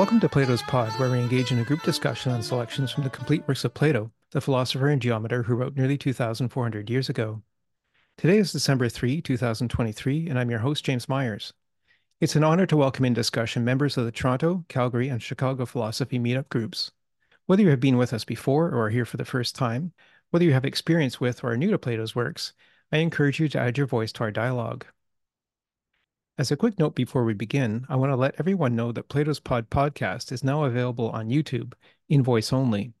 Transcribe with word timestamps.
Welcome 0.00 0.20
to 0.20 0.30
Plato's 0.30 0.62
Pod, 0.62 0.98
where 0.98 1.10
we 1.10 1.18
engage 1.18 1.52
in 1.52 1.58
a 1.58 1.62
group 1.62 1.82
discussion 1.82 2.32
on 2.32 2.42
selections 2.42 2.90
from 2.90 3.04
the 3.04 3.10
complete 3.10 3.46
works 3.46 3.66
of 3.66 3.74
Plato, 3.74 4.10
the 4.30 4.40
philosopher 4.40 4.88
and 4.88 5.02
geometer 5.02 5.42
who 5.42 5.54
wrote 5.54 5.76
nearly 5.76 5.98
2,400 5.98 6.88
years 6.88 7.10
ago. 7.10 7.42
Today 8.16 8.38
is 8.38 8.50
December 8.50 8.88
3, 8.88 9.20
2023, 9.20 10.26
and 10.26 10.38
I'm 10.38 10.48
your 10.48 10.60
host, 10.60 10.86
James 10.86 11.06
Myers. 11.06 11.52
It's 12.18 12.34
an 12.34 12.42
honor 12.42 12.64
to 12.64 12.78
welcome 12.78 13.04
in 13.04 13.12
discussion 13.12 13.62
members 13.62 13.98
of 13.98 14.06
the 14.06 14.10
Toronto, 14.10 14.64
Calgary, 14.68 15.10
and 15.10 15.22
Chicago 15.22 15.66
philosophy 15.66 16.18
meetup 16.18 16.48
groups. 16.48 16.92
Whether 17.44 17.64
you 17.64 17.68
have 17.68 17.80
been 17.80 17.98
with 17.98 18.14
us 18.14 18.24
before 18.24 18.68
or 18.68 18.86
are 18.86 18.90
here 18.90 19.04
for 19.04 19.18
the 19.18 19.26
first 19.26 19.54
time, 19.54 19.92
whether 20.30 20.46
you 20.46 20.54
have 20.54 20.64
experience 20.64 21.20
with 21.20 21.44
or 21.44 21.52
are 21.52 21.58
new 21.58 21.70
to 21.72 21.78
Plato's 21.78 22.14
works, 22.14 22.54
I 22.90 22.96
encourage 22.96 23.38
you 23.38 23.50
to 23.50 23.60
add 23.60 23.76
your 23.76 23.86
voice 23.86 24.12
to 24.12 24.24
our 24.24 24.30
dialogue. 24.30 24.86
As 26.40 26.50
a 26.50 26.56
quick 26.56 26.78
note 26.78 26.94
before 26.94 27.22
we 27.22 27.34
begin, 27.34 27.84
I 27.90 27.96
want 27.96 28.12
to 28.12 28.16
let 28.16 28.34
everyone 28.38 28.74
know 28.74 28.92
that 28.92 29.10
Plato's 29.10 29.38
Pod 29.38 29.68
podcast 29.68 30.32
is 30.32 30.42
now 30.42 30.64
available 30.64 31.10
on 31.10 31.28
YouTube 31.28 31.74
in 32.08 32.22
voice 32.22 32.50
only. 32.50 32.94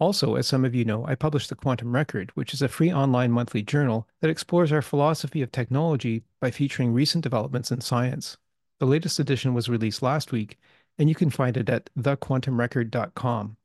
Also, 0.00 0.34
as 0.34 0.48
some 0.48 0.64
of 0.64 0.74
you 0.74 0.84
know, 0.84 1.06
I 1.06 1.14
publish 1.14 1.46
The 1.46 1.54
Quantum 1.54 1.94
Record, 1.94 2.32
which 2.34 2.52
is 2.52 2.60
a 2.60 2.66
free 2.66 2.92
online 2.92 3.30
monthly 3.30 3.62
journal 3.62 4.08
that 4.18 4.28
explores 4.28 4.72
our 4.72 4.82
philosophy 4.82 5.40
of 5.40 5.52
technology 5.52 6.24
by 6.40 6.50
featuring 6.50 6.92
recent 6.92 7.22
developments 7.22 7.70
in 7.70 7.80
science. 7.80 8.38
The 8.80 8.86
latest 8.86 9.20
edition 9.20 9.54
was 9.54 9.68
released 9.68 10.02
last 10.02 10.32
week, 10.32 10.58
and 10.98 11.08
you 11.08 11.14
can 11.14 11.30
find 11.30 11.56
it 11.56 11.70
at 11.70 11.90
thequantumrecord.com. 11.96 13.56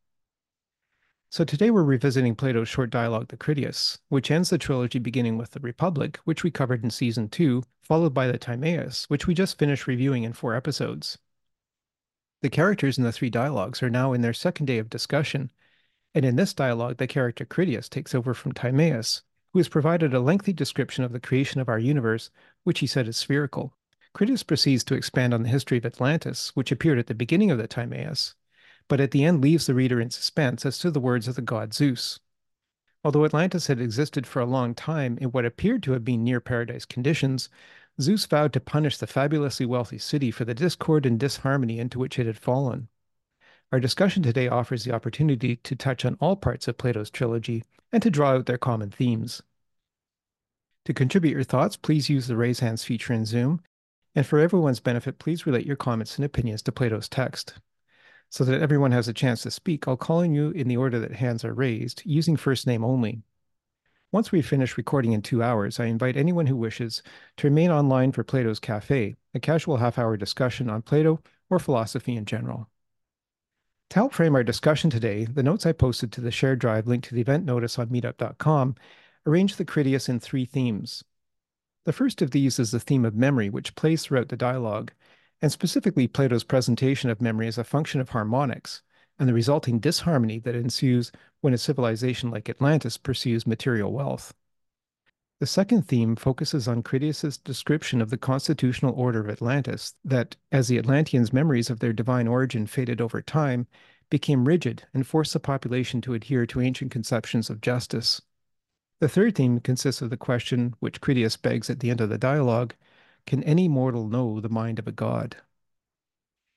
So 1.30 1.44
today 1.44 1.72
we're 1.72 1.84
revisiting 1.84 2.36
Plato's 2.36 2.70
short 2.70 2.90
dialogue, 2.90 3.28
The 3.28 3.36
Critias, 3.36 4.00
which 4.08 4.32
ends 4.32 4.50
the 4.50 4.58
trilogy 4.58 4.98
beginning 4.98 5.38
with 5.38 5.52
the 5.52 5.60
Republic, 5.60 6.20
which 6.24 6.42
we 6.42 6.52
covered 6.52 6.86
in 6.86 6.90
season 6.90 7.28
two, 7.28 7.64
followed 7.82 8.14
by 8.14 8.28
the 8.28 8.38
Timaeus, 8.38 9.10
which 9.10 9.28
we 9.28 9.34
just 9.34 9.60
finished 9.60 9.88
reviewing 9.88 10.24
in 10.24 10.32
four 10.32 10.56
episodes. 10.56 11.18
The 12.42 12.50
characters 12.50 12.98
in 12.98 13.04
the 13.04 13.12
three 13.12 13.30
dialogues 13.30 13.84
are 13.84 13.90
now 13.90 14.14
in 14.14 14.22
their 14.22 14.34
second 14.34 14.68
day 14.68 14.78
of 14.78 14.90
discussion, 14.90 15.52
and 16.16 16.24
in 16.24 16.38
this 16.38 16.54
dialogue, 16.54 16.96
the 16.96 17.08
character 17.08 17.44
Critias 17.44 17.90
takes 17.90 18.16
over 18.16 18.34
from 18.34 18.54
Timaeus, 18.54 19.22
who 19.52 19.60
has 19.60 19.68
provided 19.68 20.14
a 20.14 20.22
lengthy 20.22 20.54
description 20.54 21.04
of 21.04 21.12
the 21.12 21.20
creation 21.20 21.60
of 21.60 21.68
our 21.68 21.80
universe, 21.80 22.30
which 22.64 22.80
he 22.80 22.88
said 22.88 23.06
is 23.06 23.18
spherical. 23.18 23.74
Critias 24.14 24.44
proceeds 24.44 24.86
to 24.86 24.96
expand 24.96 25.34
on 25.34 25.44
the 25.44 25.50
history 25.50 25.78
of 25.78 25.86
Atlantis, 25.86 26.56
which 26.56 26.72
appeared 26.72 27.00
at 27.00 27.08
the 27.08 27.14
beginning 27.14 27.52
of 27.52 27.58
the 27.58 27.68
Timaeus, 27.68 28.34
but 28.88 29.00
at 29.00 29.12
the 29.12 29.24
end 29.24 29.42
leaves 29.42 29.66
the 29.66 29.74
reader 29.74 30.00
in 30.00 30.10
suspense 30.10 30.66
as 30.66 30.80
to 30.80 30.92
the 30.92 31.00
words 31.00 31.28
of 31.28 31.36
the 31.36 31.42
god 31.42 31.74
Zeus. 31.74 32.20
Although 33.04 33.26
Atlantis 33.26 33.68
had 33.68 33.80
existed 33.80 34.28
for 34.28 34.42
a 34.42 34.46
long 34.46 34.74
time 34.74 35.18
in 35.20 35.32
what 35.32 35.46
appeared 35.46 35.84
to 35.84 35.94
have 35.94 36.04
been 36.04 36.24
near 36.24 36.40
paradise 36.40 36.86
conditions, 36.86 37.50
Zeus 38.02 38.26
vowed 38.26 38.54
to 38.54 38.60
punish 38.60 38.98
the 38.98 39.08
fabulously 39.08 39.66
wealthy 39.66 39.98
city 39.98 40.32
for 40.32 40.46
the 40.46 40.54
discord 40.54 41.06
and 41.06 41.20
disharmony 41.20 41.80
into 41.80 42.00
which 42.00 42.20
it 42.20 42.26
had 42.28 42.38
fallen. 42.38 42.90
Our 43.72 43.80
discussion 43.80 44.24
today 44.24 44.48
offers 44.48 44.84
the 44.84 44.94
opportunity 44.94 45.58
to 45.58 45.76
touch 45.76 46.06
on 46.06 46.18
all 46.22 46.36
parts 46.36 46.68
of 46.68 46.78
Plato's 46.78 47.10
trilogy 47.10 47.64
and 47.92 48.02
to 48.04 48.10
draw 48.10 48.32
out 48.32 48.46
their 48.46 48.58
common 48.58 48.92
themes. 48.92 49.42
To 50.86 50.94
contribute 50.94 51.34
your 51.34 51.44
thoughts, 51.44 51.76
please 51.76 52.10
use 52.10 52.28
the 52.28 52.38
raise 52.38 52.60
hands 52.60 52.84
feature 52.84 53.14
in 53.14 53.26
Zoom. 53.26 53.62
And 54.16 54.26
for 54.26 54.40
everyone's 54.40 54.80
benefit, 54.80 55.20
please 55.20 55.46
relate 55.46 55.66
your 55.66 55.76
comments 55.76 56.16
and 56.16 56.24
opinions 56.24 56.62
to 56.64 56.72
Plato's 56.72 57.10
text. 57.10 57.56
So 58.30 58.44
that 58.44 58.62
everyone 58.62 58.92
has 58.92 59.08
a 59.08 59.14
chance 59.14 59.42
to 59.44 59.52
speak, 59.52 59.88
I'll 59.88 59.98
call 59.98 60.20
on 60.20 60.34
you 60.34 60.52
in 60.52 60.68
the 60.68 60.78
order 60.78 61.00
that 61.00 61.14
hands 61.14 61.46
are 61.46 61.54
raised, 61.54 62.02
using 62.06 62.36
first 62.36 62.68
name 62.68 62.84
only. 62.84 63.22
Once 64.12 64.32
we 64.32 64.42
finish 64.42 64.78
recording 64.78 65.12
in 65.12 65.22
two 65.22 65.44
hours, 65.44 65.80
I 65.80 65.86
invite 65.86 66.16
anyone 66.16 66.46
who 66.46 66.56
wishes 66.56 67.04
to 67.38 67.48
remain 67.48 67.72
online 67.72 68.12
for 68.12 68.24
Plato's 68.24 68.60
Cafe, 68.60 69.16
a 69.34 69.40
casual 69.40 69.78
half 69.78 69.98
hour 69.98 70.16
discussion 70.18 70.70
on 70.70 70.82
Plato 70.82 71.22
or 71.50 71.60
philosophy 71.60 72.16
in 72.16 72.26
general. 72.26 72.70
To 73.90 73.96
help 73.96 74.14
frame 74.14 74.36
our 74.36 74.44
discussion 74.44 74.90
today, 74.90 75.26
the 75.26 75.44
notes 75.44 75.66
I 75.66 75.72
posted 75.72 76.12
to 76.14 76.22
the 76.22 76.32
shared 76.32 76.60
drive 76.60 76.88
linked 76.88 77.08
to 77.10 77.16
the 77.16 77.22
event 77.22 77.46
notice 77.46 77.80
on 77.80 77.88
meetup.com 77.88 78.76
arrange 79.26 79.56
the 79.56 79.66
Critias 79.66 80.10
in 80.10 80.20
three 80.20 80.46
themes. 80.46 81.04
The 81.86 81.94
first 81.94 82.22
of 82.22 82.32
these 82.32 82.60
is 82.60 82.72
the 82.72 82.82
theme 82.82 83.06
of 83.06 83.16
memory, 83.16 83.50
which 83.50 83.76
plays 83.76 84.04
throughout 84.04 84.30
the 84.30 84.36
dialogue 84.36 84.92
and 85.42 85.52
specifically 85.52 86.08
Plato's 86.08 86.44
presentation 86.44 87.10
of 87.10 87.22
memory 87.22 87.48
as 87.48 87.58
a 87.58 87.64
function 87.64 88.02
of 88.02 88.10
harmonics 88.10 88.82
and 89.20 89.28
the 89.28 89.34
resulting 89.34 89.80
disharmony 89.80 90.40
that 90.40 90.56
ensues 90.56 91.12
when 91.42 91.54
a 91.54 91.58
civilization 91.58 92.32
like 92.32 92.50
Atlantis 92.50 92.98
pursues 92.98 93.48
material 93.48 93.92
wealth. 93.92 94.34
The 95.40 95.46
second 95.46 95.88
theme 95.88 96.16
focuses 96.16 96.68
on 96.68 96.82
Critias' 96.82 97.38
description 97.38 98.02
of 98.02 98.10
the 98.10 98.18
constitutional 98.18 98.96
order 98.96 99.20
of 99.20 99.30
Atlantis, 99.30 99.94
that, 100.04 100.36
as 100.52 100.68
the 100.68 100.80
Atlanteans' 100.80 101.32
memories 101.32 101.70
of 101.70 101.80
their 101.80 101.94
divine 101.94 102.28
origin 102.28 102.66
faded 102.66 103.00
over 103.00 103.22
time, 103.22 103.68
became 104.10 104.48
rigid 104.48 104.88
and 104.96 105.06
forced 105.06 105.34
the 105.34 105.40
population 105.40 106.02
to 106.02 106.16
adhere 106.16 106.48
to 106.48 106.62
ancient 106.62 106.92
conceptions 106.92 107.52
of 107.52 107.62
justice. 107.62 108.22
The 109.00 109.08
third 109.08 109.36
theme 109.36 109.60
consists 109.60 110.02
of 110.02 110.10
the 110.10 110.18
question, 110.18 110.74
which 110.80 111.02
Critias 111.02 111.38
begs 111.38 111.70
at 111.70 111.82
the 111.82 111.92
end 111.92 112.02
of 112.02 112.10
the 112.10 112.18
dialogue 112.18 112.74
can 113.28 113.44
any 113.44 113.68
mortal 113.68 114.08
know 114.08 114.40
the 114.40 114.50
mind 114.50 114.80
of 114.80 114.88
a 114.88 114.92
god? 114.92 115.36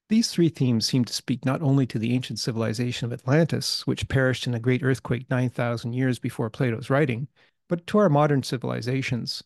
These 0.09 0.31
three 0.31 0.49
themes 0.49 0.87
seem 0.87 1.05
to 1.05 1.13
speak 1.13 1.45
not 1.45 1.63
only 1.63 1.85
to 1.89 1.99
the 1.99 2.15
ancient 2.15 2.39
civilization 2.39 3.07
of 3.07 3.13
Atlantis, 3.13 3.87
which 3.87 4.09
perished 4.09 4.47
in 4.47 4.55
a 4.55 4.61
great 4.61 4.83
earthquake 4.83 5.29
9,000 5.29 5.93
years 5.93 6.19
before 6.19 6.49
Plato's 6.49 6.89
writing, 6.89 7.29
but 7.69 7.87
to 7.89 7.99
our 7.99 8.09
modern 8.09 8.43
civilizations. 8.43 9.43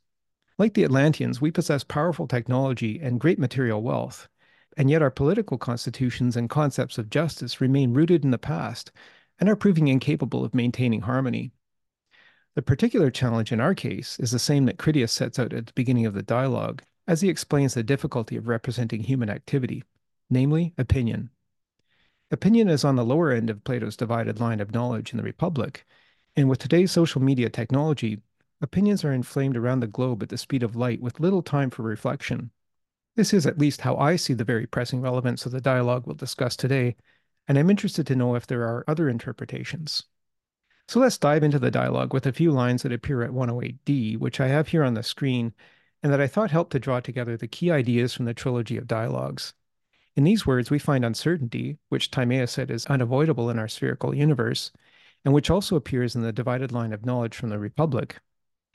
Like 0.58 0.74
the 0.74 0.84
Atlanteans, 0.84 1.40
we 1.40 1.50
possess 1.50 1.82
powerful 1.82 2.28
technology 2.28 3.00
and 3.00 3.20
great 3.20 3.38
material 3.38 3.82
wealth, 3.82 4.28
and 4.76 4.90
yet 4.90 5.02
our 5.02 5.10
political 5.10 5.58
constitutions 5.58 6.36
and 6.36 6.48
concepts 6.48 6.98
of 6.98 7.10
justice 7.10 7.60
remain 7.60 7.94
rooted 7.94 8.22
in 8.22 8.30
the 8.30 8.38
past 8.38 8.92
and 9.38 9.48
are 9.48 9.56
proving 9.56 9.88
incapable 9.88 10.44
of 10.44 10.54
maintaining 10.54 11.00
harmony. 11.00 11.52
The 12.54 12.62
particular 12.62 13.10
challenge 13.10 13.50
in 13.50 13.60
our 13.60 13.74
case 13.74 14.18
is 14.20 14.30
the 14.30 14.38
same 14.38 14.66
that 14.66 14.78
Critias 14.78 15.12
sets 15.12 15.38
out 15.38 15.52
at 15.52 15.66
the 15.66 15.72
beginning 15.74 16.06
of 16.06 16.14
the 16.14 16.22
dialogue 16.22 16.82
as 17.06 17.20
he 17.20 17.28
explains 17.28 17.74
the 17.74 17.82
difficulty 17.82 18.36
of 18.36 18.48
representing 18.48 19.02
human 19.02 19.28
activity, 19.28 19.84
namely 20.30 20.72
opinion. 20.78 21.30
Opinion 22.30 22.68
is 22.68 22.84
on 22.84 22.96
the 22.96 23.04
lower 23.04 23.30
end 23.30 23.50
of 23.50 23.64
Plato's 23.64 23.96
divided 23.96 24.40
line 24.40 24.60
of 24.60 24.72
knowledge 24.72 25.12
in 25.12 25.18
the 25.18 25.22
Republic, 25.22 25.86
and 26.36 26.48
with 26.48 26.58
today's 26.58 26.90
social 26.90 27.22
media 27.22 27.48
technology, 27.50 28.20
opinions 28.60 29.04
are 29.04 29.12
inflamed 29.12 29.56
around 29.56 29.80
the 29.80 29.86
globe 29.86 30.22
at 30.22 30.30
the 30.30 30.38
speed 30.38 30.62
of 30.62 30.74
light 30.74 31.00
with 31.00 31.20
little 31.20 31.42
time 31.42 31.70
for 31.70 31.82
reflection. 31.82 32.50
This 33.16 33.32
is 33.32 33.46
at 33.46 33.58
least 33.58 33.82
how 33.82 33.96
I 33.96 34.16
see 34.16 34.34
the 34.34 34.42
very 34.42 34.66
pressing 34.66 35.00
relevance 35.00 35.46
of 35.46 35.52
the 35.52 35.60
dialogue 35.60 36.06
we'll 36.06 36.16
discuss 36.16 36.56
today, 36.56 36.96
and 37.46 37.58
I'm 37.58 37.70
interested 37.70 38.06
to 38.06 38.16
know 38.16 38.34
if 38.34 38.46
there 38.46 38.62
are 38.62 38.84
other 38.88 39.08
interpretations. 39.08 40.04
So 40.88 41.00
let's 41.00 41.18
dive 41.18 41.42
into 41.42 41.58
the 41.58 41.70
dialogue 41.70 42.12
with 42.12 42.26
a 42.26 42.32
few 42.32 42.50
lines 42.50 42.82
that 42.82 42.92
appear 42.92 43.22
at 43.22 43.30
108D, 43.30 44.18
which 44.18 44.40
I 44.40 44.48
have 44.48 44.68
here 44.68 44.82
on 44.82 44.94
the 44.94 45.02
screen 45.02 45.54
and 46.04 46.12
that 46.12 46.20
I 46.20 46.26
thought 46.26 46.50
helped 46.50 46.72
to 46.72 46.78
draw 46.78 47.00
together 47.00 47.34
the 47.34 47.48
key 47.48 47.70
ideas 47.70 48.12
from 48.12 48.26
the 48.26 48.34
trilogy 48.34 48.76
of 48.76 48.86
dialogues. 48.86 49.54
In 50.16 50.24
these 50.24 50.46
words, 50.46 50.70
we 50.70 50.78
find 50.78 51.02
uncertainty, 51.02 51.78
which 51.88 52.10
Timaeus 52.10 52.52
said 52.52 52.70
is 52.70 52.84
unavoidable 52.86 53.48
in 53.48 53.58
our 53.58 53.68
spherical 53.68 54.14
universe, 54.14 54.70
and 55.24 55.32
which 55.32 55.48
also 55.48 55.76
appears 55.76 56.14
in 56.14 56.20
the 56.20 56.30
divided 56.30 56.72
line 56.72 56.92
of 56.92 57.06
knowledge 57.06 57.34
from 57.34 57.48
the 57.48 57.58
Republic. 57.58 58.20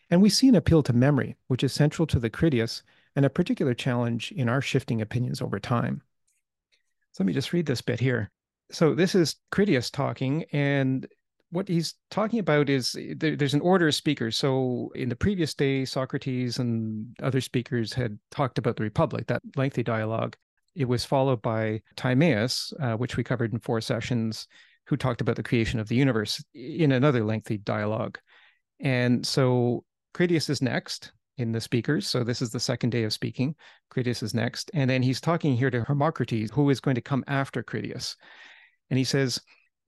And 0.10 0.24
we 0.24 0.30
see 0.32 0.48
an 0.48 0.56
appeal 0.56 0.82
to 0.82 0.92
memory, 0.92 1.38
which 1.46 1.64
is 1.64 1.72
central 1.72 2.08
to 2.08 2.20
the 2.20 2.32
Critias 2.32 2.82
and 3.16 3.24
a 3.24 3.30
particular 3.30 3.76
challenge 3.76 4.32
in 4.32 4.50
our 4.50 4.60
shifting 4.60 5.00
opinions 5.00 5.40
over 5.40 5.60
time. 5.60 6.02
So 7.12 7.24
let 7.24 7.28
me 7.28 7.34
just 7.34 7.54
read 7.54 7.68
this 7.68 7.84
bit 7.84 8.00
here. 8.00 8.32
So 8.72 8.96
this 8.96 9.14
is 9.14 9.36
Critias 9.52 9.92
talking, 9.92 10.46
and 10.52 11.08
what 11.52 11.68
he's 11.68 11.96
talking 12.12 12.40
about 12.40 12.70
is 12.70 12.96
eh, 13.00 13.14
there, 13.18 13.36
there's 13.36 13.54
an 13.54 13.62
order 13.62 13.88
of 13.88 13.96
speakers. 13.96 14.38
So 14.38 14.92
in 14.96 15.10
the 15.10 15.16
previous 15.16 15.54
day, 15.54 15.86
Socrates 15.86 16.60
and 16.60 17.16
other 17.22 17.42
speakers 17.42 17.94
had 17.94 18.18
talked 18.32 18.58
about 18.58 18.76
the 18.76 18.84
Republic, 18.84 19.28
that 19.28 19.42
lengthy 19.56 19.84
dialogue. 19.84 20.36
It 20.76 20.88
was 20.88 21.04
followed 21.04 21.42
by 21.42 21.82
Timaeus, 21.96 22.74
uh, 22.80 22.94
which 22.94 23.18
we 23.18 23.24
covered 23.24 23.52
in 23.52 23.60
four 23.60 23.82
sessions, 23.82 24.48
who 24.86 24.96
talked 24.96 25.22
about 25.22 25.36
the 25.36 25.44
creation 25.44 25.80
of 25.80 25.88
the 25.88 25.96
universe 25.96 26.44
in 26.54 26.92
another 26.92 27.24
lengthy 27.24 27.58
dialogue. 27.58 28.18
And 28.80 29.26
so 29.26 29.84
Critias 30.14 30.50
is 30.50 30.62
next 30.62 31.12
in 31.38 31.52
the 31.52 31.62
speakers. 31.62 32.08
So 32.08 32.24
this 32.24 32.42
is 32.42 32.52
the 32.52 32.60
second 32.60 32.92
day 32.92 33.04
of 33.04 33.14
speaking. 33.14 33.56
Critias 33.90 34.24
is 34.24 34.34
next. 34.34 34.72
And 34.74 34.90
then 34.90 35.02
he's 35.02 35.22
talking 35.22 35.56
here 35.56 35.70
to 35.70 35.82
Hermocrates, 35.82 36.52
who 36.52 36.70
is 36.70 36.80
going 36.80 36.96
to 36.96 37.02
come 37.02 37.24
after 37.28 37.64
Critias. 37.64 38.16
And 38.90 38.98
he 38.98 39.04
says, 39.04 39.40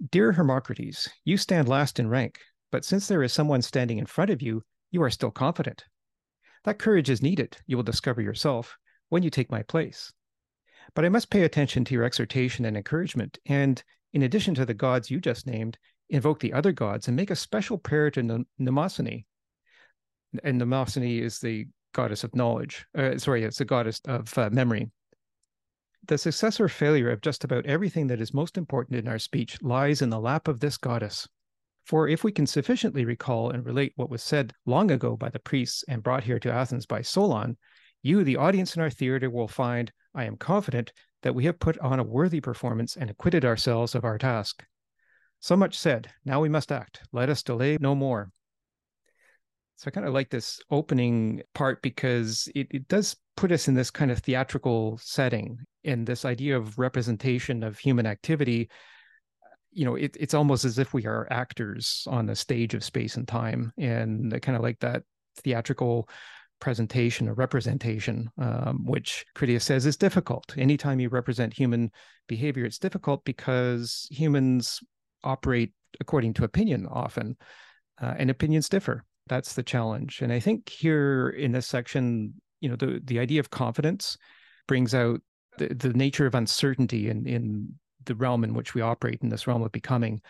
Dear 0.09 0.31
Hermocrates, 0.31 1.07
you 1.25 1.37
stand 1.37 1.69
last 1.69 1.99
in 1.99 2.09
rank, 2.09 2.39
but 2.71 2.83
since 2.83 3.07
there 3.07 3.21
is 3.21 3.31
someone 3.31 3.61
standing 3.61 3.99
in 3.99 4.07
front 4.07 4.31
of 4.31 4.41
you, 4.41 4.63
you 4.89 5.03
are 5.03 5.11
still 5.11 5.29
confident. 5.29 5.85
That 6.63 6.79
courage 6.79 7.11
is 7.11 7.21
needed, 7.21 7.57
you 7.67 7.75
will 7.75 7.83
discover 7.83 8.19
yourself, 8.19 8.75
when 9.09 9.21
you 9.21 9.29
take 9.29 9.51
my 9.51 9.61
place. 9.61 10.11
But 10.95 11.05
I 11.05 11.09
must 11.09 11.29
pay 11.29 11.43
attention 11.43 11.85
to 11.85 11.93
your 11.93 12.03
exhortation 12.03 12.65
and 12.65 12.75
encouragement, 12.75 13.37
and 13.45 13.83
in 14.11 14.23
addition 14.23 14.55
to 14.55 14.65
the 14.65 14.73
gods 14.73 15.11
you 15.11 15.21
just 15.21 15.45
named, 15.45 15.77
invoke 16.09 16.39
the 16.39 16.53
other 16.53 16.71
gods 16.71 17.07
and 17.07 17.15
make 17.15 17.29
a 17.29 17.35
special 17.35 17.77
prayer 17.77 18.09
to 18.09 18.45
Mnemosyne. 18.59 19.25
And 20.43 20.59
Mnemosyne 20.59 21.21
is 21.21 21.37
the 21.37 21.67
goddess 21.93 22.23
of 22.23 22.35
knowledge. 22.35 22.87
Uh, 22.97 23.19
sorry, 23.19 23.43
it's 23.43 23.59
the 23.59 23.65
goddess 23.65 24.01
of 24.05 24.35
uh, 24.35 24.49
memory. 24.51 24.89
The 26.07 26.17
success 26.17 26.59
or 26.59 26.67
failure 26.67 27.11
of 27.11 27.21
just 27.21 27.43
about 27.43 27.65
everything 27.67 28.07
that 28.07 28.19
is 28.19 28.33
most 28.33 28.57
important 28.57 28.97
in 28.97 29.07
our 29.07 29.19
speech 29.19 29.61
lies 29.61 30.01
in 30.01 30.09
the 30.09 30.19
lap 30.19 30.47
of 30.47 30.59
this 30.59 30.77
goddess. 30.77 31.27
For 31.85 32.07
if 32.07 32.23
we 32.23 32.31
can 32.31 32.47
sufficiently 32.47 33.05
recall 33.05 33.51
and 33.51 33.65
relate 33.65 33.93
what 33.95 34.09
was 34.09 34.23
said 34.23 34.53
long 34.65 34.91
ago 34.91 35.15
by 35.15 35.29
the 35.29 35.39
priests 35.39 35.83
and 35.87 36.01
brought 36.01 36.23
here 36.23 36.39
to 36.39 36.51
Athens 36.51 36.85
by 36.85 37.01
Solon, 37.01 37.57
you, 38.01 38.23
the 38.23 38.37
audience 38.37 38.75
in 38.75 38.81
our 38.81 38.89
theater, 38.89 39.29
will 39.29 39.47
find, 39.47 39.91
I 40.15 40.23
am 40.23 40.37
confident, 40.37 40.91
that 41.21 41.35
we 41.35 41.45
have 41.45 41.59
put 41.59 41.77
on 41.79 41.99
a 41.99 42.03
worthy 42.03 42.41
performance 42.41 42.97
and 42.97 43.09
acquitted 43.09 43.45
ourselves 43.45 43.93
of 43.93 44.03
our 44.03 44.17
task. 44.17 44.65
So 45.39 45.55
much 45.55 45.77
said. 45.77 46.11
Now 46.25 46.41
we 46.41 46.49
must 46.49 46.71
act. 46.71 47.01
Let 47.11 47.29
us 47.29 47.43
delay 47.43 47.77
no 47.79 47.93
more. 47.93 48.31
So 49.77 49.87
I 49.87 49.91
kind 49.91 50.07
of 50.07 50.13
like 50.13 50.29
this 50.29 50.59
opening 50.69 51.41
part 51.53 51.81
because 51.81 52.47
it, 52.55 52.67
it 52.71 52.87
does 52.87 53.15
put 53.35 53.51
us 53.51 53.67
in 53.67 53.73
this 53.73 53.89
kind 53.91 54.11
of 54.11 54.19
theatrical 54.19 54.99
setting 55.01 55.57
and 55.83 56.05
this 56.05 56.25
idea 56.25 56.57
of 56.57 56.77
representation 56.77 57.63
of 57.63 57.77
human 57.77 58.05
activity. 58.05 58.69
You 59.71 59.85
know, 59.85 59.95
it, 59.95 60.17
it's 60.19 60.33
almost 60.33 60.65
as 60.65 60.77
if 60.77 60.93
we 60.93 61.05
are 61.05 61.27
actors 61.31 62.05
on 62.09 62.25
the 62.25 62.35
stage 62.35 62.73
of 62.73 62.83
space 62.83 63.15
and 63.15 63.27
time. 63.27 63.71
And 63.77 64.39
kind 64.41 64.55
of 64.55 64.61
like 64.61 64.79
that 64.79 65.03
theatrical 65.37 66.09
presentation 66.59 67.29
or 67.29 67.33
representation, 67.33 68.29
um, 68.37 68.85
which 68.85 69.25
Critias 69.33 69.63
says 69.63 69.85
is 69.85 69.97
difficult. 69.97 70.55
Anytime 70.57 70.99
you 70.99 71.09
represent 71.09 71.53
human 71.53 71.91
behavior, 72.27 72.65
it's 72.65 72.79
difficult 72.79 73.23
because 73.23 74.07
humans 74.11 74.79
operate 75.23 75.73
according 75.99 76.33
to 76.33 76.43
opinion 76.43 76.87
often, 76.87 77.37
uh, 78.01 78.13
and 78.17 78.29
opinions 78.29 78.69
differ 78.69 79.03
that's 79.27 79.53
the 79.53 79.63
challenge 79.63 80.21
and 80.21 80.33
i 80.33 80.39
think 80.39 80.67
here 80.67 81.29
in 81.29 81.51
this 81.51 81.67
section 81.67 82.33
you 82.59 82.69
know 82.69 82.75
the 82.75 83.01
the 83.05 83.19
idea 83.19 83.39
of 83.39 83.49
confidence 83.49 84.17
brings 84.67 84.93
out 84.93 85.21
the, 85.57 85.73
the 85.73 85.93
nature 85.93 86.25
of 86.25 86.35
uncertainty 86.35 87.09
in 87.09 87.27
in 87.27 87.73
the 88.05 88.15
realm 88.15 88.43
in 88.43 88.53
which 88.53 88.73
we 88.73 88.81
operate 88.81 89.19
in 89.21 89.29
this 89.29 89.47
realm 89.47 89.61
of 89.61 89.71
becoming. 89.71 90.21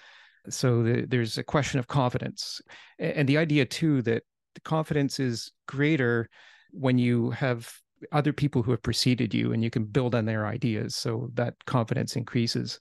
So 0.49 0.83
the, 0.83 1.05
there's 1.07 1.37
a 1.37 1.43
question 1.43 1.79
of 1.79 1.87
confidence. 1.87 2.61
And 2.99 3.29
the 3.29 3.37
idea 3.37 3.65
too 3.65 4.01
that 4.03 4.23
the 4.55 4.61
confidence 4.61 5.19
is 5.19 5.51
greater 5.67 6.29
when 6.71 6.97
you 6.97 7.29
have 7.31 7.71
other 8.11 8.33
people 8.33 8.63
who 8.63 8.71
have 8.71 8.81
preceded 8.81 9.33
you 9.33 9.53
and 9.53 9.63
you 9.63 9.69
can 9.69 9.85
build 9.85 10.15
on 10.15 10.25
their 10.25 10.47
ideas. 10.47 10.95
So 10.95 11.29
that 11.35 11.53
confidence 11.65 12.15
increases. 12.15 12.79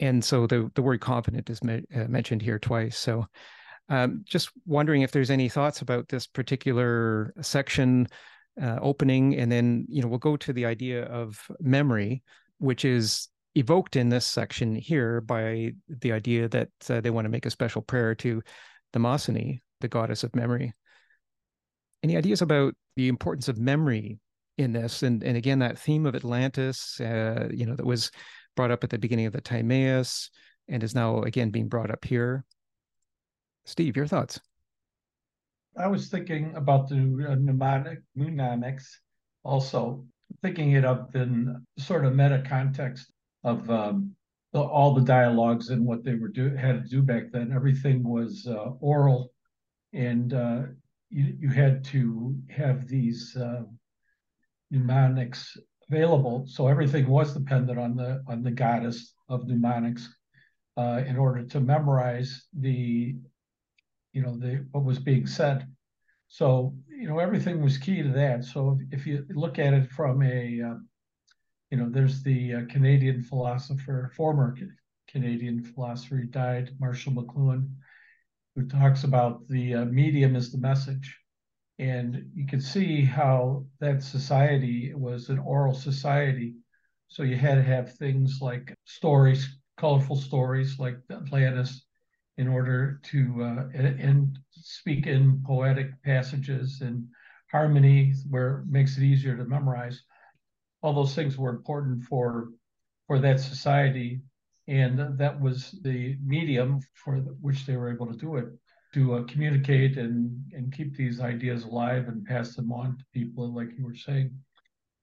And 0.00 0.24
so 0.24 0.46
the, 0.46 0.70
the 0.74 0.82
word 0.82 1.00
confident 1.00 1.48
is 1.48 1.62
me- 1.62 1.84
uh, 1.94 2.04
mentioned 2.08 2.42
here 2.42 2.58
twice. 2.58 2.98
So 2.98 3.26
um, 3.88 4.24
just 4.24 4.50
wondering 4.66 5.02
if 5.02 5.12
there's 5.12 5.30
any 5.30 5.48
thoughts 5.48 5.80
about 5.80 6.08
this 6.08 6.26
particular 6.26 7.32
section 7.40 8.08
uh, 8.60 8.78
opening, 8.80 9.36
and 9.36 9.50
then 9.50 9.86
you 9.88 10.02
know 10.02 10.08
we'll 10.08 10.18
go 10.18 10.36
to 10.36 10.52
the 10.52 10.66
idea 10.66 11.04
of 11.04 11.40
memory, 11.60 12.22
which 12.58 12.84
is 12.84 13.28
evoked 13.54 13.96
in 13.96 14.08
this 14.08 14.26
section 14.26 14.74
here 14.74 15.20
by 15.20 15.72
the 15.88 16.12
idea 16.12 16.48
that 16.48 16.70
uh, 16.88 17.00
they 17.00 17.10
want 17.10 17.24
to 17.24 17.30
make 17.30 17.46
a 17.46 17.50
special 17.50 17.82
prayer 17.82 18.14
to 18.14 18.42
Mnemosyne, 18.94 19.60
the 19.80 19.88
goddess 19.88 20.24
of 20.24 20.34
memory. 20.34 20.72
Any 22.02 22.16
ideas 22.16 22.42
about 22.42 22.74
the 22.96 23.08
importance 23.08 23.48
of 23.48 23.58
memory 23.58 24.18
in 24.58 24.72
this, 24.72 25.02
and 25.02 25.22
and 25.22 25.36
again 25.36 25.60
that 25.60 25.78
theme 25.78 26.06
of 26.06 26.14
Atlantis, 26.14 27.00
uh, 27.00 27.48
you 27.52 27.66
know, 27.66 27.76
that 27.76 27.86
was 27.86 28.10
brought 28.56 28.70
up 28.70 28.84
at 28.84 28.90
the 28.90 28.98
beginning 28.98 29.26
of 29.26 29.32
the 29.32 29.40
Timaeus 29.40 30.30
and 30.68 30.82
is 30.82 30.94
now 30.94 31.22
again 31.22 31.50
being 31.50 31.68
brought 31.68 31.90
up 31.90 32.04
here. 32.04 32.44
Steve, 33.64 33.96
your 33.96 34.06
thoughts? 34.06 34.40
I 35.76 35.86
was 35.86 36.08
thinking 36.08 36.54
about 36.54 36.88
the 36.88 36.96
uh, 36.96 37.34
mnemonic 37.36 38.00
mnemonics, 38.14 39.00
also 39.42 40.04
thinking 40.42 40.72
it 40.72 40.84
up 40.84 41.14
in 41.14 41.64
sort 41.78 42.04
of 42.04 42.14
meta 42.14 42.42
context 42.46 43.10
of 43.44 43.68
um, 43.70 44.14
the, 44.52 44.60
all 44.60 44.94
the 44.94 45.00
dialogues 45.00 45.70
and 45.70 45.86
what 45.86 46.04
they 46.04 46.14
were 46.14 46.28
do 46.28 46.54
had 46.54 46.82
to 46.82 46.88
do 46.88 47.02
back 47.02 47.32
then. 47.32 47.52
Everything 47.52 48.02
was 48.02 48.46
uh, 48.46 48.70
oral, 48.80 49.32
and 49.92 50.34
uh, 50.34 50.62
you, 51.10 51.36
you 51.40 51.48
had 51.48 51.84
to 51.84 52.36
have 52.50 52.86
these 52.86 53.36
uh, 53.36 53.62
mnemonics 54.70 55.56
available. 55.88 56.44
So 56.46 56.68
everything 56.68 57.08
was 57.08 57.34
dependent 57.34 57.78
on 57.78 57.96
the 57.96 58.22
on 58.28 58.42
the 58.42 58.50
goddess 58.50 59.14
of 59.28 59.46
mnemonics 59.46 60.08
uh, 60.76 61.02
in 61.06 61.16
order 61.16 61.44
to 61.44 61.60
memorize 61.60 62.46
the 62.52 63.16
you 64.12 64.22
know 64.22 64.36
the 64.36 64.66
what 64.72 64.84
was 64.84 64.98
being 64.98 65.26
said. 65.26 65.66
So 66.28 66.74
you 66.88 67.08
know 67.08 67.18
everything 67.18 67.62
was 67.62 67.78
key 67.78 68.02
to 68.02 68.10
that. 68.10 68.44
So 68.44 68.78
if, 68.90 69.06
you 69.06 69.26
look 69.30 69.58
at 69.58 69.74
it 69.74 69.90
from 69.90 70.22
a 70.22 70.60
uh, 70.62 70.78
you 71.70 71.78
know 71.78 71.88
there's 71.90 72.22
the 72.22 72.54
uh, 72.54 72.60
Canadian 72.68 73.22
philosopher, 73.22 74.10
former 74.16 74.56
Canadian 75.08 75.62
philosopher, 75.62 76.18
he 76.18 76.26
died, 76.26 76.70
Marshall 76.80 77.12
McLuhan, 77.12 77.68
who 78.54 78.66
talks 78.66 79.04
about 79.04 79.46
the 79.48 79.74
uh, 79.74 79.84
medium 79.84 80.36
is 80.36 80.50
the 80.50 80.58
message. 80.58 81.18
And 81.78 82.30
you 82.34 82.46
can 82.46 82.60
see 82.60 83.04
how 83.04 83.66
that 83.80 84.02
society 84.02 84.92
was 84.94 85.28
an 85.28 85.38
oral 85.38 85.74
society. 85.74 86.54
So 87.08 87.22
you 87.22 87.36
had 87.36 87.56
to 87.56 87.62
have 87.62 87.94
things 87.94 88.38
like 88.40 88.74
stories, 88.84 89.58
colorful 89.76 90.16
stories 90.16 90.78
like 90.78 90.96
Atlantis, 91.10 91.84
in 92.38 92.48
order 92.48 93.00
to 93.02 93.42
uh, 93.42 93.68
and, 93.74 94.38
speak 94.50 95.06
in 95.06 95.42
poetic 95.46 95.90
passages 96.02 96.80
and 96.80 97.06
harmony 97.50 98.14
where 98.30 98.60
it 98.60 98.66
makes 98.66 98.96
it 98.96 99.02
easier 99.02 99.36
to 99.36 99.44
memorize. 99.44 100.02
All 100.82 100.94
those 100.94 101.14
things 101.14 101.36
were 101.36 101.50
important 101.50 102.04
for 102.04 102.48
for 103.06 103.18
that 103.18 103.40
society, 103.40 104.22
and 104.68 105.18
that 105.18 105.40
was 105.40 105.72
the 105.82 106.16
medium 106.24 106.80
for 106.94 107.16
which 107.40 107.66
they 107.66 107.76
were 107.76 107.92
able 107.92 108.06
to 108.06 108.16
do 108.16 108.36
it 108.36 108.46
to 108.94 109.14
uh, 109.14 109.24
communicate 109.24 109.96
and 109.98 110.42
and 110.54 110.72
keep 110.72 110.96
these 110.96 111.20
ideas 111.20 111.64
alive 111.64 112.08
and 112.08 112.24
pass 112.24 112.54
them 112.54 112.72
on 112.72 112.96
to 112.96 113.04
people, 113.12 113.52
like 113.54 113.76
you 113.76 113.84
were 113.84 113.94
saying. 113.94 114.30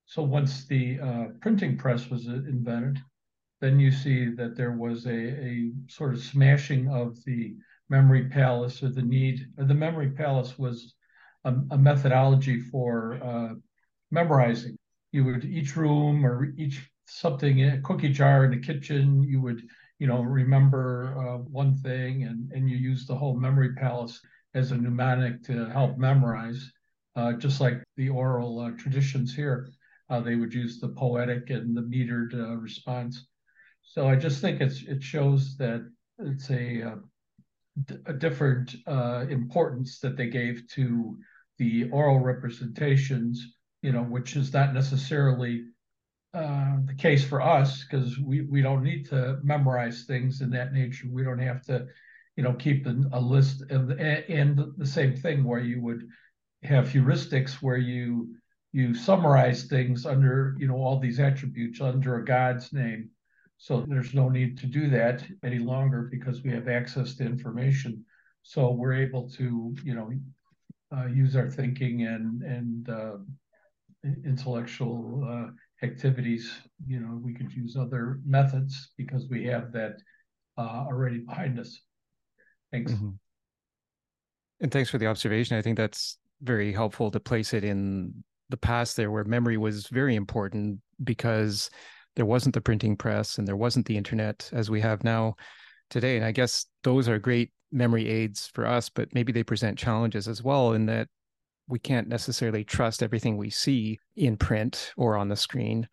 So 0.06 0.22
once 0.22 0.66
the 0.66 0.98
uh, 1.00 1.24
printing 1.40 1.76
press 1.76 2.10
was 2.10 2.26
invented, 2.26 3.00
then 3.60 3.78
you 3.78 3.90
see 3.90 4.30
that 4.34 4.56
there 4.56 4.72
was 4.72 5.06
a, 5.06 5.10
a 5.44 5.72
sort 5.88 6.14
of 6.14 6.20
smashing 6.22 6.88
of 6.88 7.22
the 7.24 7.54
memory 7.88 8.28
palace 8.28 8.82
or 8.82 8.88
the 8.90 9.02
need. 9.02 9.46
Or 9.58 9.64
the 9.64 9.74
memory 9.74 10.10
palace 10.10 10.58
was 10.58 10.94
a, 11.44 11.54
a 11.70 11.78
methodology 11.78 12.60
for 12.60 13.20
uh, 13.22 13.54
memorizing. 14.10 14.76
You 15.12 15.24
would 15.24 15.44
each 15.44 15.76
room 15.76 16.24
or 16.24 16.52
each 16.56 16.88
something, 17.06 17.64
a 17.64 17.80
cookie 17.82 18.12
jar 18.12 18.44
in 18.44 18.52
the 18.52 18.58
kitchen, 18.58 19.22
you 19.24 19.40
would 19.40 19.62
you 19.98 20.06
know 20.06 20.22
remember 20.22 21.14
uh, 21.18 21.38
one 21.38 21.76
thing, 21.76 22.24
and 22.24 22.50
and 22.52 22.70
you 22.70 22.76
use 22.76 23.06
the 23.06 23.16
whole 23.16 23.36
memory 23.36 23.74
palace 23.74 24.20
as 24.54 24.70
a 24.72 24.76
mnemonic 24.76 25.42
to 25.44 25.68
help 25.70 25.98
memorize, 25.98 26.72
uh, 27.16 27.32
just 27.34 27.60
like 27.60 27.82
the 27.96 28.08
oral 28.08 28.60
uh, 28.60 28.70
traditions 28.72 29.34
here. 29.34 29.68
Uh, 30.08 30.20
they 30.20 30.34
would 30.36 30.52
use 30.54 30.80
the 30.80 30.88
poetic 30.88 31.50
and 31.50 31.76
the 31.76 31.82
metered 31.82 32.34
uh, 32.34 32.56
response. 32.56 33.26
So 33.90 34.06
I 34.06 34.14
just 34.14 34.40
think 34.40 34.60
it's 34.60 34.82
it 34.84 35.02
shows 35.02 35.56
that 35.56 35.84
it's 36.20 36.48
a 36.48 36.82
uh, 36.82 36.96
a 38.06 38.12
different 38.12 38.76
uh, 38.86 39.26
importance 39.28 39.98
that 39.98 40.16
they 40.16 40.28
gave 40.28 40.68
to 40.74 41.18
the 41.58 41.90
oral 41.90 42.20
representations, 42.20 43.44
you 43.82 43.90
know, 43.90 44.04
which 44.04 44.36
is 44.36 44.52
not 44.52 44.74
necessarily 44.74 45.64
uh, 46.34 46.76
the 46.84 46.94
case 46.94 47.24
for 47.24 47.42
us 47.42 47.82
because 47.82 48.16
we 48.20 48.42
we 48.42 48.62
don't 48.62 48.84
need 48.84 49.08
to 49.08 49.40
memorize 49.42 50.04
things 50.04 50.40
in 50.40 50.50
that 50.50 50.72
nature. 50.72 51.08
We 51.10 51.24
don't 51.24 51.40
have 51.40 51.62
to, 51.64 51.88
you 52.36 52.44
know, 52.44 52.52
keep 52.52 52.86
a 52.86 53.20
list 53.20 53.62
and 53.70 53.90
and 53.90 54.72
the 54.76 54.86
same 54.86 55.16
thing 55.16 55.42
where 55.42 55.58
you 55.58 55.82
would 55.82 56.06
have 56.62 56.86
heuristics 56.88 57.54
where 57.54 57.78
you 57.78 58.36
you 58.70 58.94
summarize 58.94 59.64
things 59.64 60.06
under 60.06 60.54
you 60.60 60.68
know 60.68 60.76
all 60.76 61.00
these 61.00 61.18
attributes 61.18 61.80
under 61.80 62.18
a 62.18 62.24
god's 62.24 62.72
name 62.72 63.10
so 63.62 63.84
there's 63.86 64.14
no 64.14 64.30
need 64.30 64.56
to 64.56 64.66
do 64.66 64.88
that 64.88 65.22
any 65.44 65.58
longer 65.58 66.08
because 66.10 66.42
we 66.42 66.50
have 66.50 66.66
access 66.66 67.14
to 67.16 67.24
information. 67.24 68.02
So 68.42 68.70
we're 68.70 68.94
able 68.94 69.28
to, 69.32 69.76
you 69.84 69.94
know, 69.94 70.10
uh, 70.96 71.08
use 71.08 71.36
our 71.36 71.50
thinking 71.50 72.06
and 72.06 72.42
and 72.42 72.88
uh, 72.88 73.16
intellectual 74.24 75.28
uh, 75.28 75.86
activities. 75.86 76.50
You 76.86 77.00
know, 77.00 77.20
we 77.22 77.34
could 77.34 77.52
use 77.52 77.76
other 77.76 78.20
methods 78.24 78.92
because 78.96 79.28
we 79.28 79.44
have 79.48 79.72
that 79.72 79.96
uh, 80.56 80.86
already 80.88 81.18
behind 81.18 81.60
us. 81.60 81.82
Thanks. 82.72 82.92
Mm-hmm. 82.92 83.10
And 84.62 84.72
thanks 84.72 84.88
for 84.88 84.96
the 84.96 85.06
observation. 85.06 85.58
I 85.58 85.62
think 85.62 85.76
that's 85.76 86.16
very 86.40 86.72
helpful 86.72 87.10
to 87.10 87.20
place 87.20 87.52
it 87.52 87.64
in 87.64 88.24
the 88.48 88.56
past 88.56 88.96
there 88.96 89.10
where 89.10 89.24
memory 89.24 89.58
was 89.58 89.86
very 89.88 90.16
important 90.16 90.80
because 91.04 91.68
there 92.20 92.26
wasn't 92.26 92.54
the 92.54 92.60
printing 92.60 92.96
press 92.96 93.38
and 93.38 93.48
there 93.48 93.56
wasn't 93.56 93.86
the 93.86 93.96
internet 93.96 94.46
as 94.52 94.68
we 94.68 94.78
have 94.78 95.02
now 95.02 95.34
today. 95.88 96.18
And 96.18 96.26
I 96.26 96.32
guess 96.32 96.66
those 96.84 97.08
are 97.08 97.18
great 97.18 97.50
memory 97.72 98.10
aids 98.10 98.50
for 98.52 98.66
us, 98.66 98.90
but 98.90 99.08
maybe 99.14 99.32
they 99.32 99.42
present 99.42 99.78
challenges 99.78 100.28
as 100.28 100.42
well 100.42 100.74
in 100.74 100.84
that 100.84 101.08
we 101.66 101.78
can't 101.78 102.08
necessarily 102.08 102.62
trust 102.62 103.02
everything 103.02 103.38
we 103.38 103.48
see 103.48 103.98
in 104.16 104.36
print 104.36 104.92
or 104.98 105.16
on 105.16 105.28
the 105.28 105.34
screen. 105.34 105.88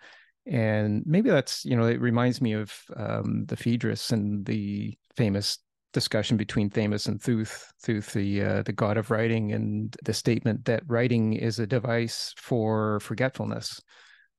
And 0.45 1.01
maybe 1.05 1.29
that's, 1.29 1.63
you 1.63 1.77
know, 1.77 1.85
it 1.85 2.01
reminds 2.01 2.41
me 2.41 2.51
of 2.51 2.73
um, 2.97 3.45
the 3.45 3.55
Phaedrus 3.55 4.11
and 4.11 4.45
the 4.45 4.97
famous 5.15 5.59
discussion 5.93 6.35
between 6.35 6.69
Thamus 6.69 7.07
and 7.07 7.21
Thuth, 7.21 7.71
Thuth, 7.85 8.11
the 8.11 8.43
uh, 8.43 8.63
the 8.63 8.73
god 8.73 8.97
of 8.97 9.11
writing, 9.11 9.53
and 9.53 9.95
the 10.03 10.13
statement 10.13 10.65
that 10.65 10.83
writing 10.87 11.31
is 11.31 11.59
a 11.59 11.65
device 11.65 12.33
for 12.35 12.99
forgetfulness. 12.99 13.79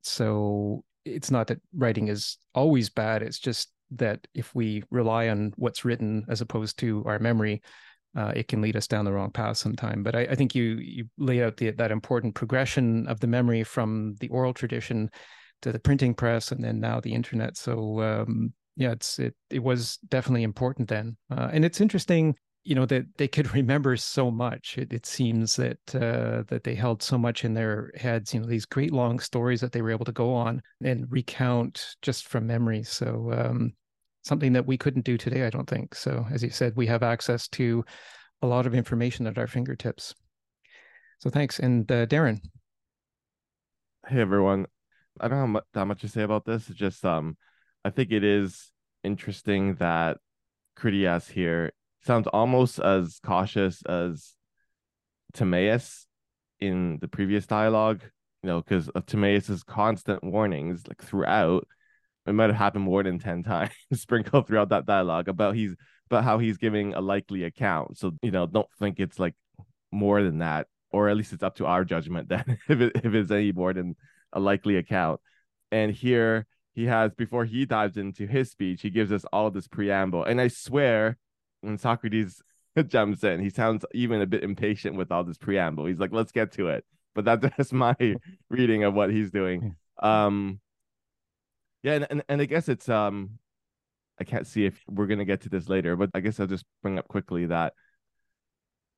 So 0.03 0.85
it's 1.15 1.31
not 1.31 1.47
that 1.49 1.61
writing 1.77 2.09
is 2.09 2.39
always 2.55 2.89
bad. 2.89 3.23
It's 3.23 3.39
just 3.39 3.73
that 3.93 4.27
if 4.35 4.55
we 4.55 4.83
rely 4.91 5.29
on 5.29 5.53
what's 5.57 5.85
written 5.85 6.27
as 6.29 6.41
opposed 6.41 6.79
to 6.79 7.03
our 7.07 7.19
memory, 7.19 7.63
uh, 8.17 8.33
it 8.35 8.49
can 8.49 8.61
lead 8.61 8.77
us 8.77 8.87
down 8.87 9.05
the 9.05 9.13
wrong 9.13 9.31
path 9.31 9.57
sometime. 9.57 10.03
But 10.03 10.15
I, 10.15 10.21
I 10.23 10.35
think 10.35 10.55
you 10.55 10.77
you 10.81 11.05
lay 11.19 11.43
out 11.43 11.57
the, 11.57 11.71
that 11.71 11.91
important 11.91 12.35
progression 12.35 13.07
of 13.07 13.21
the 13.21 13.27
memory 13.27 13.65
from 13.65 14.17
the 14.21 14.29
oral 14.29 14.55
tradition 14.55 15.11
to 15.63 15.73
the 15.73 15.79
printing 15.79 16.15
press, 16.15 16.53
and 16.53 16.63
then 16.63 16.81
now 16.81 17.01
the 17.01 17.15
internet. 17.15 17.57
So 17.57 18.01
um, 18.01 18.53
yeah, 18.77 18.93
it's 18.93 19.19
it 19.19 19.35
it 19.51 19.63
was 19.63 19.99
definitely 20.09 20.43
important 20.43 20.89
then, 20.89 21.17
uh, 21.31 21.51
and 21.53 21.65
it's 21.65 21.81
interesting. 21.81 22.37
You 22.65 22.75
know 22.75 22.87
that 22.87 23.07
they 23.17 23.29
could 23.29 23.55
remember 23.55 23.97
so 23.97 24.31
much. 24.31 24.77
It, 24.79 24.93
it 24.93 25.07
seems 25.07 25.57
that 25.57 25.79
uh, 25.95 26.43
that 26.49 26.65
they 26.65 26.75
held 26.75 27.03
so 27.03 27.19
much 27.19 27.45
in 27.45 27.55
their 27.55 27.91
heads. 27.97 28.35
You 28.35 28.41
know 28.41 28.47
these 28.47 28.67
great 28.67 28.93
long 28.93 29.19
stories 29.21 29.61
that 29.61 29.73
they 29.73 29.83
were 29.83 29.91
able 29.91 30.05
to 30.05 30.13
go 30.13 30.35
on 30.35 30.63
and 30.83 31.11
recount 31.11 31.97
just 32.03 32.29
from 32.29 32.47
memory. 32.47 32.83
So 32.83 33.33
um, 33.33 33.73
something 34.29 34.53
that 34.53 34.67
we 34.67 34.77
couldn't 34.77 35.05
do 35.05 35.17
today, 35.17 35.47
I 35.47 35.51
don't 35.51 35.69
think. 35.69 35.95
So, 35.95 36.27
as 36.31 36.43
you 36.43 36.51
said, 36.51 36.75
we 36.77 36.87
have 36.87 37.03
access 37.03 37.49
to 37.49 37.85
a 38.43 38.47
lot 38.47 38.67
of 38.67 38.75
information 38.75 39.27
at 39.27 39.39
our 39.39 39.47
fingertips. 39.47 40.15
So, 41.19 41.31
thanks. 41.31 41.59
And 41.59 41.91
uh, 41.91 42.07
Darren. 42.07 42.41
Hey, 44.07 44.21
everyone. 44.21 44.67
I 45.21 45.27
don't 45.27 45.55
have 45.55 45.63
that 45.75 45.87
much 45.87 46.03
to 46.03 46.09
say 46.09 46.23
about 46.23 46.45
this. 46.45 46.69
It's 46.69 46.79
just, 46.79 47.05
um, 47.05 47.37
I 47.85 47.91
think 47.91 48.13
it 48.13 48.23
is 48.23 48.71
interesting 49.03 49.75
that 49.77 50.19
Critias 50.77 51.27
here 51.29 51.73
sounds 52.05 52.27
almost 52.29 52.79
as 52.79 53.21
cautious 53.23 53.83
as 53.83 54.35
Timaeus 55.35 56.07
in 56.61 56.99
the 57.01 57.09
previous 57.09 57.47
dialogue, 57.47 58.03
you 58.43 58.49
know, 58.49 58.61
because 58.61 58.89
of 58.91 59.07
Timaeus's 59.07 59.63
constant 59.63 60.23
warnings, 60.25 60.83
like 60.89 61.03
throughout, 61.03 61.67
it 62.27 62.33
might 62.33 62.51
have 62.51 62.57
happened 62.57 62.85
more 62.85 63.03
than 63.03 63.19
10 63.19 63.43
times 63.45 63.73
sprinkled 63.93 64.47
throughout 64.47 64.69
that 64.71 64.87
dialogue 64.87 65.29
about 65.29 65.55
he's 65.55 65.75
about 66.11 66.25
how 66.25 66.39
he's 66.39 66.57
giving 66.57 66.95
a 66.95 67.01
likely 67.01 67.45
account. 67.45 67.99
So 67.99 68.13
you 68.23 68.31
know 68.31 68.47
don't 68.47 68.69
think 68.79 69.01
it's 69.01 69.19
like 69.19 69.35
more 69.91 70.23
than 70.23 70.39
that 70.39 70.67
or 70.91 71.09
at 71.09 71.17
least 71.17 71.33
it's 71.33 71.43
up 71.43 71.57
to 71.57 71.67
our 71.67 71.85
judgment 71.85 72.29
then 72.29 72.59
if, 72.69 72.81
it, 72.81 72.93
if 72.97 73.15
it's 73.15 73.31
any 73.31 73.53
more 73.53 73.73
than 73.73 73.97
a 74.33 74.41
likely 74.41 74.77
account. 74.77 75.21
And 75.71 75.93
here 75.93 76.47
he 76.75 76.87
has 76.87 77.15
before 77.15 77.45
he 77.45 77.67
dives 77.67 77.97
into 77.97 78.27
his 78.27 78.51
speech 78.51 78.83
he 78.83 78.91
gives 78.91 79.13
us 79.13 79.25
all 79.33 79.51
this 79.51 79.69
preamble. 79.69 80.25
And 80.25 80.41
i 80.41 80.49
swear 80.49 81.19
when 81.61 81.79
socrates 81.79 82.43
jumps 82.87 83.25
in 83.25 83.41
he 83.41 83.51
sounds 83.51 83.85
even 83.93 84.21
a 84.21 84.27
bit 84.27 84.45
impatient 84.45 84.97
with 84.97 85.11
all 85.11 85.25
this 85.25 85.39
preamble. 85.39 85.87
He's 85.87 85.99
like 85.99 86.13
let's 86.13 86.33
get 86.33 86.53
to 86.53 86.69
it. 86.69 86.85
But 87.15 87.25
that's 87.41 87.57
just 87.57 87.73
my 87.73 87.97
reading 88.51 88.85
of 88.85 88.95
what 88.95 89.11
he's 89.11 89.31
doing. 89.31 89.77
Um 90.01 90.61
yeah, 91.83 91.95
and, 91.95 92.07
and, 92.11 92.23
and 92.29 92.43
I 92.43 92.45
guess 92.45 92.69
it's 92.69 92.89
um 92.89 93.39
I 94.21 94.25
can't 94.25 94.47
see 94.47 94.65
if 94.65 94.81
we're 94.89 95.07
gonna 95.07 95.25
get 95.25 95.43
to 95.43 95.49
this 95.49 95.69
later, 95.69 95.97
but 95.97 96.11
I 96.15 96.21
guess 96.21 96.41
I'll 96.41 96.47
just 96.47 96.65
bring 96.83 96.99
up 96.99 97.09
quickly 97.09 97.47
that 97.47 97.75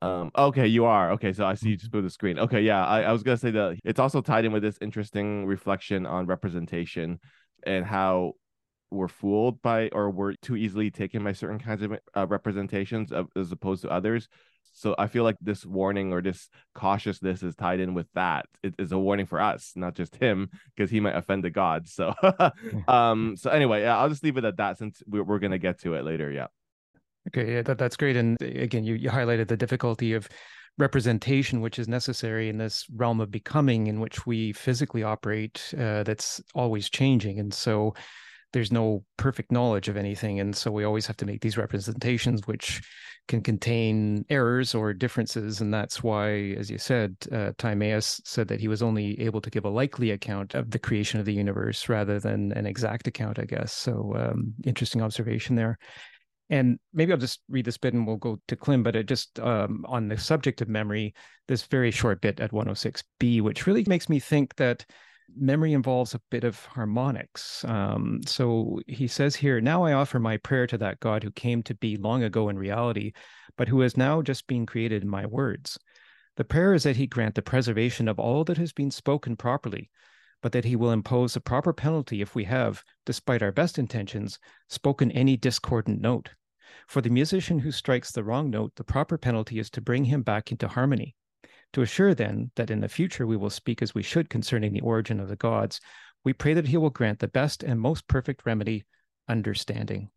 um 0.02 0.30
okay, 0.36 0.66
you 0.66 0.84
are. 0.86 1.12
Okay, 1.12 1.32
so 1.32 1.44
I 1.44 1.54
see 1.54 1.70
you 1.70 1.76
just 1.76 1.90
blew 1.90 2.02
the 2.02 2.10
screen. 2.10 2.38
Okay, 2.38 2.62
yeah, 2.62 2.84
I, 2.84 3.02
I 3.02 3.12
was 3.12 3.22
gonna 3.22 3.36
say 3.36 3.50
that 3.50 3.78
it's 3.84 4.00
also 4.00 4.20
tied 4.20 4.44
in 4.44 4.52
with 4.52 4.62
this 4.62 4.78
interesting 4.80 5.46
reflection 5.46 6.06
on 6.06 6.26
representation 6.26 7.20
and 7.64 7.84
how 7.84 8.34
we're 8.90 9.08
fooled 9.08 9.60
by 9.62 9.88
or 9.92 10.10
we're 10.10 10.34
too 10.34 10.56
easily 10.56 10.90
taken 10.90 11.22
by 11.22 11.32
certain 11.32 11.58
kinds 11.58 11.82
of 11.82 11.98
uh, 12.16 12.26
representations 12.26 13.12
of, 13.12 13.28
as 13.36 13.52
opposed 13.52 13.82
to 13.82 13.90
others 13.90 14.28
so 14.72 14.94
I 14.98 15.06
feel 15.08 15.24
like 15.24 15.36
this 15.40 15.66
warning 15.66 16.12
or 16.12 16.22
this 16.22 16.48
cautiousness 16.74 17.42
is 17.42 17.54
tied 17.54 17.80
in 17.80 17.94
with 17.94 18.06
that. 18.14 18.46
It 18.62 18.74
is 18.78 18.92
a 18.92 18.98
warning 18.98 19.26
for 19.26 19.40
us, 19.40 19.72
not 19.74 19.94
just 19.94 20.16
him, 20.16 20.50
because 20.74 20.90
he 20.90 21.00
might 21.00 21.16
offend 21.16 21.44
the 21.44 21.50
gods. 21.50 21.92
So, 21.92 22.14
um, 22.88 23.36
so 23.36 23.50
anyway, 23.50 23.82
yeah, 23.82 23.98
I'll 23.98 24.08
just 24.08 24.22
leave 24.22 24.36
it 24.36 24.44
at 24.44 24.56
that 24.58 24.78
since 24.78 25.02
we're, 25.06 25.24
we're 25.24 25.38
gonna 25.38 25.58
get 25.58 25.80
to 25.80 25.94
it 25.94 26.04
later. 26.04 26.30
Yeah. 26.30 26.46
Okay, 27.28 27.54
yeah, 27.54 27.62
that, 27.62 27.78
that's 27.78 27.96
great. 27.96 28.16
And 28.16 28.40
again, 28.40 28.84
you, 28.84 28.94
you 28.94 29.10
highlighted 29.10 29.48
the 29.48 29.56
difficulty 29.56 30.14
of 30.14 30.28
representation, 30.78 31.60
which 31.60 31.78
is 31.78 31.88
necessary 31.88 32.48
in 32.48 32.56
this 32.56 32.86
realm 32.94 33.20
of 33.20 33.30
becoming 33.30 33.88
in 33.88 34.00
which 34.00 34.24
we 34.24 34.52
physically 34.52 35.02
operate. 35.02 35.74
Uh, 35.76 36.02
that's 36.04 36.40
always 36.54 36.88
changing, 36.88 37.38
and 37.38 37.52
so 37.52 37.94
there's 38.52 38.72
no 38.72 39.04
perfect 39.16 39.52
knowledge 39.52 39.88
of 39.88 39.96
anything 39.96 40.40
and 40.40 40.54
so 40.54 40.70
we 40.70 40.84
always 40.84 41.06
have 41.06 41.16
to 41.16 41.26
make 41.26 41.40
these 41.40 41.56
representations 41.56 42.46
which 42.46 42.82
can 43.28 43.42
contain 43.42 44.24
errors 44.28 44.74
or 44.74 44.92
differences 44.92 45.60
and 45.60 45.72
that's 45.72 46.02
why 46.02 46.54
as 46.58 46.70
you 46.70 46.78
said 46.78 47.14
uh, 47.32 47.52
timaeus 47.58 48.20
said 48.24 48.48
that 48.48 48.60
he 48.60 48.68
was 48.68 48.82
only 48.82 49.20
able 49.20 49.40
to 49.40 49.50
give 49.50 49.64
a 49.64 49.68
likely 49.68 50.10
account 50.10 50.54
of 50.54 50.70
the 50.70 50.78
creation 50.78 51.20
of 51.20 51.26
the 51.26 51.34
universe 51.34 51.88
rather 51.88 52.18
than 52.18 52.52
an 52.52 52.66
exact 52.66 53.06
account 53.06 53.38
i 53.38 53.44
guess. 53.44 53.72
So 53.72 54.14
um, 54.16 54.54
interesting 54.64 55.02
observation 55.02 55.56
there. 55.56 55.78
And 56.48 56.78
maybe 56.92 57.12
I'll 57.12 57.18
just 57.18 57.40
read 57.48 57.64
this 57.64 57.78
bit 57.78 57.94
and 57.94 58.06
we'll 58.06 58.16
go 58.16 58.40
to 58.48 58.56
Klim, 58.56 58.82
but 58.82 58.96
it 58.96 59.06
just 59.06 59.38
um, 59.38 59.84
on 59.88 60.08
the 60.08 60.18
subject 60.18 60.60
of 60.60 60.68
memory, 60.68 61.14
this 61.46 61.62
very 61.66 61.92
short 61.92 62.20
bit 62.20 62.40
at 62.40 62.50
106b, 62.50 63.40
which 63.42 63.66
really 63.66 63.84
makes 63.86 64.08
me 64.08 64.18
think 64.18 64.56
that 64.56 64.84
memory 65.36 65.72
involves 65.72 66.14
a 66.14 66.20
bit 66.30 66.44
of 66.44 66.64
harmonics. 66.64 67.64
Um, 67.64 68.20
so 68.26 68.80
he 68.86 69.06
says 69.06 69.34
here, 69.36 69.60
Now 69.60 69.84
I 69.84 69.92
offer 69.92 70.18
my 70.18 70.36
prayer 70.38 70.66
to 70.68 70.78
that 70.78 71.00
God 71.00 71.22
who 71.22 71.30
came 71.30 71.62
to 71.64 71.74
be 71.74 71.96
long 71.96 72.22
ago 72.22 72.48
in 72.48 72.58
reality, 72.58 73.12
but 73.56 73.68
who 73.68 73.80
has 73.80 73.96
now 73.96 74.22
just 74.22 74.46
been 74.46 74.66
created 74.66 75.02
in 75.02 75.08
my 75.08 75.26
words. 75.26 75.78
The 76.36 76.44
prayer 76.44 76.74
is 76.74 76.84
that 76.84 76.96
he 76.96 77.06
grant 77.06 77.34
the 77.34 77.42
preservation 77.42 78.08
of 78.08 78.18
all 78.18 78.44
that 78.44 78.56
has 78.56 78.72
been 78.72 78.90
spoken 78.90 79.36
properly, 79.36 79.90
but 80.42 80.52
that 80.52 80.64
he 80.64 80.76
will 80.76 80.92
impose 80.92 81.36
a 81.36 81.40
proper 81.40 81.72
penalty 81.72 82.22
if 82.22 82.34
we 82.34 82.44
have, 82.44 82.82
despite 83.04 83.42
our 83.42 83.52
best 83.52 83.78
intentions, 83.78 84.38
spoken 84.68 85.10
any 85.10 85.36
discordant 85.36 86.00
note. 86.00 86.30
For 86.86 87.00
the 87.00 87.10
musician 87.10 87.58
who 87.58 87.72
strikes 87.72 88.12
the 88.12 88.24
wrong 88.24 88.50
note, 88.50 88.72
the 88.76 88.84
proper 88.84 89.18
penalty 89.18 89.58
is 89.58 89.70
to 89.70 89.80
bring 89.80 90.04
him 90.06 90.22
back 90.22 90.50
into 90.50 90.68
harmony. 90.68 91.14
To 91.74 91.82
assure 91.82 92.14
then 92.14 92.50
that 92.56 92.70
in 92.70 92.80
the 92.80 92.88
future 92.88 93.26
we 93.26 93.36
will 93.36 93.50
speak 93.50 93.80
as 93.82 93.94
we 93.94 94.02
should 94.02 94.28
concerning 94.28 94.72
the 94.72 94.80
origin 94.80 95.20
of 95.20 95.28
the 95.28 95.36
gods, 95.36 95.80
we 96.24 96.32
pray 96.32 96.54
that 96.54 96.66
he 96.66 96.76
will 96.76 96.90
grant 96.90 97.20
the 97.20 97.28
best 97.28 97.62
and 97.62 97.80
most 97.80 98.08
perfect 98.08 98.44
remedy, 98.44 98.84
understanding. 99.28 100.10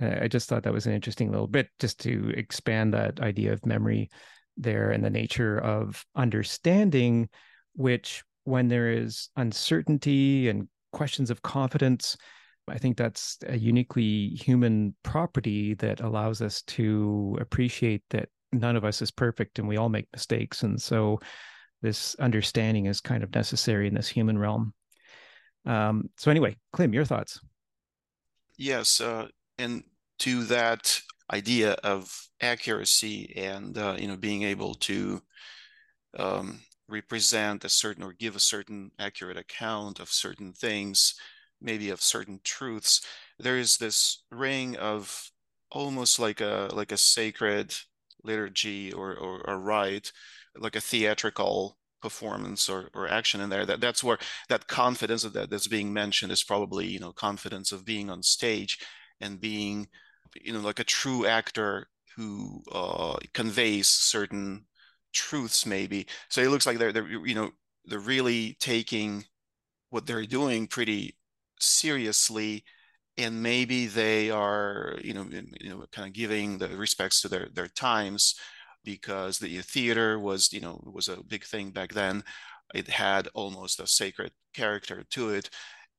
Uh, 0.00 0.16
I 0.22 0.28
just 0.28 0.48
thought 0.48 0.64
that 0.64 0.72
was 0.72 0.86
an 0.86 0.92
interesting 0.92 1.30
little 1.30 1.46
bit 1.46 1.68
just 1.78 2.00
to 2.00 2.32
expand 2.36 2.92
that 2.92 3.20
idea 3.20 3.52
of 3.52 3.64
memory 3.64 4.10
there 4.56 4.90
and 4.90 5.04
the 5.04 5.10
nature 5.10 5.58
of 5.58 6.04
understanding, 6.14 7.28
which 7.74 8.22
when 8.44 8.68
there 8.68 8.90
is 8.90 9.30
uncertainty 9.36 10.48
and 10.48 10.68
questions 10.92 11.30
of 11.30 11.42
confidence, 11.42 12.16
I 12.68 12.78
think 12.78 12.96
that's 12.96 13.38
a 13.46 13.56
uniquely 13.56 14.30
human 14.30 14.94
property 15.02 15.74
that 15.74 16.00
allows 16.00 16.42
us 16.42 16.62
to 16.62 17.38
appreciate 17.40 18.02
that 18.10 18.28
none 18.60 18.76
of 18.76 18.84
us 18.84 19.02
is 19.02 19.10
perfect 19.10 19.58
and 19.58 19.68
we 19.68 19.76
all 19.76 19.88
make 19.88 20.08
mistakes. 20.12 20.62
And 20.62 20.80
so 20.80 21.20
this 21.82 22.14
understanding 22.16 22.86
is 22.86 23.00
kind 23.00 23.22
of 23.22 23.34
necessary 23.34 23.88
in 23.88 23.94
this 23.94 24.08
human 24.08 24.38
realm. 24.38 24.72
Um, 25.64 26.10
so 26.16 26.30
anyway, 26.30 26.56
Klim, 26.72 26.92
your 26.92 27.04
thoughts? 27.04 27.40
Yes, 28.56 29.00
uh, 29.00 29.28
and 29.58 29.82
to 30.20 30.44
that 30.44 31.00
idea 31.30 31.72
of 31.82 32.28
accuracy 32.40 33.32
and 33.36 33.76
uh, 33.76 33.96
you 33.98 34.06
know 34.06 34.16
being 34.16 34.44
able 34.44 34.74
to 34.74 35.20
um, 36.18 36.60
represent 36.88 37.64
a 37.64 37.68
certain 37.68 38.02
or 38.02 38.12
give 38.12 38.36
a 38.36 38.40
certain 38.40 38.90
accurate 38.98 39.36
account 39.36 40.00
of 40.00 40.08
certain 40.08 40.52
things, 40.52 41.14
maybe 41.60 41.90
of 41.90 42.00
certain 42.00 42.40
truths, 42.44 43.04
there 43.38 43.58
is 43.58 43.76
this 43.76 44.24
ring 44.30 44.76
of 44.76 45.30
almost 45.70 46.18
like 46.18 46.40
a 46.40 46.70
like 46.72 46.92
a 46.92 46.96
sacred 46.96 47.74
liturgy 48.26 48.92
or, 48.92 49.14
or, 49.14 49.40
or 49.48 49.58
rite, 49.58 50.12
like 50.58 50.76
a 50.76 50.80
theatrical 50.80 51.78
performance 52.02 52.68
or, 52.68 52.90
or 52.94 53.08
action 53.08 53.40
in 53.40 53.48
there 53.48 53.64
that 53.66 53.80
that's 53.80 54.04
where 54.04 54.18
that 54.48 54.68
confidence 54.68 55.24
of 55.24 55.32
that 55.32 55.48
that's 55.50 55.66
being 55.66 55.92
mentioned 55.92 56.30
is 56.30 56.44
probably 56.44 56.86
you 56.86 57.00
know 57.00 57.10
confidence 57.10 57.72
of 57.72 57.86
being 57.86 58.10
on 58.10 58.22
stage 58.22 58.78
and 59.20 59.40
being 59.40 59.88
you 60.42 60.52
know 60.52 60.60
like 60.60 60.78
a 60.78 60.84
true 60.84 61.26
actor 61.26 61.88
who 62.16 62.62
uh, 62.72 63.16
conveys 63.34 63.88
certain 63.88 64.64
truths 65.12 65.66
maybe. 65.66 66.06
So 66.28 66.40
it 66.40 66.48
looks 66.48 66.66
like 66.66 66.78
they're, 66.78 66.92
they're 66.92 67.08
you 67.08 67.34
know 67.34 67.50
they're 67.84 67.98
really 67.98 68.56
taking 68.60 69.24
what 69.90 70.06
they're 70.06 70.26
doing 70.26 70.66
pretty 70.66 71.16
seriously 71.60 72.64
and 73.18 73.42
maybe 73.42 73.86
they 73.86 74.30
are 74.30 74.96
you 75.02 75.14
know 75.14 75.26
you 75.60 75.70
know 75.70 75.84
kind 75.92 76.08
of 76.08 76.14
giving 76.14 76.58
the 76.58 76.68
respects 76.76 77.20
to 77.20 77.28
their 77.28 77.48
their 77.52 77.68
times 77.68 78.34
because 78.84 79.38
the 79.38 79.58
theater 79.60 80.18
was 80.18 80.52
you 80.52 80.60
know 80.60 80.80
was 80.84 81.08
a 81.08 81.22
big 81.24 81.44
thing 81.44 81.70
back 81.70 81.92
then 81.92 82.22
it 82.74 82.88
had 82.88 83.28
almost 83.34 83.80
a 83.80 83.86
sacred 83.86 84.32
character 84.54 85.04
to 85.10 85.30
it. 85.30 85.50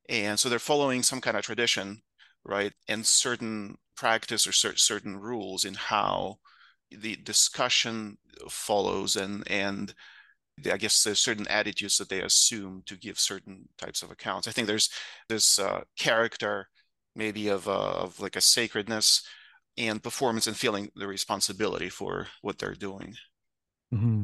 And 0.10 0.40
so 0.40 0.50
they're 0.50 0.60
following 0.60 1.04
some 1.04 1.22
kind 1.22 1.38
of 1.38 1.44
tradition, 1.44 2.02
right? 2.46 2.74
And 2.88 3.06
certain 3.06 3.78
practice 3.96 4.48
or 4.48 4.54
certain 4.54 5.18
rules 5.18 5.66
in 5.66 5.74
how 5.74 6.38
the 6.92 7.16
discussion 7.18 8.18
follows 8.50 9.16
and 9.16 9.50
and 9.50 9.94
I 10.72 10.78
guess 10.78 11.04
there's 11.04 11.20
certain 11.20 11.48
attitudes 11.48 11.98
that 11.98 12.10
they 12.10 12.22
assume 12.22 12.84
to 12.88 12.98
give 12.98 13.20
certain 13.20 13.70
types 13.78 14.02
of 14.02 14.12
accounts. 14.12 14.48
I 14.48 14.52
think 14.52 14.68
there's 14.68 14.90
this 15.30 15.60
uh, 15.60 15.82
character, 16.00 16.68
maybe 17.18 17.50
of 17.50 17.68
uh, 17.68 17.72
of 17.72 18.20
like 18.20 18.36
a 18.36 18.42
sacredness 18.42 19.24
and 19.78 20.02
performance 20.02 20.48
and 20.48 20.56
feeling 20.56 20.90
the 20.96 21.08
responsibility 21.08 21.90
for 21.90 22.28
what 22.42 22.58
they're 22.58 22.74
doing. 22.74 23.16
Mm-hmm. 23.94 24.24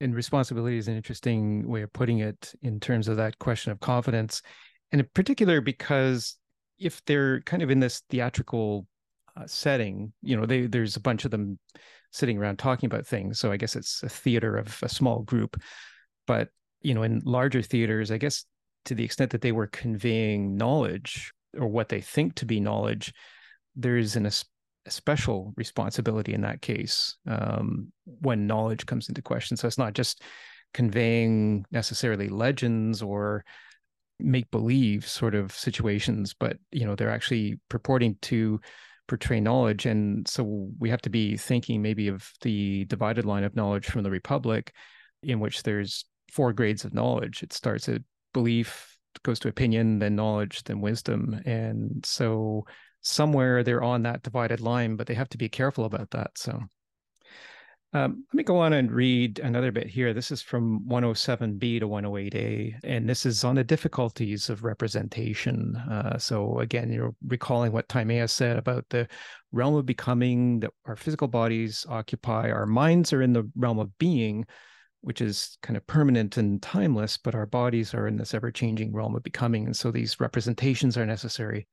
And 0.00 0.14
responsibility 0.14 0.78
is 0.78 0.88
an 0.88 0.96
interesting 0.96 1.66
way 1.68 1.82
of 1.82 1.92
putting 1.92 2.18
it 2.18 2.52
in 2.62 2.80
terms 2.80 3.08
of 3.08 3.16
that 3.16 3.38
question 3.38 3.72
of 3.72 3.80
confidence, 3.80 4.42
and 4.90 5.00
in 5.00 5.06
particular 5.14 5.60
because 5.60 6.36
if 6.78 7.04
they're 7.04 7.40
kind 7.42 7.62
of 7.62 7.70
in 7.70 7.80
this 7.80 8.02
theatrical 8.10 8.86
uh, 9.36 9.46
setting, 9.46 10.12
you 10.22 10.36
know, 10.36 10.44
they 10.44 10.66
there's 10.66 10.96
a 10.96 11.00
bunch 11.00 11.24
of 11.24 11.30
them 11.30 11.58
sitting 12.10 12.38
around 12.38 12.58
talking 12.58 12.86
about 12.86 13.06
things. 13.06 13.38
So 13.38 13.50
I 13.50 13.56
guess 13.56 13.74
it's 13.74 14.02
a 14.02 14.08
theater 14.08 14.56
of 14.56 14.78
a 14.82 14.88
small 14.88 15.22
group. 15.22 15.60
But, 16.26 16.48
you 16.82 16.94
know, 16.94 17.02
in 17.02 17.22
larger 17.24 17.62
theaters, 17.62 18.10
I 18.10 18.18
guess 18.18 18.44
to 18.84 18.94
the 18.94 19.04
extent 19.04 19.30
that 19.30 19.40
they 19.40 19.52
were 19.52 19.66
conveying 19.66 20.56
knowledge 20.56 21.32
or 21.58 21.68
what 21.68 21.88
they 21.88 22.00
think 22.00 22.34
to 22.36 22.46
be 22.46 22.60
knowledge, 22.60 23.12
there's 23.76 24.16
an, 24.16 24.26
a 24.26 24.90
special 24.90 25.52
responsibility 25.56 26.34
in 26.34 26.42
that 26.42 26.62
case 26.62 27.16
um, 27.26 27.92
when 28.04 28.46
knowledge 28.46 28.86
comes 28.86 29.08
into 29.08 29.22
question. 29.22 29.56
So 29.56 29.66
it's 29.66 29.78
not 29.78 29.94
just 29.94 30.22
conveying 30.74 31.64
necessarily 31.70 32.28
legends 32.28 33.02
or 33.02 33.44
make 34.18 34.50
believe 34.50 35.06
sort 35.06 35.34
of 35.34 35.52
situations, 35.52 36.34
but 36.38 36.56
you 36.70 36.86
know 36.86 36.94
they're 36.94 37.10
actually 37.10 37.60
purporting 37.68 38.16
to 38.22 38.60
portray 39.08 39.40
knowledge. 39.40 39.84
And 39.86 40.26
so 40.28 40.70
we 40.78 40.88
have 40.90 41.02
to 41.02 41.10
be 41.10 41.36
thinking 41.36 41.82
maybe 41.82 42.08
of 42.08 42.30
the 42.40 42.84
divided 42.86 43.24
line 43.24 43.44
of 43.44 43.56
knowledge 43.56 43.86
from 43.86 44.02
the 44.02 44.10
Republic, 44.10 44.72
in 45.22 45.40
which 45.40 45.62
there's 45.62 46.04
four 46.30 46.52
grades 46.52 46.84
of 46.84 46.94
knowledge. 46.94 47.42
It 47.42 47.52
starts 47.52 47.88
at 47.88 48.02
belief, 48.32 48.91
goes 49.22 49.38
to 49.40 49.48
opinion, 49.48 49.98
then 49.98 50.16
knowledge, 50.16 50.64
then 50.64 50.80
wisdom. 50.80 51.40
And 51.44 52.04
so 52.04 52.66
somewhere 53.00 53.62
they're 53.62 53.82
on 53.82 54.02
that 54.02 54.22
divided 54.22 54.60
line, 54.60 54.96
but 54.96 55.06
they 55.06 55.14
have 55.14 55.28
to 55.30 55.38
be 55.38 55.48
careful 55.48 55.84
about 55.84 56.10
that. 56.10 56.36
So 56.36 56.60
um, 57.94 58.24
let 58.32 58.34
me 58.34 58.42
go 58.42 58.56
on 58.56 58.72
and 58.72 58.90
read 58.90 59.38
another 59.40 59.70
bit 59.70 59.86
here. 59.86 60.14
This 60.14 60.30
is 60.30 60.40
from 60.40 60.80
107b 60.88 61.80
to 61.80 61.88
108a, 61.88 62.76
and 62.84 63.06
this 63.06 63.26
is 63.26 63.44
on 63.44 63.56
the 63.56 63.64
difficulties 63.64 64.48
of 64.48 64.64
representation. 64.64 65.76
Uh, 65.76 66.16
so 66.16 66.60
again, 66.60 66.90
you're 66.90 67.14
recalling 67.26 67.70
what 67.70 67.90
Timaeus 67.90 68.32
said 68.32 68.56
about 68.56 68.86
the 68.88 69.06
realm 69.52 69.74
of 69.74 69.84
becoming 69.84 70.60
that 70.60 70.70
our 70.86 70.96
physical 70.96 71.28
bodies 71.28 71.84
occupy. 71.86 72.50
Our 72.50 72.64
minds 72.64 73.12
are 73.12 73.20
in 73.20 73.34
the 73.34 73.50
realm 73.56 73.78
of 73.78 73.98
being, 73.98 74.46
which 75.02 75.20
is 75.20 75.58
kind 75.62 75.76
of 75.76 75.86
permanent 75.86 76.36
and 76.36 76.62
timeless, 76.62 77.16
but 77.16 77.34
our 77.34 77.46
bodies 77.46 77.92
are 77.92 78.08
in 78.08 78.16
this 78.16 78.34
ever-changing 78.34 78.92
realm 78.92 79.14
of 79.14 79.22
becoming, 79.22 79.66
and 79.66 79.76
so 79.76 79.90
these 79.90 80.18
representations 80.18 80.96
are 80.96 81.06
necessary. 81.06 81.66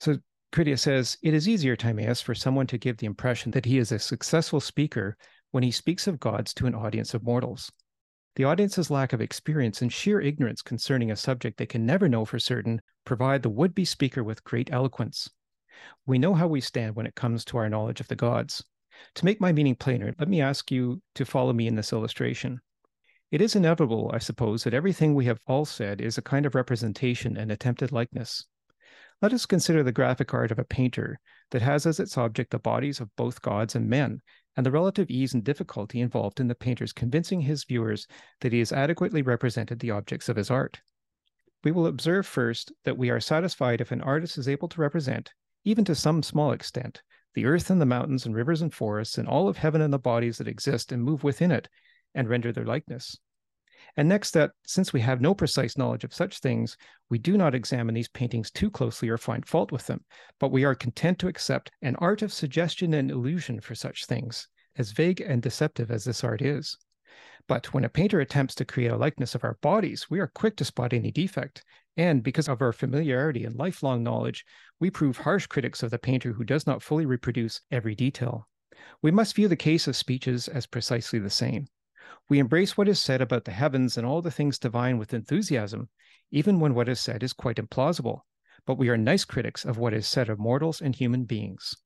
So 0.00 0.16
Critias 0.52 0.82
says, 0.82 1.18
it 1.22 1.34
is 1.34 1.48
easier, 1.48 1.74
Timaeus, 1.74 2.20
for 2.20 2.34
someone 2.34 2.66
to 2.68 2.78
give 2.78 2.98
the 2.98 3.06
impression 3.06 3.50
that 3.52 3.64
he 3.64 3.78
is 3.78 3.92
a 3.92 3.98
successful 3.98 4.60
speaker 4.60 5.16
when 5.50 5.62
he 5.62 5.70
speaks 5.70 6.06
of 6.06 6.20
gods 6.20 6.54
to 6.54 6.66
an 6.66 6.74
audience 6.74 7.14
of 7.14 7.24
mortals. 7.24 7.70
The 8.36 8.44
audience's 8.44 8.90
lack 8.90 9.12
of 9.12 9.22
experience 9.22 9.80
and 9.80 9.92
sheer 9.92 10.20
ignorance 10.20 10.60
concerning 10.60 11.10
a 11.10 11.16
subject 11.16 11.56
they 11.56 11.66
can 11.66 11.86
never 11.86 12.08
know 12.08 12.24
for 12.24 12.38
certain 12.38 12.80
provide 13.06 13.42
the 13.42 13.48
would 13.48 13.74
be 13.74 13.84
speaker 13.84 14.22
with 14.22 14.44
great 14.44 14.70
eloquence. 14.70 15.30
We 16.06 16.18
know 16.18 16.34
how 16.34 16.46
we 16.46 16.60
stand 16.60 16.94
when 16.94 17.06
it 17.06 17.14
comes 17.14 17.44
to 17.46 17.56
our 17.56 17.68
knowledge 17.68 18.00
of 18.00 18.08
the 18.08 18.16
gods. 18.16 18.62
To 19.16 19.24
make 19.24 19.40
my 19.40 19.52
meaning 19.52 19.74
plainer, 19.74 20.14
let 20.18 20.28
me 20.28 20.42
ask 20.42 20.70
you 20.70 21.00
to 21.14 21.24
follow 21.24 21.52
me 21.52 21.66
in 21.66 21.76
this 21.76 21.92
illustration. 21.92 22.60
It 23.36 23.42
is 23.42 23.54
inevitable, 23.54 24.10
I 24.14 24.18
suppose, 24.18 24.64
that 24.64 24.72
everything 24.72 25.14
we 25.14 25.26
have 25.26 25.40
all 25.46 25.66
said 25.66 26.00
is 26.00 26.16
a 26.16 26.22
kind 26.22 26.46
of 26.46 26.54
representation 26.54 27.36
and 27.36 27.52
attempted 27.52 27.92
likeness. 27.92 28.46
Let 29.20 29.34
us 29.34 29.44
consider 29.44 29.82
the 29.82 29.92
graphic 29.92 30.32
art 30.32 30.50
of 30.50 30.58
a 30.58 30.64
painter 30.64 31.20
that 31.50 31.60
has 31.60 31.84
as 31.84 32.00
its 32.00 32.16
object 32.16 32.50
the 32.50 32.58
bodies 32.58 32.98
of 32.98 33.14
both 33.14 33.42
gods 33.42 33.74
and 33.74 33.90
men, 33.90 34.22
and 34.56 34.64
the 34.64 34.70
relative 34.70 35.10
ease 35.10 35.34
and 35.34 35.44
difficulty 35.44 36.00
involved 36.00 36.40
in 36.40 36.48
the 36.48 36.54
painter's 36.54 36.94
convincing 36.94 37.42
his 37.42 37.64
viewers 37.64 38.06
that 38.40 38.54
he 38.54 38.58
has 38.60 38.72
adequately 38.72 39.20
represented 39.20 39.80
the 39.80 39.90
objects 39.90 40.30
of 40.30 40.36
his 40.36 40.50
art. 40.50 40.80
We 41.62 41.72
will 41.72 41.88
observe 41.88 42.26
first 42.26 42.72
that 42.84 42.96
we 42.96 43.10
are 43.10 43.20
satisfied 43.20 43.82
if 43.82 43.92
an 43.92 44.00
artist 44.00 44.38
is 44.38 44.48
able 44.48 44.68
to 44.68 44.80
represent, 44.80 45.34
even 45.62 45.84
to 45.84 45.94
some 45.94 46.22
small 46.22 46.52
extent, 46.52 47.02
the 47.34 47.44
earth 47.44 47.68
and 47.68 47.82
the 47.82 47.84
mountains 47.84 48.24
and 48.24 48.34
rivers 48.34 48.62
and 48.62 48.72
forests 48.72 49.18
and 49.18 49.28
all 49.28 49.46
of 49.46 49.58
heaven 49.58 49.82
and 49.82 49.92
the 49.92 49.98
bodies 49.98 50.38
that 50.38 50.48
exist 50.48 50.90
and 50.90 51.04
move 51.04 51.22
within 51.22 51.52
it 51.52 51.68
and 52.14 52.30
render 52.30 52.50
their 52.50 52.64
likeness. 52.64 53.18
And 53.96 54.08
next, 54.08 54.32
that 54.32 54.50
since 54.66 54.92
we 54.92 55.00
have 55.00 55.20
no 55.20 55.34
precise 55.34 55.78
knowledge 55.78 56.04
of 56.04 56.12
such 56.12 56.40
things, 56.40 56.76
we 57.08 57.18
do 57.18 57.38
not 57.38 57.54
examine 57.54 57.94
these 57.94 58.08
paintings 58.08 58.50
too 58.50 58.70
closely 58.70 59.08
or 59.08 59.16
find 59.16 59.46
fault 59.46 59.72
with 59.72 59.86
them, 59.86 60.04
but 60.38 60.52
we 60.52 60.64
are 60.64 60.74
content 60.74 61.18
to 61.20 61.28
accept 61.28 61.70
an 61.80 61.96
art 61.96 62.20
of 62.20 62.32
suggestion 62.32 62.92
and 62.94 63.10
illusion 63.10 63.60
for 63.60 63.74
such 63.74 64.04
things, 64.04 64.48
as 64.76 64.92
vague 64.92 65.22
and 65.22 65.40
deceptive 65.40 65.90
as 65.90 66.04
this 66.04 66.22
art 66.22 66.42
is. 66.42 66.76
But 67.48 67.72
when 67.72 67.84
a 67.84 67.88
painter 67.88 68.20
attempts 68.20 68.54
to 68.56 68.64
create 68.64 68.90
a 68.90 68.96
likeness 68.96 69.34
of 69.34 69.44
our 69.44 69.56
bodies, 69.62 70.10
we 70.10 70.20
are 70.20 70.26
quick 70.26 70.56
to 70.56 70.64
spot 70.64 70.92
any 70.92 71.10
defect. 71.10 71.64
And 71.96 72.22
because 72.22 72.48
of 72.48 72.60
our 72.60 72.72
familiarity 72.72 73.44
and 73.44 73.56
lifelong 73.56 74.02
knowledge, 74.02 74.44
we 74.80 74.90
prove 74.90 75.16
harsh 75.18 75.46
critics 75.46 75.82
of 75.82 75.90
the 75.90 75.98
painter 75.98 76.32
who 76.32 76.44
does 76.44 76.66
not 76.66 76.82
fully 76.82 77.06
reproduce 77.06 77.62
every 77.70 77.94
detail. 77.94 78.48
We 79.00 79.10
must 79.10 79.34
view 79.34 79.48
the 79.48 79.56
case 79.56 79.86
of 79.86 79.96
speeches 79.96 80.48
as 80.48 80.66
precisely 80.66 81.18
the 81.18 81.30
same. 81.30 81.68
We 82.28 82.38
embrace 82.38 82.76
what 82.76 82.88
is 82.88 83.00
said 83.00 83.20
about 83.20 83.44
the 83.44 83.52
heavens 83.52 83.96
and 83.96 84.06
all 84.06 84.22
the 84.22 84.30
things 84.30 84.58
divine 84.58 84.98
with 84.98 85.14
enthusiasm, 85.14 85.88
even 86.30 86.60
when 86.60 86.74
what 86.74 86.88
is 86.88 87.00
said 87.00 87.22
is 87.22 87.32
quite 87.32 87.56
implausible. 87.56 88.20
But 88.66 88.78
we 88.78 88.88
are 88.88 88.96
nice 88.96 89.24
critics 89.24 89.64
of 89.64 89.78
what 89.78 89.94
is 89.94 90.06
said 90.06 90.28
of 90.28 90.38
mortals 90.38 90.80
and 90.80 90.94
human 90.94 91.24
beings. 91.24 91.76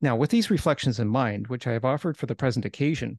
Now, 0.00 0.16
with 0.16 0.30
these 0.30 0.50
reflections 0.50 1.00
in 1.00 1.08
mind, 1.08 1.46
which 1.48 1.66
I 1.66 1.72
have 1.72 1.84
offered 1.84 2.16
for 2.16 2.26
the 2.26 2.34
present 2.34 2.64
occasion, 2.64 3.18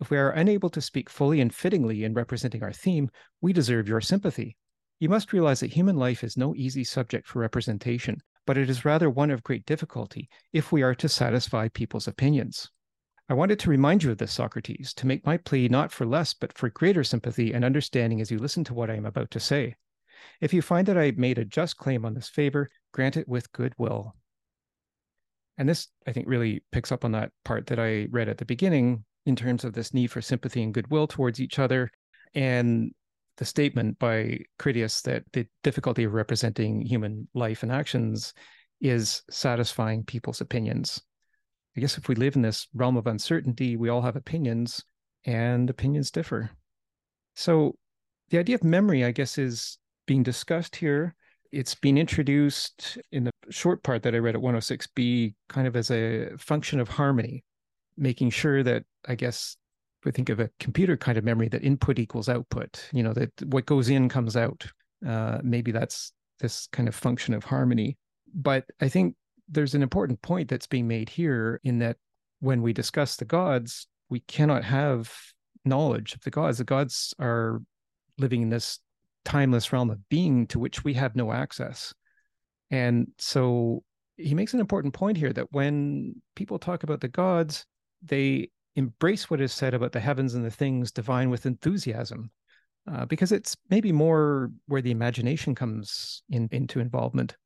if 0.00 0.10
we 0.10 0.18
are 0.18 0.30
unable 0.30 0.70
to 0.70 0.80
speak 0.80 1.08
fully 1.08 1.40
and 1.40 1.54
fittingly 1.54 2.02
in 2.02 2.14
representing 2.14 2.62
our 2.62 2.72
theme, 2.72 3.10
we 3.40 3.52
deserve 3.52 3.88
your 3.88 4.00
sympathy. 4.00 4.56
You 4.98 5.08
must 5.08 5.32
realize 5.32 5.60
that 5.60 5.72
human 5.72 5.96
life 5.96 6.24
is 6.24 6.36
no 6.36 6.54
easy 6.54 6.84
subject 6.84 7.28
for 7.28 7.38
representation, 7.38 8.20
but 8.46 8.58
it 8.58 8.68
is 8.68 8.84
rather 8.84 9.08
one 9.08 9.30
of 9.30 9.42
great 9.42 9.64
difficulty 9.64 10.28
if 10.52 10.72
we 10.72 10.82
are 10.82 10.94
to 10.96 11.08
satisfy 11.08 11.68
people's 11.68 12.08
opinions. 12.08 12.70
I 13.28 13.34
wanted 13.34 13.58
to 13.60 13.70
remind 13.70 14.02
you 14.02 14.10
of 14.10 14.18
this, 14.18 14.32
Socrates, 14.32 14.92
to 14.94 15.06
make 15.06 15.24
my 15.24 15.38
plea 15.38 15.68
not 15.68 15.90
for 15.90 16.04
less, 16.04 16.34
but 16.34 16.52
for 16.52 16.68
greater 16.68 17.02
sympathy 17.02 17.54
and 17.54 17.64
understanding 17.64 18.20
as 18.20 18.30
you 18.30 18.38
listen 18.38 18.64
to 18.64 18.74
what 18.74 18.90
I 18.90 18.96
am 18.96 19.06
about 19.06 19.30
to 19.30 19.40
say. 19.40 19.76
If 20.40 20.52
you 20.52 20.60
find 20.60 20.86
that 20.88 20.98
I 20.98 21.12
made 21.16 21.38
a 21.38 21.44
just 21.44 21.78
claim 21.78 22.04
on 22.04 22.14
this 22.14 22.28
favor, 22.28 22.68
grant 22.92 23.16
it 23.16 23.26
with 23.26 23.52
good 23.52 23.72
will. 23.78 24.14
And 25.56 25.68
this, 25.68 25.88
I 26.06 26.12
think, 26.12 26.28
really 26.28 26.62
picks 26.70 26.92
up 26.92 27.04
on 27.04 27.12
that 27.12 27.30
part 27.44 27.66
that 27.68 27.78
I 27.78 28.08
read 28.10 28.28
at 28.28 28.38
the 28.38 28.44
beginning 28.44 29.04
in 29.24 29.36
terms 29.36 29.64
of 29.64 29.72
this 29.72 29.94
need 29.94 30.08
for 30.08 30.20
sympathy 30.20 30.62
and 30.62 30.74
goodwill 30.74 31.06
towards 31.06 31.40
each 31.40 31.58
other. 31.58 31.90
And 32.34 32.92
the 33.38 33.44
statement 33.44 33.98
by 33.98 34.40
Critias 34.58 35.00
that 35.02 35.24
the 35.32 35.46
difficulty 35.62 36.04
of 36.04 36.12
representing 36.12 36.82
human 36.82 37.28
life 37.32 37.62
and 37.62 37.72
actions 37.72 38.34
is 38.80 39.22
satisfying 39.30 40.04
people's 40.04 40.40
opinions. 40.40 41.00
I 41.76 41.80
guess 41.80 41.98
if 41.98 42.08
we 42.08 42.14
live 42.14 42.36
in 42.36 42.42
this 42.42 42.68
realm 42.74 42.96
of 42.96 43.06
uncertainty, 43.06 43.76
we 43.76 43.88
all 43.88 44.02
have 44.02 44.16
opinions 44.16 44.84
and 45.24 45.68
opinions 45.68 46.10
differ. 46.10 46.50
So 47.34 47.76
the 48.30 48.38
idea 48.38 48.54
of 48.54 48.64
memory, 48.64 49.04
I 49.04 49.10
guess, 49.10 49.38
is 49.38 49.78
being 50.06 50.22
discussed 50.22 50.76
here. 50.76 51.14
It's 51.50 51.74
been 51.74 51.98
introduced 51.98 52.98
in 53.12 53.24
the 53.24 53.30
short 53.50 53.82
part 53.82 54.02
that 54.02 54.14
I 54.14 54.18
read 54.18 54.34
at 54.34 54.42
106b, 54.42 55.34
kind 55.48 55.66
of 55.66 55.76
as 55.76 55.90
a 55.90 56.30
function 56.38 56.80
of 56.80 56.88
harmony, 56.88 57.44
making 57.96 58.30
sure 58.30 58.62
that, 58.62 58.84
I 59.06 59.14
guess, 59.14 59.56
we 60.04 60.12
think 60.12 60.28
of 60.28 60.40
a 60.40 60.50
computer 60.60 60.96
kind 60.96 61.16
of 61.16 61.24
memory 61.24 61.48
that 61.48 61.62
input 61.62 61.98
equals 61.98 62.28
output, 62.28 62.88
you 62.92 63.02
know, 63.02 63.12
that 63.14 63.30
what 63.46 63.66
goes 63.66 63.88
in 63.88 64.08
comes 64.08 64.36
out. 64.36 64.66
Uh, 65.06 65.38
maybe 65.42 65.72
that's 65.72 66.12
this 66.40 66.68
kind 66.72 66.88
of 66.88 66.94
function 66.94 67.34
of 67.34 67.44
harmony. 67.44 67.96
But 68.34 68.64
I 68.80 68.88
think 68.88 69.14
there's 69.48 69.74
an 69.74 69.82
important 69.82 70.20
point 70.22 70.48
that's 70.48 70.66
being 70.66 70.88
made 70.88 71.08
here 71.08 71.60
in 71.64 71.78
that 71.80 71.96
when 72.40 72.62
we 72.62 72.72
discuss 72.72 73.16
the 73.16 73.24
gods, 73.24 73.86
we 74.08 74.20
cannot 74.20 74.64
have 74.64 75.12
knowledge 75.64 76.14
of 76.14 76.20
the 76.22 76.30
gods. 76.30 76.58
The 76.58 76.64
gods 76.64 77.14
are 77.18 77.62
living 78.18 78.42
in 78.42 78.50
this 78.50 78.78
timeless 79.24 79.72
realm 79.72 79.90
of 79.90 80.08
being 80.08 80.46
to 80.48 80.58
which 80.58 80.84
we 80.84 80.94
have 80.94 81.16
no 81.16 81.32
access. 81.32 81.94
And 82.70 83.08
so 83.18 83.82
he 84.16 84.34
makes 84.34 84.54
an 84.54 84.60
important 84.60 84.94
point 84.94 85.16
here 85.16 85.32
that 85.32 85.52
when 85.52 86.20
people 86.36 86.58
talk 86.58 86.82
about 86.82 87.00
the 87.00 87.08
gods, 87.08 87.64
they 88.02 88.50
embrace 88.76 89.30
what 89.30 89.40
is 89.40 89.52
said 89.52 89.74
about 89.74 89.92
the 89.92 90.00
heavens 90.00 90.34
and 90.34 90.44
the 90.44 90.50
things 90.50 90.92
divine 90.92 91.30
with 91.30 91.46
enthusiasm. 91.46 92.30
uh, 92.90 93.06
because 93.06 93.32
it's 93.32 93.56
maybe 93.70 93.92
more 93.92 94.50
where 94.66 94.82
the 94.82 94.90
imagination 94.90 95.54
comes 95.54 96.22
in, 96.30 96.48
into 96.52 96.80
involvement. 96.80 97.36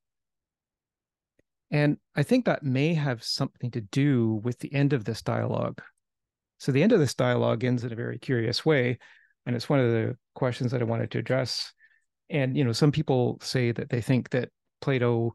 And 1.70 1.98
I 2.16 2.22
think 2.22 2.44
that 2.44 2.62
may 2.62 2.94
have 2.94 3.22
something 3.22 3.70
to 3.72 3.80
do 3.80 4.40
with 4.42 4.58
the 4.58 4.72
end 4.72 4.92
of 4.92 5.04
this 5.04 5.22
dialogue. 5.22 5.82
So 6.58 6.72
the 6.72 6.82
end 6.82 6.92
of 6.92 7.00
this 7.00 7.14
dialogue 7.14 7.64
ends 7.64 7.84
in 7.84 7.92
a 7.92 7.96
very 7.96 8.18
curious 8.18 8.64
way. 8.64 8.98
And 9.46 9.54
it's 9.54 9.68
one 9.68 9.80
of 9.80 9.90
the 9.90 10.16
questions 10.34 10.72
that 10.72 10.80
I 10.80 10.84
wanted 10.84 11.10
to 11.12 11.18
address. 11.18 11.72
And, 12.30 12.56
you 12.56 12.64
know, 12.64 12.72
some 12.72 12.92
people 12.92 13.38
say 13.42 13.72
that 13.72 13.90
they 13.90 14.00
think 14.00 14.30
that 14.30 14.50
Plato 14.80 15.34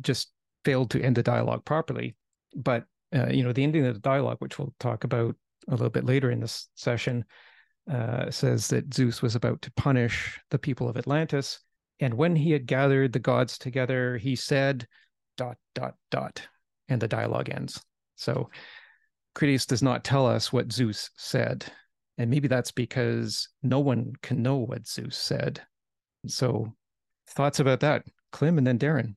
just 0.00 0.32
failed 0.64 0.90
to 0.90 1.02
end 1.02 1.16
the 1.16 1.22
dialogue 1.22 1.64
properly. 1.64 2.16
But, 2.54 2.84
uh, 3.14 3.28
you 3.28 3.42
know, 3.42 3.52
the 3.52 3.62
ending 3.62 3.86
of 3.86 3.94
the 3.94 4.00
dialogue, 4.00 4.38
which 4.40 4.58
we'll 4.58 4.74
talk 4.80 5.04
about 5.04 5.34
a 5.68 5.72
little 5.72 5.90
bit 5.90 6.04
later 6.04 6.30
in 6.30 6.40
this 6.40 6.68
session, 6.74 7.24
uh, 7.90 8.30
says 8.30 8.68
that 8.68 8.92
Zeus 8.94 9.22
was 9.22 9.34
about 9.34 9.62
to 9.62 9.72
punish 9.72 10.38
the 10.50 10.58
people 10.58 10.88
of 10.88 10.96
Atlantis. 10.96 11.60
And 12.00 12.14
when 12.14 12.36
he 12.36 12.50
had 12.52 12.66
gathered 12.66 13.12
the 13.12 13.18
gods 13.18 13.58
together, 13.58 14.16
he 14.16 14.36
said, 14.36 14.86
dot, 15.40 15.56
dot, 15.74 15.94
dot. 16.10 16.46
And 16.88 17.00
the 17.00 17.08
dialogue 17.08 17.48
ends. 17.48 17.82
So 18.16 18.50
Critias 19.34 19.64
does 19.64 19.82
not 19.82 20.04
tell 20.04 20.26
us 20.26 20.52
what 20.52 20.70
Zeus 20.70 21.10
said. 21.16 21.64
And 22.18 22.30
maybe 22.30 22.46
that's 22.46 22.72
because 22.72 23.48
no 23.62 23.78
one 23.78 24.12
can 24.22 24.42
know 24.42 24.56
what 24.56 24.86
Zeus 24.86 25.16
said. 25.16 25.62
So, 26.26 26.74
thoughts 27.30 27.60
about 27.60 27.80
that, 27.80 28.04
Klim 28.32 28.58
and 28.58 28.66
then 28.66 28.78
Darren? 28.78 29.14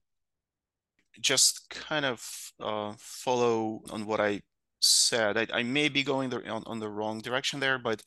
Just 1.19 1.69
kind 1.69 2.05
of 2.05 2.25
uh, 2.62 2.93
follow 2.97 3.81
on 3.89 4.05
what 4.05 4.21
I 4.21 4.41
said. 4.79 5.38
I, 5.38 5.47
I 5.51 5.63
may 5.63 5.89
be 5.89 6.03
going 6.03 6.29
the, 6.29 6.47
on, 6.47 6.63
on 6.65 6.79
the 6.79 6.89
wrong 6.89 7.19
direction 7.19 7.59
there, 7.59 7.77
but 7.77 8.01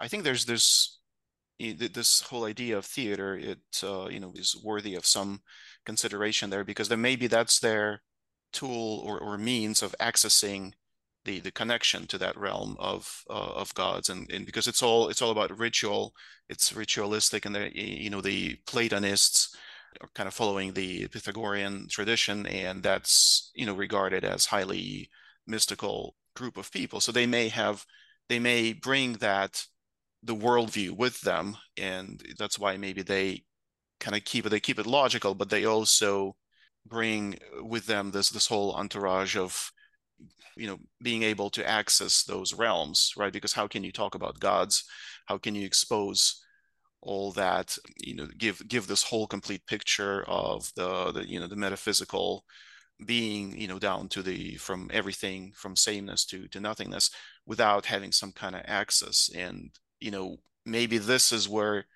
I 0.00 0.08
think 0.08 0.24
there's 0.24 0.46
this 0.46 0.98
this 1.58 2.22
whole 2.22 2.44
idea 2.44 2.78
of 2.78 2.84
theater. 2.84 3.36
It 3.36 3.58
uh, 3.82 4.08
you 4.08 4.20
know 4.20 4.32
is 4.34 4.56
worthy 4.62 4.94
of 4.94 5.06
some 5.06 5.40
consideration 5.84 6.50
there 6.50 6.64
because 6.64 6.88
then 6.88 7.00
maybe 7.00 7.26
that's 7.26 7.58
their 7.60 8.02
tool 8.52 9.02
or, 9.04 9.18
or 9.18 9.38
means 9.38 9.82
of 9.82 9.94
accessing 10.00 10.72
the 11.24 11.40
the 11.40 11.50
connection 11.50 12.06
to 12.06 12.18
that 12.18 12.36
realm 12.36 12.76
of 12.78 13.24
uh, 13.28 13.52
of 13.62 13.74
gods 13.74 14.08
and, 14.08 14.30
and 14.30 14.46
because 14.46 14.66
it's 14.66 14.82
all 14.82 15.08
it's 15.08 15.20
all 15.20 15.30
about 15.30 15.58
ritual 15.58 16.14
it's 16.48 16.74
ritualistic 16.74 17.44
and 17.44 17.56
you 17.74 18.10
know 18.10 18.20
the 18.20 18.56
platonists 18.66 19.54
are 20.00 20.08
kind 20.14 20.26
of 20.26 20.34
following 20.34 20.72
the 20.72 21.06
pythagorean 21.08 21.86
tradition 21.90 22.46
and 22.46 22.82
that's 22.82 23.50
you 23.54 23.66
know 23.66 23.74
regarded 23.74 24.24
as 24.24 24.46
highly 24.46 25.10
mystical 25.46 26.14
group 26.34 26.56
of 26.56 26.70
people 26.72 27.00
so 27.00 27.12
they 27.12 27.26
may 27.26 27.48
have 27.48 27.84
they 28.28 28.38
may 28.38 28.72
bring 28.72 29.14
that 29.14 29.64
the 30.22 30.34
worldview 30.34 30.90
with 30.90 31.20
them 31.20 31.56
and 31.76 32.22
that's 32.38 32.58
why 32.58 32.76
maybe 32.76 33.02
they 33.02 33.42
kind 34.00 34.16
of 34.16 34.24
keep 34.24 34.46
it 34.46 34.48
they 34.48 34.60
keep 34.60 34.78
it 34.78 34.86
logical 34.86 35.34
but 35.34 35.50
they 35.50 35.64
also 35.64 36.34
bring 36.86 37.38
with 37.60 37.86
them 37.86 38.10
this 38.10 38.30
this 38.30 38.46
whole 38.46 38.74
entourage 38.74 39.36
of 39.36 39.70
you 40.56 40.66
know 40.66 40.78
being 41.00 41.22
able 41.22 41.50
to 41.50 41.68
access 41.68 42.24
those 42.24 42.54
realms 42.54 43.12
right? 43.16 43.32
Because 43.32 43.52
how 43.52 43.66
can 43.68 43.84
you 43.84 43.92
talk 43.92 44.14
about 44.14 44.40
gods? 44.40 44.84
How 45.26 45.38
can 45.38 45.54
you 45.54 45.64
expose 45.66 46.42
all 47.00 47.30
that 47.32 47.78
you 47.98 48.14
know 48.14 48.26
give 48.38 48.66
give 48.68 48.86
this 48.86 49.04
whole 49.04 49.26
complete 49.26 49.64
picture 49.66 50.24
of 50.26 50.70
the, 50.74 51.12
the 51.12 51.28
you 51.28 51.38
know 51.38 51.46
the 51.46 51.56
metaphysical 51.56 52.44
being 53.06 53.56
you 53.56 53.68
know 53.68 53.78
down 53.78 54.08
to 54.08 54.22
the 54.22 54.56
from 54.56 54.90
everything 54.92 55.52
from 55.54 55.76
sameness 55.76 56.24
to 56.26 56.48
to 56.48 56.60
nothingness 56.60 57.10
without 57.46 57.86
having 57.86 58.12
some 58.12 58.32
kind 58.32 58.56
of 58.56 58.62
access? 58.66 59.30
And 59.34 59.70
you 60.00 60.10
know 60.10 60.38
maybe 60.64 60.98
this 60.98 61.32
is 61.32 61.48
where 61.48 61.86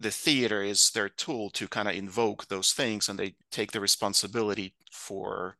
the 0.00 0.10
theater 0.10 0.62
is 0.62 0.90
their 0.90 1.08
tool 1.08 1.48
to 1.50 1.68
kind 1.68 1.88
of 1.88 1.94
invoke 1.94 2.48
those 2.48 2.72
things 2.72 3.08
and 3.08 3.18
they 3.18 3.34
take 3.50 3.72
the 3.72 3.80
responsibility 3.80 4.74
for 4.90 5.56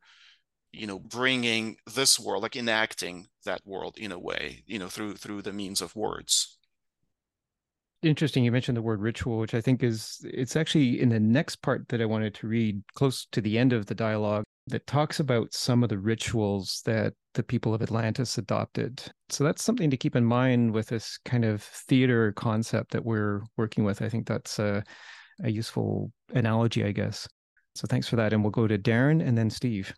you 0.71 0.85
know 0.85 0.99
bringing 0.99 1.77
this 1.95 2.19
world 2.19 2.43
like 2.43 2.55
enacting 2.55 3.27
that 3.45 3.61
world 3.65 3.97
in 3.97 4.11
a 4.11 4.19
way 4.19 4.63
you 4.65 4.77
know 4.77 4.87
through 4.87 5.13
through 5.15 5.41
the 5.41 5.53
means 5.53 5.81
of 5.81 5.95
words. 5.95 6.57
Interesting 8.01 8.43
you 8.43 8.51
mentioned 8.51 8.75
the 8.75 8.81
word 8.81 8.99
ritual 8.99 9.37
which 9.37 9.53
i 9.53 9.61
think 9.61 9.81
is 9.81 10.19
it's 10.25 10.57
actually 10.57 10.99
in 10.99 11.07
the 11.07 11.21
next 11.21 11.61
part 11.61 11.87
that 11.87 12.01
i 12.01 12.05
wanted 12.05 12.33
to 12.35 12.47
read 12.47 12.83
close 12.95 13.25
to 13.31 13.39
the 13.39 13.57
end 13.57 13.71
of 13.71 13.85
the 13.85 13.95
dialogue 13.95 14.43
that 14.67 14.87
talks 14.87 15.19
about 15.19 15.53
some 15.53 15.83
of 15.83 15.89
the 15.89 15.97
rituals 15.97 16.81
that 16.85 17.13
the 17.33 17.43
people 17.43 17.73
of 17.73 17.81
atlantis 17.81 18.37
adopted. 18.37 19.03
So 19.29 19.43
that's 19.43 19.63
something 19.63 19.89
to 19.89 19.97
keep 19.97 20.15
in 20.15 20.23
mind 20.23 20.71
with 20.71 20.87
this 20.87 21.19
kind 21.25 21.43
of 21.43 21.61
theater 21.61 22.31
concept 22.33 22.91
that 22.91 23.03
we're 23.03 23.41
working 23.57 23.83
with. 23.83 24.01
I 24.01 24.09
think 24.09 24.27
that's 24.27 24.59
a, 24.59 24.83
a 25.43 25.49
useful 25.49 26.11
analogy 26.33 26.83
i 26.83 26.91
guess. 26.91 27.27
So 27.75 27.87
thanks 27.89 28.07
for 28.07 28.15
that 28.17 28.33
and 28.33 28.43
we'll 28.43 28.51
go 28.51 28.67
to 28.67 28.77
darren 28.77 29.25
and 29.25 29.37
then 29.37 29.49
steve. 29.49 29.93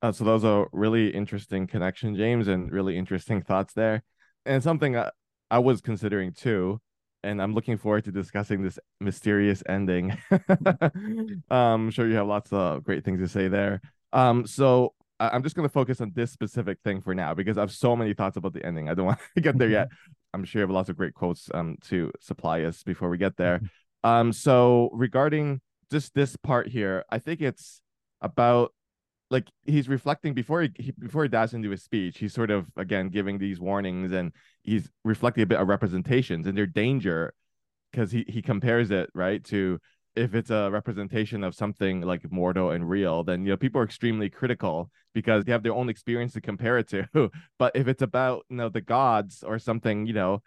Uh, 0.00 0.12
so 0.12 0.24
those 0.24 0.44
are 0.44 0.68
really 0.72 1.08
interesting 1.08 1.66
connection, 1.66 2.14
James, 2.14 2.46
and 2.46 2.70
really 2.70 2.96
interesting 2.96 3.42
thoughts 3.42 3.74
there, 3.74 4.04
and 4.46 4.62
something 4.62 4.96
I, 4.96 5.10
I 5.50 5.58
was 5.58 5.80
considering 5.80 6.32
too. 6.32 6.80
And 7.28 7.42
I'm 7.42 7.54
looking 7.54 7.76
forward 7.76 8.04
to 8.04 8.12
discussing 8.12 8.62
this 8.62 8.78
mysterious 9.00 9.62
ending. 9.68 10.16
um, 10.30 11.42
I'm 11.50 11.90
sure 11.90 12.08
you 12.08 12.16
have 12.16 12.26
lots 12.26 12.52
of 12.52 12.84
great 12.84 13.04
things 13.04 13.20
to 13.20 13.28
say 13.28 13.48
there. 13.48 13.82
Um, 14.14 14.46
so 14.46 14.94
I, 15.20 15.28
I'm 15.28 15.42
just 15.42 15.54
going 15.54 15.68
to 15.68 15.72
focus 15.72 16.00
on 16.00 16.12
this 16.14 16.32
specific 16.32 16.78
thing 16.82 17.02
for 17.02 17.14
now 17.14 17.34
because 17.34 17.58
I 17.58 17.60
have 17.60 17.70
so 17.70 17.94
many 17.94 18.14
thoughts 18.14 18.38
about 18.38 18.54
the 18.54 18.64
ending. 18.64 18.88
I 18.88 18.94
don't 18.94 19.04
want 19.04 19.18
to 19.34 19.40
get 19.42 19.58
there 19.58 19.68
yet. 19.68 19.88
I'm 20.34 20.44
sure 20.44 20.60
you 20.60 20.62
have 20.62 20.70
lots 20.70 20.88
of 20.88 20.96
great 20.96 21.14
quotes 21.14 21.48
um 21.54 21.76
to 21.88 22.12
supply 22.20 22.62
us 22.62 22.82
before 22.82 23.10
we 23.10 23.18
get 23.18 23.36
there. 23.36 23.60
Um, 24.04 24.32
so 24.32 24.90
regarding 24.92 25.60
just 25.90 26.14
this 26.14 26.36
part 26.36 26.68
here, 26.68 27.04
I 27.10 27.18
think 27.18 27.40
it's 27.40 27.82
about 28.20 28.72
like 29.30 29.48
he's 29.64 29.88
reflecting 29.88 30.34
before 30.34 30.62
he, 30.62 30.70
he, 30.78 30.90
before 30.92 31.22
he 31.22 31.28
dives 31.28 31.54
into 31.54 31.70
his 31.70 31.82
speech 31.82 32.18
he's 32.18 32.32
sort 32.32 32.50
of 32.50 32.66
again 32.76 33.08
giving 33.08 33.38
these 33.38 33.60
warnings 33.60 34.12
and 34.12 34.32
he's 34.62 34.90
reflecting 35.04 35.42
a 35.42 35.46
bit 35.46 35.60
of 35.60 35.68
representations 35.68 36.46
and 36.46 36.56
their 36.56 36.66
danger 36.66 37.34
because 37.92 38.10
he 38.12 38.24
he 38.28 38.42
compares 38.42 38.90
it 38.90 39.10
right 39.14 39.44
to 39.44 39.78
if 40.16 40.34
it's 40.34 40.50
a 40.50 40.70
representation 40.70 41.44
of 41.44 41.54
something 41.54 42.00
like 42.00 42.30
mortal 42.32 42.70
and 42.70 42.88
real 42.88 43.22
then 43.22 43.44
you 43.44 43.50
know 43.50 43.56
people 43.56 43.80
are 43.80 43.84
extremely 43.84 44.28
critical 44.28 44.90
because 45.14 45.44
they 45.44 45.52
have 45.52 45.62
their 45.62 45.74
own 45.74 45.88
experience 45.88 46.32
to 46.32 46.40
compare 46.40 46.78
it 46.78 46.88
to. 46.88 47.04
But 47.58 47.74
if 47.74 47.88
it's 47.88 48.02
about 48.02 48.44
you 48.48 48.56
know 48.56 48.68
the 48.68 48.80
gods 48.80 49.42
or 49.42 49.58
something 49.58 50.06
you 50.06 50.12
know 50.12 50.42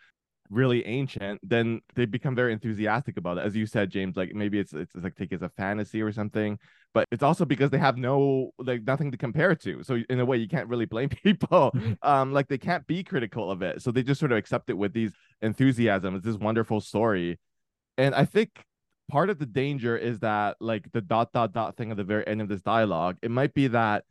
really 0.52 0.86
ancient, 0.86 1.40
then 1.44 1.82
they 1.96 2.06
become 2.06 2.36
very 2.36 2.54
enthusiastic 2.54 3.18
about 3.18 3.38
it. 3.38 3.46
As 3.46 3.56
you 3.56 3.66
said, 3.66 3.90
James, 3.90 4.18
like 4.18 4.36
maybe 4.36 4.60
it's 4.60 4.74
it's, 4.74 4.94
like 4.96 5.16
take 5.16 5.32
it 5.32 5.36
as 5.36 5.42
a 5.42 5.50
fantasy 5.50 6.02
or 6.02 6.12
something, 6.12 6.60
but 6.94 7.08
it's 7.12 7.24
also 7.24 7.46
because 7.46 7.70
they 7.70 7.78
have 7.78 7.98
no 7.98 8.52
like 8.60 8.84
nothing 8.84 9.12
to 9.12 9.18
compare 9.18 9.52
it 9.52 9.62
to. 9.62 9.82
So 9.84 10.00
in 10.10 10.20
a 10.20 10.26
way, 10.26 10.38
you 10.38 10.48
can't 10.48 10.68
really 10.68 10.86
blame 10.86 11.10
people. 11.24 11.72
Mm-hmm. 11.74 11.94
Um, 12.04 12.34
like 12.34 12.48
they 12.50 12.58
can't 12.58 12.86
be 12.86 13.04
critical 13.04 13.50
of 13.50 13.62
it, 13.62 13.82
so 13.82 13.92
they 13.92 14.04
just 14.04 14.20
sort 14.20 14.32
of 14.32 14.38
accept 14.38 14.70
it 14.70 14.78
with 14.78 14.94
these 14.94 15.14
enthusiasm. 15.42 16.16
It's 16.16 16.26
this 16.26 16.38
wonderful 16.38 16.82
story, 16.82 17.40
and 17.98 18.14
I 18.14 18.26
think 18.26 18.50
part 19.10 19.30
of 19.30 19.40
the 19.40 19.46
danger 19.46 19.98
is 19.98 20.20
that 20.20 20.58
like 20.60 20.92
the 20.92 21.02
dot 21.02 21.32
dot 21.32 21.54
dot 21.54 21.78
thing 21.78 21.92
at 21.92 21.98
the 21.98 22.04
very 22.04 22.28
end 22.28 22.42
of 22.42 22.50
this 22.50 22.62
dialogue, 22.62 23.18
it 23.22 23.32
might 23.32 23.54
be 23.54 23.68
that 23.68 24.04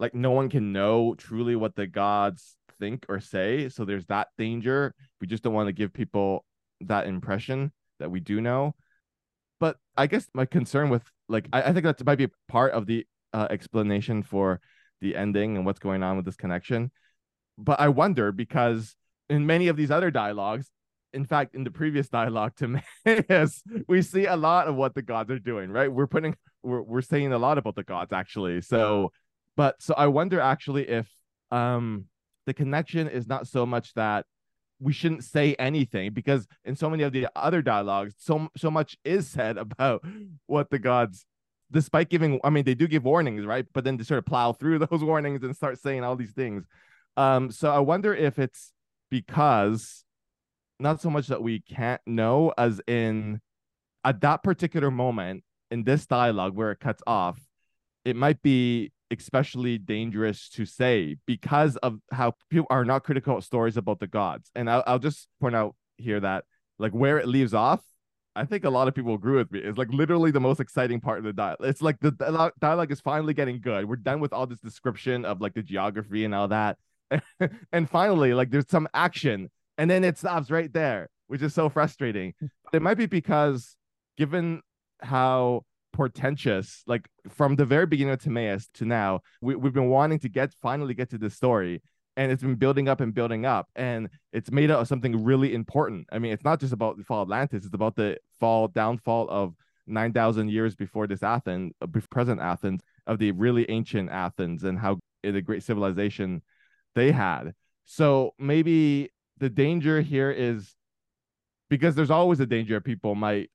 like 0.00 0.14
no 0.14 0.32
one 0.32 0.48
can 0.48 0.72
know 0.72 1.14
truly 1.14 1.56
what 1.56 1.76
the 1.76 1.86
gods 1.86 2.56
think 2.78 3.06
or 3.08 3.20
say. 3.20 3.68
So 3.68 3.84
there's 3.84 4.06
that 4.06 4.28
danger. 4.38 4.94
We 5.20 5.26
just 5.26 5.42
don't 5.42 5.54
want 5.54 5.68
to 5.68 5.72
give 5.72 5.92
people 5.92 6.44
that 6.82 7.06
impression 7.06 7.72
that 7.98 8.10
we 8.10 8.20
do 8.20 8.40
know. 8.40 8.74
But 9.60 9.76
I 9.96 10.06
guess 10.06 10.28
my 10.34 10.46
concern 10.46 10.90
with 10.90 11.04
like 11.28 11.48
I, 11.52 11.62
I 11.62 11.72
think 11.72 11.84
that 11.84 12.04
might 12.04 12.18
be 12.18 12.28
part 12.48 12.72
of 12.72 12.86
the 12.86 13.06
uh, 13.32 13.48
explanation 13.50 14.22
for 14.22 14.60
the 15.00 15.16
ending 15.16 15.56
and 15.56 15.66
what's 15.66 15.78
going 15.78 16.02
on 16.02 16.16
with 16.16 16.24
this 16.24 16.36
connection. 16.36 16.90
But 17.56 17.80
I 17.80 17.88
wonder 17.88 18.32
because 18.32 18.96
in 19.28 19.46
many 19.46 19.68
of 19.68 19.76
these 19.76 19.90
other 19.90 20.10
dialogues, 20.10 20.70
in 21.12 21.24
fact, 21.24 21.54
in 21.54 21.64
the 21.64 21.70
previous 21.70 22.08
dialogue 22.08 22.56
to 22.56 22.80
Timaeus, 23.06 23.62
we 23.88 24.02
see 24.02 24.26
a 24.26 24.36
lot 24.36 24.66
of 24.66 24.74
what 24.74 24.94
the 24.94 25.02
gods 25.02 25.30
are 25.30 25.38
doing, 25.38 25.70
right? 25.70 25.90
We're 25.90 26.08
putting 26.08 26.36
we're 26.62 26.82
we're 26.82 27.02
saying 27.02 27.32
a 27.32 27.38
lot 27.38 27.58
about 27.58 27.76
the 27.76 27.84
gods 27.84 28.12
actually. 28.12 28.60
So 28.62 29.12
but 29.56 29.80
so 29.80 29.94
I 29.94 30.08
wonder 30.08 30.40
actually 30.40 30.88
if 30.88 31.08
um 31.50 32.06
the 32.46 32.54
connection 32.54 33.08
is 33.08 33.26
not 33.26 33.46
so 33.46 33.64
much 33.66 33.94
that 33.94 34.26
we 34.80 34.92
shouldn't 34.92 35.24
say 35.24 35.54
anything 35.58 36.12
because 36.12 36.46
in 36.64 36.76
so 36.76 36.90
many 36.90 37.02
of 37.02 37.12
the 37.12 37.26
other 37.36 37.62
dialogues 37.62 38.14
so 38.18 38.48
so 38.56 38.70
much 38.70 38.96
is 39.04 39.28
said 39.28 39.56
about 39.66 40.04
what 40.46 40.70
the 40.70 40.78
gods 40.78 41.26
despite 41.70 42.08
giving 42.08 42.40
i 42.44 42.50
mean 42.50 42.64
they 42.64 42.74
do 42.74 42.86
give 42.86 43.04
warnings 43.04 43.44
right? 43.44 43.66
But 43.72 43.84
then 43.84 43.96
they 43.96 44.04
sort 44.04 44.18
of 44.18 44.26
plow 44.26 44.52
through 44.52 44.78
those 44.90 45.02
warnings 45.02 45.42
and 45.42 45.54
start 45.56 45.78
saying 45.78 46.04
all 46.04 46.16
these 46.16 46.32
things. 46.32 46.64
Um 47.16 47.50
so 47.50 47.70
i 47.70 47.78
wonder 47.78 48.14
if 48.14 48.38
it's 48.38 48.72
because 49.10 50.04
not 50.80 51.00
so 51.00 51.08
much 51.08 51.28
that 51.28 51.42
we 51.42 51.60
can't 51.60 52.00
know 52.06 52.52
as 52.58 52.80
in 52.86 53.40
at 54.04 54.20
that 54.20 54.42
particular 54.42 54.90
moment 54.90 55.44
in 55.70 55.84
this 55.84 56.06
dialogue 56.06 56.54
where 56.54 56.72
it 56.72 56.80
cuts 56.80 57.02
off 57.06 57.40
it 58.04 58.16
might 58.16 58.42
be 58.42 58.92
especially 59.20 59.78
dangerous 59.78 60.48
to 60.50 60.64
say 60.64 61.16
because 61.26 61.76
of 61.78 61.98
how 62.12 62.34
people 62.50 62.66
are 62.70 62.84
not 62.84 63.04
critical 63.04 63.38
of 63.38 63.44
stories 63.44 63.76
about 63.76 64.00
the 64.00 64.06
gods. 64.06 64.50
And 64.54 64.70
I'll, 64.70 64.82
I'll 64.86 64.98
just 64.98 65.28
point 65.40 65.54
out 65.54 65.74
here 65.96 66.20
that 66.20 66.44
like 66.78 66.92
where 66.92 67.18
it 67.18 67.28
leaves 67.28 67.54
off, 67.54 67.82
I 68.36 68.44
think 68.44 68.64
a 68.64 68.70
lot 68.70 68.88
of 68.88 68.94
people 68.94 69.14
agree 69.14 69.36
with 69.36 69.52
me. 69.52 69.60
It's 69.60 69.78
like 69.78 69.92
literally 69.92 70.30
the 70.30 70.40
most 70.40 70.60
exciting 70.60 71.00
part 71.00 71.18
of 71.18 71.24
the 71.24 71.32
dialogue. 71.32 71.68
It's 71.68 71.82
like 71.82 72.00
the 72.00 72.10
dialogue 72.60 72.90
is 72.90 73.00
finally 73.00 73.32
getting 73.32 73.60
good. 73.60 73.88
We're 73.88 73.96
done 73.96 74.20
with 74.20 74.32
all 74.32 74.46
this 74.46 74.58
description 74.58 75.24
of 75.24 75.40
like 75.40 75.54
the 75.54 75.62
geography 75.62 76.24
and 76.24 76.34
all 76.34 76.48
that. 76.48 76.76
and 77.72 77.88
finally, 77.88 78.34
like 78.34 78.50
there's 78.50 78.68
some 78.68 78.88
action, 78.92 79.50
and 79.78 79.88
then 79.88 80.02
it 80.02 80.18
stops 80.18 80.50
right 80.50 80.72
there, 80.72 81.08
which 81.28 81.42
is 81.42 81.54
so 81.54 81.68
frustrating. 81.68 82.34
But 82.40 82.74
it 82.74 82.82
might 82.82 82.98
be 82.98 83.06
because 83.06 83.76
given 84.16 84.62
how 85.00 85.64
portentous 85.94 86.82
like 86.88 87.08
from 87.28 87.54
the 87.54 87.64
very 87.64 87.86
beginning 87.86 88.12
of 88.12 88.20
Timaeus 88.20 88.68
to 88.74 88.84
now 88.84 89.20
we, 89.40 89.54
we've 89.54 89.72
been 89.72 89.88
wanting 89.88 90.18
to 90.18 90.28
get 90.28 90.52
finally 90.60 90.92
get 90.92 91.08
to 91.10 91.18
this 91.18 91.34
story 91.34 91.80
and 92.16 92.32
it's 92.32 92.42
been 92.42 92.56
building 92.56 92.88
up 92.88 93.00
and 93.00 93.14
building 93.14 93.46
up 93.46 93.68
and 93.76 94.08
it's 94.32 94.50
made 94.50 94.70
out 94.72 94.80
of 94.80 94.88
something 94.88 95.24
really 95.24 95.54
important. 95.54 96.08
I 96.10 96.18
mean 96.18 96.32
it's 96.32 96.44
not 96.44 96.58
just 96.58 96.72
about 96.72 96.98
the 96.98 97.04
fall 97.04 97.22
of 97.22 97.28
atlantis 97.28 97.64
it's 97.64 97.74
about 97.74 97.94
the 97.94 98.18
fall 98.40 98.66
downfall 98.66 99.28
of 99.30 99.54
9000 99.86 100.50
years 100.50 100.74
before 100.74 101.06
this 101.06 101.22
athens 101.22 101.72
uh, 101.80 101.86
present 102.10 102.40
athens 102.40 102.82
of 103.06 103.18
the 103.20 103.30
really 103.30 103.70
ancient 103.70 104.10
athens 104.10 104.64
and 104.64 104.76
how 104.76 104.98
the 105.22 105.40
great 105.40 105.62
civilization 105.62 106.42
they 106.96 107.12
had. 107.12 107.54
So 107.84 108.34
maybe 108.38 109.10
the 109.38 109.48
danger 109.48 110.00
here 110.00 110.32
is 110.32 110.74
because 111.70 111.94
there's 111.94 112.10
always 112.10 112.40
a 112.40 112.46
danger 112.46 112.80
people 112.80 113.14
might 113.14 113.50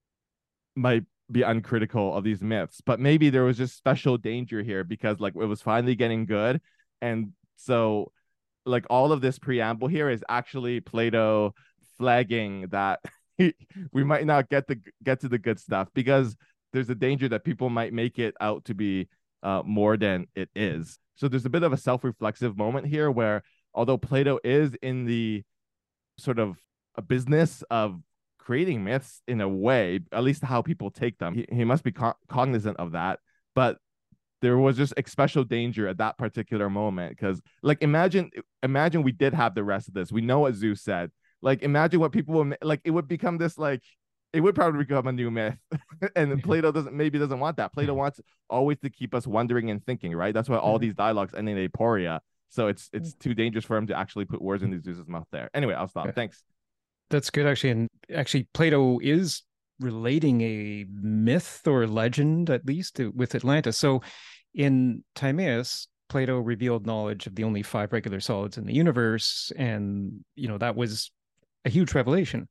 might 0.75 1.03
be 1.31 1.43
uncritical 1.43 2.15
of 2.15 2.23
these 2.23 2.41
myths 2.41 2.81
but 2.85 2.99
maybe 2.99 3.29
there 3.29 3.43
was 3.43 3.57
just 3.57 3.77
special 3.77 4.17
danger 4.17 4.63
here 4.63 4.83
because 4.83 5.19
like 5.19 5.35
it 5.35 5.45
was 5.45 5.61
finally 5.61 5.95
getting 5.95 6.25
good. 6.25 6.59
And 7.01 7.33
so 7.55 8.11
like 8.65 8.85
all 8.89 9.11
of 9.11 9.21
this 9.21 9.39
preamble 9.39 9.87
here 9.87 10.09
is 10.09 10.23
actually 10.29 10.79
plato 10.79 11.53
flagging 11.97 12.67
that 12.69 12.99
we 13.37 14.03
might 14.03 14.25
not 14.25 14.49
get 14.49 14.67
the 14.67 14.79
get 15.03 15.21
to 15.21 15.29
the 15.29 15.37
good 15.37 15.59
stuff 15.59 15.89
because 15.93 16.35
there's 16.73 16.89
a 16.89 16.95
danger 16.95 17.29
that 17.29 17.43
people 17.43 17.69
might 17.69 17.93
make 17.93 18.19
it 18.19 18.35
out 18.39 18.65
to 18.65 18.73
be 18.73 19.07
uh, 19.41 19.63
more 19.65 19.97
than 19.97 20.27
it 20.35 20.49
is. 20.55 20.99
So 21.15 21.27
there's 21.27 21.45
a 21.45 21.49
bit 21.49 21.63
of 21.63 21.73
a 21.73 21.77
self-reflexive 21.77 22.57
moment 22.57 22.87
here 22.87 23.09
where 23.09 23.43
although 23.73 23.97
plato 23.97 24.39
is 24.43 24.75
in 24.81 25.05
the 25.05 25.43
sort 26.17 26.39
of 26.39 26.57
a 26.95 27.01
business 27.01 27.63
of 27.69 28.01
creating 28.49 28.83
myths 28.83 29.21
in 29.27 29.41
a 29.41 29.47
way, 29.47 29.99
at 30.11 30.23
least 30.23 30.43
how 30.43 30.59
people 30.59 30.89
take 30.89 31.19
them. 31.19 31.35
He, 31.35 31.45
he 31.51 31.63
must 31.63 31.83
be 31.83 31.91
co- 31.91 32.15
cognizant 32.27 32.77
of 32.77 32.93
that. 32.93 33.19
But 33.53 33.77
there 34.41 34.57
was 34.57 34.75
just 34.75 34.91
a 34.97 35.07
special 35.07 35.43
danger 35.43 35.87
at 35.87 35.99
that 35.99 36.17
particular 36.17 36.67
moment 36.67 37.11
because, 37.11 37.39
like, 37.61 37.83
imagine, 37.83 38.31
imagine 38.63 39.03
we 39.03 39.11
did 39.11 39.35
have 39.35 39.53
the 39.53 39.63
rest 39.63 39.87
of 39.87 39.93
this. 39.93 40.11
We 40.11 40.21
know 40.21 40.39
what 40.39 40.55
Zeus 40.55 40.81
said. 40.81 41.11
Like, 41.43 41.61
imagine 41.61 41.99
what 41.99 42.11
people 42.11 42.33
would 42.33 42.57
like. 42.63 42.81
It 42.83 42.89
would 42.89 43.07
become 43.07 43.37
this 43.37 43.55
like 43.59 43.83
it 44.33 44.41
would 44.41 44.55
probably 44.55 44.83
become 44.83 45.05
a 45.05 45.11
new 45.11 45.29
myth. 45.29 45.59
and 46.15 46.41
Plato 46.43 46.71
doesn't 46.71 46.95
maybe 46.95 47.19
doesn't 47.19 47.39
want 47.39 47.57
that. 47.57 47.71
Plato 47.71 47.93
wants 48.03 48.19
always 48.49 48.79
to 48.79 48.89
keep 48.89 49.13
us 49.13 49.27
wondering 49.27 49.69
and 49.69 49.85
thinking, 49.85 50.15
right? 50.15 50.33
That's 50.33 50.49
why 50.49 50.57
all 50.57 50.77
mm-hmm. 50.77 50.85
these 50.85 50.95
dialogues 50.95 51.35
end 51.35 51.49
in 51.49 51.69
aporia. 51.69 52.19
So 52.49 52.65
it's 52.65 52.89
it's 52.93 53.13
mm. 53.13 53.19
too 53.19 53.35
dangerous 53.35 53.63
for 53.63 53.77
him 53.77 53.85
to 53.87 53.95
actually 53.95 54.25
put 54.25 54.41
words 54.41 54.63
in 54.63 54.71
mm. 54.71 54.83
Zeus's 54.83 55.07
mouth 55.07 55.27
there. 55.31 55.51
Anyway, 55.53 55.75
I'll 55.75 55.87
stop. 55.87 56.15
Thanks 56.15 56.43
that's 57.09 57.29
good 57.29 57.45
actually 57.45 57.71
and 57.71 57.87
actually 58.13 58.47
plato 58.53 58.99
is 59.01 59.43
relating 59.79 60.41
a 60.41 60.85
myth 60.89 61.61
or 61.65 61.87
legend 61.87 62.49
at 62.49 62.65
least 62.65 62.99
with 63.15 63.35
atlantis. 63.35 63.77
So 63.77 64.01
in 64.53 65.03
timaeus 65.15 65.87
plato 66.09 66.39
revealed 66.39 66.85
knowledge 66.85 67.27
of 67.27 67.35
the 67.35 67.43
only 67.43 67.63
five 67.63 67.93
regular 67.93 68.19
solids 68.19 68.57
in 68.57 68.65
the 68.65 68.73
universe 68.73 69.51
and 69.57 70.23
you 70.35 70.47
know 70.47 70.57
that 70.57 70.75
was 70.75 71.11
a 71.65 71.69
huge 71.69 71.93
revelation. 71.93 72.47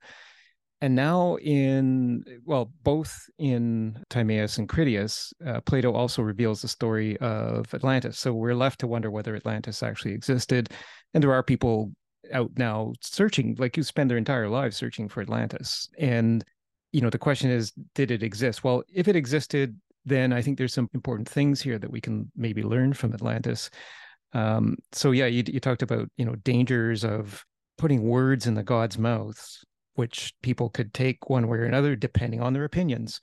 And 0.80 0.94
now 0.94 1.36
in 1.36 2.24
well 2.44 2.72
both 2.82 3.14
in 3.38 4.02
timaeus 4.10 4.58
and 4.58 4.68
critias 4.68 5.32
uh, 5.44 5.60
plato 5.62 5.92
also 5.92 6.22
reveals 6.22 6.62
the 6.62 6.68
story 6.68 7.16
of 7.18 7.72
atlantis. 7.74 8.18
So 8.18 8.32
we're 8.32 8.54
left 8.54 8.80
to 8.80 8.86
wonder 8.86 9.10
whether 9.10 9.34
atlantis 9.34 9.82
actually 9.82 10.12
existed 10.12 10.70
and 11.14 11.22
there 11.22 11.32
are 11.32 11.42
people 11.42 11.92
out 12.32 12.50
now 12.56 12.92
searching, 13.00 13.56
like 13.58 13.76
you 13.76 13.82
spend 13.82 14.10
their 14.10 14.18
entire 14.18 14.48
lives 14.48 14.76
searching 14.76 15.08
for 15.08 15.20
Atlantis. 15.20 15.88
And, 15.98 16.44
you 16.92 17.00
know, 17.00 17.10
the 17.10 17.18
question 17.18 17.50
is, 17.50 17.72
did 17.94 18.10
it 18.10 18.22
exist? 18.22 18.64
Well, 18.64 18.82
if 18.92 19.08
it 19.08 19.16
existed, 19.16 19.78
then 20.04 20.32
I 20.32 20.42
think 20.42 20.56
there's 20.56 20.74
some 20.74 20.88
important 20.94 21.28
things 21.28 21.60
here 21.60 21.78
that 21.78 21.90
we 21.90 22.00
can 22.00 22.30
maybe 22.36 22.62
learn 22.62 22.92
from 22.94 23.12
Atlantis. 23.12 23.70
Um, 24.32 24.76
so 24.92 25.10
yeah, 25.10 25.26
you, 25.26 25.42
you 25.46 25.60
talked 25.60 25.82
about, 25.82 26.08
you 26.16 26.24
know, 26.24 26.34
dangers 26.36 27.04
of 27.04 27.44
putting 27.76 28.02
words 28.02 28.46
in 28.46 28.54
the 28.54 28.62
god's 28.62 28.98
mouths, 28.98 29.64
which 29.94 30.34
people 30.42 30.70
could 30.70 30.92
take 30.94 31.28
one 31.28 31.48
way 31.48 31.58
or 31.58 31.64
another 31.64 31.96
depending 31.96 32.40
on 32.40 32.52
their 32.52 32.64
opinions. 32.64 33.20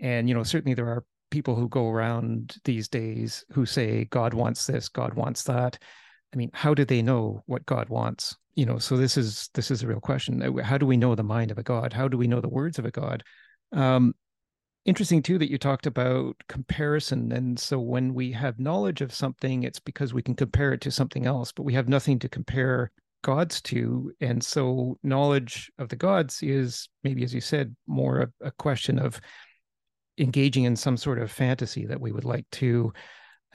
And, 0.00 0.28
you 0.28 0.34
know, 0.34 0.42
certainly 0.42 0.74
there 0.74 0.88
are 0.88 1.04
people 1.30 1.54
who 1.54 1.68
go 1.68 1.88
around 1.88 2.56
these 2.64 2.88
days 2.88 3.44
who 3.52 3.66
say 3.66 4.04
God 4.06 4.34
wants 4.34 4.66
this, 4.66 4.88
God 4.88 5.14
wants 5.14 5.42
that. 5.44 5.78
I 6.32 6.36
mean, 6.36 6.50
how 6.52 6.74
do 6.74 6.84
they 6.84 7.02
know 7.02 7.42
what 7.46 7.66
God 7.66 7.88
wants? 7.88 8.36
You 8.54 8.66
know, 8.66 8.78
so 8.78 8.96
this 8.96 9.16
is 9.16 9.50
this 9.54 9.70
is 9.70 9.82
a 9.82 9.86
real 9.86 10.00
question. 10.00 10.42
Uh, 10.42 10.62
how 10.62 10.78
do 10.78 10.86
we 10.86 10.96
know 10.96 11.14
the 11.14 11.22
mind 11.22 11.50
of 11.50 11.58
a 11.58 11.62
God? 11.62 11.92
How 11.92 12.08
do 12.08 12.18
we 12.18 12.26
know 12.26 12.40
the 12.40 12.48
words 12.48 12.78
of 12.78 12.84
a 12.84 12.90
God? 12.90 13.22
Um, 13.72 14.14
interesting 14.84 15.22
too 15.22 15.38
that 15.38 15.50
you 15.50 15.58
talked 15.58 15.86
about 15.86 16.36
comparison. 16.48 17.30
And 17.32 17.58
so 17.58 17.78
when 17.78 18.14
we 18.14 18.32
have 18.32 18.58
knowledge 18.58 19.00
of 19.00 19.14
something, 19.14 19.62
it's 19.62 19.80
because 19.80 20.14
we 20.14 20.22
can 20.22 20.34
compare 20.34 20.72
it 20.72 20.80
to 20.82 20.90
something 20.90 21.26
else, 21.26 21.52
but 21.52 21.64
we 21.64 21.74
have 21.74 21.88
nothing 21.88 22.18
to 22.20 22.28
compare 22.28 22.90
gods 23.22 23.60
to. 23.62 24.12
And 24.20 24.42
so 24.42 24.98
knowledge 25.02 25.70
of 25.78 25.88
the 25.88 25.96
gods 25.96 26.42
is 26.42 26.88
maybe, 27.04 27.22
as 27.24 27.34
you 27.34 27.40
said, 27.40 27.76
more 27.86 28.20
a, 28.20 28.46
a 28.46 28.50
question 28.52 28.98
of 28.98 29.20
engaging 30.18 30.64
in 30.64 30.74
some 30.74 30.96
sort 30.96 31.18
of 31.18 31.30
fantasy 31.30 31.86
that 31.86 32.00
we 32.00 32.12
would 32.12 32.24
like 32.24 32.46
to 32.52 32.92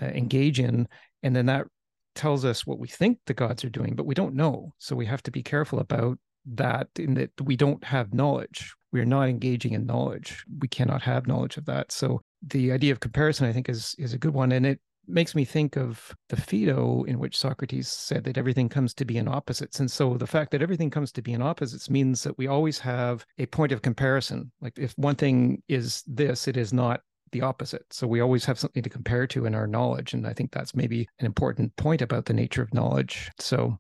uh, 0.02 0.06
engage 0.06 0.60
in. 0.60 0.88
And 1.24 1.36
then 1.36 1.48
that 1.48 1.66
tells 2.15 2.45
us 2.45 2.65
what 2.65 2.80
we 2.80 2.88
think 2.88 3.19
the 3.26 3.34
gods 3.34 3.63
are 3.63 3.69
doing, 3.69 3.95
but 3.95 4.06
we 4.06 4.15
don't 4.15 4.36
know. 4.36 4.73
So 4.78 4.95
we 4.95 5.06
have 5.06 5.23
to 5.23 5.32
be 5.32 5.43
careful 5.43 5.80
about 5.80 6.17
that 6.45 6.88
in 6.97 7.13
that 7.15 7.32
we 7.41 7.56
don't 7.56 7.84
have 7.84 8.13
knowledge. 8.13 8.73
We're 8.91 9.06
not 9.06 9.30
engaging 9.30 9.73
in 9.73 9.86
knowledge. 9.86 10.43
We 10.60 10.67
cannot 10.67 11.02
have 11.04 11.28
knowledge 11.28 11.58
of 11.58 11.65
that. 11.65 11.91
So 11.91 12.21
the 12.45 12.71
idea 12.71 12.91
of 12.91 12.99
comparison, 12.99 13.47
I 13.47 13.54
think, 13.54 13.69
is 13.69 13.95
is 13.97 14.13
a 14.13 14.17
good 14.17 14.34
one. 14.34 14.52
And 14.52 14.65
it 14.65 14.80
makes 15.08 15.36
me 15.36 15.45
think 15.45 15.76
of 15.76 16.15
the 16.30 16.38
Phaedo 16.38 17.04
in 17.04 17.19
which 17.19 17.38
Socrates 17.38 17.89
said 17.89 18.23
that 18.23 18.38
everything 18.38 18.69
comes 18.69 18.93
to 18.95 19.06
be 19.06 19.17
in 19.17 19.28
opposites. 19.28 19.80
And 19.80 19.91
so 19.91 20.15
the 20.15 20.28
fact 20.28 20.52
that 20.52 20.62
everything 20.62 20.89
comes 20.89 21.12
to 21.13 21.21
be 21.21 21.34
in 21.34 21.41
opposites 21.41 21.89
means 21.89 22.23
that 22.23 22.38
we 22.38 22.47
always 22.47 22.80
have 22.80 23.26
a 23.38 23.45
point 23.47 23.71
of 23.71 23.82
comparison. 23.82 24.52
Like 24.62 24.78
if 24.78 24.93
one 24.97 25.15
thing 25.15 25.62
is 25.67 26.04
this, 26.08 26.47
it 26.47 26.56
is 26.56 26.71
not 26.71 27.02
the 27.34 27.41
opposite. 27.41 27.86
So 27.91 28.08
we 28.08 28.22
always 28.22 28.46
have 28.46 28.58
something 28.58 28.84
to 28.84 28.89
compare 28.89 29.28
to 29.28 29.46
in 29.46 29.54
our 29.54 29.67
knowledge. 29.67 30.13
And 30.13 30.26
I 30.26 30.34
think 30.34 30.52
that's 30.52 30.74
maybe 30.74 31.08
an 31.19 31.26
important 31.26 31.76
point 31.76 32.02
about 32.02 32.26
the 32.26 32.34
nature 32.34 32.62
of 32.62 32.74
knowledge. 32.74 33.30
So 33.39 33.78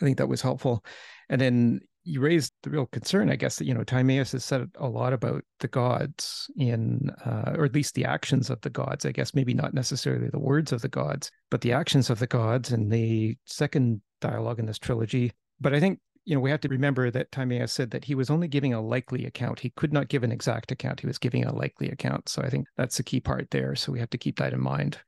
I 0.00 0.04
think 0.04 0.16
that 0.16 0.28
was 0.28 0.40
helpful. 0.40 0.82
And 1.28 1.40
then 1.40 1.80
you 2.02 2.20
raised 2.20 2.54
the 2.62 2.70
real 2.70 2.86
concern, 2.86 3.30
I 3.30 3.36
guess, 3.36 3.56
that, 3.56 3.66
you 3.66 3.74
know, 3.74 3.84
Timaeus 3.84 4.32
has 4.32 4.44
said 4.44 4.70
a 4.76 4.88
lot 4.88 5.12
about 5.12 5.44
the 5.60 5.68
gods 5.68 6.50
in, 6.56 7.10
uh, 7.26 7.52
or 7.56 7.66
at 7.66 7.74
least 7.74 7.94
the 7.94 8.06
actions 8.06 8.48
of 8.48 8.60
the 8.62 8.70
gods, 8.70 9.04
I 9.04 9.12
guess, 9.12 9.34
maybe 9.34 9.52
not 9.52 9.74
necessarily 9.74 10.28
the 10.30 10.38
words 10.38 10.72
of 10.72 10.80
the 10.80 10.88
gods, 10.88 11.30
but 11.50 11.60
the 11.60 11.72
actions 11.72 12.08
of 12.08 12.18
the 12.18 12.26
gods 12.26 12.72
in 12.72 12.88
the 12.88 13.36
second 13.44 14.00
dialogue 14.22 14.58
in 14.58 14.66
this 14.66 14.78
trilogy. 14.78 15.32
But 15.60 15.74
I 15.74 15.80
think 15.80 15.98
you 16.24 16.34
know, 16.34 16.40
we 16.40 16.50
have 16.50 16.60
to 16.60 16.68
remember 16.68 17.10
that 17.10 17.32
Timaeus 17.32 17.72
said 17.72 17.90
that 17.90 18.04
he 18.04 18.14
was 18.14 18.30
only 18.30 18.46
giving 18.46 18.74
a 18.74 18.80
likely 18.80 19.26
account. 19.26 19.60
He 19.60 19.70
could 19.70 19.92
not 19.92 20.08
give 20.08 20.22
an 20.22 20.32
exact 20.32 20.70
account. 20.70 21.00
He 21.00 21.06
was 21.06 21.18
giving 21.18 21.44
a 21.44 21.54
likely 21.54 21.88
account. 21.88 22.28
So 22.28 22.42
I 22.42 22.50
think 22.50 22.66
that's 22.76 22.96
the 22.96 23.02
key 23.02 23.20
part 23.20 23.50
there. 23.50 23.74
So 23.74 23.90
we 23.90 23.98
have 23.98 24.10
to 24.10 24.18
keep 24.18 24.38
that 24.38 24.52
in 24.52 24.60
mind. 24.60 24.98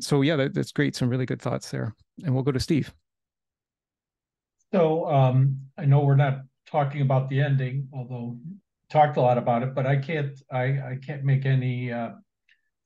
So 0.00 0.22
yeah, 0.22 0.36
that, 0.36 0.54
that's 0.54 0.72
great. 0.72 0.96
Some 0.96 1.08
really 1.08 1.26
good 1.26 1.40
thoughts 1.40 1.70
there. 1.70 1.94
And 2.24 2.34
we'll 2.34 2.44
go 2.44 2.52
to 2.52 2.60
Steve. 2.60 2.92
So 4.72 5.06
um, 5.06 5.58
I 5.78 5.86
know 5.86 6.00
we're 6.00 6.16
not 6.16 6.42
talking 6.66 7.02
about 7.02 7.28
the 7.28 7.40
ending, 7.40 7.88
although 7.92 8.36
talked 8.90 9.16
a 9.16 9.20
lot 9.20 9.38
about 9.38 9.62
it, 9.62 9.74
but 9.74 9.86
I 9.86 9.96
can't 9.96 10.38
I, 10.50 10.64
I 10.64 10.98
can't 11.04 11.24
make 11.24 11.46
any 11.46 11.92
uh, 11.92 12.10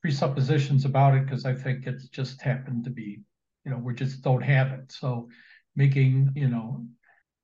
presuppositions 0.01 0.85
about 0.85 1.15
it 1.15 1.25
because 1.25 1.45
I 1.45 1.53
think 1.53 1.87
it's 1.87 2.07
just 2.07 2.41
happened 2.41 2.83
to 2.85 2.89
be, 2.89 3.21
you 3.65 3.71
know, 3.71 3.77
we 3.77 3.93
just 3.93 4.21
don't 4.21 4.41
have 4.41 4.71
it. 4.71 4.91
So 4.91 5.29
making, 5.75 6.31
you 6.35 6.47
know, 6.47 6.85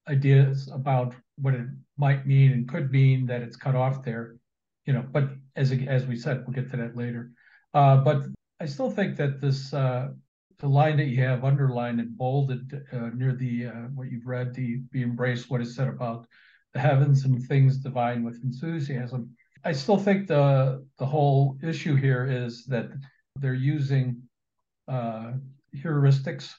ideas 0.09 0.69
about 0.73 1.15
what 1.37 1.53
it 1.53 1.67
might 1.97 2.25
mean 2.25 2.51
and 2.51 2.67
could 2.67 2.91
mean 2.91 3.25
that 3.27 3.41
it's 3.41 3.55
cut 3.55 3.75
off 3.75 4.03
there, 4.03 4.35
you 4.85 4.93
know. 4.93 5.05
But 5.11 5.29
as 5.55 5.71
as 5.71 6.05
we 6.05 6.17
said, 6.17 6.43
we'll 6.45 6.53
get 6.53 6.69
to 6.71 6.77
that 6.77 6.97
later. 6.97 7.31
Uh, 7.73 7.97
but 7.97 8.23
I 8.59 8.65
still 8.65 8.91
think 8.91 9.15
that 9.17 9.39
this 9.39 9.73
uh, 9.73 10.09
the 10.59 10.67
line 10.67 10.97
that 10.97 11.07
you 11.07 11.23
have 11.23 11.45
underlined 11.45 11.99
and 11.99 12.17
bolded 12.17 12.85
uh, 12.91 13.09
near 13.15 13.33
the 13.33 13.67
uh, 13.67 13.87
what 13.95 14.11
you've 14.11 14.25
read, 14.25 14.53
the 14.53 14.77
be 14.91 15.03
embraced 15.03 15.49
what 15.49 15.61
is 15.61 15.75
said 15.75 15.87
about 15.87 16.25
the 16.73 16.79
heavens 16.79 17.25
and 17.25 17.41
things 17.43 17.77
divine 17.77 18.23
with 18.23 18.43
enthusiasm. 18.43 19.29
I 19.63 19.71
still 19.71 19.97
think 19.97 20.27
the 20.27 20.85
the 20.97 21.05
whole 21.05 21.57
issue 21.63 21.95
here 21.95 22.25
is 22.25 22.65
that 22.65 22.89
they're 23.35 23.53
using 23.53 24.21
uh, 24.87 25.33
heuristics 25.75 26.53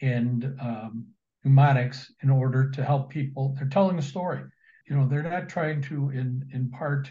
and 0.00 0.56
um, 0.60 1.06
mnemonics 1.44 2.12
in 2.22 2.30
order 2.30 2.70
to 2.70 2.84
help 2.84 3.10
people. 3.10 3.54
They're 3.58 3.68
telling 3.68 3.98
a 3.98 4.02
story. 4.02 4.42
You 4.88 4.96
know, 4.96 5.08
they're 5.08 5.22
not 5.22 5.48
trying 5.48 5.82
to 5.82 6.10
in 6.10 6.70
part, 6.76 7.10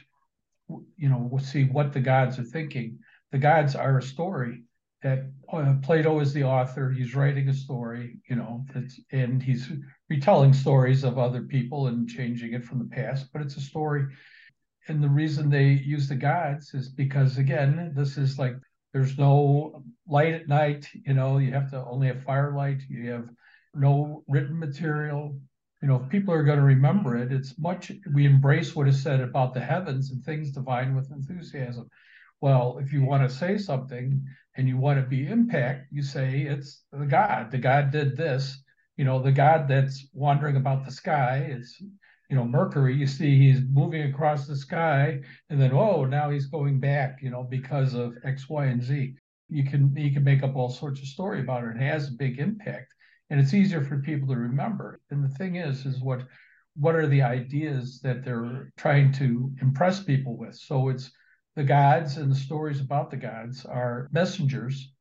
you 0.70 1.10
know, 1.10 1.39
see 1.41 1.63
what 1.63 1.94
the 1.94 2.00
gods 2.00 2.39
are 2.39 2.44
thinking. 2.44 3.00
The 3.32 3.38
gods 3.38 3.76
are 3.76 3.98
a 3.98 4.04
story 4.04 4.63
that 5.04 5.32
uh, 5.52 5.76
Plato 5.82 6.20
is 6.20 6.34
the 6.34 6.44
author. 6.44 6.91
He's 6.91 7.15
writing 7.15 7.50
a 7.50 7.54
story, 7.54 8.17
you 8.30 8.36
know, 8.36 8.65
and 9.12 9.41
he's 9.41 9.72
retelling 10.10 10.54
stories 10.54 11.04
of 11.04 11.17
other 11.17 11.41
people 11.41 11.88
and 11.88 12.08
changing 12.08 12.54
it 12.54 12.63
from 12.63 12.80
the 12.80 12.86
past, 12.86 13.32
but 13.34 13.41
it's 13.41 13.58
a 13.58 13.62
story. 13.62 14.06
And 14.88 15.02
the 15.02 15.10
reason 15.10 15.50
they 15.50 15.70
use 15.70 16.08
the 16.08 16.15
gods 16.15 16.74
is 16.74 16.89
because, 16.89 17.38
again, 17.38 17.94
this 17.96 18.17
is 18.17 18.38
like 18.38 18.56
there's 18.94 19.17
no 19.17 19.84
light 20.08 20.34
at 20.34 20.48
night, 20.48 20.88
you 20.94 21.13
know, 21.13 21.38
you 21.38 21.52
have 21.52 21.72
to 21.72 21.84
only 21.86 22.08
have 22.08 22.24
firelight, 22.24 22.82
you 22.89 23.10
have 23.12 23.30
no 23.73 24.23
written 24.27 24.57
material. 24.60 25.36
You 25.81 25.88
know, 25.88 26.01
if 26.03 26.10
people 26.10 26.34
are 26.34 26.43
going 26.43 26.60
to 26.60 26.65
remember 26.65 27.17
it, 27.17 27.31
it's 27.31 27.57
much, 27.57 27.91
we 28.13 28.25
embrace 28.25 28.75
what 28.75 28.88
is 28.88 29.01
said 29.01 29.19
about 29.19 29.53
the 29.53 29.60
heavens 29.62 30.12
and 30.12 30.23
things 30.23 30.51
divine 30.51 30.95
with 30.95 31.12
enthusiasm. 31.12 31.89
Well, 32.39 32.79
if 32.81 32.91
you 32.91 33.03
want 33.03 33.27
to 33.27 33.36
say 33.36 33.57
something 33.57 34.23
and 34.55 34.67
you 34.67 34.77
want 34.77 34.99
to 34.99 35.07
be 35.07 35.27
impact, 35.27 35.88
you 35.91 36.01
say 36.01 36.41
it's 36.41 36.84
the 36.91 37.05
God. 37.05 37.51
The 37.51 37.57
God 37.60 37.91
did 37.91 38.17
this. 38.17 38.62
You 38.97 39.05
know, 39.05 39.21
the 39.21 39.31
God 39.31 39.67
that's 39.67 40.07
wandering 40.13 40.57
about 40.57 40.86
the 40.86 40.91
sky 40.91 41.47
is, 41.49 41.75
you 42.29 42.36
know, 42.36 42.45
Mercury. 42.45 42.95
You 42.95 43.07
see, 43.07 43.38
he's 43.38 43.62
moving 43.71 44.03
across 44.03 44.47
the 44.47 44.55
sky, 44.55 45.21
and 45.49 45.62
then 45.62 45.71
oh, 45.71 46.05
now 46.05 46.29
he's 46.29 46.47
going 46.47 46.79
back. 46.79 47.19
You 47.21 47.29
know, 47.29 47.43
because 47.43 47.93
of 47.93 48.17
X, 48.23 48.49
Y, 48.49 48.65
and 48.65 48.84
Z. 48.84 49.15
You 49.49 49.63
can 49.63 49.95
you 49.95 50.12
can 50.12 50.23
make 50.23 50.43
up 50.43 50.55
all 50.55 50.69
sorts 50.69 51.01
of 51.01 51.07
story 51.07 51.41
about 51.41 51.63
it. 51.63 51.75
It 51.75 51.81
has 51.81 52.07
a 52.07 52.13
big 52.13 52.39
impact, 52.39 52.88
and 53.32 53.39
it's 53.39 53.54
easier 53.54 53.82
for 53.82 53.98
people 53.98 54.28
to 54.28 54.36
remember. 54.36 55.00
And 55.10 55.24
the 55.24 55.34
thing 55.36 55.56
is, 55.56 55.86
is 55.86 56.02
what 56.02 56.28
what 56.76 56.96
are 56.96 57.08
the 57.08 57.22
ideas 57.22 58.00
that 58.02 58.24
they're 58.24 58.72
trying 58.78 59.12
to 59.13 59.52
impress 59.62 60.04
people 60.04 60.38
with? 60.38 60.56
So 60.56 60.89
it's 60.89 61.12
the 61.56 61.63
gods 61.63 62.17
and 62.17 62.32
the 62.32 62.36
stories 62.36 62.80
about 62.80 63.10
the 63.10 63.17
gods 63.17 63.65
are 63.65 64.10
messengers 64.12 64.94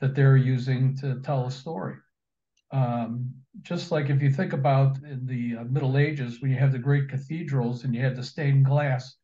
that 0.00 0.14
they're 0.14 0.36
using 0.36 0.96
to 0.98 1.20
tell 1.20 1.46
a 1.46 1.50
story. 1.50 1.96
Um, 2.70 3.30
just 3.62 3.90
like 3.90 4.10
if 4.10 4.22
you 4.22 4.30
think 4.30 4.52
about 4.52 4.98
in 5.02 5.26
the 5.26 5.60
uh, 5.60 5.64
Middle 5.64 5.98
Ages 5.98 6.40
when 6.40 6.50
you 6.50 6.58
have 6.58 6.72
the 6.72 6.78
great 6.78 7.08
cathedrals 7.08 7.84
and 7.84 7.94
you 7.94 8.02
had 8.02 8.16
the 8.16 8.22
stained 8.22 8.66
glass, 8.66 9.16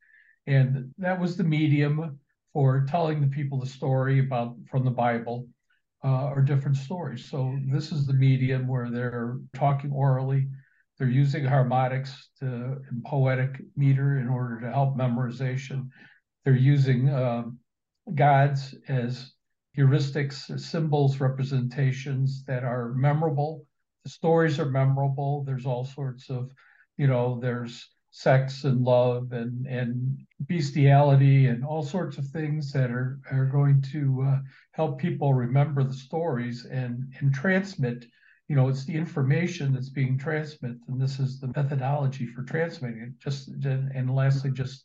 and 0.46 0.90
that 0.98 1.20
was 1.20 1.36
the 1.36 1.44
medium 1.44 2.18
for 2.52 2.86
telling 2.88 3.20
the 3.20 3.26
people 3.26 3.60
the 3.60 3.66
story 3.66 4.20
about 4.20 4.56
from 4.70 4.84
the 4.84 4.90
Bible 4.90 5.48
uh, 6.04 6.28
or 6.28 6.42
different 6.42 6.76
stories. 6.76 7.24
So 7.24 7.58
this 7.66 7.92
is 7.92 8.06
the 8.06 8.12
medium 8.12 8.68
where 8.68 8.90
they're 8.90 9.38
talking 9.54 9.90
orally. 9.90 10.46
They're 10.98 11.08
using 11.08 11.44
harmonics 11.44 12.28
to 12.40 12.76
poetic 13.04 13.60
meter 13.76 14.18
in 14.18 14.28
order 14.28 14.60
to 14.60 14.70
help 14.70 14.96
memorization 14.96 15.88
they're 16.44 16.54
using 16.54 17.08
uh, 17.08 17.44
gods 18.14 18.74
as 18.88 19.32
heuristics, 19.76 20.50
as 20.50 20.66
symbols, 20.66 21.20
representations 21.20 22.44
that 22.44 22.64
are 22.64 22.92
memorable. 22.92 23.66
The 24.04 24.10
stories 24.10 24.60
are 24.60 24.66
memorable. 24.66 25.42
There's 25.44 25.66
all 25.66 25.84
sorts 25.84 26.28
of, 26.28 26.50
you 26.98 27.06
know, 27.06 27.40
there's 27.40 27.88
sex 28.16 28.62
and 28.62 28.82
love 28.82 29.32
and 29.32 29.66
and 29.66 30.16
bestiality 30.46 31.46
and 31.46 31.64
all 31.64 31.82
sorts 31.82 32.16
of 32.16 32.26
things 32.28 32.72
that 32.72 32.90
are 32.90 33.18
are 33.32 33.46
going 33.46 33.82
to 33.82 34.24
uh, 34.28 34.38
help 34.72 35.00
people 35.00 35.34
remember 35.34 35.82
the 35.82 35.92
stories 35.92 36.64
and 36.66 37.12
and 37.18 37.34
transmit 37.34 38.06
you 38.48 38.54
know 38.54 38.68
it's 38.68 38.84
the 38.84 38.94
information 38.94 39.72
that's 39.72 39.90
being 39.90 40.16
transmitted 40.16 40.78
and 40.86 41.00
this 41.00 41.18
is 41.18 41.40
the 41.40 41.52
methodology 41.56 42.26
for 42.26 42.42
transmitting 42.44 43.00
it 43.00 43.18
just 43.18 43.48
and, 43.48 43.90
and 43.96 44.14
lastly 44.14 44.50
just 44.52 44.84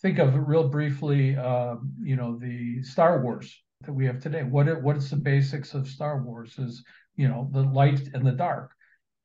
think 0.00 0.18
of 0.18 0.34
it 0.34 0.38
real 0.38 0.68
briefly, 0.68 1.36
uh, 1.36 1.76
you 2.02 2.16
know, 2.16 2.38
the 2.38 2.82
Star 2.82 3.22
Wars 3.22 3.54
that 3.82 3.92
we 3.92 4.06
have 4.06 4.20
today. 4.20 4.42
What 4.42 4.82
what 4.82 4.96
is 4.96 5.10
the 5.10 5.16
basics 5.16 5.74
of 5.74 5.88
Star 5.88 6.22
Wars? 6.22 6.58
Is 6.58 6.82
you 7.16 7.28
know 7.28 7.48
the 7.52 7.62
light 7.62 8.00
and 8.14 8.26
the 8.26 8.32
dark. 8.32 8.72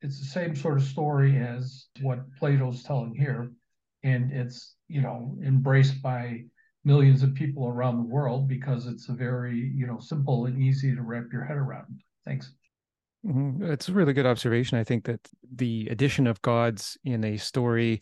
It's 0.02 0.18
the 0.18 0.26
same 0.26 0.54
sort 0.54 0.78
of 0.78 0.84
story 0.84 1.38
as 1.38 1.86
what 2.00 2.20
Plato's 2.38 2.82
telling 2.82 3.14
here, 3.14 3.50
and 4.02 4.32
it's 4.32 4.76
you 4.88 5.00
know 5.00 5.36
embraced 5.42 6.02
by 6.02 6.44
millions 6.84 7.22
of 7.22 7.34
people 7.34 7.66
around 7.66 7.96
the 7.96 8.08
world 8.08 8.48
because 8.48 8.86
it's 8.86 9.08
a 9.08 9.12
very 9.12 9.72
you 9.74 9.86
know 9.86 9.98
simple 9.98 10.46
and 10.46 10.60
easy 10.62 10.94
to 10.94 11.02
wrap 11.02 11.26
your 11.32 11.44
head 11.44 11.56
around. 11.56 12.00
Thanks. 12.24 12.52
Mm-hmm. 13.26 13.64
It's 13.64 13.88
a 13.88 13.92
really 13.92 14.12
good 14.12 14.26
observation. 14.26 14.78
I 14.78 14.84
think 14.84 15.04
that 15.06 15.20
the 15.54 15.88
addition 15.90 16.26
of 16.26 16.40
gods 16.42 16.96
in 17.04 17.24
a 17.24 17.36
story 17.36 18.00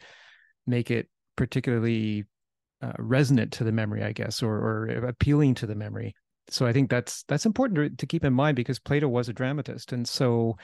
make 0.67 0.91
it 0.91 1.09
particularly 1.37 2.25
uh, 2.83 2.93
resonant 2.99 3.53
to 3.53 3.65
the 3.65 3.73
memory, 3.73 4.03
I 4.03 4.13
guess, 4.13 4.43
or, 4.43 4.55
or 4.55 4.87
appealing 5.07 5.55
to 5.57 5.67
the 5.67 5.75
memory. 5.75 6.15
So 6.49 6.67
I 6.67 6.73
think 6.73 6.91
that's 6.91 7.23
that's 7.27 7.47
important 7.47 7.77
to, 7.77 7.97
to 7.97 8.07
keep 8.07 8.25
in 8.25 8.35
mind 8.35 8.57
because 8.57 8.79
Plato 8.79 9.09
was 9.09 9.31
a 9.31 9.33
dramatist, 9.33 9.93
and 9.93 10.07
so 10.07 10.59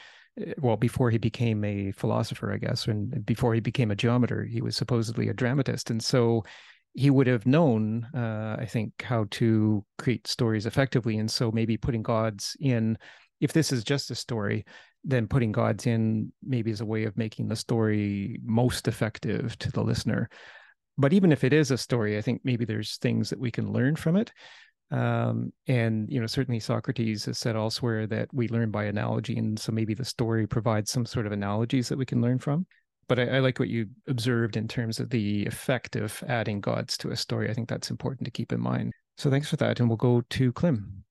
well 0.58 0.76
before 0.76 1.10
he 1.10 1.18
became 1.18 1.64
a 1.64 1.92
philosopher, 1.92 2.52
I 2.52 2.58
guess, 2.58 2.86
and 2.86 3.24
before 3.24 3.54
he 3.54 3.60
became 3.60 3.90
a 3.90 3.96
geometer, 3.96 4.44
he 4.44 4.62
was 4.62 4.76
supposedly 4.76 5.28
a 5.28 5.34
dramatist, 5.34 5.90
and 5.90 6.02
so 6.02 6.44
he 6.94 7.10
would 7.10 7.26
have 7.26 7.46
known, 7.46 8.04
uh, 8.14 8.56
I 8.58 8.66
think, 8.66 9.02
how 9.02 9.26
to 9.32 9.84
create 9.98 10.26
stories 10.26 10.66
effectively, 10.66 11.18
and 11.18 11.30
so 11.30 11.50
maybe 11.52 11.76
putting 11.76 12.02
gods 12.02 12.56
in, 12.60 12.98
if 13.40 13.52
this 13.52 13.72
is 13.72 13.84
just 13.84 14.10
a 14.10 14.14
story, 14.14 14.64
then 15.04 15.28
putting 15.28 15.52
gods 15.52 15.86
in 15.86 16.32
maybe 16.42 16.70
is 16.70 16.80
a 16.80 16.86
way 16.86 17.04
of 17.04 17.16
making 17.16 17.48
the 17.48 17.56
story 17.56 18.38
most 18.44 18.88
effective 18.88 19.56
to 19.58 19.70
the 19.70 19.82
listener. 19.82 20.28
But 20.98 21.12
even 21.12 21.32
if 21.32 21.44
it 21.44 21.52
is 21.52 21.70
a 21.70 21.78
story, 21.78 22.18
I 22.18 22.22
think 22.22 22.42
maybe 22.44 22.64
there's 22.64 22.98
things 22.98 23.30
that 23.30 23.38
we 23.38 23.50
can 23.50 23.72
learn 23.72 23.96
from 23.96 24.16
it. 24.16 24.32
Um, 24.90 25.52
and 25.68 26.10
you 26.10 26.20
know, 26.20 26.26
certainly 26.26 26.60
Socrates 26.60 27.24
has 27.26 27.38
said 27.38 27.56
elsewhere 27.56 28.06
that 28.08 28.28
we 28.32 28.48
learn 28.48 28.70
by 28.70 28.84
analogy, 28.84 29.36
and 29.36 29.58
so 29.58 29.72
maybe 29.72 29.94
the 29.94 30.04
story 30.04 30.46
provides 30.46 30.90
some 30.90 31.06
sort 31.06 31.26
of 31.26 31.32
analogies 31.32 31.88
that 31.88 31.98
we 31.98 32.06
can 32.06 32.20
learn 32.20 32.38
from. 32.38 32.66
But 33.08 33.18
I, 33.18 33.36
I 33.36 33.38
like 33.38 33.58
what 33.58 33.68
you 33.68 33.86
observed 34.08 34.56
in 34.56 34.68
terms 34.68 35.00
of 35.00 35.10
the 35.10 35.46
effect 35.46 35.96
of 35.96 36.22
adding 36.26 36.60
gods 36.60 36.96
to 36.98 37.10
a 37.10 37.16
story. 37.16 37.50
I 37.50 37.54
think 37.54 37.68
that's 37.68 37.90
important 37.90 38.24
to 38.24 38.30
keep 38.30 38.52
in 38.52 38.60
mind. 38.60 38.92
So 39.16 39.30
thanks 39.30 39.48
for 39.48 39.56
that, 39.56 39.80
and 39.80 39.88
we'll 39.88 39.96
go 39.96 40.22
to 40.28 40.52
Klim. 40.52 41.04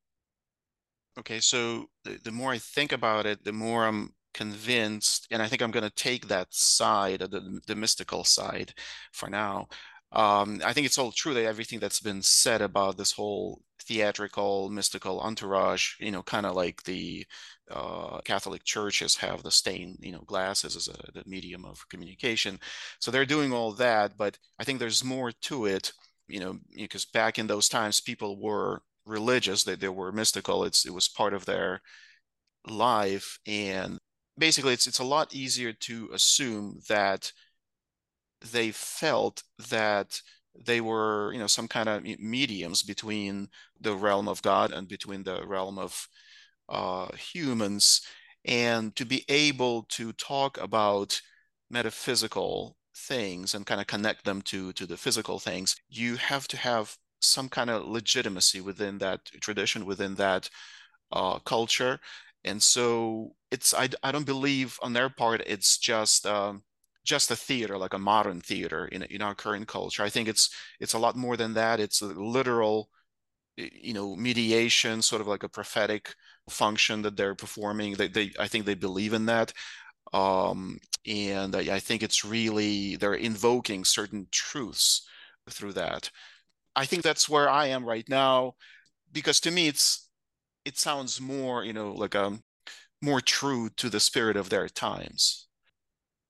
Okay, 1.18 1.39
so 1.39 1.86
the, 2.04 2.20
the 2.24 2.32
more 2.32 2.52
I 2.52 2.58
think 2.58 2.92
about 2.92 3.26
it, 3.26 3.44
the 3.44 3.52
more 3.54 3.86
I'm 3.86 4.13
convinced, 4.34 5.28
and 5.32 5.42
I 5.42 5.48
think 5.48 5.62
I'm 5.62 5.72
going 5.72 5.84
to 5.84 5.96
take 5.96 6.28
that 6.28 6.48
side, 6.50 7.20
the, 7.20 7.60
the 7.68 7.76
mystical 7.76 8.24
side 8.24 8.74
for 9.12 9.30
now. 9.30 9.68
Um, 10.12 10.62
I 10.65 10.74
think 10.74 10.86
it's 10.88 10.98
all 10.98 11.12
true 11.12 11.34
that 11.36 11.45
everything 11.45 11.80
that's 11.80 12.00
been 12.00 12.22
said 12.22 12.62
about 12.62 12.98
this 12.98 13.12
whole 13.12 13.62
theatrical, 13.84 14.69
mystical 14.69 15.19
entourage, 15.19 15.93
you 16.00 16.12
know, 16.12 16.24
kind 16.24 16.45
of 16.45 16.56
like 16.56 16.84
the 16.84 17.26
uh, 17.69 18.19
Catholic 18.22 18.63
churches 18.63 19.15
have 19.17 19.43
the 19.43 19.52
stained, 19.52 19.98
you 20.02 20.12
know, 20.12 20.22
glasses 20.26 20.76
as 20.76 20.88
a 20.88 21.12
the 21.12 21.24
medium 21.28 21.63
of 21.63 21.88
communication. 21.89 22.60
So 23.00 23.12
they're 23.12 23.26
doing 23.26 23.54
all 23.54 23.72
that, 23.74 24.17
but 24.17 24.38
I 24.60 24.63
think 24.63 24.80
there's 24.80 25.04
more 25.04 25.32
to 25.32 25.65
it, 25.67 25.93
you 26.28 26.39
know, 26.39 26.58
because 26.76 27.06
back 27.06 27.38
in 27.38 27.45
those 27.48 27.69
times, 27.69 28.02
people 28.02 28.41
were 28.41 28.82
religious, 29.06 29.63
they, 29.63 29.76
they 29.76 29.89
were 29.89 30.12
mystical. 30.12 30.63
It's 30.63 30.86
it 30.88 30.93
was 30.93 31.08
part 31.08 31.34
of 31.36 31.45
their 31.45 31.82
life, 32.67 33.39
and 33.45 34.00
basically 34.38 34.74
it's 34.74 34.88
it's 34.88 35.00
a 35.00 35.04
lot 35.04 35.34
easier 35.34 35.74
to 35.74 36.10
assume 36.13 36.80
that 36.89 37.32
they 38.52 38.71
felt 38.71 39.43
that 39.69 40.21
they 40.56 40.82
were 40.82 41.32
you 41.34 41.39
know 41.39 41.47
some 41.47 41.68
kind 41.68 41.88
of 41.89 42.03
mediums 42.20 42.84
between 42.84 43.47
the 43.80 43.95
realm 43.95 44.28
of 44.28 44.41
god 44.41 44.72
and 44.72 44.88
between 44.88 45.24
the 45.24 45.45
realm 45.45 45.78
of 45.78 46.07
uh, 46.70 47.07
humans. 47.16 48.01
And 48.45 48.95
to 48.95 49.05
be 49.05 49.26
able 49.28 49.84
to 49.89 50.14
talk 50.14 50.57
about 50.59 51.20
metaphysical 51.70 52.78
things 52.95 53.53
and 53.53 53.66
kind 53.66 53.82
of 53.82 53.88
connect 53.88 54.26
them 54.26 54.41
to 54.43 54.74
to 54.74 54.86
the 54.86 54.97
physical 54.97 55.39
things 55.39 55.76
you 55.89 56.16
have 56.18 56.47
to 56.49 56.57
have 56.57 56.97
some 57.22 57.47
kind 57.47 57.70
of 57.70 57.86
legitimacy 57.88 58.59
within 58.61 58.97
that 58.97 59.26
tradition 59.41 59.86
within 59.86 60.16
that 60.16 60.49
uh, 61.11 61.39
culture. 61.39 61.99
And 62.43 62.61
so 62.64 63.36
it's 63.51 63.74
I, 63.74 63.89
I 64.03 64.11
don't 64.11 64.26
believe 64.26 64.80
on 64.82 64.93
their 64.93 65.09
part 65.09 65.41
it's 65.45 65.78
just 65.78 66.26
um, 66.26 66.64
just 67.10 67.32
a 67.32 67.36
theater 67.36 67.78
like 67.78 67.93
a 67.95 67.99
modern 67.99 68.41
theater 68.41 68.86
in 68.88 69.03
in 69.03 69.22
our 69.22 69.36
current 69.36 69.68
culture. 69.68 70.03
I 70.03 70.10
think 70.10 70.28
it's 70.30 70.49
it's 70.80 70.93
a 70.93 70.99
lot 70.99 71.16
more 71.16 71.38
than 71.38 71.53
that. 71.55 71.80
It's 71.80 72.01
a 72.01 72.07
literal 72.07 72.89
you 73.57 73.93
know 73.93 74.16
mediation 74.16 75.01
sort 75.01 75.22
of 75.22 75.28
like 75.28 75.43
a 75.43 75.49
prophetic 75.49 76.16
function 76.49 77.01
that 77.03 77.18
they're 77.18 77.36
performing. 77.36 77.95
They, 77.95 78.07
they 78.10 78.32
i 78.39 78.47
think 78.47 78.66
they 78.66 78.76
believe 78.76 79.14
in 79.14 79.26
that. 79.28 79.53
Um, 80.14 80.80
and 81.07 81.55
I, 81.55 81.78
I 81.78 81.80
think 81.80 82.03
it's 82.03 82.26
really 82.26 82.97
they're 82.97 83.16
invoking 83.30 83.86
certain 83.86 84.28
truths 84.32 85.07
through 85.51 85.74
that. 85.74 86.12
I 86.76 86.86
think 86.86 87.03
that's 87.03 87.30
where 87.30 87.49
i 87.49 87.68
am 87.68 87.86
right 87.86 88.07
now 88.10 88.55
because 89.14 89.39
to 89.41 89.51
me 89.51 89.68
it's 89.68 90.10
it 90.66 90.78
sounds 90.78 91.22
more 91.22 91.64
you 91.66 91.74
know 91.74 91.93
like 91.93 92.16
um 92.16 92.43
more 93.01 93.22
true 93.22 93.70
to 93.78 93.89
the 93.89 93.99
spirit 94.01 94.38
of 94.38 94.49
their 94.49 94.70
times 94.70 95.49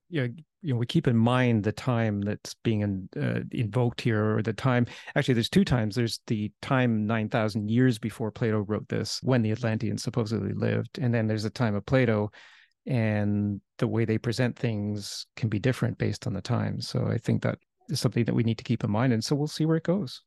yeah 0.10 0.28
you 0.62 0.74
know 0.74 0.80
we 0.80 0.86
keep 0.86 1.07
in 1.07 1.16
mind 1.16 1.64
the 1.64 1.72
time 1.72 2.22
that's 2.22 2.55
being 2.64 2.82
in, 2.82 3.10
uh, 3.22 3.41
invoked 3.51 4.01
here 4.01 4.38
or 4.38 4.41
the 4.41 4.53
time 4.53 4.86
actually 5.16 5.34
there's 5.34 5.49
two 5.49 5.64
times. 5.64 5.95
There's 5.95 6.20
the 6.28 6.51
time 6.62 7.05
9000 7.05 7.70
years 7.70 7.97
before 7.97 8.32
plato 8.32 8.60
wrote 8.60 8.88
this 8.89 9.20
when 9.24 9.41
the 9.41 9.51
atlanteans 9.51 10.03
supposedly 10.03 10.53
lived 10.53 10.99
and 10.99 11.14
then 11.14 11.28
there's 11.28 11.43
the 11.43 11.49
time 11.49 11.76
of 11.76 11.86
plato 11.86 12.32
and 12.86 13.62
the 13.78 13.88
way 13.88 14.05
they 14.05 14.18
present 14.18 14.57
things 14.57 15.28
can 15.36 15.49
be 15.49 15.60
different 15.60 15.97
based 15.97 16.28
on 16.28 16.34
the 16.34 16.41
time. 16.41 16.82
So 16.82 17.07
i 17.07 17.18
think 17.18 17.41
that 17.43 17.57
is 17.89 17.99
something 17.99 18.26
that 18.26 18.36
we 18.36 18.43
need 18.43 18.57
to 18.57 18.64
keep 18.64 18.84
in 18.84 18.91
mind 18.91 19.14
and 19.14 19.24
so 19.24 19.36
we'll 19.36 19.47
see 19.47 19.66
where 19.66 19.78
it 19.78 19.84
goes. 19.84 20.22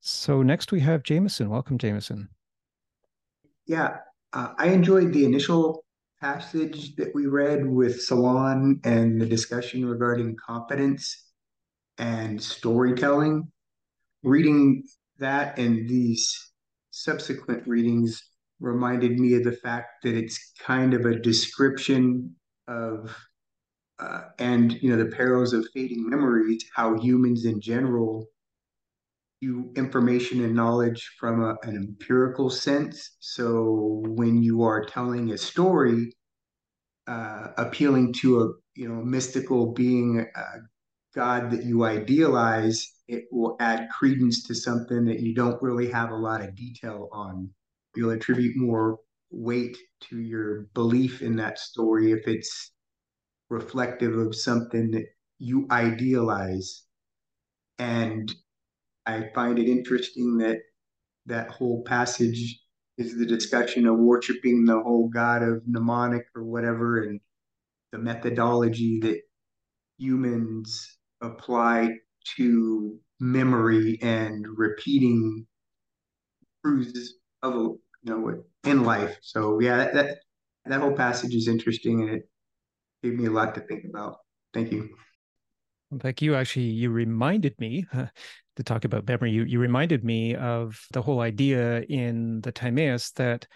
So 0.00 0.42
next 0.42 0.72
we 0.72 0.80
have 0.80 1.02
jameson. 1.02 1.48
Welcome 1.48 1.78
jameson. 1.78 2.28
Yeah 3.66 3.98
uh, 4.32 4.52
i 4.58 4.66
enjoyed 4.68 5.12
the 5.12 5.24
initial 5.24 5.85
passage 6.20 6.96
that 6.96 7.14
we 7.14 7.26
read 7.26 7.66
with 7.66 8.00
Solon 8.00 8.80
and 8.84 9.20
the 9.20 9.26
discussion 9.26 9.84
regarding 9.84 10.36
competence 10.44 11.30
and 11.98 12.42
storytelling, 12.42 13.50
reading 14.22 14.82
that 15.18 15.58
and 15.58 15.88
these 15.88 16.52
subsequent 16.90 17.66
readings 17.66 18.22
reminded 18.60 19.18
me 19.18 19.34
of 19.34 19.44
the 19.44 19.52
fact 19.52 20.02
that 20.02 20.14
it's 20.14 20.52
kind 20.58 20.94
of 20.94 21.04
a 21.04 21.18
description 21.18 22.34
of 22.68 23.14
uh, 23.98 24.22
and 24.38 24.72
you 24.82 24.90
know 24.90 25.02
the 25.02 25.10
perils 25.10 25.52
of 25.52 25.66
fading 25.72 26.08
memories 26.08 26.64
how 26.74 26.98
humans 26.98 27.44
in 27.44 27.60
general 27.60 28.26
you 29.40 29.72
information 29.76 30.42
and 30.44 30.54
knowledge 30.54 31.14
from 31.18 31.42
a, 31.42 31.56
an 31.62 31.76
empirical 31.76 32.50
sense. 32.50 33.16
So 33.20 34.02
when 34.06 34.42
you 34.42 34.62
are 34.62 34.84
telling 34.84 35.32
a 35.32 35.38
story, 35.38 36.12
uh, 37.06 37.48
appealing 37.58 38.12
to 38.14 38.40
a 38.40 38.48
you 38.74 38.88
know 38.88 39.02
mystical 39.02 39.72
being, 39.72 40.26
God 41.16 41.50
that 41.50 41.64
you 41.64 41.84
idealize, 41.84 42.92
it 43.08 43.24
will 43.32 43.56
add 43.58 43.88
credence 43.90 44.42
to 44.44 44.54
something 44.54 45.06
that 45.06 45.20
you 45.20 45.34
don't 45.34 45.60
really 45.62 45.90
have 45.90 46.10
a 46.10 46.16
lot 46.16 46.42
of 46.42 46.54
detail 46.54 47.08
on. 47.10 47.50
You'll 47.96 48.10
attribute 48.10 48.54
more 48.56 48.98
weight 49.30 49.76
to 50.02 50.20
your 50.20 50.68
belief 50.74 51.22
in 51.22 51.36
that 51.36 51.58
story 51.58 52.12
if 52.12 52.28
it's 52.28 52.72
reflective 53.48 54.16
of 54.18 54.34
something 54.34 54.90
that 54.90 55.06
you 55.38 55.66
idealize. 55.70 56.82
And 57.78 58.34
I 59.06 59.30
find 59.34 59.58
it 59.58 59.68
interesting 59.68 60.38
that 60.38 60.58
that 61.26 61.50
whole 61.50 61.82
passage 61.84 62.60
is 62.98 63.16
the 63.16 63.26
discussion 63.26 63.86
of 63.86 63.98
worshiping 63.98 64.64
the 64.64 64.80
whole 64.80 65.08
god 65.08 65.42
of 65.42 65.62
mnemonic 65.66 66.26
or 66.34 66.44
whatever, 66.44 67.02
and 67.02 67.20
the 67.92 67.98
methodology 67.98 69.00
that 69.00 69.20
humans 69.98 70.98
apply 71.20 71.90
to 72.36 72.98
memory 73.20 73.98
and 74.02 74.46
repeating 74.56 75.46
truths 76.64 77.14
of 77.42 77.54
you 77.54 77.78
know 78.04 78.44
in 78.64 78.82
life. 78.84 79.16
So 79.22 79.60
yeah, 79.60 79.76
that, 79.76 79.94
that 79.94 80.18
that 80.66 80.80
whole 80.80 80.94
passage 80.94 81.34
is 81.34 81.48
interesting 81.48 82.02
and 82.02 82.10
it 82.10 82.28
gave 83.02 83.14
me 83.14 83.26
a 83.26 83.30
lot 83.30 83.54
to 83.54 83.60
think 83.60 83.84
about. 83.88 84.16
Thank 84.52 84.72
you. 84.72 84.88
Thank 86.00 86.20
you. 86.20 86.34
Actually, 86.34 86.66
you 86.66 86.90
reminded 86.90 87.58
me 87.60 87.86
to 88.56 88.62
talk 88.62 88.84
about 88.84 89.06
memory. 89.06 89.30
You 89.30 89.44
you 89.44 89.58
reminded 89.58 90.04
me 90.04 90.34
of 90.34 90.78
the 90.92 91.02
whole 91.02 91.20
idea 91.20 91.82
in 91.82 92.40
the 92.40 92.52
Timaeus 92.52 93.12
that 93.12 93.46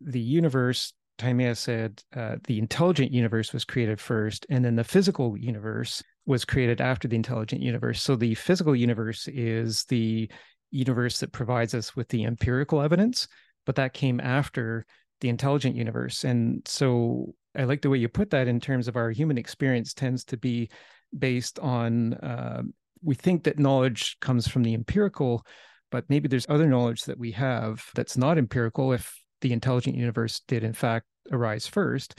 the 0.00 0.20
universe. 0.20 0.92
Timaeus 1.18 1.60
said 1.60 2.02
uh, 2.14 2.36
the 2.44 2.58
intelligent 2.58 3.10
universe 3.10 3.54
was 3.54 3.64
created 3.64 3.98
first, 3.98 4.44
and 4.50 4.62
then 4.62 4.76
the 4.76 4.84
physical 4.84 5.34
universe 5.38 6.02
was 6.26 6.44
created 6.44 6.80
after 6.82 7.08
the 7.08 7.16
intelligent 7.16 7.62
universe. 7.62 8.02
So 8.02 8.16
the 8.16 8.34
physical 8.34 8.76
universe 8.76 9.26
is 9.28 9.84
the 9.84 10.30
universe 10.70 11.20
that 11.20 11.32
provides 11.32 11.74
us 11.74 11.96
with 11.96 12.08
the 12.08 12.24
empirical 12.24 12.82
evidence, 12.82 13.28
but 13.64 13.76
that 13.76 13.94
came 13.94 14.20
after 14.20 14.84
the 15.22 15.30
intelligent 15.30 15.74
universe. 15.74 16.24
And 16.24 16.60
so 16.66 17.34
I 17.56 17.64
like 17.64 17.80
the 17.80 17.88
way 17.88 17.98
you 17.98 18.08
put 18.08 18.30
that 18.30 18.48
in 18.48 18.60
terms 18.60 18.86
of 18.86 18.96
our 18.96 19.10
human 19.10 19.38
experience 19.38 19.94
tends 19.94 20.24
to 20.24 20.36
be 20.36 20.68
based 21.16 21.58
on 21.60 22.14
uh, 22.14 22.62
we 23.02 23.14
think 23.14 23.44
that 23.44 23.58
knowledge 23.58 24.16
comes 24.20 24.48
from 24.48 24.62
the 24.62 24.74
empirical 24.74 25.44
but 25.92 26.04
maybe 26.08 26.28
there's 26.28 26.46
other 26.48 26.66
knowledge 26.66 27.04
that 27.04 27.18
we 27.18 27.30
have 27.32 27.84
that's 27.94 28.16
not 28.16 28.38
empirical 28.38 28.92
if 28.92 29.18
the 29.40 29.52
intelligent 29.52 29.96
universe 29.96 30.40
did 30.48 30.64
in 30.64 30.72
fact 30.72 31.06
arise 31.32 31.66
first 31.66 32.18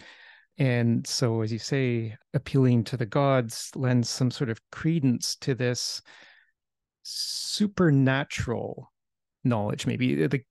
and 0.58 1.06
so 1.06 1.42
as 1.42 1.52
you 1.52 1.60
say 1.60 2.16
appealing 2.34 2.84
to 2.84 2.98
the 2.98 3.06
gods 3.06 3.72
lends 3.76 4.10
some 4.10 4.32
sort 4.32 4.50
of 4.50 4.60
credence 4.72 5.36
to 5.36 5.54
this 5.56 6.02
supernatural 7.04 8.92
knowledge 9.44 9.86
maybe 9.86 10.24
uh, 10.24 10.28
the 10.28 10.42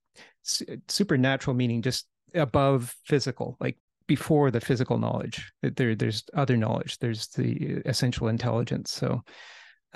supernatural 0.88 1.54
meaning 1.54 1.82
just 1.82 2.06
above 2.34 2.94
physical 3.04 3.56
like 3.60 3.76
before 4.06 4.50
the 4.50 4.60
physical 4.60 4.98
knowledge. 4.98 5.52
There, 5.62 5.94
there's 5.94 6.24
other 6.34 6.56
knowledge. 6.56 6.98
There's 6.98 7.28
the 7.28 7.82
essential 7.84 8.28
intelligence. 8.28 8.92
So, 8.92 9.22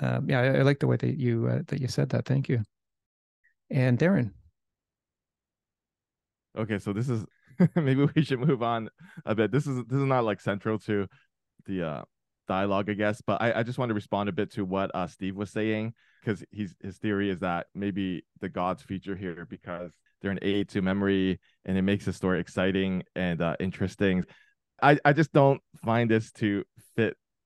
um, 0.01 0.29
yeah, 0.29 0.41
I, 0.41 0.45
I, 0.57 0.61
like 0.63 0.79
the 0.79 0.87
way 0.87 0.97
that 0.97 1.17
you 1.17 1.47
uh, 1.47 1.61
that 1.67 1.79
you 1.79 1.87
said 1.87 2.09
that. 2.09 2.25
Thank 2.25 2.49
you. 2.49 2.63
And 3.69 3.97
Darren. 3.97 4.31
Okay, 6.57 6.79
so 6.79 6.91
this 6.91 7.09
is 7.09 7.25
maybe 7.75 8.07
we 8.15 8.23
should 8.23 8.39
move 8.39 8.63
on 8.63 8.89
a 9.25 9.35
bit. 9.35 9.51
This 9.51 9.67
is 9.67 9.77
this 9.85 9.99
is 9.99 10.05
not 10.05 10.25
like 10.25 10.41
central 10.41 10.79
to 10.79 11.07
the 11.65 11.83
uh, 11.83 12.01
dialogue, 12.47 12.89
I 12.89 12.93
guess, 12.93 13.21
but 13.21 13.41
I, 13.41 13.59
I 13.59 13.63
just 13.63 13.77
want 13.77 13.89
to 13.89 13.95
respond 13.95 14.27
a 14.29 14.33
bit 14.33 14.51
to 14.53 14.65
what 14.65 14.91
uh, 14.93 15.07
Steve 15.07 15.35
was 15.35 15.51
saying 15.51 15.93
because 16.21 16.43
he's 16.51 16.75
his 16.81 16.97
theory 16.97 17.29
is 17.29 17.39
that 17.39 17.67
maybe 17.73 18.23
the 18.39 18.49
gods 18.49 18.81
feature 18.81 19.15
here 19.15 19.45
because 19.49 19.91
they're 20.21 20.31
an 20.31 20.39
aid 20.41 20.69
to 20.69 20.81
memory 20.81 21.39
and 21.65 21.77
it 21.77 21.81
makes 21.81 22.05
the 22.05 22.13
story 22.13 22.39
exciting 22.39 23.03
and 23.15 23.41
uh, 23.41 23.55
interesting. 23.59 24.25
I, 24.81 24.97
I 25.05 25.13
just 25.13 25.31
don't 25.31 25.61
find 25.83 26.09
this 26.09 26.31
to 26.33 26.63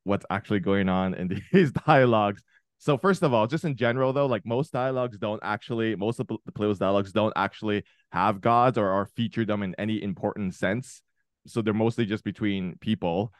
what's 0.05 0.25
actually 0.29 0.61
going 0.61 0.87
on 0.87 1.13
in 1.13 1.41
these 1.51 1.71
dialogues. 1.71 2.41
So 2.77 2.97
first 2.97 3.23
of 3.23 3.33
all, 3.33 3.47
just 3.47 3.65
in 3.65 3.75
general 3.75 4.13
though, 4.13 4.27
like 4.27 4.45
most 4.45 4.71
dialogues 4.71 5.17
don't 5.17 5.41
actually, 5.43 5.95
most 5.95 6.19
of 6.19 6.27
the 6.27 6.51
Plato's 6.53 6.79
dialogues 6.79 7.11
don't 7.11 7.33
actually 7.35 7.83
have 8.11 8.41
gods 8.41 8.77
or, 8.77 8.89
or 8.89 9.07
feature 9.07 9.45
them 9.45 9.63
in 9.63 9.75
any 9.77 10.01
important 10.01 10.55
sense. 10.55 11.01
So 11.47 11.61
they're 11.61 11.73
mostly 11.73 12.05
just 12.05 12.23
between 12.23 12.77
people. 12.79 13.33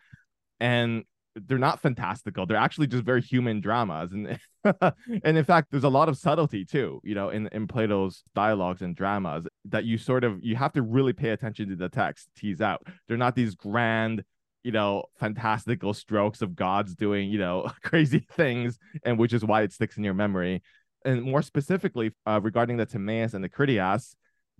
And 0.59 1.05
they're 1.35 1.57
not 1.57 1.81
fantastical. 1.81 2.45
They're 2.45 2.57
actually 2.57 2.87
just 2.87 3.03
very 3.03 3.21
human 3.21 3.59
dramas, 3.59 4.11
and 4.13 4.39
and 5.23 5.37
in 5.37 5.43
fact, 5.43 5.69
there's 5.69 5.83
a 5.83 5.89
lot 5.89 6.07
of 6.07 6.17
subtlety 6.17 6.63
too. 6.63 7.01
You 7.03 7.15
know, 7.15 7.29
in 7.29 7.47
in 7.47 7.67
Plato's 7.67 8.23
dialogues 8.33 8.81
and 8.81 8.95
dramas 8.95 9.45
that 9.65 9.83
you 9.83 9.97
sort 9.97 10.23
of 10.23 10.39
you 10.41 10.55
have 10.55 10.73
to 10.73 10.81
really 10.81 11.13
pay 11.13 11.29
attention 11.29 11.69
to 11.69 11.75
the 11.75 11.89
text 11.89 12.29
tease 12.37 12.61
out. 12.61 12.87
They're 13.07 13.17
not 13.17 13.35
these 13.35 13.55
grand, 13.55 14.23
you 14.65 14.71
know, 14.71 15.03
fantastical 15.19 15.93
strokes 15.93 16.41
of 16.41 16.55
gods 16.55 16.95
doing 16.95 17.29
you 17.29 17.39
know 17.39 17.71
crazy 17.83 18.25
things, 18.33 18.77
and 19.05 19.17
which 19.17 19.31
is 19.31 19.45
why 19.45 19.61
it 19.61 19.71
sticks 19.71 19.97
in 19.97 20.03
your 20.03 20.13
memory. 20.13 20.61
And 21.05 21.23
more 21.23 21.43
specifically, 21.43 22.11
uh, 22.25 22.39
regarding 22.41 22.77
the 22.77 22.85
Timaeus 22.85 23.35
and 23.35 23.43
the 23.43 23.49
Critias, 23.49 24.15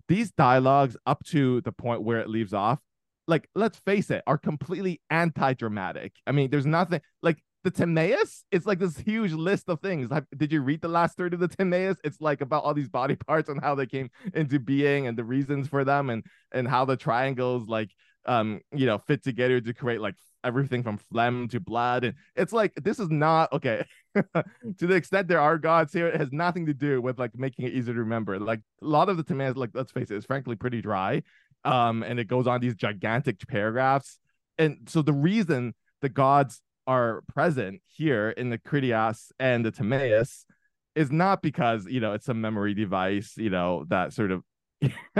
these 0.06 0.30
dialogues 0.30 0.96
up 1.04 1.24
to 1.26 1.60
the 1.62 1.72
point 1.72 2.02
where 2.02 2.20
it 2.20 2.28
leaves 2.28 2.54
off 2.54 2.78
like 3.26 3.48
let's 3.54 3.78
face 3.78 4.10
it, 4.10 4.22
are 4.26 4.38
completely 4.38 5.00
anti-dramatic. 5.10 6.12
I 6.26 6.32
mean, 6.32 6.50
there's 6.50 6.66
nothing 6.66 7.00
like 7.22 7.42
the 7.64 7.70
Timaeus. 7.70 8.44
It's 8.52 8.66
like 8.66 8.78
this 8.78 8.96
huge 8.98 9.32
list 9.32 9.68
of 9.68 9.80
things. 9.80 10.10
Like, 10.10 10.24
did 10.36 10.52
you 10.52 10.60
read 10.60 10.80
the 10.80 10.88
last 10.88 11.16
third 11.16 11.34
of 11.34 11.40
the 11.40 11.48
Timaeus? 11.48 11.96
It's 12.04 12.20
like 12.20 12.40
about 12.40 12.62
all 12.62 12.74
these 12.74 12.88
body 12.88 13.16
parts 13.16 13.48
and 13.48 13.60
how 13.60 13.74
they 13.74 13.86
came 13.86 14.10
into 14.34 14.60
being 14.60 15.06
and 15.06 15.18
the 15.18 15.24
reasons 15.24 15.68
for 15.68 15.84
them 15.84 16.10
and 16.10 16.24
and 16.52 16.68
how 16.68 16.84
the 16.84 16.96
triangles 16.96 17.66
like 17.68 17.90
um 18.26 18.60
you 18.72 18.86
know 18.86 18.98
fit 18.98 19.22
together 19.22 19.60
to 19.60 19.72
create 19.72 20.00
like 20.00 20.14
everything 20.44 20.82
from 20.82 20.96
phlegm 20.96 21.48
to 21.48 21.58
blood 21.58 22.04
and 22.04 22.14
it's 22.36 22.52
like 22.52 22.72
this 22.76 23.00
is 23.00 23.08
not 23.10 23.52
okay 23.52 23.84
to 24.14 24.86
the 24.86 24.94
extent 24.94 25.26
there 25.26 25.40
are 25.40 25.58
gods 25.58 25.92
here 25.92 26.06
it 26.06 26.20
has 26.20 26.30
nothing 26.30 26.66
to 26.66 26.74
do 26.74 27.00
with 27.00 27.18
like 27.18 27.32
making 27.34 27.64
it 27.64 27.72
easy 27.72 27.92
to 27.92 27.98
remember 27.98 28.38
like 28.38 28.60
a 28.82 28.86
lot 28.86 29.08
of 29.08 29.16
the 29.16 29.24
Timaeus 29.24 29.56
like 29.56 29.70
let's 29.74 29.90
face 29.90 30.10
it 30.10 30.16
is 30.16 30.24
frankly 30.24 30.54
pretty 30.54 30.80
dry 30.80 31.22
um, 31.66 32.04
and 32.04 32.20
it 32.20 32.28
goes 32.28 32.46
on 32.46 32.60
these 32.60 32.74
gigantic 32.74 33.46
paragraphs. 33.48 34.18
And 34.56 34.78
so 34.86 35.02
the 35.02 35.12
reason 35.12 35.74
the 36.00 36.08
gods 36.08 36.62
are 36.86 37.22
present 37.34 37.82
here 37.86 38.30
in 38.30 38.50
the 38.50 38.58
Critias 38.58 39.32
and 39.40 39.64
the 39.64 39.72
Timaeus 39.72 40.46
is 40.94 41.10
not 41.10 41.42
because 41.42 41.84
you 41.86 42.00
know 42.00 42.12
it's 42.14 42.28
a 42.28 42.34
memory 42.34 42.72
device, 42.72 43.34
you 43.36 43.50
know 43.50 43.84
that 43.88 44.12
sort 44.12 44.30
of. 44.30 44.42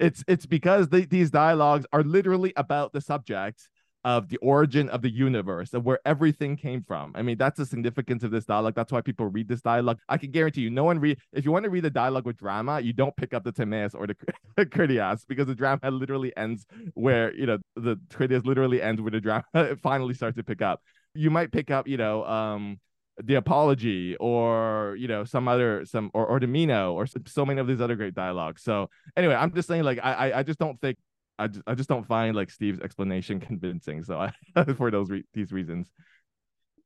it's 0.00 0.24
it's 0.28 0.46
because 0.46 0.88
these 0.88 1.30
dialogues 1.30 1.86
are 1.92 2.02
literally 2.02 2.52
about 2.56 2.92
the 2.92 3.00
subject 3.00 3.68
of 4.04 4.28
the 4.28 4.38
origin 4.38 4.88
of 4.88 5.02
the 5.02 5.10
universe 5.10 5.74
of 5.74 5.84
where 5.84 5.98
everything 6.06 6.56
came 6.56 6.82
from. 6.82 7.12
I 7.14 7.22
mean, 7.22 7.36
that's 7.36 7.58
the 7.58 7.66
significance 7.66 8.22
of 8.22 8.30
this 8.30 8.46
dialogue. 8.46 8.74
That's 8.74 8.90
why 8.90 9.02
people 9.02 9.26
read 9.26 9.46
this 9.46 9.60
dialogue. 9.60 9.98
I 10.08 10.16
can 10.16 10.30
guarantee 10.30 10.62
you, 10.62 10.70
no 10.70 10.84
one 10.84 10.98
read 10.98 11.18
if 11.32 11.44
you 11.44 11.52
want 11.52 11.64
to 11.64 11.70
read 11.70 11.84
a 11.84 11.90
dialogue 11.90 12.24
with 12.24 12.38
drama, 12.38 12.80
you 12.80 12.92
don't 12.92 13.14
pick 13.16 13.34
up 13.34 13.44
the 13.44 13.52
Timaeus 13.52 13.94
or 13.94 14.06
the 14.06 14.66
Critias 14.66 15.24
because 15.26 15.46
the 15.46 15.54
drama 15.54 15.90
literally 15.90 16.34
ends 16.36 16.64
where 16.94 17.34
you 17.34 17.46
know 17.46 17.58
the 17.76 17.98
Critias 18.10 18.46
literally 18.46 18.80
ends 18.80 19.00
where 19.02 19.10
the 19.10 19.20
drama 19.20 19.44
finally 19.82 20.14
starts 20.14 20.36
to 20.36 20.44
pick 20.44 20.62
up. 20.62 20.80
You 21.14 21.30
might 21.30 21.50
pick 21.50 21.70
up, 21.70 21.88
you 21.88 21.96
know, 21.96 22.24
um, 22.24 22.78
the 23.22 23.34
apology 23.34 24.16
or 24.16 24.96
you 24.98 25.08
know 25.08 25.24
some 25.24 25.46
other 25.48 25.84
some 25.84 26.10
or, 26.14 26.26
or 26.26 26.40
Meno 26.40 26.94
or 26.94 27.06
so 27.06 27.44
many 27.44 27.60
of 27.60 27.66
these 27.66 27.80
other 27.80 27.96
great 27.96 28.14
dialogues 28.14 28.62
so 28.62 28.88
anyway 29.14 29.34
i'm 29.34 29.52
just 29.52 29.68
saying 29.68 29.82
like 29.82 29.98
i 30.02 30.32
i 30.36 30.42
just 30.42 30.58
don't 30.58 30.80
think 30.80 30.96
I 31.40 31.46
just, 31.46 31.62
I 31.66 31.74
just 31.74 31.88
don't 31.88 32.06
find 32.06 32.36
like 32.36 32.50
Steve's 32.50 32.80
explanation 32.80 33.40
convincing. 33.50 34.04
So 34.04 34.18
I, 34.18 34.64
for 34.76 34.90
those 34.90 35.10
re- 35.10 35.24
these 35.32 35.52
reasons. 35.52 35.90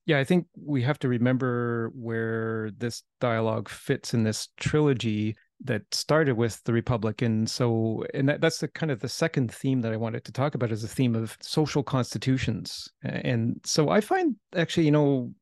Yeah, 0.06 0.18
I 0.18 0.24
think 0.24 0.46
we 0.54 0.82
have 0.82 0.98
to 1.00 1.08
remember 1.08 1.90
where 1.94 2.70
this 2.76 3.02
dialogue 3.20 3.70
fits 3.70 4.12
in 4.12 4.22
this 4.22 4.48
trilogy 4.58 5.34
that 5.64 5.82
started 5.92 6.36
with 6.36 6.62
the 6.64 6.74
Republic, 6.74 7.22
and 7.22 7.48
so 7.48 8.04
and 8.12 8.28
that, 8.28 8.42
that's 8.42 8.58
the 8.58 8.68
kind 8.68 8.92
of 8.92 9.00
the 9.00 9.08
second 9.08 9.52
theme 9.52 9.80
that 9.80 9.92
I 9.94 9.96
wanted 9.96 10.24
to 10.26 10.32
talk 10.32 10.54
about 10.54 10.72
is 10.72 10.82
the 10.82 10.88
theme 10.88 11.14
of 11.14 11.38
social 11.40 11.82
constitutions. 11.82 12.86
And 13.02 13.60
so 13.64 13.88
I 13.88 14.02
find 14.02 14.36
actually, 14.54 14.84
you 14.84 14.92
know, 14.92 15.32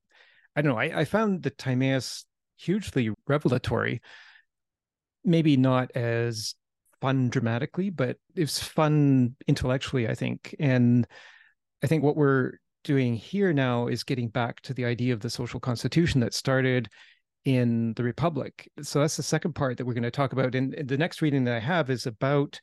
I 0.55 0.63
don't 0.63 0.73
know, 0.73 0.79
I, 0.79 1.01
I 1.01 1.05
found 1.05 1.43
the 1.43 1.51
Timaeus 1.51 2.25
hugely 2.57 3.11
revelatory. 3.27 4.01
Maybe 5.25 5.57
not 5.57 5.91
as 5.93 6.55
fun 7.01 7.29
dramatically, 7.29 7.91
but 7.91 8.17
it's 8.35 8.63
fun 8.63 9.37
intellectually, 9.47 10.09
I 10.09 10.15
think. 10.15 10.55
And 10.59 11.07
I 11.83 11.87
think 11.87 12.03
what 12.03 12.17
we're 12.17 12.53
doing 12.85 13.15
here 13.15 13.53
now 13.53 13.87
is 13.87 14.05
getting 14.05 14.29
back 14.29 14.61
to 14.63 14.75
the 14.75 14.85
idea 14.85 15.13
of 15.13 15.21
the 15.21 15.31
social 15.31 15.61
constitution 15.61 16.21
that 16.21 16.35
started 16.35 16.89
in 17.45 17.93
the 17.95 18.05
Republic. 18.05 18.71
So 18.83 19.01
that's 19.01 19.17
the 19.17 19.23
second 19.23 19.55
part 19.55 19.77
that 19.77 19.85
we're 19.85 19.95
going 19.95 20.03
to 20.03 20.11
talk 20.11 20.33
about. 20.33 20.55
And 20.55 20.75
the 20.87 20.99
next 20.99 21.23
reading 21.23 21.45
that 21.45 21.55
I 21.55 21.61
have 21.61 21.91
is 21.91 22.07
about 22.07 22.61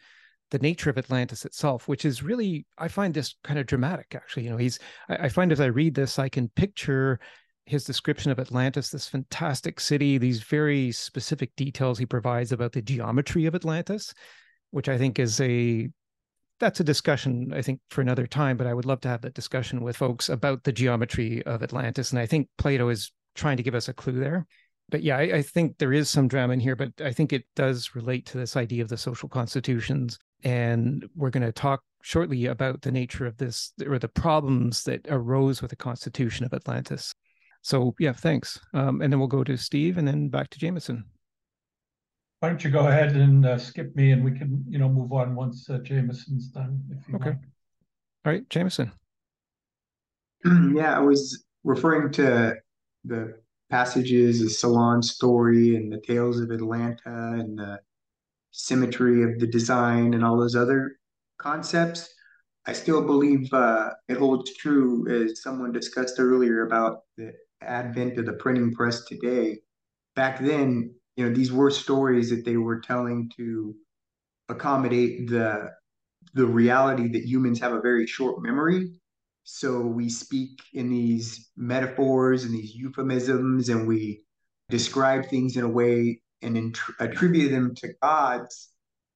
the 0.51 0.59
nature 0.59 0.89
of 0.89 0.97
Atlantis 0.97 1.45
itself, 1.45 1.87
which 1.87 2.05
is 2.05 2.23
really, 2.23 2.65
I 2.77 2.87
find 2.87 3.13
this 3.13 3.35
kind 3.43 3.59
of 3.59 3.65
dramatic, 3.67 4.15
actually. 4.15 4.43
You 4.43 4.51
know, 4.51 4.57
he's, 4.57 4.79
I, 5.07 5.15
I 5.25 5.29
find 5.29 5.51
as 5.51 5.59
I 5.59 5.65
read 5.65 5.95
this, 5.95 6.17
I 6.17 6.29
can 6.29 6.49
picture 6.49 7.19
his 7.69 7.83
description 7.83 8.31
of 8.31 8.39
Atlantis, 8.39 8.89
this 8.89 9.07
fantastic 9.07 9.79
city, 9.79 10.17
these 10.17 10.41
very 10.41 10.91
specific 10.91 11.55
details 11.55 11.99
he 11.99 12.05
provides 12.05 12.51
about 12.51 12.71
the 12.71 12.81
geometry 12.81 13.45
of 13.45 13.53
Atlantis, 13.53 14.13
which 14.71 14.89
I 14.89 14.97
think 14.97 15.19
is 15.19 15.39
a 15.39 15.89
that's 16.59 16.81
a 16.81 16.83
discussion 16.83 17.53
I 17.53 17.61
think 17.61 17.79
for 17.89 18.01
another 18.01 18.27
time. 18.27 18.57
But 18.57 18.67
I 18.67 18.73
would 18.73 18.85
love 18.85 19.01
to 19.01 19.07
have 19.07 19.21
that 19.21 19.35
discussion 19.35 19.81
with 19.81 19.95
folks 19.95 20.29
about 20.29 20.63
the 20.63 20.71
geometry 20.71 21.43
of 21.45 21.63
Atlantis, 21.63 22.11
and 22.11 22.19
I 22.19 22.25
think 22.25 22.49
Plato 22.57 22.89
is 22.89 23.11
trying 23.35 23.57
to 23.57 23.63
give 23.63 23.75
us 23.75 23.87
a 23.87 23.93
clue 23.93 24.19
there. 24.19 24.47
But 24.89 25.03
yeah, 25.03 25.17
I, 25.17 25.21
I 25.21 25.41
think 25.43 25.77
there 25.77 25.93
is 25.93 26.09
some 26.09 26.27
drama 26.27 26.53
in 26.53 26.59
here, 26.59 26.75
but 26.75 26.91
I 26.99 27.13
think 27.13 27.31
it 27.31 27.45
does 27.55 27.91
relate 27.93 28.25
to 28.27 28.39
this 28.39 28.57
idea 28.57 28.81
of 28.81 28.89
the 28.89 28.97
social 28.97 29.29
constitutions, 29.29 30.17
and 30.43 31.07
we're 31.15 31.29
going 31.29 31.45
to 31.45 31.51
talk 31.51 31.81
shortly 32.01 32.47
about 32.47 32.81
the 32.81 32.91
nature 32.91 33.27
of 33.27 33.37
this 33.37 33.73
or 33.85 33.99
the 33.99 34.07
problems 34.07 34.83
that 34.83 35.05
arose 35.09 35.61
with 35.61 35.69
the 35.69 35.75
constitution 35.75 36.45
of 36.45 36.53
Atlantis. 36.53 37.13
So 37.61 37.93
yeah, 37.99 38.13
thanks. 38.13 38.59
Um, 38.73 39.01
and 39.01 39.11
then 39.11 39.19
we'll 39.19 39.27
go 39.27 39.43
to 39.43 39.57
Steve 39.57 39.97
and 39.97 40.07
then 40.07 40.29
back 40.29 40.49
to 40.51 40.59
Jameson. 40.59 41.05
Why 42.39 42.49
don't 42.49 42.63
you 42.63 42.69
go 42.69 42.87
ahead 42.87 43.15
and 43.15 43.45
uh, 43.45 43.57
skip 43.57 43.93
me 43.95 44.11
and 44.11 44.23
we 44.23 44.31
can, 44.31 44.63
you 44.67 44.77
know, 44.77 44.87
move 44.87 45.11
on 45.11 45.35
once 45.35 45.69
uh, 45.69 45.79
Jameson's 45.79 46.47
done. 46.47 46.81
If 46.89 47.07
you 47.09 47.15
okay. 47.15 47.29
Like. 47.31 47.39
All 48.25 48.31
right, 48.31 48.49
Jameson. 48.49 48.91
yeah, 50.73 50.95
I 50.95 50.99
was 50.99 51.43
referring 51.63 52.11
to 52.13 52.55
the 53.03 53.37
passages, 53.69 54.41
the 54.41 54.49
Solon 54.49 55.01
story 55.01 55.75
and 55.75 55.91
the 55.91 55.99
tales 55.99 56.39
of 56.39 56.51
Atlanta 56.51 56.97
and 57.05 57.59
the 57.59 57.79
symmetry 58.51 59.23
of 59.23 59.39
the 59.39 59.47
design 59.47 60.13
and 60.13 60.23
all 60.23 60.37
those 60.37 60.55
other 60.55 60.97
concepts. 61.37 62.09
I 62.65 62.73
still 62.73 63.05
believe 63.05 63.51
uh, 63.53 63.91
it 64.07 64.17
holds 64.17 64.53
true, 64.55 65.07
as 65.09 65.41
someone 65.41 65.71
discussed 65.71 66.19
earlier 66.19 66.65
about 66.65 67.01
the 67.17 67.33
advent 67.61 68.17
of 68.17 68.25
the 68.25 68.33
printing 68.33 68.73
press 68.73 69.05
today. 69.05 69.59
Back 70.15 70.39
then, 70.39 70.93
you 71.15 71.27
know, 71.27 71.33
these 71.33 71.51
were 71.51 71.71
stories 71.71 72.29
that 72.29 72.45
they 72.45 72.57
were 72.57 72.79
telling 72.79 73.31
to 73.37 73.75
accommodate 74.49 75.29
the 75.29 75.71
the 76.33 76.45
reality 76.45 77.07
that 77.09 77.25
humans 77.25 77.59
have 77.59 77.73
a 77.73 77.81
very 77.81 78.05
short 78.05 78.41
memory. 78.41 78.91
So 79.43 79.81
we 79.81 80.09
speak 80.09 80.59
in 80.73 80.89
these 80.89 81.49
metaphors 81.57 82.43
and 82.43 82.53
these 82.53 82.75
euphemisms, 82.75 83.69
and 83.69 83.87
we 83.87 84.23
describe 84.69 85.25
things 85.25 85.57
in 85.57 85.63
a 85.63 85.69
way 85.69 86.21
and 86.41 86.77
attribute 86.99 87.51
them 87.51 87.73
to 87.75 87.89
gods, 88.01 88.69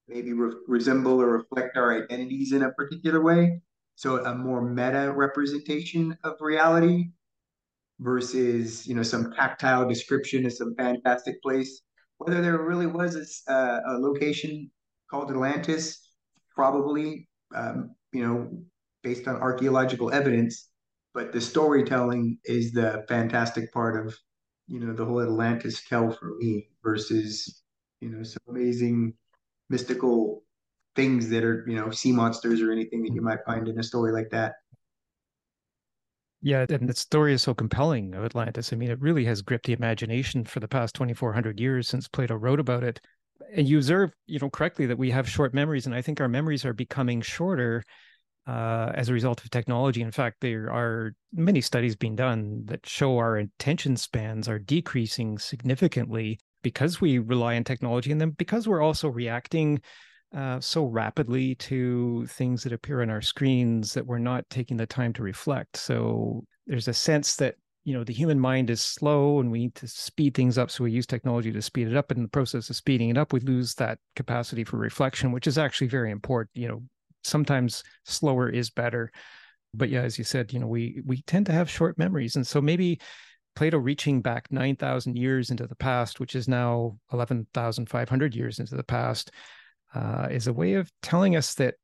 maybe 0.07 0.33
re- 0.33 0.55
resemble 0.67 1.21
or 1.21 1.37
reflect 1.37 1.77
our 1.77 2.03
identities 2.03 2.51
in 2.51 2.63
a 2.63 2.71
particular 2.71 3.21
way. 3.21 3.61
So 3.95 4.25
a 4.25 4.33
more 4.33 4.61
meta 4.61 5.13
representation 5.15 6.17
of 6.23 6.37
reality 6.41 7.09
versus 7.99 8.85
you 8.87 8.95
know 8.95 9.03
some 9.03 9.31
tactile 9.33 9.87
description 9.87 10.45
of 10.45 10.53
some 10.53 10.75
fantastic 10.75 11.41
place. 11.41 11.81
Whether 12.17 12.41
there 12.41 12.57
really 12.57 12.87
was 12.87 13.43
a, 13.47 13.51
uh, 13.51 13.79
a 13.87 13.93
location 13.99 14.69
called 15.09 15.31
Atlantis, 15.31 15.99
probably 16.55 17.27
um, 17.55 17.95
you 18.11 18.25
know 18.25 18.49
based 19.03 19.27
on 19.27 19.35
archaeological 19.35 20.11
evidence, 20.11 20.69
but 21.13 21.33
the 21.33 21.41
storytelling 21.41 22.37
is 22.45 22.71
the 22.71 23.05
fantastic 23.07 23.71
part 23.73 24.05
of 24.05 24.15
you 24.67 24.79
know 24.79 24.93
the 24.93 25.05
whole 25.05 25.21
Atlantis 25.21 25.83
tell 25.87 26.11
for 26.11 26.35
me 26.37 26.69
versus 26.83 27.63
you 28.01 28.09
know 28.09 28.23
some 28.23 28.41
amazing 28.49 29.13
mystical 29.69 30.43
things 30.95 31.29
that 31.29 31.43
are 31.43 31.65
you 31.67 31.75
know 31.75 31.89
sea 31.89 32.11
monsters 32.11 32.61
or 32.61 32.71
anything 32.71 33.03
that 33.03 33.13
you 33.13 33.21
might 33.21 33.39
find 33.45 33.67
in 33.67 33.79
a 33.79 33.83
story 33.83 34.11
like 34.11 34.29
that. 34.31 34.53
Yeah, 36.45 36.65
and 36.67 36.89
the 36.89 36.93
story 36.93 37.33
is 37.33 37.41
so 37.41 37.53
compelling 37.53 38.13
of 38.15 38.25
Atlantis. 38.25 38.73
I 38.73 38.75
mean, 38.75 38.91
it 38.91 38.99
really 38.99 39.23
has 39.23 39.41
gripped 39.41 39.65
the 39.65 39.71
imagination 39.71 40.43
for 40.43 40.59
the 40.59 40.67
past 40.67 40.93
2,400 40.93 41.57
years 41.57 41.87
since 41.87 42.09
Plato 42.09 42.35
wrote 42.35 42.59
about 42.59 42.83
it. 42.83 42.99
And 43.55 43.65
you 43.65 43.77
observe, 43.77 44.11
you 44.27 44.39
know, 44.39 44.49
correctly 44.49 44.85
that 44.87 44.97
we 44.97 45.09
have 45.11 45.27
short 45.29 45.53
memories, 45.53 45.85
and 45.85 45.95
I 45.95 46.01
think 46.01 46.19
our 46.19 46.27
memories 46.27 46.65
are 46.65 46.73
becoming 46.73 47.21
shorter 47.21 47.81
uh, 48.45 48.91
as 48.93 49.07
a 49.07 49.13
result 49.13 49.41
of 49.41 49.51
technology. 49.51 50.01
In 50.01 50.11
fact, 50.11 50.41
there 50.41 50.69
are 50.69 51.13
many 51.31 51.61
studies 51.61 51.95
being 51.95 52.17
done 52.17 52.63
that 52.65 52.85
show 52.85 53.17
our 53.17 53.37
attention 53.37 53.95
spans 53.95 54.49
are 54.49 54.59
decreasing 54.59 55.37
significantly 55.37 56.39
because 56.61 56.99
we 56.99 57.19
rely 57.19 57.55
on 57.55 57.63
technology, 57.63 58.11
and 58.11 58.19
then 58.19 58.31
because 58.31 58.67
we're 58.67 58.81
also 58.81 59.07
reacting 59.07 59.81
uh, 60.33 60.59
so 60.59 60.85
rapidly 60.85 61.55
to 61.55 62.25
things 62.27 62.63
that 62.63 62.73
appear 62.73 63.01
on 63.01 63.09
our 63.09 63.21
screens 63.21 63.93
that 63.93 64.05
we're 64.05 64.17
not 64.17 64.49
taking 64.49 64.77
the 64.77 64.85
time 64.85 65.13
to 65.13 65.23
reflect. 65.23 65.77
So 65.77 66.43
there's 66.65 66.87
a 66.87 66.93
sense 66.93 67.35
that 67.35 67.55
you 67.83 67.93
know 67.93 68.03
the 68.03 68.13
human 68.13 68.39
mind 68.39 68.69
is 68.69 68.81
slow 68.81 69.41
and 69.41 69.51
we 69.51 69.59
need 69.59 69.75
to 69.75 69.87
speed 69.87 70.33
things 70.33 70.57
up. 70.57 70.71
So 70.71 70.85
we 70.85 70.91
use 70.91 71.05
technology 71.05 71.51
to 71.51 71.61
speed 71.61 71.87
it 71.87 71.97
up. 71.97 72.09
And 72.09 72.17
in 72.17 72.23
the 72.23 72.29
process 72.29 72.69
of 72.69 72.75
speeding 72.75 73.09
it 73.09 73.17
up 73.17 73.33
we 73.33 73.41
lose 73.41 73.75
that 73.75 73.99
capacity 74.15 74.63
for 74.63 74.77
reflection 74.77 75.31
which 75.31 75.47
is 75.47 75.57
actually 75.57 75.87
very 75.87 76.09
important. 76.09 76.51
You 76.53 76.67
know 76.69 76.83
sometimes 77.23 77.83
slower 78.05 78.49
is 78.49 78.69
better. 78.69 79.11
But 79.73 79.89
yeah 79.89 80.01
as 80.01 80.17
you 80.17 80.23
said 80.23 80.53
you 80.53 80.59
know 80.59 80.67
we 80.67 81.01
we 81.05 81.21
tend 81.23 81.45
to 81.47 81.51
have 81.51 81.69
short 81.69 81.97
memories. 81.97 82.37
And 82.37 82.47
so 82.47 82.61
maybe 82.61 82.99
plato 83.55 83.77
reaching 83.77 84.21
back 84.21 84.51
9000 84.51 85.15
years 85.15 85.51
into 85.51 85.67
the 85.67 85.75
past 85.75 86.19
which 86.19 86.35
is 86.35 86.47
now 86.47 86.97
11500 87.11 88.35
years 88.35 88.57
into 88.57 88.75
the 88.75 88.83
past 88.83 89.29
uh, 89.93 90.27
is 90.31 90.47
a 90.47 90.53
way 90.53 90.73
of 90.73 90.91
telling 91.01 91.35
us 91.35 91.53
that 91.55 91.75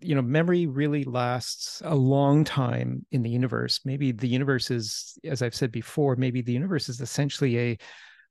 you 0.00 0.14
know 0.14 0.22
memory 0.22 0.66
really 0.66 1.04
lasts 1.04 1.80
a 1.84 1.94
long 1.94 2.44
time 2.44 3.06
in 3.12 3.22
the 3.22 3.30
universe. 3.30 3.80
Maybe 3.84 4.12
the 4.12 4.28
universe 4.28 4.70
is 4.70 5.16
as 5.24 5.42
i've 5.42 5.54
said 5.54 5.70
before 5.70 6.16
maybe 6.16 6.42
the 6.42 6.52
universe 6.52 6.88
is 6.88 7.00
essentially 7.00 7.58
a 7.58 7.78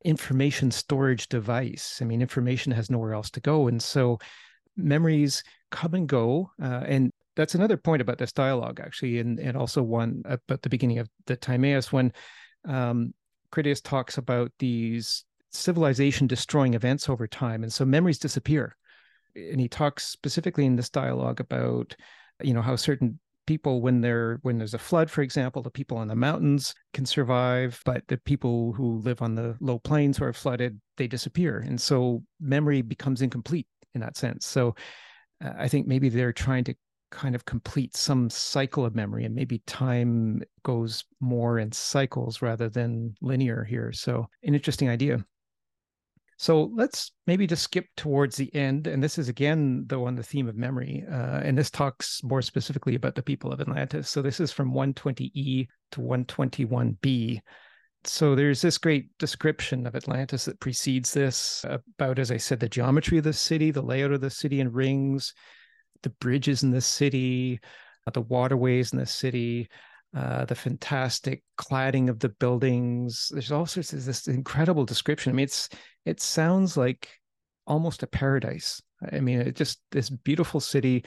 information 0.03 0.71
storage 0.71 1.29
device. 1.29 1.99
I 2.01 2.05
mean 2.05 2.21
information 2.21 2.71
has 2.73 2.89
nowhere 2.89 3.13
else 3.13 3.29
to 3.31 3.39
go. 3.39 3.67
And 3.67 3.81
so 3.81 4.19
memories 4.75 5.43
come 5.71 5.93
and 5.93 6.07
go. 6.07 6.51
Uh, 6.61 6.83
and 6.85 7.11
that's 7.35 7.55
another 7.55 7.77
point 7.77 8.01
about 8.01 8.17
this 8.17 8.33
dialogue 8.33 8.79
actually 8.79 9.19
and, 9.19 9.39
and 9.39 9.57
also 9.57 9.81
one 9.81 10.21
about 10.25 10.61
the 10.61 10.69
beginning 10.69 10.99
of 10.99 11.09
the 11.25 11.35
timaeus 11.35 11.91
when 11.91 12.11
um, 12.65 13.13
critias 13.51 13.81
talks 13.81 14.17
about 14.17 14.51
these 14.59 15.23
civilization 15.51 16.27
destroying 16.27 16.73
events 16.73 17.07
over 17.07 17.27
time. 17.27 17.63
And 17.63 17.71
so 17.71 17.85
memories 17.85 18.19
disappear 18.19 18.75
and 19.35 19.59
he 19.59 19.67
talks 19.67 20.05
specifically 20.05 20.65
in 20.65 20.75
this 20.75 20.89
dialogue 20.89 21.39
about 21.39 21.95
you 22.41 22.53
know 22.53 22.61
how 22.61 22.75
certain 22.75 23.19
people 23.45 23.81
when 23.81 23.99
there 23.99 24.39
when 24.43 24.57
there's 24.57 24.73
a 24.73 24.79
flood 24.79 25.11
for 25.11 25.21
example 25.21 25.61
the 25.61 25.69
people 25.69 25.97
on 25.97 26.07
the 26.07 26.15
mountains 26.15 26.73
can 26.93 27.05
survive 27.05 27.81
but 27.83 28.01
the 28.07 28.17
people 28.17 28.71
who 28.71 28.99
live 28.99 29.21
on 29.21 29.35
the 29.35 29.55
low 29.59 29.77
plains 29.77 30.17
who 30.17 30.23
are 30.25 30.33
flooded 30.33 30.79
they 30.97 31.07
disappear. 31.07 31.59
And 31.59 31.79
so 31.79 32.23
memory 32.39 32.81
becomes 32.81 33.21
incomplete 33.21 33.67
in 33.95 34.01
that 34.01 34.17
sense. 34.17 34.45
So 34.45 34.75
uh, 35.43 35.53
i 35.57 35.67
think 35.67 35.87
maybe 35.87 36.09
they're 36.09 36.33
trying 36.33 36.63
to 36.65 36.75
kind 37.11 37.35
of 37.35 37.45
complete 37.45 37.95
some 37.95 38.27
cycle 38.27 38.83
of 38.85 38.95
memory 38.95 39.23
and 39.23 39.35
maybe 39.35 39.59
time 39.67 40.41
goes 40.63 41.03
more 41.19 41.59
in 41.59 41.71
cycles 41.71 42.41
rather 42.41 42.69
than 42.69 43.13
linear 43.21 43.63
here. 43.63 43.91
So 43.91 44.27
an 44.43 44.55
interesting 44.55 44.89
idea 44.89 45.23
so 46.37 46.71
let's 46.75 47.11
maybe 47.27 47.47
just 47.47 47.63
skip 47.63 47.85
towards 47.95 48.35
the 48.35 48.53
end 48.55 48.87
and 48.87 49.03
this 49.03 49.17
is 49.17 49.29
again 49.29 49.85
though 49.87 50.05
on 50.05 50.15
the 50.15 50.23
theme 50.23 50.47
of 50.47 50.55
memory 50.55 51.03
uh, 51.11 51.41
and 51.43 51.57
this 51.57 51.69
talks 51.69 52.21
more 52.23 52.41
specifically 52.41 52.95
about 52.95 53.15
the 53.15 53.23
people 53.23 53.51
of 53.51 53.61
atlantis. 53.61 54.09
So 54.09 54.21
this 54.21 54.39
is 54.39 54.51
from 54.51 54.73
120e 54.73 55.67
to 55.91 55.99
121b 55.99 57.41
so 58.05 58.35
there's 58.35 58.61
this 58.61 58.77
great 58.77 59.17
description 59.17 59.87
of 59.87 59.95
Atlantis 59.95 60.45
that 60.45 60.59
precedes 60.59 61.13
this 61.13 61.65
about, 61.67 62.19
as 62.19 62.31
I 62.31 62.37
said, 62.37 62.59
the 62.59 62.67
geometry 62.67 63.17
of 63.17 63.23
the 63.23 63.33
city, 63.33 63.71
the 63.71 63.81
layout 63.81 64.11
of 64.11 64.21
the 64.21 64.29
city 64.29 64.59
in 64.59 64.73
rings, 64.73 65.33
the 66.01 66.09
bridges 66.09 66.63
in 66.63 66.71
the 66.71 66.81
city, 66.81 67.61
the 68.11 68.21
waterways 68.21 68.91
in 68.91 68.99
the 68.99 69.05
city, 69.05 69.69
uh, 70.15 70.45
the 70.45 70.55
fantastic 70.55 71.43
cladding 71.57 72.09
of 72.09 72.19
the 72.19 72.29
buildings. 72.29 73.29
There's 73.31 73.51
all 73.51 73.65
sorts 73.65 73.93
of 73.93 74.05
this 74.05 74.27
incredible 74.27 74.85
description. 74.85 75.31
I 75.31 75.35
mean, 75.35 75.45
it's 75.45 75.69
it 76.05 76.21
sounds 76.21 76.77
like 76.77 77.09
almost 77.65 78.03
a 78.03 78.07
paradise. 78.07 78.81
I 79.11 79.19
mean, 79.19 79.41
it 79.41 79.55
just 79.55 79.79
this 79.91 80.09
beautiful 80.09 80.59
city, 80.59 81.05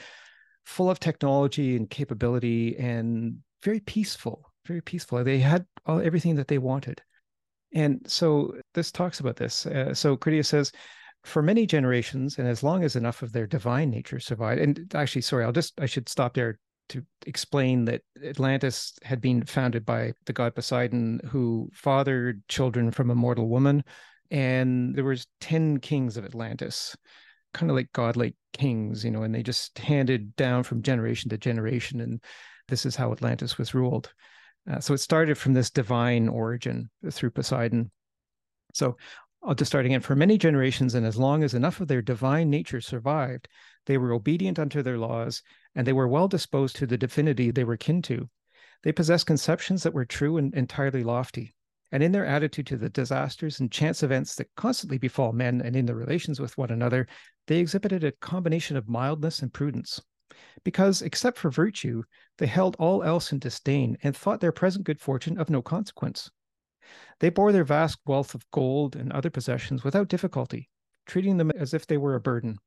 full 0.64 0.90
of 0.90 0.98
technology 0.98 1.76
and 1.76 1.88
capability, 1.88 2.76
and 2.76 3.38
very 3.62 3.80
peaceful. 3.80 4.50
Very 4.66 4.80
peaceful. 4.80 5.22
They 5.22 5.38
had 5.38 5.64
all 5.86 6.00
everything 6.00 6.34
that 6.36 6.48
they 6.48 6.58
wanted. 6.58 7.00
And 7.72 8.00
so 8.06 8.54
this 8.74 8.90
talks 8.90 9.20
about 9.20 9.36
this. 9.36 9.66
Uh, 9.66 9.94
so 9.94 10.16
Critias 10.16 10.48
says, 10.48 10.72
for 11.24 11.42
many 11.42 11.66
generations, 11.66 12.38
and 12.38 12.48
as 12.48 12.62
long 12.62 12.84
as 12.84 12.96
enough 12.96 13.22
of 13.22 13.32
their 13.32 13.46
divine 13.46 13.90
nature 13.90 14.20
survived, 14.20 14.60
and 14.60 14.92
actually, 14.94 15.22
sorry, 15.22 15.44
I'll 15.44 15.52
just, 15.52 15.78
I 15.80 15.86
should 15.86 16.08
stop 16.08 16.34
there 16.34 16.58
to 16.88 17.04
explain 17.26 17.84
that 17.86 18.02
Atlantis 18.24 18.94
had 19.02 19.20
been 19.20 19.44
founded 19.44 19.84
by 19.84 20.12
the 20.26 20.32
god 20.32 20.54
Poseidon, 20.54 21.20
who 21.28 21.70
fathered 21.72 22.46
children 22.48 22.90
from 22.90 23.10
a 23.10 23.14
mortal 23.14 23.48
woman, 23.48 23.84
and 24.30 24.94
there 24.94 25.04
was 25.04 25.26
ten 25.40 25.78
kings 25.78 26.16
of 26.16 26.24
Atlantis, 26.24 26.96
kind 27.54 27.70
of 27.70 27.76
like 27.76 27.92
godlike 27.92 28.34
kings, 28.52 29.04
you 29.04 29.10
know, 29.10 29.22
and 29.22 29.34
they 29.34 29.42
just 29.42 29.78
handed 29.78 30.34
down 30.36 30.62
from 30.62 30.82
generation 30.82 31.30
to 31.30 31.38
generation, 31.38 32.00
and 32.00 32.22
this 32.68 32.86
is 32.86 32.96
how 32.96 33.12
Atlantis 33.12 33.58
was 33.58 33.74
ruled. 33.74 34.12
Uh, 34.70 34.80
so 34.80 34.94
it 34.94 34.98
started 34.98 35.38
from 35.38 35.54
this 35.54 35.70
divine 35.70 36.28
origin 36.28 36.90
through 37.10 37.30
Poseidon. 37.30 37.90
So 38.74 38.96
I'll 39.44 39.54
just 39.54 39.70
start 39.70 39.86
again. 39.86 40.00
For 40.00 40.16
many 40.16 40.38
generations, 40.38 40.94
and 40.94 41.06
as 41.06 41.16
long 41.16 41.44
as 41.44 41.54
enough 41.54 41.80
of 41.80 41.86
their 41.86 42.02
divine 42.02 42.50
nature 42.50 42.80
survived, 42.80 43.46
they 43.86 43.98
were 43.98 44.12
obedient 44.12 44.58
unto 44.58 44.82
their 44.82 44.98
laws, 44.98 45.42
and 45.74 45.86
they 45.86 45.92
were 45.92 46.08
well 46.08 46.28
disposed 46.28 46.76
to 46.76 46.86
the 46.86 46.98
divinity 46.98 47.50
they 47.50 47.64
were 47.64 47.76
kin 47.76 48.02
to. 48.02 48.28
They 48.82 48.92
possessed 48.92 49.26
conceptions 49.26 49.82
that 49.82 49.94
were 49.94 50.04
true 50.04 50.36
and 50.36 50.54
entirely 50.54 51.02
lofty. 51.02 51.54
And 51.92 52.02
in 52.02 52.12
their 52.12 52.26
attitude 52.26 52.66
to 52.66 52.76
the 52.76 52.90
disasters 52.90 53.60
and 53.60 53.70
chance 53.70 54.02
events 54.02 54.34
that 54.36 54.54
constantly 54.56 54.98
befall 54.98 55.32
men 55.32 55.60
and 55.60 55.74
in 55.76 55.86
their 55.86 55.96
relations 55.96 56.40
with 56.40 56.58
one 56.58 56.70
another, 56.70 57.06
they 57.46 57.58
exhibited 57.58 58.04
a 58.04 58.12
combination 58.12 58.76
of 58.76 58.88
mildness 58.88 59.40
and 59.40 59.52
prudence. 59.52 60.00
Because, 60.64 61.00
except 61.00 61.38
for 61.38 61.50
virtue, 61.50 62.02
they 62.38 62.46
held 62.46 62.76
all 62.78 63.04
else 63.04 63.32
in 63.32 63.38
disdain 63.38 63.96
and 64.02 64.16
thought 64.16 64.40
their 64.40 64.52
present 64.52 64.84
good 64.84 65.00
fortune 65.00 65.38
of 65.38 65.48
no 65.48 65.62
consequence. 65.62 66.30
They 67.20 67.30
bore 67.30 67.52
their 67.52 67.64
vast 67.64 67.98
wealth 68.04 68.34
of 68.34 68.50
gold 68.50 68.96
and 68.96 69.12
other 69.12 69.30
possessions 69.30 69.84
without 69.84 70.08
difficulty, 70.08 70.68
treating 71.06 71.36
them 71.36 71.50
as 71.52 71.72
if 71.72 71.86
they 71.86 71.96
were 71.96 72.14
a 72.14 72.20
burden. 72.20 72.58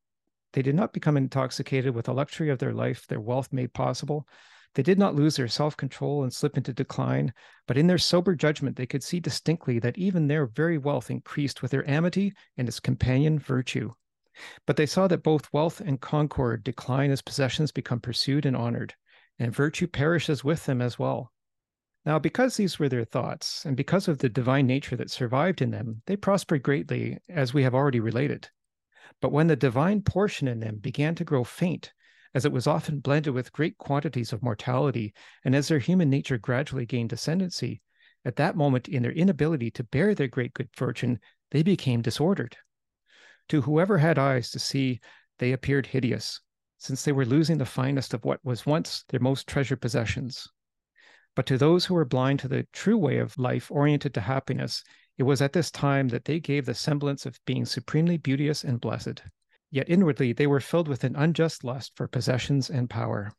They 0.54 0.62
did 0.62 0.76
not 0.76 0.94
become 0.94 1.18
intoxicated 1.18 1.94
with 1.94 2.06
the 2.06 2.14
luxury 2.14 2.50
of 2.50 2.60
their 2.60 2.74
life 2.74 3.06
their 3.08 3.20
wealth 3.20 3.54
made 3.54 3.74
possible. 3.74 4.28
They 4.76 4.84
did 4.84 5.00
not 5.00 5.16
lose 5.16 5.36
their 5.36 5.48
self 5.48 5.76
control 5.76 6.24
and 6.24 6.34
slip 6.34 6.58
into 6.58 6.74
decline, 6.74 7.34
but 7.68 7.78
in 7.78 7.88
their 7.88 7.98
sober 7.98 8.36
judgment 8.36 8.76
they 8.76 8.86
could 8.86 9.04
see 9.04 9.20
distinctly 9.20 9.80
that 9.80 9.98
even 9.98 10.28
their 10.28 10.46
very 10.46 10.78
wealth 10.78 11.10
increased 11.12 11.62
with 11.62 11.72
their 11.72 11.88
amity 11.90 12.34
and 12.58 12.68
its 12.68 12.80
companion 12.80 13.40
virtue. 13.40 13.94
But 14.66 14.76
they 14.78 14.86
saw 14.86 15.08
that 15.08 15.24
both 15.24 15.52
wealth 15.52 15.82
and 15.82 16.00
concord 16.00 16.64
decline 16.64 17.12
as 17.12 17.22
possessions 17.22 17.72
become 17.72 18.00
pursued 18.00 18.46
and 18.46 18.56
honored, 18.56 18.96
and 19.38 19.54
virtue 19.54 19.88
perishes 19.88 20.44
with 20.44 20.66
them 20.66 20.82
as 20.82 20.98
well. 20.98 21.34
Now, 22.06 22.20
because 22.20 22.56
these 22.56 22.80
were 22.80 22.90
their 22.90 23.04
thoughts, 23.04 23.66
and 23.66 23.76
because 23.76 24.08
of 24.08 24.20
the 24.20 24.30
divine 24.30 24.66
nature 24.66 24.96
that 24.96 25.12
survived 25.12 25.62
in 25.62 25.72
them, 25.72 26.02
they 26.06 26.16
prospered 26.16 26.64
greatly, 26.64 27.20
as 27.28 27.54
we 27.54 27.64
have 27.64 27.76
already 27.76 28.00
related. 28.00 28.50
But 29.22 29.32
when 29.32 29.48
the 29.48 29.56
divine 29.56 30.02
portion 30.02 30.48
in 30.48 30.60
them 30.60 30.78
began 30.78 31.16
to 31.16 31.24
grow 31.24 31.44
faint, 31.44 31.94
as 32.34 32.46
it 32.46 32.52
was 32.52 32.68
often 32.68 33.00
blended 33.00 33.34
with 33.34 33.52
great 33.52 33.78
quantities 33.78 34.32
of 34.32 34.44
mortality, 34.44 35.14
and 35.44 35.56
as 35.56 35.68
their 35.68 35.80
human 35.80 36.10
nature 36.10 36.38
gradually 36.38 36.86
gained 36.86 37.12
ascendancy, 37.12 37.82
at 38.24 38.36
that 38.36 38.56
moment, 38.56 38.88
in 38.88 39.02
their 39.02 39.12
inability 39.12 39.72
to 39.72 39.84
bear 39.84 40.14
their 40.14 40.28
great 40.28 40.54
good 40.54 40.70
fortune, 40.76 41.20
they 41.52 41.64
became 41.64 42.02
disordered. 42.02 42.58
To 43.48 43.62
whoever 43.62 43.98
had 43.98 44.20
eyes 44.20 44.52
to 44.52 44.60
see, 44.60 45.00
they 45.40 45.54
appeared 45.54 45.88
hideous, 45.88 46.42
since 46.78 47.04
they 47.04 47.12
were 47.12 47.26
losing 47.26 47.58
the 47.58 47.66
finest 47.66 48.14
of 48.14 48.24
what 48.24 48.44
was 48.44 48.66
once 48.66 49.06
their 49.10 49.20
most 49.20 49.48
treasured 49.48 49.82
possessions. 49.82 50.48
But 51.36 51.46
to 51.48 51.58
those 51.58 51.86
who 51.86 51.94
were 51.94 52.06
blind 52.06 52.40
to 52.40 52.48
the 52.48 52.68
true 52.74 52.98
way 52.98 53.18
of 53.18 53.38
life 53.38 53.72
oriented 53.72 54.14
to 54.14 54.22
happiness, 54.22 54.84
it 55.20 55.24
was 55.24 55.42
at 55.42 55.52
this 55.52 55.70
time 55.70 56.08
that 56.08 56.24
they 56.24 56.40
gave 56.40 56.66
the 56.66 56.74
semblance 56.74 57.26
of 57.26 57.38
being 57.46 57.66
supremely 57.66 58.18
beauteous 58.18 58.64
and 58.64 58.80
blessed. 58.80 59.22
Yet 59.70 59.90
inwardly 59.90 60.32
they 60.32 60.48
were 60.48 60.62
filled 60.62 60.88
with 60.88 61.04
an 61.04 61.18
unjust 61.18 61.66
lust 61.66 61.92
for 61.96 62.08
possessions 62.08 62.70
and 62.70 62.90
power. 62.90 63.34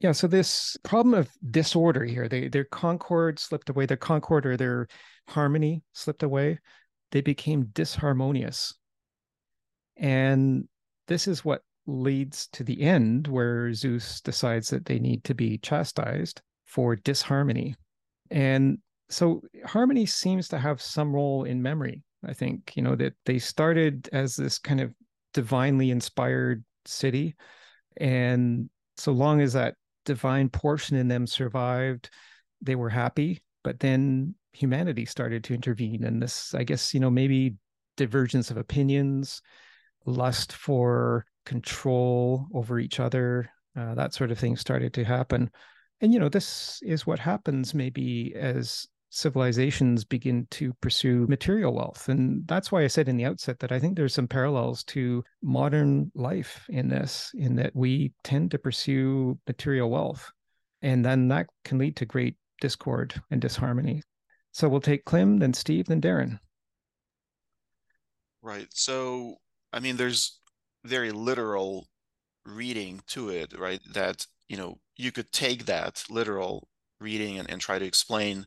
Yeah, 0.00 0.12
so 0.12 0.26
this 0.26 0.76
problem 0.82 1.14
of 1.14 1.30
disorder 1.50 2.04
here, 2.04 2.28
they, 2.28 2.48
their 2.48 2.64
concord 2.64 3.38
slipped 3.38 3.70
away, 3.70 3.86
their 3.86 3.96
concord 3.96 4.44
or 4.44 4.58
their 4.58 4.86
harmony 5.28 5.82
slipped 5.94 6.22
away. 6.22 6.58
They 7.10 7.22
became 7.22 7.66
disharmonious. 7.72 8.74
And 9.96 10.68
this 11.08 11.26
is 11.26 11.42
what 11.42 11.62
leads 11.86 12.48
to 12.48 12.64
the 12.64 12.82
end 12.82 13.28
where 13.28 13.72
Zeus 13.72 14.20
decides 14.20 14.68
that 14.70 14.84
they 14.84 14.98
need 14.98 15.24
to 15.24 15.34
be 15.34 15.56
chastised 15.56 16.42
for 16.66 16.96
disharmony. 16.96 17.76
And 18.30 18.78
so 19.12 19.42
harmony 19.66 20.06
seems 20.06 20.48
to 20.48 20.58
have 20.58 20.80
some 20.80 21.14
role 21.14 21.44
in 21.44 21.62
memory. 21.62 22.02
I 22.24 22.32
think, 22.32 22.72
you 22.76 22.82
know, 22.82 22.94
that 22.96 23.14
they 23.26 23.38
started 23.38 24.08
as 24.12 24.36
this 24.36 24.58
kind 24.58 24.80
of 24.80 24.92
divinely 25.34 25.90
inspired 25.90 26.64
city. 26.84 27.34
And 27.96 28.70
so 28.96 29.12
long 29.12 29.40
as 29.40 29.52
that 29.54 29.74
divine 30.04 30.48
portion 30.48 30.96
in 30.96 31.08
them 31.08 31.26
survived, 31.26 32.10
they 32.60 32.74
were 32.74 32.90
happy. 32.90 33.42
But 33.64 33.80
then 33.80 34.34
humanity 34.52 35.04
started 35.04 35.44
to 35.44 35.54
intervene. 35.54 36.04
And 36.04 36.22
this, 36.22 36.54
I 36.54 36.64
guess, 36.64 36.94
you 36.94 37.00
know, 37.00 37.10
maybe 37.10 37.56
divergence 37.96 38.50
of 38.50 38.56
opinions, 38.56 39.42
lust 40.06 40.52
for 40.52 41.26
control 41.44 42.46
over 42.54 42.78
each 42.78 43.00
other, 43.00 43.50
uh, 43.76 43.94
that 43.94 44.14
sort 44.14 44.30
of 44.30 44.38
thing 44.38 44.56
started 44.56 44.94
to 44.94 45.04
happen. 45.04 45.50
And, 46.00 46.12
you 46.12 46.18
know, 46.18 46.28
this 46.28 46.80
is 46.82 47.06
what 47.06 47.18
happens 47.18 47.74
maybe 47.74 48.34
as 48.36 48.86
civilizations 49.14 50.04
begin 50.04 50.46
to 50.50 50.72
pursue 50.80 51.26
material 51.28 51.74
wealth. 51.74 52.08
And 52.08 52.48
that's 52.48 52.72
why 52.72 52.82
I 52.82 52.86
said 52.86 53.08
in 53.08 53.18
the 53.18 53.26
outset 53.26 53.58
that 53.58 53.70
I 53.70 53.78
think 53.78 53.94
there's 53.94 54.14
some 54.14 54.26
parallels 54.26 54.82
to 54.84 55.22
modern 55.42 56.10
life 56.14 56.64
in 56.70 56.88
this, 56.88 57.30
in 57.34 57.54
that 57.56 57.76
we 57.76 58.14
tend 58.24 58.50
to 58.52 58.58
pursue 58.58 59.38
material 59.46 59.90
wealth. 59.90 60.32
And 60.80 61.04
then 61.04 61.28
that 61.28 61.46
can 61.62 61.76
lead 61.76 61.94
to 61.96 62.06
great 62.06 62.36
discord 62.62 63.20
and 63.30 63.38
disharmony. 63.38 64.02
So 64.52 64.66
we'll 64.66 64.80
take 64.80 65.04
Klim, 65.04 65.38
then 65.38 65.52
Steve, 65.52 65.86
then 65.86 66.00
Darren. 66.00 66.38
Right. 68.40 68.68
So, 68.70 69.36
I 69.74 69.80
mean, 69.80 69.96
there's 69.96 70.40
very 70.84 71.12
literal 71.12 71.86
reading 72.46 73.02
to 73.08 73.28
it, 73.28 73.56
right? 73.58 73.80
That, 73.92 74.26
you 74.48 74.56
know, 74.56 74.78
you 74.96 75.12
could 75.12 75.30
take 75.32 75.66
that 75.66 76.02
literal 76.08 76.68
reading 76.98 77.38
and, 77.38 77.50
and 77.50 77.60
try 77.60 77.78
to 77.78 77.84
explain 77.84 78.46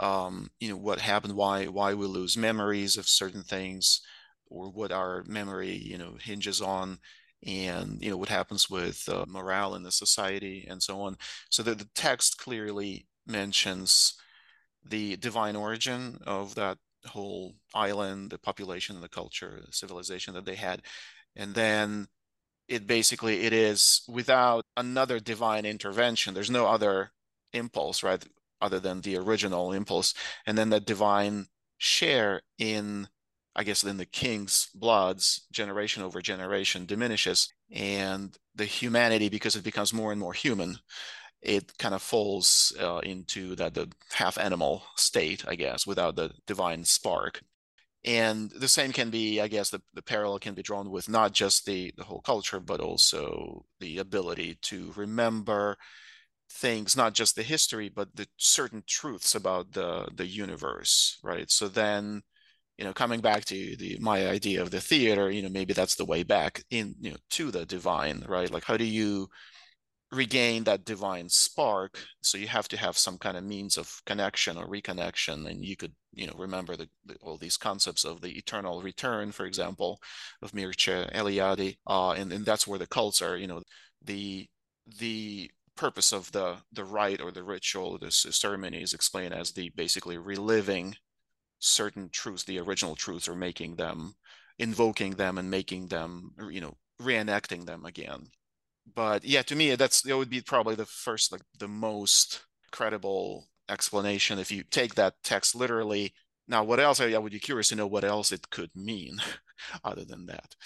um, 0.00 0.50
you 0.60 0.70
know, 0.70 0.76
what 0.76 1.00
happened, 1.00 1.34
why 1.36 1.66
why 1.66 1.94
we 1.94 2.06
lose 2.06 2.36
memories 2.36 2.96
of 2.96 3.08
certain 3.08 3.42
things, 3.42 4.00
or 4.46 4.70
what 4.70 4.92
our 4.92 5.24
memory, 5.26 5.72
you 5.76 5.98
know, 5.98 6.16
hinges 6.20 6.60
on, 6.60 6.98
and 7.46 7.98
you 8.02 8.10
know 8.10 8.16
what 8.16 8.28
happens 8.28 8.68
with 8.70 9.08
uh, 9.08 9.24
morale 9.28 9.74
in 9.74 9.82
the 9.82 9.92
society 9.92 10.66
and 10.68 10.82
so 10.82 11.00
on. 11.02 11.16
So 11.50 11.62
the 11.62 11.88
text 11.94 12.38
clearly 12.38 13.06
mentions 13.26 14.14
the 14.84 15.16
divine 15.16 15.56
origin 15.56 16.18
of 16.26 16.54
that 16.54 16.78
whole 17.06 17.54
island, 17.74 18.30
the 18.30 18.38
population, 18.38 19.00
the 19.00 19.08
culture, 19.08 19.60
the 19.66 19.72
civilization 19.72 20.34
that 20.34 20.44
they 20.46 20.56
had, 20.56 20.82
and 21.36 21.54
then 21.54 22.08
it 22.68 22.86
basically 22.86 23.42
it 23.44 23.52
is 23.52 24.02
without 24.08 24.64
another 24.76 25.20
divine 25.20 25.64
intervention. 25.66 26.34
There's 26.34 26.50
no 26.50 26.66
other 26.66 27.12
impulse 27.52 28.02
right 28.02 28.24
other 28.60 28.80
than 28.80 29.00
the 29.00 29.16
original 29.16 29.72
impulse 29.72 30.14
and 30.46 30.56
then 30.56 30.70
the 30.70 30.80
divine 30.80 31.46
share 31.78 32.42
in 32.58 33.08
I 33.56 33.64
guess 33.64 33.82
then 33.82 33.96
the 33.96 34.06
king's 34.06 34.68
bloods, 34.74 35.46
generation 35.50 36.02
over 36.02 36.22
generation, 36.22 36.86
diminishes, 36.86 37.52
and 37.70 38.36
the 38.54 38.64
humanity, 38.64 39.28
because 39.28 39.56
it 39.56 39.64
becomes 39.64 39.92
more 39.92 40.12
and 40.12 40.20
more 40.20 40.32
human, 40.32 40.78
it 41.42 41.76
kind 41.78 41.94
of 41.94 42.02
falls 42.02 42.72
uh, 42.80 42.98
into 42.98 43.56
that 43.56 43.74
the 43.74 43.90
half 44.12 44.38
animal 44.38 44.84
state, 44.96 45.44
I 45.48 45.56
guess, 45.56 45.86
without 45.86 46.16
the 46.16 46.30
divine 46.46 46.84
spark. 46.84 47.42
And 48.04 48.50
the 48.50 48.68
same 48.68 48.92
can 48.92 49.10
be, 49.10 49.40
I 49.40 49.48
guess, 49.48 49.70
the, 49.70 49.82
the 49.94 50.02
parallel 50.02 50.38
can 50.38 50.54
be 50.54 50.62
drawn 50.62 50.90
with 50.90 51.08
not 51.08 51.32
just 51.32 51.66
the 51.66 51.92
the 51.96 52.04
whole 52.04 52.22
culture, 52.22 52.60
but 52.60 52.80
also 52.80 53.66
the 53.78 53.98
ability 53.98 54.58
to 54.62 54.92
remember 54.96 55.76
things, 56.50 56.96
not 56.96 57.14
just 57.14 57.36
the 57.36 57.42
history, 57.42 57.88
but 57.88 58.14
the 58.16 58.26
certain 58.36 58.82
truths 58.86 59.34
about 59.34 59.72
the 59.72 60.08
the 60.14 60.26
universe, 60.26 61.18
right? 61.22 61.50
So 61.50 61.68
then, 61.68 62.22
you 62.78 62.84
know, 62.84 62.92
coming 62.92 63.20
back 63.20 63.44
to 63.46 63.76
the 63.76 63.98
my 64.00 64.28
idea 64.28 64.62
of 64.62 64.70
the 64.70 64.80
theater, 64.80 65.30
you 65.30 65.42
know, 65.42 65.48
maybe 65.50 65.74
that's 65.74 65.96
the 65.96 66.04
way 66.06 66.22
back 66.24 66.62
in, 66.70 66.94
you 67.00 67.10
know, 67.12 67.18
to 67.30 67.50
the 67.50 67.66
divine, 67.66 68.24
right? 68.28 68.50
Like 68.50 68.64
how 68.64 68.76
do 68.76 68.84
you 68.84 69.28
regain 70.12 70.64
that 70.64 70.84
divine 70.84 71.28
spark 71.28 71.98
so 72.20 72.36
you 72.36 72.48
have 72.48 72.66
to 72.66 72.76
have 72.76 72.98
some 72.98 73.16
kind 73.16 73.36
of 73.36 73.44
means 73.44 73.76
of 73.76 74.02
connection 74.06 74.56
or 74.56 74.66
reconnection 74.66 75.48
and 75.48 75.64
you 75.64 75.76
could 75.76 75.92
you 76.12 76.26
know 76.26 76.32
remember 76.36 76.74
the, 76.76 76.88
the, 77.04 77.14
all 77.22 77.38
these 77.38 77.56
concepts 77.56 78.04
of 78.04 78.20
the 78.20 78.36
eternal 78.36 78.82
return 78.82 79.30
for 79.30 79.46
example 79.46 80.00
of 80.42 80.50
mircea 80.50 81.12
eliade 81.14 81.76
uh, 81.86 82.10
and, 82.12 82.32
and 82.32 82.44
that's 82.44 82.66
where 82.66 82.78
the 82.78 82.88
cults 82.88 83.22
are 83.22 83.36
you 83.36 83.46
know 83.46 83.62
the 84.02 84.48
the 84.98 85.48
purpose 85.80 86.12
of 86.12 86.30
the 86.32 86.48
the 86.72 86.84
rite 86.84 87.20
or 87.20 87.30
the 87.32 87.42
ritual 87.42 87.98
this 87.98 88.26
ceremony 88.30 88.82
is 88.82 88.92
explained 88.92 89.34
as 89.34 89.52
the 89.52 89.70
basically 89.70 90.18
reliving 90.18 90.94
certain 91.58 92.08
truths 92.10 92.44
the 92.44 92.58
original 92.58 92.96
truths 92.96 93.28
or 93.28 93.34
making 93.34 93.76
them 93.76 94.14
invoking 94.58 95.12
them 95.12 95.38
and 95.38 95.50
making 95.50 95.88
them 95.88 96.32
you 96.50 96.60
know 96.60 96.76
reenacting 97.00 97.64
them 97.66 97.84
again 97.86 98.28
but 98.94 99.24
yeah, 99.24 99.42
to 99.42 99.56
me, 99.56 99.74
that's 99.74 100.02
that 100.02 100.16
would 100.16 100.30
be 100.30 100.40
probably 100.40 100.74
the 100.74 100.86
first, 100.86 101.32
like 101.32 101.42
the 101.58 101.68
most 101.68 102.44
credible 102.72 103.48
explanation 103.68 104.38
if 104.38 104.50
you 104.50 104.64
take 104.64 104.94
that 104.94 105.14
text 105.22 105.54
literally. 105.54 106.14
Now, 106.48 106.64
what 106.64 106.80
else? 106.80 107.00
I 107.00 107.16
would 107.18 107.32
be 107.32 107.38
curious 107.38 107.68
to 107.68 107.76
know 107.76 107.86
what 107.86 108.04
else 108.04 108.32
it 108.32 108.50
could 108.50 108.70
mean, 108.74 109.18
other 109.84 110.04
than 110.04 110.26
that. 110.26 110.56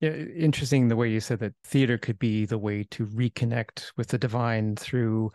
Yeah, 0.00 0.10
interesting 0.10 0.88
the 0.88 0.96
way 0.96 1.10
you 1.10 1.20
said 1.20 1.38
that 1.40 1.54
theater 1.64 1.96
could 1.96 2.18
be 2.18 2.44
the 2.44 2.58
way 2.58 2.84
to 2.90 3.06
reconnect 3.06 3.92
with 3.96 4.08
the 4.08 4.18
divine 4.18 4.76
through 4.76 5.32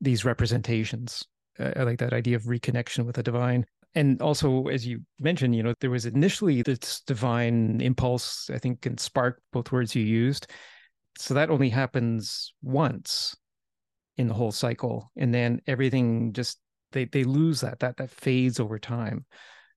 these 0.00 0.24
representations. 0.24 1.24
I 1.58 1.82
like 1.82 1.98
that 2.00 2.12
idea 2.12 2.36
of 2.36 2.44
reconnection 2.44 3.06
with 3.06 3.16
the 3.16 3.22
divine. 3.22 3.64
And 3.94 4.20
also, 4.22 4.68
as 4.68 4.86
you 4.86 5.00
mentioned, 5.20 5.54
you 5.54 5.62
know, 5.62 5.74
there 5.80 5.90
was 5.90 6.06
initially 6.06 6.62
this 6.62 7.00
divine 7.06 7.80
impulse, 7.80 8.50
I 8.52 8.58
think, 8.58 8.84
and 8.86 8.98
spark, 8.98 9.40
both 9.52 9.70
words 9.70 9.94
you 9.94 10.02
used, 10.02 10.46
so 11.18 11.34
that 11.34 11.50
only 11.50 11.68
happens 11.68 12.54
once 12.62 13.36
in 14.16 14.28
the 14.28 14.34
whole 14.34 14.52
cycle 14.52 15.10
and 15.16 15.32
then 15.32 15.60
everything 15.66 16.32
just 16.32 16.58
they 16.92 17.06
they 17.06 17.24
lose 17.24 17.60
that 17.60 17.80
that 17.80 17.96
that 17.96 18.10
fades 18.10 18.60
over 18.60 18.78
time 18.78 19.24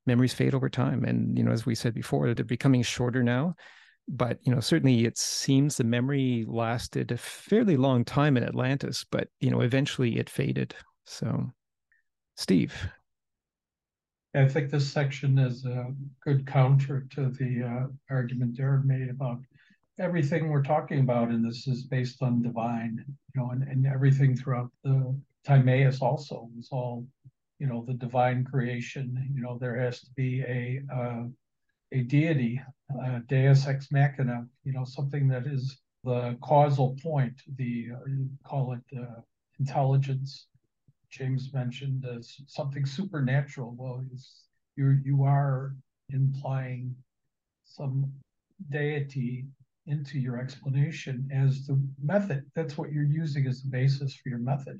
memories 0.06 0.34
fade 0.34 0.54
over 0.54 0.70
time 0.70 1.04
and 1.06 1.38
you 1.38 1.44
know 1.44 1.52
as 1.52 1.66
we 1.66 1.74
said 1.74 1.94
before 1.94 2.34
they're 2.34 2.46
becoming 2.46 2.82
shorter 2.82 3.24
now 3.24 3.56
but 4.08 4.40
you 4.44 4.54
know 4.54 4.60
certainly 4.60 5.06
it 5.06 5.18
seems 5.18 5.78
the 5.78 5.84
memory 5.84 6.46
lasted 6.48 7.12
a 7.12 7.18
fairly 7.18 7.78
long 7.78 8.06
time 8.06 8.38
in 8.38 8.44
atlantis 8.44 9.06
but 9.10 9.28
you 9.40 9.50
know 9.50 9.62
eventually 9.62 10.18
it 10.18 10.30
faded 10.30 10.76
so 11.06 11.52
steve 12.36 12.74
i 14.36 14.48
think 14.48 14.70
this 14.70 14.92
section 14.92 15.40
is 15.40 15.66
a 15.66 15.88
good 16.24 16.46
counter 16.46 17.08
to 17.10 17.30
the 17.30 17.64
uh, 17.64 17.88
argument 18.10 18.56
darren 18.56 18.86
made 18.86 19.10
about 19.10 19.40
everything 20.00 20.50
we're 20.50 20.64
talking 20.64 21.00
about 21.00 21.30
in 21.30 21.42
this 21.42 21.68
is 21.68 21.84
based 21.84 22.22
on 22.22 22.42
divine, 22.42 23.04
you 23.08 23.42
know, 23.42 23.52
and, 23.52 23.64
and 23.64 23.86
everything 23.86 24.36
throughout 24.36 24.72
the 24.84 25.16
Timaeus 25.46 26.02
also 26.02 26.50
is 26.60 26.70
all, 26.72 27.06
you 27.60 27.68
know, 27.68 27.86
the 27.88 27.94
divine 27.94 28.44
creation. 28.44 29.32
You 29.34 29.42
know, 29.42 29.58
there 29.60 29.78
has 29.80 30.02
to 30.02 30.12
be 30.16 30.42
a 30.42 30.82
uh, 30.94 31.24
a 31.96 32.04
deity, 32.04 32.62
uh, 33.02 33.20
Deus 33.28 33.66
ex 33.68 33.92
machina. 33.92 34.46
You 34.64 34.74
know, 34.74 34.84
something 34.84 35.28
that 35.30 35.48
is 35.48 35.80
the 36.04 36.38
causal 36.42 36.96
point. 37.02 37.42
The 37.58 37.88
uh, 37.96 38.48
call 38.48 38.74
it 38.74 38.98
uh, 38.98 39.22
intelligence. 39.60 40.48
James 41.10 41.54
mentioned 41.54 42.06
as 42.06 42.36
something 42.48 42.86
supernatural. 42.86 43.76
Well, 43.78 44.04
you 44.76 45.00
you 45.04 45.24
are 45.24 45.76
implying 46.10 46.96
some 47.64 48.12
deity 48.70 49.46
into 49.88 50.20
your 50.20 50.38
explanation 50.38 51.30
as 51.34 51.66
the 51.66 51.82
method. 52.04 52.44
That's 52.56 52.78
what 52.78 52.92
you're 52.92 53.04
using 53.04 53.48
as 53.48 53.62
the 53.62 53.70
basis 53.70 54.16
for 54.16 54.30
your 54.30 54.40
method. 54.40 54.80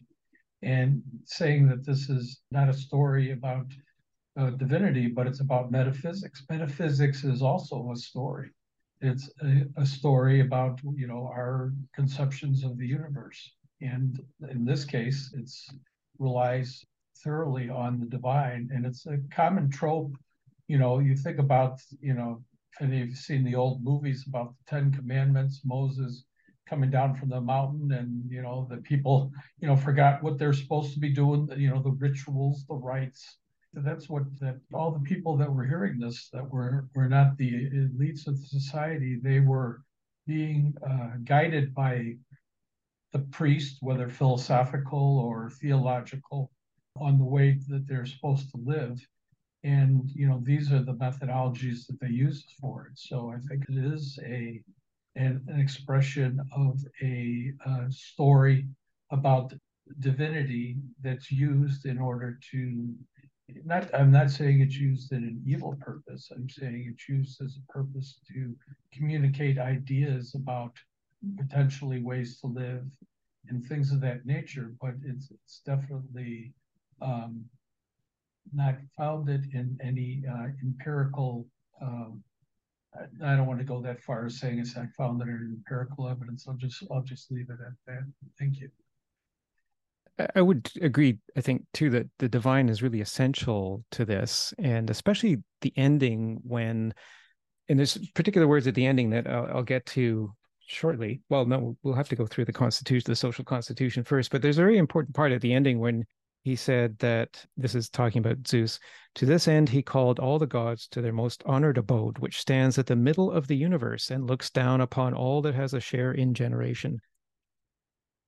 And 0.62 1.02
saying 1.26 1.68
that 1.70 1.86
this 1.86 2.10
is 2.10 2.42
not 2.52 2.70
a 2.70 2.74
story 2.74 3.32
about 3.32 3.68
uh, 4.38 4.50
divinity, 4.52 5.08
but 5.08 5.28
it's 5.28 5.40
about 5.40 5.72
metaphysics. 5.72 6.44
Metaphysics 6.50 7.24
is 7.24 7.42
also 7.42 7.92
a 7.92 7.96
story. 7.96 8.50
It's 9.02 9.30
a, 9.42 9.66
a 9.78 9.86
story 9.86 10.42
about 10.42 10.80
you 10.96 11.08
know 11.08 11.28
our 11.28 11.74
conceptions 11.94 12.64
of 12.64 12.78
the 12.78 12.88
universe, 12.88 13.54
and 13.82 14.20
in 14.50 14.66
this 14.66 14.86
case, 14.86 15.34
it's 15.38 15.70
relies 16.18 16.86
thoroughly 17.24 17.70
on 17.70 18.00
the 18.00 18.06
divine, 18.06 18.70
and 18.74 18.86
it's 18.86 19.06
a 19.06 19.18
common 19.32 19.70
trope. 19.70 20.14
You 20.68 20.78
know, 20.78 21.00
you 21.00 21.16
think 21.16 21.40
about 21.40 21.80
you 22.00 22.14
know 22.14 22.44
if 22.80 22.90
you've 22.90 23.18
seen 23.18 23.44
the 23.44 23.56
old 23.56 23.84
movies 23.84 24.26
about 24.28 24.54
the 24.58 24.64
Ten 24.70 24.92
Commandments, 24.92 25.62
Moses 25.64 26.26
coming 26.68 26.90
down 26.90 27.16
from 27.16 27.30
the 27.30 27.40
mountain 27.40 27.92
and 27.92 28.30
you 28.30 28.42
know 28.42 28.68
the 28.70 28.78
people 28.78 29.32
you 29.60 29.68
know 29.68 29.76
forgot 29.76 30.24
what 30.24 30.38
they're 30.40 30.52
supposed 30.52 30.94
to 30.94 31.00
be 31.00 31.14
doing 31.14 31.48
you 31.58 31.70
know 31.70 31.82
the 31.82 31.92
rituals 31.92 32.66
the 32.68 32.74
rites 32.74 33.38
that's 33.84 34.10
what 34.10 34.24
that 34.40 34.60
all 34.74 34.92
the 34.92 35.00
people 35.00 35.38
that 35.38 35.52
were 35.52 35.66
hearing 35.66 36.00
this 36.00 36.30
that 36.32 36.50
were 36.50 36.88
were 36.96 37.10
not 37.10 37.38
the 37.38 37.52
elites 37.72 38.28
of 38.28 38.40
the 38.40 38.48
society 38.48 39.20
they 39.22 39.40
were 39.40 39.82
being 40.28 40.74
uh, 40.88 41.12
guided 41.24 41.74
by 41.74 42.14
the 43.14 43.20
priest 43.20 43.78
whether 43.82 44.10
philosophical 44.10 45.20
or 45.20 45.50
theological 45.62 46.52
on 47.00 47.18
the 47.18 47.26
way 47.26 47.60
that 47.68 47.88
they're 47.88 48.06
supposed 48.06 48.50
to 48.52 48.58
live. 48.64 49.00
And 49.64 50.10
you 50.14 50.28
know 50.28 50.42
these 50.44 50.72
are 50.72 50.84
the 50.84 50.94
methodologies 50.94 51.88
that 51.88 52.00
they 52.00 52.10
use 52.10 52.46
for 52.62 52.88
it. 52.88 52.98
So 53.00 53.34
i 53.36 53.40
think 53.48 53.64
it 53.70 53.78
is 53.94 54.20
a 54.24 54.62
an, 55.16 55.42
an 55.48 55.60
expression 55.60 56.40
of 56.56 56.80
a, 57.02 57.52
a 57.66 57.92
story 57.92 58.68
about 59.12 59.54
divinity 60.00 60.78
that's 61.02 61.32
used 61.32 61.86
in 61.86 61.98
order 62.00 62.38
to 62.52 62.94
not 63.64 63.94
i'm 63.94 64.12
not 64.12 64.30
saying 64.30 64.62
it's 64.62 64.76
used 64.76 65.12
in 65.12 65.24
an 65.24 65.42
evil 65.46 65.76
purpose 65.80 66.32
i'm 66.36 66.50
saying 66.50 66.88
it's 66.92 67.08
used 67.08 67.42
as 67.42 67.58
a 67.58 67.72
purpose 67.72 68.20
to 68.28 68.56
communicate 68.94 69.58
ideas 69.58 70.36
about 70.36 70.74
potentially 71.38 72.02
ways 72.02 72.40
to 72.40 72.48
live 72.48 72.86
and 73.48 73.66
things 73.66 73.92
of 73.92 74.02
that 74.02 74.26
nature 74.26 74.74
but 74.82 74.94
it's 75.04 75.32
it's 75.32 75.62
definitely 75.66 76.54
um, 77.02 77.46
not 78.54 78.76
founded 78.98 79.54
in 79.54 79.78
any 79.84 80.24
uh, 80.30 80.48
empirical. 80.64 81.46
Um, 81.82 82.24
I 83.24 83.36
don't 83.36 83.48
want 83.48 83.60
to 83.60 83.66
go 83.66 83.82
that 83.82 84.02
far 84.02 84.26
as 84.26 84.40
saying 84.40 84.60
it's 84.60 84.76
not 84.76 84.88
founded 84.98 85.28
in 85.28 85.56
empirical 85.58 86.08
evidence. 86.08 86.46
I'll 86.48 86.56
just 86.56 86.84
I'll 86.92 87.04
just 87.04 87.32
leave 87.32 87.50
it 87.50 87.60
at 87.66 87.74
that. 87.88 88.04
Thank 88.40 88.60
you. 88.60 88.70
I 90.34 90.42
would 90.42 90.72
agree. 90.82 91.20
I 91.36 91.42
think 91.42 91.66
too 91.74 91.90
that 91.90 92.08
the 92.20 92.30
divine 92.30 92.70
is 92.70 92.82
really 92.82 93.02
essential 93.02 93.84
to 93.92 94.06
this, 94.06 94.54
and 94.58 94.90
especially 94.90 95.44
the 95.62 95.74
ending 95.76 96.40
when, 96.44 96.94
and 97.68 97.78
there's 97.78 97.98
particular 98.14 98.48
words 98.48 98.66
at 98.68 98.76
the 98.76 98.86
ending 98.86 99.10
that 99.10 99.28
I'll, 99.28 99.58
I'll 99.58 99.64
get 99.64 99.86
to 99.88 100.34
shortly. 100.68 101.22
Well, 101.30 101.46
no, 101.46 101.76
we'll 101.84 101.96
have 101.96 102.10
to 102.10 102.16
go 102.16 102.26
through 102.26 102.46
the 102.46 102.54
constitution, 102.54 103.04
the 103.08 103.16
social 103.16 103.44
constitution 103.44 104.04
first. 104.04 104.32
But 104.32 104.42
there's 104.42 104.58
a 104.58 104.62
very 104.62 104.78
important 104.78 105.16
part 105.16 105.34
at 105.34 105.42
the 105.42 105.54
ending 105.54 105.80
when 105.80 106.06
he 106.44 106.56
said 106.56 106.98
that 107.00 107.44
this 107.58 107.76
is 107.76 107.90
talking 107.90 108.20
about 108.20 108.48
Zeus. 108.48 108.80
To 109.16 109.26
this 109.26 109.48
end, 109.48 109.68
he 109.68 109.82
called 109.82 110.20
all 110.20 110.40
the 110.40 110.46
gods 110.46 110.88
to 110.90 111.02
their 111.02 111.12
most 111.12 111.44
honored 111.46 111.78
abode, 111.78 112.20
which 112.20 112.40
stands 112.40 112.78
at 112.78 112.86
the 112.86 112.96
middle 112.96 113.32
of 113.32 113.48
the 113.48 113.58
universe 113.58 114.12
and 114.12 114.28
looks 114.28 114.50
down 114.50 114.80
upon 114.80 115.14
all 115.14 115.42
that 115.42 115.56
has 115.56 115.74
a 115.74 115.80
share 115.80 116.12
in 116.12 116.34
generation. 116.34 117.00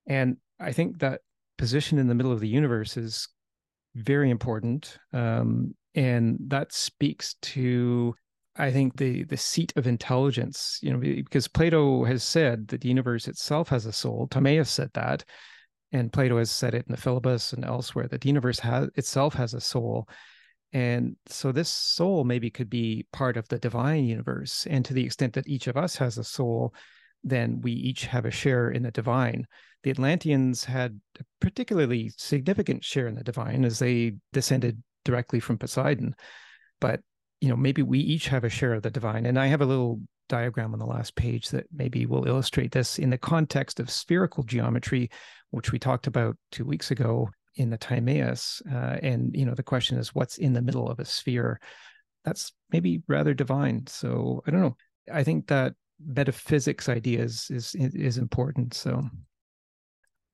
And 0.08 0.38
I 0.60 0.72
think 0.72 1.00
that 1.00 1.22
position 1.58 1.99
in 1.99 2.08
the 2.08 2.16
middle 2.16 2.32
of 2.32 2.39
the 2.39 2.47
universe 2.47 2.97
is 2.97 3.28
very 3.95 4.30
important. 4.30 4.97
Um, 5.14 5.76
and 5.95 6.38
that 6.47 6.74
speaks 6.74 7.36
to 7.41 8.16
I 8.60 8.72
think 8.72 8.97
the 8.97 9.24
the 9.24 9.38
seat 9.38 9.72
of 9.76 9.86
intelligence, 9.86 10.80
you 10.82 10.91
know, 10.91 10.99
because 10.99 11.47
Plato 11.47 12.03
has 12.05 12.24
said 12.24 12.68
that 12.70 12.82
the 12.82 12.89
universe 12.89 13.28
itself 13.28 13.70
has 13.70 13.86
a 13.86 13.91
soul. 13.91 14.28
Timaeus 14.28 14.70
said 14.70 14.89
that, 14.93 15.24
and 15.91 16.12
Plato 16.12 16.38
has 16.39 16.49
said 16.49 16.74
it 16.74 16.86
in 16.88 16.91
the 16.91 17.01
Philebus 17.01 17.53
and 17.53 17.64
elsewhere 17.64 18.08
that 18.08 18.22
the 18.22 18.30
universe 18.30 18.60
has 18.60 18.89
itself 18.95 19.36
has 19.36 19.53
a 19.53 19.62
soul, 19.62 20.08
And 20.74 21.16
so 21.28 21.51
this 21.51 21.70
soul 21.70 22.24
maybe 22.24 22.49
could 22.49 22.70
be 22.70 23.08
part 23.14 23.38
of 23.38 23.47
the 23.47 23.58
divine 23.60 24.05
universe. 24.05 24.68
And 24.70 24.84
to 24.86 24.93
the 24.93 25.05
extent 25.05 25.34
that 25.34 25.47
each 25.47 25.68
of 25.68 25.78
us 25.78 25.95
has 25.97 26.18
a 26.18 26.24
soul, 26.24 26.74
then 27.30 27.61
we 27.61 27.71
each 27.71 28.05
have 28.05 28.25
a 28.25 28.32
share 28.32 28.69
in 28.69 28.84
the 28.84 28.91
divine. 28.91 29.45
The 29.84 29.91
Atlanteans 29.91 30.63
had 30.63 30.99
a 31.19 31.23
particularly 31.39 32.11
significant 32.17 32.84
share 32.84 33.07
in 33.07 33.15
the 33.15 33.23
divine 33.23 33.63
as 33.65 33.80
they 33.80 34.13
descended 34.34 34.82
directly 35.05 35.39
from 35.39 35.57
Poseidon. 35.57 36.15
But 36.82 37.01
you 37.41 37.49
know, 37.49 37.55
maybe 37.55 37.84
we 37.84 37.99
each 37.99 38.28
have 38.28 38.43
a 38.43 38.49
share 38.49 38.73
of 38.73 38.82
the 38.82 38.89
divine. 38.89 39.25
And 39.25 39.39
I 39.39 39.47
have 39.47 39.61
a 39.61 39.65
little 39.65 40.01
diagram 40.28 40.73
on 40.73 40.80
the 40.80 40.86
last 40.86 41.15
page 41.15 41.49
that 41.49 41.67
maybe 41.71 42.05
will 42.05 42.28
illustrate 42.28 42.71
this 42.71 42.99
in 42.99 43.09
the 43.09 43.17
context 43.17 43.80
of 43.80 43.89
spherical 43.89 44.43
geometry, 44.43 45.09
which 45.51 45.71
we 45.71 45.80
talked 45.80 46.07
about 46.07 46.36
two 46.51 46.65
weeks 46.65 46.91
ago 46.91 47.30
in 47.55 47.69
the 47.69 47.78
Timaeus. 47.78 48.61
Uh, 48.71 48.97
and 49.01 49.36
you 49.36 49.45
know, 49.45 49.53
the 49.53 49.63
question 49.63 49.97
is, 49.97 50.13
what's 50.13 50.38
in 50.38 50.53
the 50.53 50.61
middle 50.61 50.89
of 50.89 50.99
a 50.99 51.05
sphere? 51.05 51.59
That's 52.25 52.51
maybe 52.71 53.01
rather 53.07 53.34
divine. 53.34 53.88
So 53.88 54.43
I 54.45 54.51
don't 54.51 54.61
know. 54.61 54.75
I 55.11 55.23
think 55.23 55.47
that 55.47 55.73
metaphysics 56.06 56.89
ideas 56.89 57.48
is 57.50 57.76
is 57.76 58.18
important. 58.18 58.74
So 58.74 59.04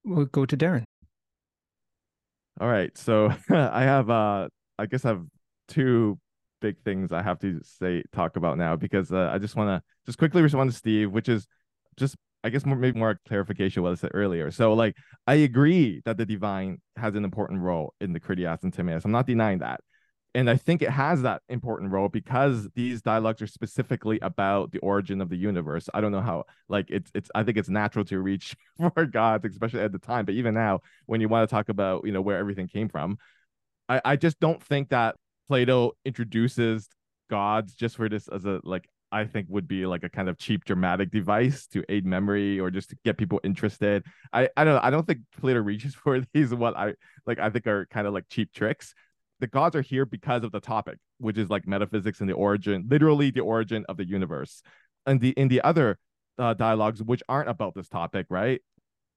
we'll 0.03 0.25
go 0.25 0.45
to 0.45 0.57
Darren. 0.57 0.83
All 2.59 2.67
right. 2.67 2.95
So 2.97 3.33
I 3.49 3.83
have 3.83 4.09
uh 4.09 4.47
I 4.77 4.85
guess 4.85 5.05
I 5.05 5.09
have 5.09 5.23
two 5.67 6.19
big 6.61 6.81
things 6.83 7.11
I 7.11 7.21
have 7.21 7.39
to 7.39 7.59
say 7.63 8.03
talk 8.13 8.37
about 8.37 8.57
now 8.57 8.75
because 8.75 9.11
uh, 9.11 9.29
I 9.33 9.37
just 9.37 9.55
want 9.55 9.69
to 9.69 9.81
just 10.05 10.17
quickly 10.17 10.41
respond 10.41 10.71
to 10.71 10.75
Steve, 10.75 11.11
which 11.11 11.29
is 11.29 11.47
just 11.97 12.15
I 12.43 12.49
guess 12.49 12.65
more, 12.65 12.75
maybe 12.75 12.99
more 12.99 13.19
clarification 13.27 13.83
what 13.83 13.93
I 13.93 13.95
said 13.95 14.11
earlier. 14.13 14.51
So 14.51 14.73
like 14.73 14.95
I 15.27 15.35
agree 15.35 16.01
that 16.05 16.17
the 16.17 16.25
divine 16.25 16.81
has 16.97 17.15
an 17.15 17.23
important 17.23 17.61
role 17.61 17.93
in 18.01 18.13
the 18.13 18.19
Critias 18.19 18.63
and 18.63 18.73
Timaeus. 18.73 19.05
I'm 19.05 19.11
not 19.11 19.27
denying 19.27 19.59
that. 19.59 19.79
And 20.35 20.49
I 20.49 20.57
think 20.57 20.81
it 20.81 20.89
has 20.89 21.21
that 21.21 21.43
important 21.47 21.91
role 21.91 22.09
because 22.09 22.67
these 22.75 23.01
dialogues 23.01 23.41
are 23.41 23.47
specifically 23.47 24.19
about 24.21 24.71
the 24.71 24.79
origin 24.79 25.21
of 25.21 25.29
the 25.29 25.35
universe. 25.37 25.89
I 25.93 26.01
don't 26.01 26.11
know 26.11 26.21
how 26.21 26.45
like 26.69 26.89
it's 26.89 27.11
it's 27.13 27.29
I 27.35 27.43
think 27.43 27.57
it's 27.57 27.69
natural 27.69 28.03
to 28.05 28.19
reach 28.19 28.55
for 28.93 29.05
gods, 29.05 29.45
especially 29.45 29.81
at 29.81 29.91
the 29.91 29.99
time. 29.99 30.25
But 30.25 30.35
even 30.35 30.55
now, 30.55 30.81
when 31.05 31.21
you 31.21 31.29
want 31.29 31.47
to 31.47 31.53
talk 31.53 31.69
about, 31.69 32.05
you 32.05 32.11
know, 32.11 32.21
where 32.21 32.37
everything 32.37 32.67
came 32.67 32.89
from, 32.89 33.17
I, 33.87 34.01
I 34.03 34.15
just 34.15 34.39
don't 34.39 34.61
think 34.61 34.89
that 34.89 35.15
Plato 35.47 35.91
introduces 36.05 36.87
gods 37.29 37.75
just 37.75 37.95
for 37.95 38.09
this 38.09 38.27
as 38.27 38.45
a 38.45 38.59
like 38.63 38.87
I 39.11 39.25
think 39.25 39.47
would 39.49 39.67
be 39.67 39.85
like 39.85 40.03
a 40.03 40.09
kind 40.09 40.27
of 40.27 40.39
cheap 40.39 40.65
dramatic 40.65 41.11
device 41.11 41.67
to 41.67 41.83
aid 41.87 42.05
memory 42.05 42.59
or 42.59 42.71
just 42.71 42.89
to 42.89 42.97
get 43.05 43.17
people 43.17 43.39
interested. 43.43 44.03
I 44.33 44.49
I 44.57 44.63
don't 44.63 44.83
I 44.83 44.89
don't 44.89 45.05
think 45.05 45.19
Plato 45.39 45.59
reaches 45.61 45.93
for 46.03 46.21
these 46.33 46.53
what 46.53 46.75
I 46.75 46.95
like 47.27 47.39
I 47.39 47.51
think 47.51 47.67
are 47.67 47.85
kind 47.85 48.07
of 48.07 48.13
like 48.13 48.25
cheap 48.29 48.51
tricks. 48.51 48.95
The 49.39 49.47
gods 49.47 49.75
are 49.75 49.81
here 49.81 50.05
because 50.05 50.43
of 50.43 50.51
the 50.51 50.59
topic, 50.59 50.97
which 51.19 51.37
is 51.37 51.49
like 51.49 51.67
metaphysics 51.67 52.21
and 52.21 52.29
the 52.29 52.33
origin, 52.33 52.85
literally 52.89 53.31
the 53.31 53.41
origin 53.41 53.85
of 53.89 53.97
the 53.97 54.05
universe. 54.05 54.61
And 55.05 55.19
the 55.19 55.31
in 55.31 55.47
the 55.49 55.61
other 55.61 55.97
uh, 56.37 56.53
dialogues 56.53 57.03
which 57.03 57.21
aren't 57.27 57.49
about 57.49 57.75
this 57.75 57.89
topic, 57.89 58.27
right? 58.29 58.61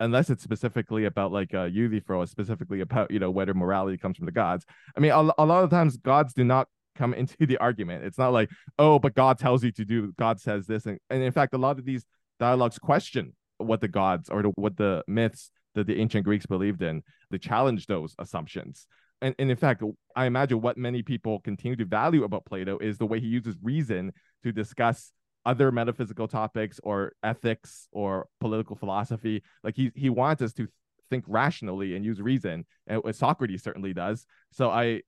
Unless 0.01 0.31
it's 0.31 0.43
specifically 0.43 1.05
about 1.05 1.33
like 1.33 1.55
uh, 1.55 1.65
Euthyphro, 1.65 2.25
specifically 2.25 2.81
about 2.81 3.11
you 3.11 3.19
know 3.19 3.31
whether 3.31 3.55
morality 3.55 3.97
comes 3.97 4.17
from 4.17 4.27
the 4.27 4.33
gods. 4.33 4.65
I 4.97 5.01
mean, 5.01 5.13
a, 5.13 5.33
a 5.39 5.47
lot 5.47 5.65
of 5.65 5.71
times 5.71 5.97
gods 5.97 6.35
do 6.35 6.45
not 6.45 6.69
come 6.97 7.15
into 7.15 7.47
the 7.47 7.59
argument. 7.59 8.05
It's 8.05 8.19
not 8.19 8.33
like, 8.33 8.51
oh, 8.79 8.99
but 8.99 9.15
God 9.15 9.39
tells 9.39 9.63
you 9.63 9.73
to 9.73 9.85
do, 9.85 10.13
God 10.19 10.41
says 10.41 10.67
this. 10.67 10.87
And, 10.87 10.99
and 11.11 11.23
in 11.23 11.33
fact, 11.33 11.55
a 11.55 11.59
lot 11.59 11.79
of 11.79 11.85
these 11.85 12.05
dialogues 12.39 12.79
question 12.79 13.35
what 13.59 13.81
the 13.81 13.89
gods 13.89 14.29
or 14.29 14.43
the, 14.43 14.49
what 14.57 14.77
the 14.77 15.03
myths 15.07 15.51
that 15.75 15.87
the 15.87 16.01
ancient 16.01 16.25
Greeks 16.25 16.47
believed 16.47 16.83
in. 16.83 17.03
They 17.31 17.39
challenge 17.39 17.87
those 17.87 18.15
assumptions. 18.19 18.87
And, 19.23 19.35
and 19.39 19.51
in 19.51 19.57
fact, 19.57 19.83
I 20.15 20.27
imagine 20.27 20.61
what 20.61 20.77
many 20.77 21.03
people 21.03 21.41
continue 21.41 21.77
to 21.77 21.85
value 21.85 22.25
about 22.25 22.45
Plato 22.45 22.79
is 22.79 22.99
the 22.99 23.07
way 23.07 23.21
he 23.21 23.27
uses 23.27 23.57
reason 23.63 24.13
to 24.43 24.53
discuss 24.53 25.13
other 25.45 25.71
metaphysical 25.71 26.29
topics 26.29 26.81
or 26.83 27.13
ethics 27.23 27.89
or 27.93 28.27
political 28.41 28.77
philosophy. 28.77 29.43
Like 29.63 29.77
he 29.77 29.91
he 29.95 30.11
wants 30.11 30.43
us 30.43 30.53
to 30.55 30.69
think 31.09 31.25
rationally 31.29 31.95
and 31.95 32.05
use 32.05 32.21
reason, 32.21 32.67
and 32.87 33.03
Socrates 33.15 33.63
certainly 33.63 33.95
does. 33.95 34.27
So 34.53 34.71
I 34.71 35.03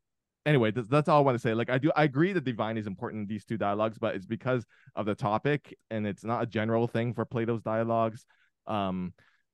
anyway, 0.46 0.70
that's, 0.70 0.88
that's 0.88 1.09
all 1.09 1.18
I 1.18 1.22
want 1.22 1.34
to 1.34 1.40
say. 1.40 1.54
Like, 1.54 1.70
I 1.70 1.78
do, 1.78 1.92
I 1.94 2.04
agree 2.04 2.32
that 2.32 2.44
divine 2.44 2.78
is 2.78 2.86
important 2.86 3.22
in 3.22 3.26
these 3.28 3.44
two 3.44 3.59
dialogues, 3.59 3.98
but 3.98 4.14
it's 4.14 4.26
because 4.26 4.64
of 4.96 5.06
the 5.06 5.14
topic, 5.14 5.76
and 5.90 6.06
it's 6.06 6.24
not 6.24 6.42
a 6.42 6.46
general 6.46 6.86
thing 6.86 7.12
for 7.12 7.24
Plato's 7.24 7.62
dialogues. 7.62 8.24
Um, 8.66 9.12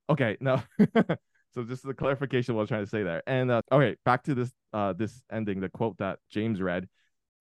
okay, 0.09 0.37
no. 0.39 0.61
so 1.55 1.63
just 1.63 1.83
the 1.83 1.93
clarification 1.93 2.53
what 2.53 2.59
I 2.59 2.63
was 2.63 2.69
trying 2.69 2.83
to 2.83 2.89
say 2.89 3.03
there. 3.03 3.23
And 3.25 3.49
uh, 3.49 3.61
okay, 3.71 3.95
back 4.05 4.23
to 4.23 4.35
this 4.35 4.51
uh 4.73 4.93
this 4.93 5.21
ending, 5.31 5.61
the 5.61 5.69
quote 5.69 5.97
that 5.97 6.19
James 6.29 6.61
read. 6.61 6.87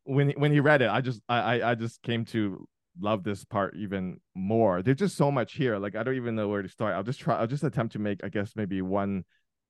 When 0.04 0.30
when 0.30 0.52
he 0.52 0.60
read 0.60 0.80
it, 0.82 0.88
I 0.88 1.00
just 1.00 1.20
I 1.28 1.62
I 1.62 1.74
just 1.74 2.02
came 2.02 2.24
to 2.26 2.66
love 3.00 3.24
this 3.24 3.44
part 3.44 3.74
even 3.76 4.20
more. 4.34 4.82
There's 4.82 4.98
just 4.98 5.16
so 5.16 5.30
much 5.30 5.54
here. 5.54 5.78
Like 5.78 5.96
I 5.96 6.02
don't 6.02 6.14
even 6.14 6.36
know 6.36 6.48
where 6.48 6.62
to 6.62 6.68
start. 6.68 6.94
I'll 6.94 7.02
just 7.02 7.20
try. 7.20 7.36
I'll 7.36 7.46
just 7.46 7.64
attempt 7.64 7.92
to 7.94 7.98
make 7.98 8.22
I 8.24 8.28
guess 8.28 8.52
maybe 8.56 8.80
one 8.82 9.24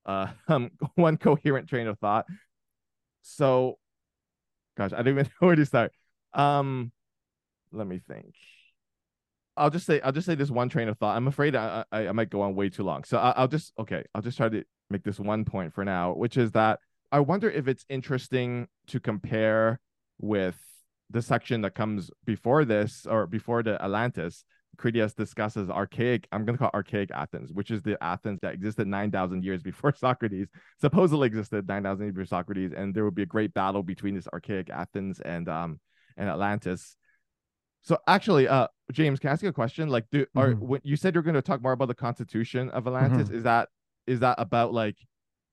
uh 0.07 0.29
um 0.49 0.71
one 0.95 1.17
coherent 1.17 1.69
train 1.69 1.87
of 1.87 1.99
thought 1.99 2.27
so 3.23 3.79
gosh 4.77 4.93
i 4.93 4.97
don't 4.97 5.09
even 5.09 5.25
know 5.41 5.47
where 5.47 5.57
to 5.57 5.67
start 5.67 5.93
um 6.35 6.93
let 7.73 7.87
me 7.87 7.99
think 7.99 8.35
i'll 9.57 9.71
just 9.71 9.87
say 9.87 10.01
i'll 10.03 10.13
just 10.13 10.27
say 10.27 10.35
this 10.35 10.51
one 10.51 10.69
train 10.69 10.89
of 10.89 10.99
thought 10.99 11.17
i'm 11.17 11.29
afraid 11.29 11.55
i 11.55 11.85
i, 11.93 12.09
I 12.09 12.13
might 12.13 12.31
go 12.31 12.43
on 12.43 12.55
way 12.55 12.69
too 12.69 12.83
long 12.83 13.05
so 13.05 13.19
I, 13.19 13.31
i'll 13.37 13.49
just 13.49 13.73
okay 13.79 14.05
i'll 14.15 14.23
just 14.23 14.37
try 14.37 14.49
to 14.49 14.65
make 14.91 15.05
this 15.05 15.19
one 15.19 15.45
point 15.45 15.73
for 15.73 15.85
now 15.85 16.13
which 16.13 16.37
is 16.37 16.53
that 16.53 16.81
i 17.13 17.21
wonder 17.21 17.51
if 17.51 17.69
it's 17.69 17.85
interesting 17.89 18.69
to 18.89 19.01
compare 19.01 19.81
with 20.19 20.57
the 21.11 21.23
section 21.23 21.61
that 21.63 21.75
comes 21.75 22.11
before 22.25 22.65
this 22.65 23.07
or 23.09 23.27
before 23.27 23.63
the 23.63 23.83
atlantis 23.83 24.45
Critias 24.77 25.15
discusses 25.15 25.71
archaic, 25.71 26.27
I'm 26.33 26.45
going 26.45 26.57
to 26.57 26.59
call 26.59 26.71
archaic 26.75 27.11
Athens, 27.13 27.53
which 27.53 27.71
is 27.71 27.83
the 27.83 28.03
Athens 28.03 28.41
that 28.43 28.55
existed 28.55 28.87
9,000 28.87 29.45
years 29.45 29.63
before 29.63 29.95
Socrates, 29.97 30.49
supposedly 30.81 31.27
existed 31.27 31.67
9,000 31.69 32.05
years 32.05 32.15
before 32.15 32.27
Socrates. 32.27 32.73
And 32.77 32.95
there 32.95 33.05
would 33.05 33.15
be 33.15 33.23
a 33.23 33.27
great 33.27 33.55
battle 33.55 33.83
between 33.83 34.15
this 34.15 34.29
archaic 34.33 34.71
Athens 34.71 35.21
and, 35.21 35.49
um, 35.49 35.81
and 36.17 36.29
Atlantis. 36.29 36.97
So 37.85 37.99
actually, 38.07 38.49
uh, 38.49 38.69
James, 38.93 39.21
can 39.21 39.31
I 39.31 39.33
ask 39.35 39.43
you 39.43 39.49
a 39.49 39.53
question? 39.53 39.89
Like, 39.89 40.07
do, 40.11 40.25
mm-hmm. 40.25 40.39
are, 40.39 40.53
when 40.55 40.81
you 40.85 40.97
said 40.97 41.15
you're 41.15 41.23
going 41.23 41.35
to 41.35 41.43
talk 41.43 41.63
more 41.63 41.73
about 41.73 41.89
the 41.89 41.95
constitution 41.95 42.71
of 42.71 42.87
Atlantis, 42.87 43.29
mm-hmm. 43.29 43.37
is 43.37 43.43
that, 43.45 43.69
is 44.07 44.21
that 44.21 44.37
about 44.39 44.73
like 44.73 44.97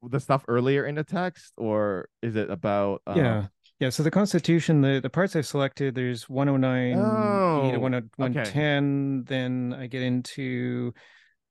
the 0.02 0.20
stuff 0.20 0.44
earlier 0.48 0.86
in 0.86 0.96
the 0.96 1.04
text 1.04 1.54
or 1.58 2.10
is 2.22 2.36
it 2.36 2.50
about, 2.50 3.02
uh, 3.06 3.14
yeah 3.16 3.48
yeah, 3.82 3.90
so 3.90 4.04
the 4.04 4.12
Constitution, 4.12 4.82
the, 4.82 5.00
the 5.02 5.10
parts 5.10 5.36
I've 5.36 5.48
selected, 5.48 5.96
there's 5.96 6.30
109 6.30 7.00
oh, 7.00 7.72
to 7.72 7.78
110. 7.80 8.38
Okay. 8.38 9.24
Then 9.28 9.76
I 9.76 9.88
get 9.88 10.04
into 10.04 10.94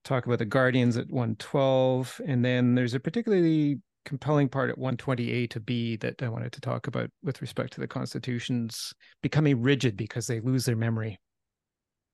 talk 0.05 0.27
about 0.27 0.39
the 0.39 0.45
Guardians 0.45 0.97
at 0.97 1.11
112. 1.11 2.21
And 2.25 2.45
then 2.45 2.77
there's 2.77 2.95
a 2.95 3.01
particularly 3.01 3.81
compelling 4.11 4.49
part 4.49 4.71
at 4.71 4.77
120A 4.77 5.49
to 5.51 5.61
B 5.61 5.95
that 5.95 6.21
I 6.21 6.29
wanted 6.29 6.51
to 6.55 6.61
talk 6.61 6.89
about 6.89 7.11
with 7.23 7.41
respect 7.41 7.73
to 7.75 7.81
the 7.81 7.87
Constitutions 7.87 8.93
becoming 9.23 9.63
rigid 9.63 9.97
because 9.97 10.27
they 10.27 10.41
lose 10.41 10.65
their 10.65 10.75
memory. 10.75 11.21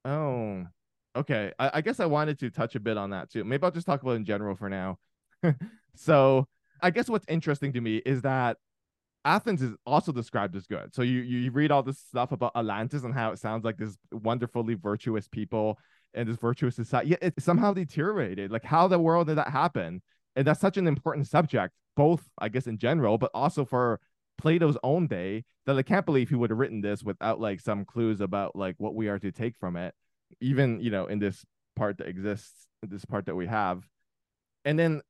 Oh, 0.05 0.67
okay. 1.17 1.53
I, 1.59 1.71
I 1.75 1.81
guess 1.81 1.99
I 1.99 2.05
wanted 2.05 2.39
to 2.41 2.51
touch 2.51 2.75
a 2.75 2.81
bit 2.81 2.99
on 2.99 3.11
that 3.11 3.31
too. 3.31 3.45
Maybe 3.45 3.65
I'll 3.65 3.71
just 3.71 3.87
talk 3.87 4.03
about 4.03 4.17
in 4.17 4.27
general 4.27 4.55
for 4.55 4.69
now. 4.69 4.99
so 5.95 6.47
I 6.83 6.91
guess 6.91 7.09
what's 7.09 7.25
interesting 7.29 7.73
to 7.73 7.81
me 7.81 7.97
is 7.97 8.21
that 8.21 8.59
Athens 9.25 9.63
is 9.63 9.75
also 9.87 10.13
described 10.13 10.55
as 10.55 10.67
good. 10.67 10.95
So 10.95 11.01
you 11.01 11.21
you 11.21 11.51
read 11.51 11.71
all 11.71 11.83
this 11.83 11.99
stuff 11.99 12.31
about 12.31 12.53
Atlantis 12.55 13.05
and 13.05 13.15
how 13.15 13.33
it 13.33 13.39
sounds 13.39 13.65
like 13.65 13.79
this 13.79 13.97
wonderfully 14.13 14.75
virtuous 14.75 15.29
people 15.29 15.79
and 16.13 16.29
this 16.29 16.37
virtuous 16.37 16.77
society. 16.77 17.13
Yeah, 17.13 17.17
it 17.23 17.43
somehow 17.43 17.73
deteriorated. 17.73 18.51
Like 18.51 18.65
how 18.65 18.87
the 18.87 18.99
world 18.99 19.29
did 19.29 19.39
that 19.39 19.49
happen? 19.49 20.03
And 20.37 20.47
that's 20.47 20.61
such 20.61 20.76
an 20.76 20.87
important 20.87 21.26
subject, 21.26 21.74
both 21.97 22.28
I 22.39 22.49
guess 22.49 22.66
in 22.66 22.78
general, 22.78 23.18
but 23.18 23.30
also 23.34 23.64
for 23.64 24.01
Plato's 24.39 24.78
own 24.82 25.07
day. 25.07 25.45
That 25.64 25.76
I 25.76 25.82
can't 25.82 26.07
believe 26.07 26.28
he 26.28 26.37
would 26.37 26.51
have 26.51 26.59
written 26.61 26.80
this 26.80 27.03
without 27.03 27.41
like 27.41 27.59
some 27.61 27.84
clues 27.84 28.20
about 28.20 28.55
like 28.55 28.76
what 28.78 28.95
we 28.95 29.09
are 29.09 29.18
to 29.18 29.32
take 29.32 29.57
from 29.57 29.76
it, 29.76 29.95
even 30.41 30.80
you 30.80 30.91
know 30.91 31.07
in 31.07 31.18
this 31.18 31.45
part 31.74 31.99
that 31.99 32.07
exists, 32.07 32.68
this 32.82 33.05
part 33.05 33.26
that 33.26 33.34
we 33.34 33.47
have. 33.47 33.82
And 34.64 34.78
then 34.78 35.03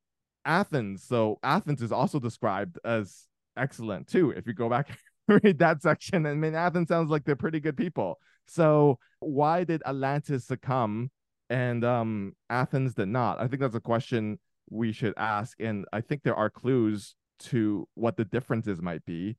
Athens. 0.46 1.02
So 1.02 1.38
Athens 1.42 1.82
is 1.82 1.92
also 1.92 2.18
described 2.18 2.78
as 2.84 3.24
excellent 3.56 4.06
too. 4.06 4.30
If 4.30 4.46
you 4.46 4.54
go 4.54 4.70
back 4.70 4.98
read 5.28 5.58
that 5.58 5.82
section, 5.82 6.24
I 6.24 6.34
mean, 6.34 6.54
Athens 6.54 6.88
sounds 6.88 7.10
like 7.10 7.24
they're 7.24 7.36
pretty 7.36 7.60
good 7.60 7.76
people. 7.76 8.18
So 8.46 8.98
why 9.20 9.64
did 9.64 9.82
Atlantis 9.84 10.46
succumb 10.46 11.10
and 11.50 11.84
um, 11.84 12.34
Athens 12.48 12.94
did 12.94 13.08
not? 13.08 13.40
I 13.40 13.48
think 13.48 13.60
that's 13.60 13.74
a 13.74 13.80
question 13.80 14.38
we 14.70 14.92
should 14.92 15.14
ask, 15.16 15.60
and 15.60 15.84
I 15.92 16.00
think 16.00 16.22
there 16.22 16.34
are 16.34 16.50
clues 16.50 17.14
to 17.38 17.86
what 17.94 18.16
the 18.16 18.24
differences 18.24 18.80
might 18.80 19.04
be. 19.04 19.36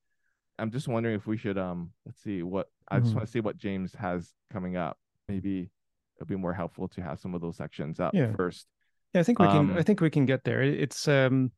I'm 0.59 0.71
just 0.71 0.87
wondering 0.87 1.15
if 1.15 1.27
we 1.27 1.37
should 1.37 1.57
um 1.57 1.91
let's 2.05 2.21
see 2.21 2.43
what 2.43 2.67
I 2.87 2.97
just 2.97 3.09
mm-hmm. 3.09 3.17
want 3.17 3.27
to 3.27 3.31
see 3.31 3.39
what 3.39 3.57
James 3.57 3.93
has 3.93 4.33
coming 4.51 4.75
up. 4.75 4.97
Maybe 5.27 5.69
it'll 6.15 6.27
be 6.27 6.35
more 6.35 6.53
helpful 6.53 6.87
to 6.89 7.01
have 7.01 7.19
some 7.19 7.35
of 7.35 7.41
those 7.41 7.57
sections 7.57 7.99
up 7.99 8.13
yeah. 8.13 8.33
first. 8.35 8.67
Yeah, 9.13 9.21
I 9.21 9.23
think 9.23 9.39
we 9.39 9.47
can. 9.47 9.71
I 9.71 9.77
um, 9.77 9.83
think 9.83 10.01
we 10.01 10.09
can 10.09 10.25
get 10.25 10.43
there. 10.43 10.61
It's 10.61 11.07
um 11.07 11.51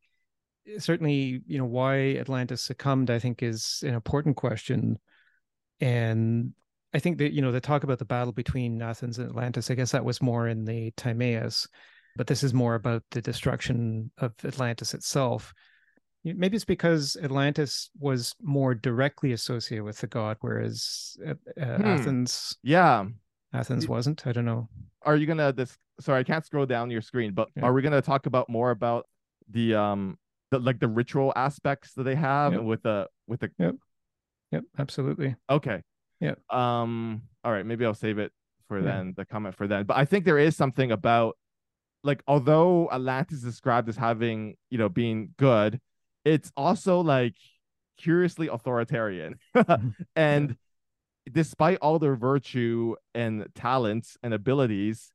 certainly, 0.77 1.41
you 1.47 1.57
know, 1.57 1.65
why 1.65 2.15
Atlantis 2.15 2.61
succumbed, 2.61 3.09
I 3.09 3.19
think, 3.19 3.41
is 3.41 3.83
an 3.85 3.93
important 3.93 4.35
question. 4.35 4.99
And 5.81 6.53
I 6.93 6.99
think 6.99 7.17
that, 7.19 7.33
you 7.33 7.41
know, 7.41 7.51
the 7.51 7.61
talk 7.61 7.83
about 7.83 7.99
the 7.99 8.05
battle 8.05 8.33
between 8.33 8.81
Athens 8.81 9.17
and 9.17 9.29
Atlantis, 9.29 9.71
I 9.71 9.75
guess 9.75 9.91
that 9.91 10.05
was 10.05 10.21
more 10.21 10.47
in 10.47 10.65
the 10.65 10.91
Timaeus, 10.97 11.67
but 12.19 12.27
this 12.27 12.43
is 12.43 12.53
more 12.53 12.75
about 12.75 13.01
the 13.11 13.21
destruction 13.21 14.11
of 14.17 14.33
Atlantis 14.43 14.93
itself. 14.93 15.53
Maybe 16.25 16.57
it's 16.57 16.65
because 16.65 17.15
Atlantis 17.23 17.89
was 17.97 18.35
more 18.41 18.75
directly 18.75 19.31
associated 19.31 19.85
with 19.85 19.99
the 19.99 20.07
god, 20.07 20.35
whereas 20.41 21.15
uh, 21.25 21.35
uh 21.57 21.77
Hmm. 21.77 21.85
Athens, 21.85 22.57
Yeah. 22.61 23.05
Athens 23.53 23.87
wasn't. 23.87 24.27
I 24.27 24.33
don't 24.33 24.43
know. 24.43 24.67
Are 25.03 25.15
you 25.15 25.27
gonna 25.27 25.53
this? 25.53 25.77
Sorry, 26.01 26.19
I 26.19 26.23
can't 26.25 26.45
scroll 26.45 26.65
down 26.65 26.89
your 26.91 27.01
screen, 27.01 27.33
but 27.33 27.47
Yeah. 27.55 27.63
are 27.63 27.71
we 27.71 27.81
gonna 27.81 28.01
talk 28.01 28.25
about 28.25 28.49
more 28.49 28.71
about 28.71 29.07
the 29.49 29.75
um 29.75 30.17
the 30.51 30.59
like 30.59 30.79
the 30.81 30.89
ritual 30.89 31.31
aspects 31.37 31.93
that 31.93 32.03
they 32.03 32.15
have 32.15 32.51
Yep. 32.51 32.63
with 32.63 32.83
the 32.83 33.07
with 33.27 33.39
the 33.39 33.49
Yep, 34.51 34.63
absolutely. 34.77 35.37
Okay. 35.49 35.83
Yeah. 36.19 36.35
Um. 36.49 37.21
All 37.45 37.53
right. 37.53 37.65
Maybe 37.65 37.85
I'll 37.85 37.93
save 37.93 38.17
it 38.19 38.33
for 38.67 38.79
Yeah. 38.79 38.87
then. 38.87 39.13
The 39.15 39.23
comment 39.23 39.55
for 39.55 39.67
then. 39.67 39.85
But 39.85 39.95
I 39.95 40.03
think 40.03 40.25
there 40.25 40.37
is 40.37 40.57
something 40.57 40.91
about, 40.91 41.37
like, 42.03 42.23
although 42.27 42.89
Atlantis 42.91 43.39
is 43.39 43.43
described 43.43 43.89
as 43.89 43.97
having, 43.97 44.55
you 44.69 44.77
know, 44.77 44.89
being 44.89 45.33
good, 45.37 45.79
it's 46.25 46.51
also 46.55 47.01
like 47.01 47.35
curiously 47.97 48.47
authoritarian, 48.47 49.39
Mhm. 49.55 49.95
and 50.15 50.57
despite 51.31 51.77
all 51.81 51.99
their 51.99 52.15
virtue 52.15 52.95
and 53.13 53.47
talents 53.53 54.17
and 54.23 54.33
abilities, 54.33 55.11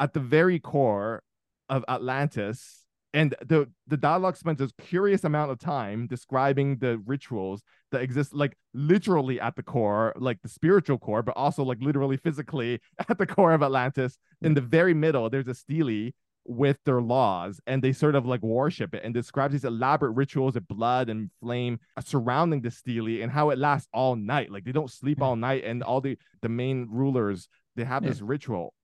at 0.00 0.12
the 0.12 0.20
very 0.20 0.58
core 0.58 1.22
of 1.68 1.84
Atlantis. 1.88 2.81
And 3.14 3.34
the 3.46 3.68
the 3.86 3.96
dialogue 3.98 4.36
spends 4.36 4.60
a 4.60 4.68
curious 4.80 5.22
amount 5.24 5.50
of 5.50 5.58
time 5.58 6.06
describing 6.06 6.78
the 6.78 6.98
rituals 7.04 7.62
that 7.90 8.00
exist 8.00 8.32
like 8.32 8.56
literally 8.72 9.38
at 9.38 9.54
the 9.56 9.62
core, 9.62 10.14
like 10.16 10.40
the 10.42 10.48
spiritual 10.48 10.98
core, 10.98 11.22
but 11.22 11.36
also 11.36 11.62
like 11.62 11.78
literally 11.80 12.16
physically 12.16 12.80
at 13.08 13.18
the 13.18 13.26
core 13.26 13.52
of 13.52 13.62
Atlantis. 13.62 14.16
In 14.40 14.54
the 14.54 14.62
very 14.62 14.94
middle, 14.94 15.28
there's 15.28 15.48
a 15.48 15.54
stele 15.54 16.12
with 16.44 16.76
their 16.84 17.00
laws, 17.00 17.60
and 17.68 17.82
they 17.84 17.92
sort 17.92 18.14
of 18.16 18.26
like 18.26 18.42
worship 18.42 18.94
it 18.94 19.02
and 19.04 19.14
describes 19.14 19.52
these 19.52 19.64
elaborate 19.64 20.10
rituals 20.12 20.56
of 20.56 20.66
blood 20.66 21.08
and 21.08 21.30
flame 21.40 21.78
surrounding 22.04 22.62
the 22.62 22.70
stele 22.70 23.22
and 23.22 23.30
how 23.30 23.50
it 23.50 23.58
lasts 23.58 23.88
all 23.92 24.16
night. 24.16 24.50
Like 24.50 24.64
they 24.64 24.72
don't 24.72 24.90
sleep 24.90 25.20
all 25.22 25.36
night, 25.36 25.64
and 25.64 25.82
all 25.82 26.00
the 26.00 26.16
the 26.40 26.48
main 26.48 26.88
rulers 26.90 27.48
they 27.76 27.84
have 27.84 28.02
Yeah. 28.02 28.08
this 28.10 28.22
ritual. 28.22 28.74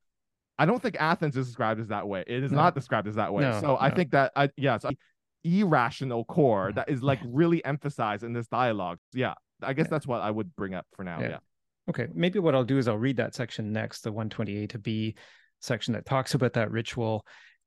I 0.58 0.66
don't 0.66 0.82
think 0.82 0.96
Athens 0.98 1.36
is 1.36 1.46
described 1.46 1.80
as 1.80 1.88
that 1.88 2.08
way. 2.08 2.24
It 2.26 2.42
is 2.42 2.50
No. 2.52 2.58
not 2.58 2.74
described 2.74 3.06
as 3.08 3.14
that 3.14 3.32
way. 3.32 3.42
No, 3.42 3.60
so 3.60 3.76
I 3.78 3.90
think 3.90 4.10
that 4.10 4.32
I 4.34 4.50
yeah, 4.56 4.78
irrational 5.44 6.24
core 6.24 6.70
Mm. 6.72 6.74
that 6.76 6.88
is 6.88 7.02
like 7.02 7.20
really 7.24 7.64
emphasized 7.64 8.24
in 8.24 8.32
this 8.32 8.48
dialogue. 8.48 8.98
Yeah, 9.12 9.34
I 9.62 9.72
guess 9.72 9.86
Yeah. 9.86 9.90
that's 9.90 10.06
what 10.06 10.20
I 10.20 10.30
would 10.30 10.54
bring 10.56 10.74
up 10.74 10.86
for 10.94 11.04
now. 11.04 11.20
Yeah. 11.20 11.28
Yeah. 11.28 11.38
Okay, 11.88 12.08
maybe 12.12 12.38
what 12.38 12.54
I'll 12.54 12.64
do 12.64 12.76
is 12.76 12.86
I'll 12.88 12.98
read 12.98 13.16
that 13.16 13.34
section 13.34 13.72
next, 13.72 14.02
the 14.02 14.12
128 14.12 14.70
to 14.70 14.78
B 14.78 15.14
section 15.60 15.94
that 15.94 16.04
talks 16.04 16.34
about 16.34 16.52
that 16.54 16.70
ritual. 16.70 17.24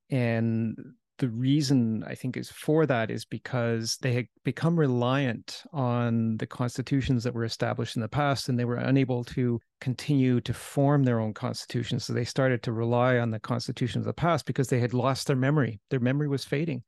And 0.10 0.78
the 1.22 1.30
reason 1.30 2.04
I 2.08 2.16
think 2.16 2.36
is 2.36 2.50
for 2.50 2.88
that 2.88 3.12
is 3.12 3.26
because 3.26 3.98
they 4.02 4.12
had 4.12 4.26
become 4.44 4.78
reliant 4.78 5.62
on 5.72 6.38
the 6.38 6.48
constitutions 6.48 7.24
that 7.24 7.36
were 7.36 7.44
established 7.44 7.96
in 7.96 8.02
the 8.02 8.10
past 8.10 8.50
and 8.50 8.58
they 8.58 8.66
were 8.66 8.78
unable 8.78 9.24
to 9.26 9.60
continue 9.80 10.42
to 10.42 10.52
form 10.52 11.04
their 11.04 11.20
own 11.20 11.36
constitutions. 11.36 12.06
So 12.06 12.14
they 12.14 12.26
started 12.26 12.64
to 12.64 12.72
rely 12.72 13.20
on 13.20 13.30
the 13.30 13.40
constitutions 13.40 14.02
of 14.02 14.08
the 14.08 14.14
past 14.14 14.48
because 14.48 14.70
they 14.70 14.80
had 14.80 14.96
lost 14.96 15.28
their 15.28 15.36
memory. 15.36 15.80
Their 15.92 16.00
memory 16.00 16.28
was 16.28 16.44
fading. 16.44 16.82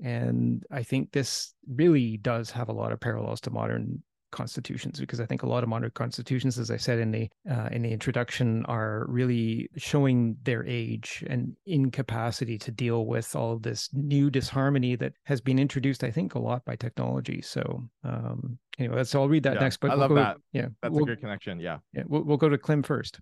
And 0.00 0.62
I 0.70 0.84
think 0.84 1.10
this 1.10 1.52
really 1.68 2.16
does 2.16 2.52
have 2.52 2.68
a 2.68 2.72
lot 2.72 2.92
of 2.92 3.00
parallels 3.00 3.40
to 3.40 3.50
modern 3.50 4.04
constitutions 4.30 5.00
because 5.00 5.20
I 5.20 5.26
think 5.26 5.42
a 5.42 5.48
lot 5.48 5.62
of 5.62 5.68
modern 5.68 5.90
constitutions, 5.90 6.58
as 6.58 6.70
I 6.70 6.76
said 6.76 6.98
in 6.98 7.10
the 7.10 7.28
uh, 7.50 7.68
in 7.72 7.82
the 7.82 7.90
introduction, 7.90 8.64
are 8.66 9.06
really 9.08 9.68
showing 9.76 10.36
their 10.42 10.64
age 10.66 11.24
and 11.28 11.56
incapacity 11.66 12.58
to 12.58 12.70
deal 12.70 13.06
with 13.06 13.34
all 13.34 13.52
of 13.52 13.62
this 13.62 13.88
new 13.92 14.30
disharmony 14.30 14.96
that 14.96 15.12
has 15.24 15.40
been 15.40 15.58
introduced, 15.58 16.04
I 16.04 16.10
think, 16.10 16.34
a 16.34 16.38
lot 16.38 16.64
by 16.64 16.76
technology. 16.76 17.40
So 17.42 17.88
um, 18.04 18.58
anyway, 18.78 19.04
so 19.04 19.20
I'll 19.22 19.28
read 19.28 19.42
that 19.44 19.54
Yeah, 19.54 19.60
next. 19.60 19.78
But 19.78 19.90
I 19.90 19.94
we'll 19.94 20.00
love 20.00 20.08
go- 20.10 20.14
that. 20.16 20.36
Yeah, 20.52 20.68
That's 20.82 20.92
we'll, 20.92 21.04
a 21.04 21.06
good 21.06 21.20
connection. 21.20 21.60
Yeah. 21.60 21.78
yeah, 21.92 22.02
we'll, 22.06 22.22
we'll 22.22 22.36
go 22.36 22.48
to 22.48 22.58
Klim 22.58 22.82
first. 22.82 23.20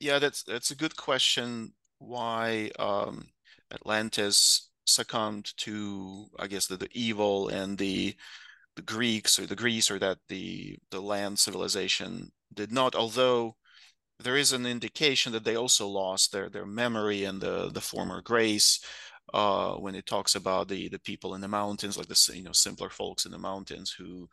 Yeah, 0.00 0.18
that's 0.18 0.42
that's 0.42 0.70
a 0.70 0.76
good 0.76 0.96
question. 0.96 1.72
Why 1.98 2.70
um, 2.78 3.28
Atlantis 3.72 4.68
succumbed 4.84 5.52
to, 5.56 6.26
I 6.38 6.46
guess, 6.46 6.66
the, 6.66 6.76
the 6.76 6.88
evil 6.92 7.48
and 7.48 7.78
the 7.78 8.14
the 8.76 8.82
Greeks 8.82 9.38
or 9.38 9.46
the 9.46 9.56
Greece 9.56 9.90
or 9.90 9.98
that 9.98 10.18
the 10.28 10.78
the 10.90 11.00
land 11.00 11.38
civilization 11.38 12.32
did 12.54 12.72
not. 12.72 12.94
Although 12.94 13.56
there 14.20 14.36
is 14.36 14.52
an 14.52 14.66
indication 14.66 15.32
that 15.32 15.44
they 15.44 15.56
also 15.56 15.88
lost 15.88 16.32
their 16.32 16.48
their 16.50 16.66
memory 16.66 17.24
and 17.24 17.40
the 17.40 17.70
the 17.70 17.80
former 17.80 18.22
grace. 18.22 18.80
Uh, 19.34 19.74
when 19.74 19.96
it 19.96 20.06
talks 20.06 20.36
about 20.36 20.68
the 20.68 20.88
the 20.88 21.00
people 21.00 21.34
in 21.34 21.40
the 21.40 21.48
mountains, 21.48 21.98
like 21.98 22.06
the 22.06 22.32
you 22.34 22.44
know 22.44 22.52
simpler 22.52 22.88
folks 22.90 23.24
in 23.26 23.32
the 23.32 23.38
mountains 23.38 23.90
who 23.98 24.28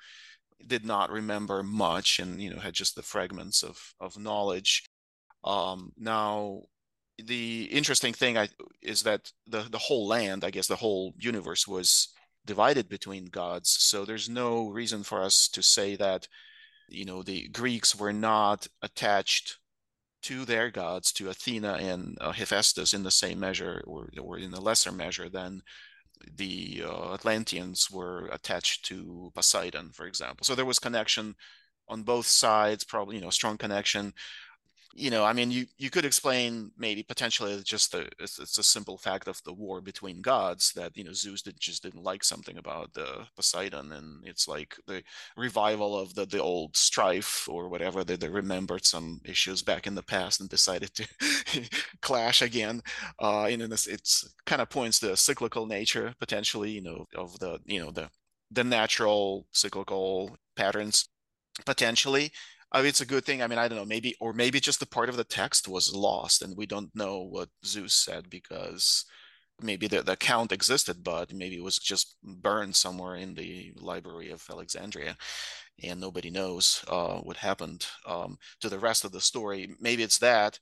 did 0.67 0.85
not 0.85 1.09
remember 1.11 1.63
much 1.63 2.19
and 2.19 2.41
you 2.41 2.49
know 2.53 2.59
had 2.59 2.73
just 2.73 2.95
the 2.95 3.01
fragments 3.01 3.63
of 3.63 3.95
of 3.99 4.17
knowledge 4.19 4.83
um, 5.43 5.91
now, 5.97 6.61
the 7.17 7.65
interesting 7.65 8.13
thing 8.13 8.37
I, 8.37 8.49
is 8.81 9.03
that 9.03 9.31
the 9.47 9.63
the 9.69 9.77
whole 9.77 10.07
land, 10.07 10.43
I 10.43 10.51
guess, 10.51 10.67
the 10.67 10.75
whole 10.75 11.13
universe 11.17 11.67
was 11.67 12.12
divided 12.45 12.89
between 12.89 13.25
gods. 13.25 13.69
So 13.69 14.05
there's 14.05 14.29
no 14.29 14.69
reason 14.69 15.03
for 15.03 15.21
us 15.21 15.47
to 15.49 15.63
say 15.63 15.95
that, 15.95 16.27
you 16.89 17.05
know, 17.05 17.23
the 17.23 17.47
Greeks 17.49 17.95
were 17.95 18.13
not 18.13 18.67
attached 18.81 19.57
to 20.23 20.45
their 20.45 20.71
gods, 20.71 21.11
to 21.13 21.29
Athena 21.29 21.73
and 21.73 22.17
uh, 22.21 22.31
Hephaestus, 22.31 22.93
in 22.93 23.03
the 23.03 23.11
same 23.11 23.39
measure 23.39 23.83
or 23.85 24.09
or 24.19 24.37
in 24.37 24.53
a 24.53 24.59
lesser 24.59 24.91
measure 24.91 25.29
than 25.29 25.61
the 26.37 26.83
uh, 26.85 27.13
Atlanteans 27.13 27.91
were 27.91 28.27
attached 28.31 28.85
to 28.85 29.31
Poseidon, 29.35 29.91
for 29.91 30.05
example. 30.05 30.45
So 30.45 30.55
there 30.55 30.65
was 30.65 30.79
connection 30.79 31.35
on 31.89 32.03
both 32.03 32.25
sides, 32.25 32.83
probably 32.83 33.17
you 33.17 33.21
know 33.21 33.29
strong 33.29 33.57
connection 33.57 34.13
you 34.95 35.09
know, 35.09 35.25
I 35.25 35.33
mean, 35.33 35.49
you 35.49 35.65
you 35.77 35.89
could 35.89 36.05
explain 36.05 36.71
maybe 36.77 37.01
potentially 37.03 37.59
just 37.63 37.91
the 37.91 38.09
it's, 38.19 38.37
it's 38.39 38.57
a 38.59 38.63
simple 38.63 38.97
fact 38.97 39.27
of 39.27 39.41
the 39.43 39.53
war 39.53 39.81
between 39.81 40.21
gods 40.21 40.71
that 40.75 40.95
you 40.95 41.03
know 41.03 41.13
Zeus 41.13 41.41
did, 41.41 41.59
just 41.59 41.81
didn't 41.83 42.03
like 42.03 42.23
something 42.23 42.57
about 42.57 42.93
the 42.93 43.25
Poseidon, 43.35 43.91
and 43.91 44.23
it's 44.25 44.47
like 44.47 44.75
the 44.85 45.03
revival 45.35 45.97
of 45.97 46.13
the 46.13 46.25
the 46.25 46.41
old 46.41 46.77
strife 46.77 47.47
or 47.49 47.69
whatever. 47.69 48.03
That 48.03 48.19
they 48.19 48.29
remembered 48.29 48.85
some 48.85 49.19
issues 49.25 49.63
back 49.63 49.87
in 49.87 49.95
the 49.95 50.03
past 50.03 50.39
and 50.41 50.49
decided 50.49 50.93
to 50.95 51.07
clash 52.01 52.41
again. 52.43 52.81
Uh, 53.19 53.45
and 53.45 53.61
it's 53.73 53.87
it's 53.87 54.33
kind 54.45 54.61
of 54.61 54.69
points 54.69 54.99
to 54.99 55.07
the 55.07 55.17
cyclical 55.17 55.65
nature 55.65 56.13
potentially, 56.19 56.69
you 56.71 56.81
know, 56.81 57.05
of 57.15 57.37
the 57.39 57.59
you 57.65 57.79
know 57.79 57.91
the 57.91 58.09
the 58.51 58.63
natural 58.63 59.47
cyclical 59.51 60.37
patterns 60.55 61.09
potentially 61.65 62.31
I 62.73 62.79
mean, 62.79 62.87
it's 62.87 63.01
a 63.01 63.05
good 63.05 63.23
thing. 63.23 63.41
I 63.41 63.47
mean, 63.47 63.59
I 63.59 63.67
don't 63.67 63.77
know, 63.77 63.85
maybe, 63.85 64.15
or 64.19 64.33
maybe 64.33 64.59
just 64.59 64.79
the 64.79 64.87
part 64.87 65.09
of 65.09 65.15
the 65.15 65.23
text 65.23 65.67
was 65.67 65.93
lost 65.93 66.41
and 66.41 66.57
we 66.57 66.65
don't 66.65 66.89
know 66.95 67.21
what 67.21 67.49
Zeus 67.63 67.93
said 67.93 68.29
because 68.29 69.05
maybe 69.61 69.87
the, 69.87 70.01
the 70.01 70.13
account 70.13 70.51
existed, 70.51 71.03
but 71.03 71.31
maybe 71.33 71.57
it 71.57 71.63
was 71.63 71.77
just 71.77 72.17
burned 72.23 72.75
somewhere 72.75 73.15
in 73.15 73.35
the 73.35 73.73
library 73.77 74.31
of 74.31 74.43
Alexandria 74.49 75.15
and 75.83 76.01
nobody 76.01 76.31
knows 76.31 76.83
uh, 76.87 77.19
what 77.19 77.37
happened 77.37 77.85
um, 78.07 78.37
to 78.61 78.69
the 78.69 78.79
rest 78.79 79.05
of 79.05 79.11
the 79.11 79.21
story. 79.21 79.75
Maybe 79.79 80.01
it's 80.01 80.19
that. 80.19 80.59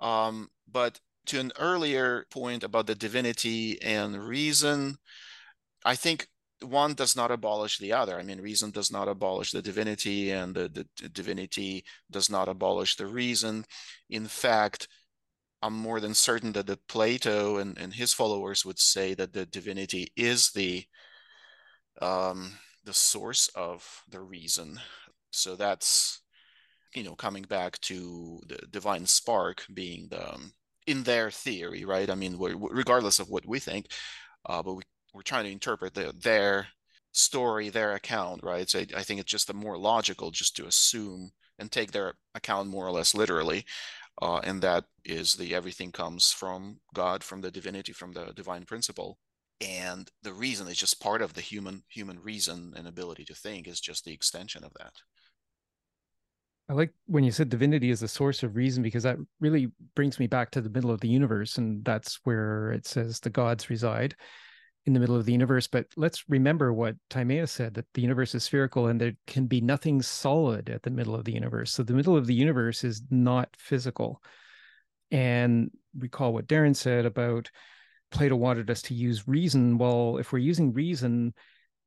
Um, 0.00 0.48
but 0.70 1.00
to 1.26 1.40
an 1.40 1.52
earlier 1.58 2.26
point 2.30 2.62
about 2.62 2.86
the 2.86 2.94
divinity 2.94 3.80
and 3.82 4.16
reason, 4.16 4.96
I 5.84 5.96
think 5.96 6.28
one 6.62 6.94
does 6.94 7.16
not 7.16 7.30
abolish 7.30 7.78
the 7.78 7.92
other. 7.92 8.18
I 8.18 8.22
mean, 8.22 8.40
reason 8.40 8.70
does 8.70 8.90
not 8.92 9.08
abolish 9.08 9.52
the 9.52 9.62
divinity, 9.62 10.30
and 10.30 10.54
the, 10.54 10.68
the 10.68 11.08
divinity 11.08 11.84
does 12.10 12.30
not 12.30 12.48
abolish 12.48 12.96
the 12.96 13.06
reason. 13.06 13.64
In 14.10 14.26
fact, 14.26 14.88
I'm 15.62 15.74
more 15.74 16.00
than 16.00 16.14
certain 16.14 16.52
that 16.52 16.66
the 16.66 16.78
Plato 16.88 17.58
and, 17.58 17.78
and 17.78 17.92
his 17.94 18.12
followers 18.12 18.64
would 18.64 18.78
say 18.78 19.14
that 19.14 19.32
the 19.32 19.46
divinity 19.46 20.12
is 20.16 20.50
the 20.52 20.84
um, 22.00 22.52
the 22.84 22.94
source 22.94 23.48
of 23.54 24.02
the 24.08 24.20
reason. 24.20 24.80
So 25.30 25.56
that's 25.56 26.20
you 26.94 27.04
know 27.04 27.14
coming 27.14 27.44
back 27.44 27.80
to 27.82 28.40
the 28.48 28.58
divine 28.70 29.06
spark 29.06 29.64
being 29.74 30.08
the 30.10 30.34
um, 30.34 30.52
in 30.86 31.02
their 31.04 31.30
theory, 31.30 31.84
right? 31.84 32.10
I 32.10 32.14
mean, 32.14 32.36
regardless 32.38 33.18
of 33.20 33.28
what 33.28 33.46
we 33.46 33.58
think, 33.60 33.88
uh, 34.46 34.62
but 34.62 34.74
we 34.74 34.82
we're 35.14 35.22
trying 35.22 35.44
to 35.44 35.50
interpret 35.52 35.94
the, 35.94 36.12
their 36.22 36.68
story, 37.12 37.68
their 37.68 37.94
account, 37.94 38.42
right? 38.42 38.68
So 38.68 38.80
I, 38.80 38.86
I 38.96 39.02
think 39.02 39.20
it's 39.20 39.30
just 39.30 39.46
the 39.46 39.54
more 39.54 39.78
logical 39.78 40.30
just 40.30 40.56
to 40.56 40.66
assume 40.66 41.30
and 41.58 41.70
take 41.70 41.92
their 41.92 42.14
account 42.34 42.68
more 42.68 42.86
or 42.86 42.92
less 42.92 43.14
literally. 43.14 43.64
Uh, 44.22 44.38
and 44.44 44.62
that 44.62 44.84
is 45.04 45.34
the 45.34 45.54
everything 45.54 45.92
comes 45.92 46.30
from 46.32 46.78
God, 46.94 47.24
from 47.24 47.40
the 47.40 47.50
divinity, 47.50 47.92
from 47.92 48.12
the 48.12 48.32
divine 48.34 48.64
principle. 48.64 49.18
and 49.60 50.10
the 50.22 50.32
reason 50.32 50.68
is 50.68 50.78
just 50.78 51.00
part 51.02 51.20
of 51.22 51.34
the 51.34 51.40
human 51.40 51.82
human 51.88 52.18
reason 52.20 52.72
and 52.76 52.86
ability 52.88 53.24
to 53.26 53.34
think 53.34 53.68
is 53.68 53.80
just 53.80 54.04
the 54.04 54.12
extension 54.12 54.64
of 54.64 54.72
that 54.78 54.92
I 56.68 56.72
like 56.72 56.92
when 57.06 57.24
you 57.24 57.32
said 57.32 57.48
divinity 57.48 57.90
is 57.90 58.00
the 58.00 58.08
source 58.08 58.42
of 58.44 58.54
reason 58.54 58.82
because 58.82 59.02
that 59.02 59.16
really 59.40 59.72
brings 59.96 60.20
me 60.20 60.28
back 60.28 60.52
to 60.52 60.60
the 60.60 60.70
middle 60.70 60.92
of 60.92 61.00
the 61.00 61.08
universe. 61.08 61.58
And 61.58 61.84
that's 61.84 62.20
where 62.22 62.70
it 62.70 62.86
says 62.86 63.18
the 63.18 63.30
gods 63.30 63.68
reside 63.68 64.14
in 64.86 64.92
the 64.92 65.00
middle 65.00 65.16
of 65.16 65.26
the 65.26 65.32
universe. 65.32 65.66
But 65.66 65.86
let's 65.96 66.24
remember 66.28 66.72
what 66.72 66.96
Timaeus 67.10 67.52
said 67.52 67.74
that 67.74 67.86
the 67.94 68.02
universe 68.02 68.34
is 68.34 68.44
spherical 68.44 68.86
and 68.86 69.00
there 69.00 69.12
can 69.26 69.46
be 69.46 69.60
nothing 69.60 70.02
solid 70.02 70.70
at 70.70 70.82
the 70.82 70.90
middle 70.90 71.14
of 71.14 71.24
the 71.24 71.32
universe. 71.32 71.72
So 71.72 71.82
the 71.82 71.92
middle 71.92 72.16
of 72.16 72.26
the 72.26 72.34
universe 72.34 72.82
is 72.84 73.02
not 73.10 73.48
physical. 73.58 74.22
And 75.10 75.70
recall 75.98 76.32
what 76.32 76.46
Darren 76.46 76.74
said 76.74 77.04
about 77.04 77.50
Plato 78.10 78.36
wanted 78.36 78.70
us 78.70 78.82
to 78.82 78.94
use 78.94 79.28
reason. 79.28 79.78
Well, 79.78 80.18
if 80.18 80.32
we're 80.32 80.38
using 80.38 80.72
reason, 80.72 81.34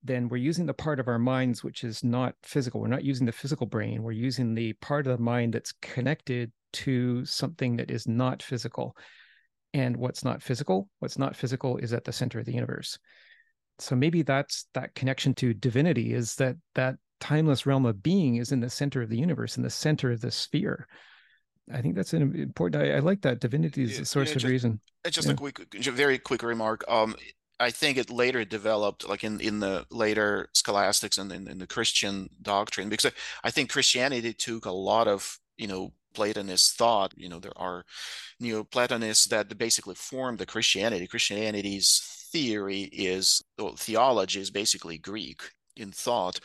then 0.03 0.29
we're 0.29 0.37
using 0.37 0.65
the 0.65 0.73
part 0.73 0.99
of 0.99 1.07
our 1.07 1.19
minds 1.19 1.63
which 1.63 1.83
is 1.83 2.03
not 2.03 2.35
physical. 2.43 2.79
We're 2.79 2.87
not 2.87 3.03
using 3.03 3.25
the 3.25 3.31
physical 3.31 3.65
brain. 3.65 4.03
We're 4.03 4.11
using 4.11 4.53
the 4.53 4.73
part 4.73 5.07
of 5.07 5.17
the 5.17 5.23
mind 5.23 5.53
that's 5.53 5.73
connected 5.81 6.51
to 6.73 7.25
something 7.25 7.77
that 7.77 7.91
is 7.91 8.07
not 8.07 8.43
physical. 8.43 8.95
And 9.73 9.97
what's 9.97 10.23
not 10.23 10.43
physical, 10.43 10.89
what's 10.99 11.17
not 11.17 11.35
physical 11.35 11.77
is 11.77 11.93
at 11.93 12.03
the 12.03 12.13
center 12.13 12.39
of 12.39 12.45
the 12.45 12.53
universe. 12.53 12.99
So 13.79 13.95
maybe 13.95 14.21
that's 14.21 14.67
that 14.75 14.93
connection 14.93 15.33
to 15.35 15.53
divinity 15.53 16.13
is 16.13 16.35
that 16.35 16.57
that 16.75 16.95
timeless 17.19 17.65
realm 17.65 17.85
of 17.85 18.03
being 18.03 18.35
is 18.35 18.51
in 18.51 18.59
the 18.59 18.69
center 18.69 19.01
of 19.01 19.09
the 19.09 19.17
universe, 19.17 19.57
in 19.57 19.63
the 19.63 19.69
center 19.69 20.11
of 20.11 20.21
the 20.21 20.29
sphere. 20.29 20.87
I 21.73 21.81
think 21.81 21.95
that's 21.95 22.13
an 22.13 22.35
important. 22.35 22.83
I, 22.83 22.97
I 22.97 22.99
like 22.99 23.21
that 23.21 23.39
divinity 23.39 23.83
is 23.83 23.97
the 23.97 24.05
source 24.05 24.27
yeah, 24.27 24.33
just, 24.33 24.45
of 24.45 24.51
reason. 24.51 24.79
Just 25.09 25.27
yeah. 25.27 25.33
a 25.33 25.37
quick, 25.37 25.73
very 25.73 26.19
quick 26.19 26.43
remark. 26.43 26.83
Um, 26.87 27.15
I 27.59 27.71
think 27.71 27.97
it 27.97 28.09
later 28.09 28.43
developed, 28.43 29.07
like 29.07 29.23
in, 29.23 29.39
in 29.39 29.59
the 29.59 29.85
later 29.89 30.49
scholastics 30.53 31.17
and 31.17 31.31
in, 31.31 31.47
in 31.47 31.57
the 31.59 31.67
Christian 31.67 32.29
doctrine, 32.41 32.89
because 32.89 33.05
I, 33.05 33.47
I 33.47 33.51
think 33.51 33.71
Christianity 33.71 34.33
took 34.33 34.65
a 34.65 34.71
lot 34.71 35.07
of, 35.07 35.39
you 35.57 35.67
know, 35.67 35.93
Platonist 36.13 36.77
thought. 36.77 37.13
You 37.15 37.29
know, 37.29 37.39
there 37.39 37.57
are 37.57 37.85
Neoplatonists 38.39 39.25
that 39.27 39.57
basically 39.57 39.95
formed 39.95 40.39
the 40.39 40.45
Christianity. 40.45 41.07
Christianity's 41.07 42.01
theory 42.31 42.83
is, 42.91 43.41
well, 43.57 43.75
theology 43.75 44.39
is 44.39 44.51
basically 44.51 44.97
Greek 44.97 45.41
in 45.75 45.91
thought. 45.91 46.39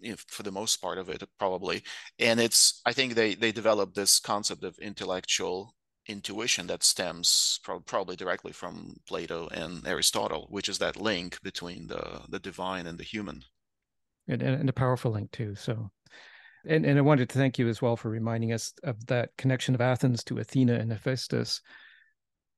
You 0.00 0.10
know, 0.10 0.16
for 0.28 0.44
the 0.44 0.52
most 0.52 0.76
part 0.76 0.98
of 0.98 1.08
it, 1.08 1.24
probably, 1.38 1.82
and 2.20 2.38
it's. 2.38 2.80
I 2.86 2.92
think 2.92 3.14
they 3.14 3.34
they 3.34 3.50
developed 3.50 3.96
this 3.96 4.20
concept 4.20 4.62
of 4.62 4.78
intellectual 4.78 5.74
intuition 6.06 6.66
that 6.68 6.82
stems 6.82 7.60
pro- 7.62 7.80
probably 7.80 8.16
directly 8.16 8.52
from 8.52 8.96
Plato 9.06 9.48
and 9.48 9.86
Aristotle, 9.86 10.46
which 10.50 10.68
is 10.68 10.78
that 10.78 11.00
link 11.00 11.40
between 11.42 11.88
the 11.88 12.22
the 12.28 12.38
divine 12.38 12.86
and 12.86 12.96
the 12.96 13.04
human. 13.04 13.42
And, 14.28 14.42
and 14.42 14.68
a 14.68 14.72
powerful 14.72 15.10
link 15.10 15.30
too. 15.32 15.54
So, 15.54 15.90
and 16.66 16.84
and 16.84 16.98
I 16.98 17.02
wanted 17.02 17.28
to 17.30 17.38
thank 17.38 17.58
you 17.58 17.68
as 17.68 17.82
well 17.82 17.96
for 17.96 18.10
reminding 18.10 18.52
us 18.52 18.72
of 18.84 19.06
that 19.06 19.30
connection 19.36 19.74
of 19.74 19.80
Athens 19.80 20.24
to 20.24 20.38
Athena 20.38 20.74
and 20.74 20.92
Hephaestus. 20.92 21.60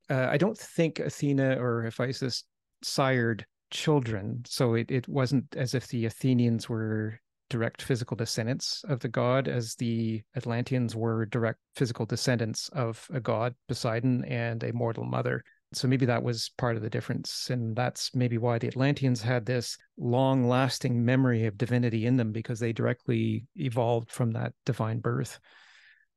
Uh, 0.08 0.26
I 0.28 0.36
don't 0.36 0.58
think 0.58 0.98
Athena 0.98 1.60
or 1.60 1.82
Hephaestus 1.82 2.44
sired 2.82 3.46
children, 3.70 4.42
so 4.46 4.74
it 4.74 4.90
it 4.90 5.08
wasn't 5.08 5.54
as 5.56 5.74
if 5.74 5.88
the 5.88 6.06
Athenians 6.06 6.68
were 6.68 7.20
direct 7.50 7.82
physical 7.82 8.16
descendants 8.16 8.84
of 8.88 9.00
the 9.00 9.08
god 9.08 9.48
as 9.48 9.74
the 9.74 10.22
Atlanteans 10.36 10.94
were 10.94 11.26
direct 11.26 11.58
physical 11.74 12.06
descendants 12.06 12.68
of 12.70 13.06
a 13.12 13.20
god, 13.20 13.54
Poseidon, 13.68 14.24
and 14.24 14.62
a 14.62 14.72
mortal 14.72 15.04
mother. 15.04 15.44
So 15.72 15.86
maybe 15.86 16.06
that 16.06 16.22
was 16.22 16.50
part 16.58 16.76
of 16.76 16.82
the 16.82 16.90
difference. 16.90 17.48
And 17.50 17.76
that's 17.76 18.14
maybe 18.14 18.38
why 18.38 18.58
the 18.58 18.66
Atlanteans 18.66 19.22
had 19.22 19.46
this 19.46 19.78
long 19.96 20.48
lasting 20.48 21.04
memory 21.04 21.46
of 21.46 21.56
divinity 21.56 22.06
in 22.06 22.16
them 22.16 22.32
because 22.32 22.58
they 22.58 22.72
directly 22.72 23.46
evolved 23.54 24.10
from 24.10 24.32
that 24.32 24.52
divine 24.66 24.98
birth. 24.98 25.38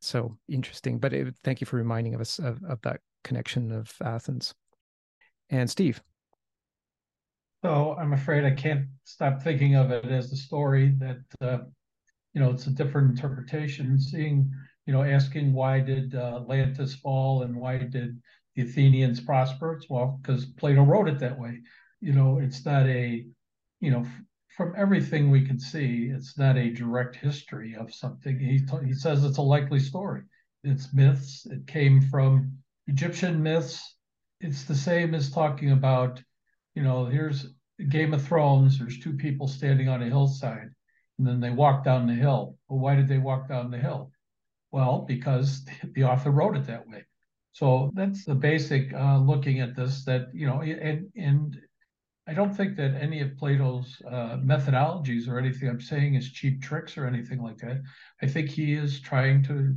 So 0.02 0.38
interesting. 0.50 0.98
But 0.98 1.14
it, 1.14 1.36
thank 1.44 1.62
you 1.62 1.68
for 1.68 1.78
reminding 1.78 2.20
us 2.20 2.40
of, 2.40 2.60
of 2.68 2.82
that 2.82 3.02
connection 3.24 3.72
of 3.72 3.94
Athens. 4.04 4.56
And 5.50 5.70
Steve. 5.70 6.02
So 7.64 7.96
I'm 8.00 8.14
afraid 8.14 8.44
I 8.44 8.52
can't 8.52 8.88
stop 9.04 9.42
thinking 9.42 9.76
of 9.76 9.92
it 9.92 10.06
as 10.06 10.32
a 10.34 10.36
story 10.36 10.96
that, 10.98 11.20
uh, 11.42 11.60
you 12.34 12.42
know, 12.42 12.50
it's 12.50 12.68
a 12.68 12.72
different 12.72 13.12
interpretation. 13.12 14.00
Seeing, 14.00 14.52
you 14.88 14.94
know, 14.94 15.04
asking 15.04 15.54
why 15.54 15.80
did 15.80 16.16
uh, 16.16 16.40
Atlantis 16.42 16.96
fall 16.96 17.44
and 17.44 17.56
why 17.56 17.78
did 17.78 18.20
the 18.56 18.64
Athenians 18.64 19.22
prosper? 19.22 19.74
It's 19.74 19.90
well, 19.90 20.20
because 20.22 20.46
Plato 20.46 20.84
wrote 20.84 21.10
it 21.10 21.20
that 21.20 21.40
way. 21.40 21.62
You 22.02 22.14
know, 22.14 22.40
it's 22.40 22.66
not 22.66 22.86
a, 22.88 23.26
you 23.80 23.92
know, 23.92 24.02
f- 24.02 24.22
from 24.56 24.74
everything 24.78 25.32
we 25.32 25.46
can 25.46 25.60
see, 25.60 26.12
it's 26.14 26.38
not 26.38 26.58
a 26.58 26.72
direct 26.72 27.16
history 27.16 27.76
of 27.76 27.94
something. 27.94 28.40
He, 28.40 28.60
t- 28.60 28.86
he 28.86 28.94
says 28.94 29.24
it's 29.24 29.38
a 29.38 29.42
likely 29.42 29.80
story. 29.80 30.24
It's 30.64 30.94
myths. 30.94 31.46
It 31.50 31.66
came 31.68 32.02
from 32.02 32.58
Egyptian 32.88 33.42
myths. 33.42 33.96
It's 34.40 34.66
the 34.66 34.76
same 34.76 35.16
as 35.16 35.32
talking 35.32 35.72
about 35.72 36.22
you 36.76 36.84
know, 36.84 37.06
here's 37.06 37.48
Game 37.90 38.14
of 38.14 38.26
Thrones. 38.26 38.80
There's 38.80 39.00
two 39.00 39.14
people 39.14 39.48
standing 39.48 39.90
on 39.90 40.02
a 40.02 40.08
hillside, 40.08 40.70
and 41.18 41.28
then 41.28 41.40
they 41.40 41.52
walk 41.52 41.84
down 41.84 42.08
the 42.08 42.14
hill. 42.14 42.58
Well, 42.68 42.80
why 42.80 42.96
did 42.96 43.08
they 43.08 43.18
walk 43.18 43.48
down 43.48 43.72
the 43.72 43.78
hill? 43.78 44.12
Well, 44.72 45.06
because 45.08 45.66
the 45.94 46.04
author 46.04 46.32
wrote 46.32 46.58
it 46.58 46.66
that 46.68 46.88
way. 46.88 47.06
So 47.54 47.92
that's 47.94 48.26
the 48.26 48.36
basic 48.36 48.94
uh, 48.94 49.20
looking 49.20 49.60
at 49.60 49.76
this. 49.76 50.04
That 50.06 50.28
you 50.34 50.48
know, 50.48 50.62
and 50.62 51.08
and 51.16 51.58
I 52.28 52.34
don't 52.34 52.56
think 52.56 52.76
that 52.78 52.96
any 52.96 53.22
of 53.22 53.38
Plato's 53.38 54.02
uh, 54.08 54.38
methodologies 54.38 55.28
or 55.28 55.38
anything 55.38 55.70
I'm 55.70 55.82
saying 55.82 56.16
is 56.16 56.32
cheap 56.32 56.62
tricks 56.62 56.98
or 56.98 57.06
anything 57.06 57.42
like 57.42 57.58
that. 57.58 57.82
I 58.22 58.28
think 58.28 58.50
he 58.50 58.74
is 58.74 59.02
trying 59.02 59.44
to 59.44 59.76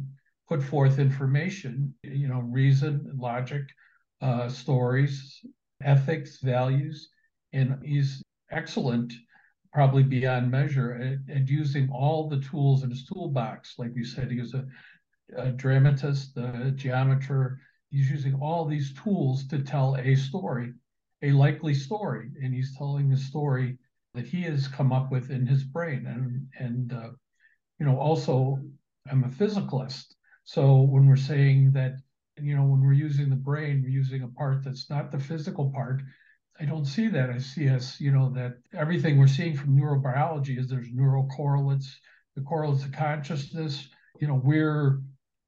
put 0.49 0.62
forth 0.62 0.99
information, 0.99 1.93
you 2.03 2.29
know, 2.29 2.41
reason, 2.41 3.11
logic, 3.16 3.62
uh, 4.20 4.49
stories, 4.49 5.45
ethics, 5.83 6.39
values, 6.41 7.09
and 7.53 7.79
he's 7.85 8.22
excellent, 8.51 9.12
probably 9.72 10.05
beyond 10.05 10.51
measure, 10.51 10.95
at, 10.95 11.37
at 11.37 11.49
using 11.49 11.91
all 11.91 12.29
the 12.29 12.41
tools 12.41 12.85
in 12.85 12.91
his 12.91 13.05
toolbox. 13.07 13.74
Like 13.77 13.91
you 13.97 14.05
said, 14.05 14.31
he 14.31 14.39
was 14.39 14.55
a, 14.55 14.64
a 15.37 15.51
dramatist, 15.51 16.37
a 16.37 16.72
geometer. 16.74 17.59
He's 17.91 18.11
using 18.11 18.35
all 18.35 18.64
these 18.64 18.93
tools 18.95 19.47
to 19.49 19.62
tell 19.62 19.97
a 19.97 20.14
story, 20.16 20.72
a 21.22 21.33
likely 21.33 21.74
story, 21.74 22.31
and 22.43 22.53
he's 22.53 22.77
telling 22.77 23.12
a 23.12 23.16
story 23.16 23.79
that 24.14 24.27
he 24.27 24.43
has 24.43 24.68
come 24.68 24.93
up 24.93 25.11
with 25.11 25.31
in 25.31 25.47
his 25.47 25.64
brain. 25.64 26.07
And 26.07 26.47
and 26.59 26.93
uh, 26.93 27.11
you 27.79 27.87
know, 27.87 27.99
also, 27.99 28.59
I'm 29.11 29.24
a 29.24 29.29
physicalist, 29.29 30.14
so 30.45 30.83
when 30.83 31.07
we're 31.07 31.16
saying 31.16 31.72
that 31.72 31.97
you 32.41 32.55
know, 32.55 32.64
when 32.64 32.81
we're 32.81 32.93
using 32.93 33.31
the 33.31 33.37
brain, 33.37 33.83
we're 33.83 33.91
using 33.91 34.22
a 34.22 34.29
part 34.29 34.62
that's 34.64 34.91
not 34.91 35.11
the 35.11 35.18
physical 35.18 35.71
part. 35.71 36.03
I 36.61 36.64
don't 36.64 36.84
see 36.84 37.09
that. 37.09 37.30
I 37.30 37.38
see 37.38 37.68
us, 37.68 38.01
you 38.01 38.11
know, 38.11 38.30
that 38.30 38.55
everything 38.75 39.18
we're 39.18 39.26
seeing 39.26 39.57
from 39.57 39.76
neurobiology 39.76 40.59
is 40.59 40.68
there's 40.68 40.92
neural 40.92 41.26
correlates, 41.29 41.99
the 42.34 42.42
correlates 42.42 42.84
of 42.84 42.92
consciousness. 42.92 43.88
You 44.21 44.29
know, 44.29 44.41
we're, 44.42 45.01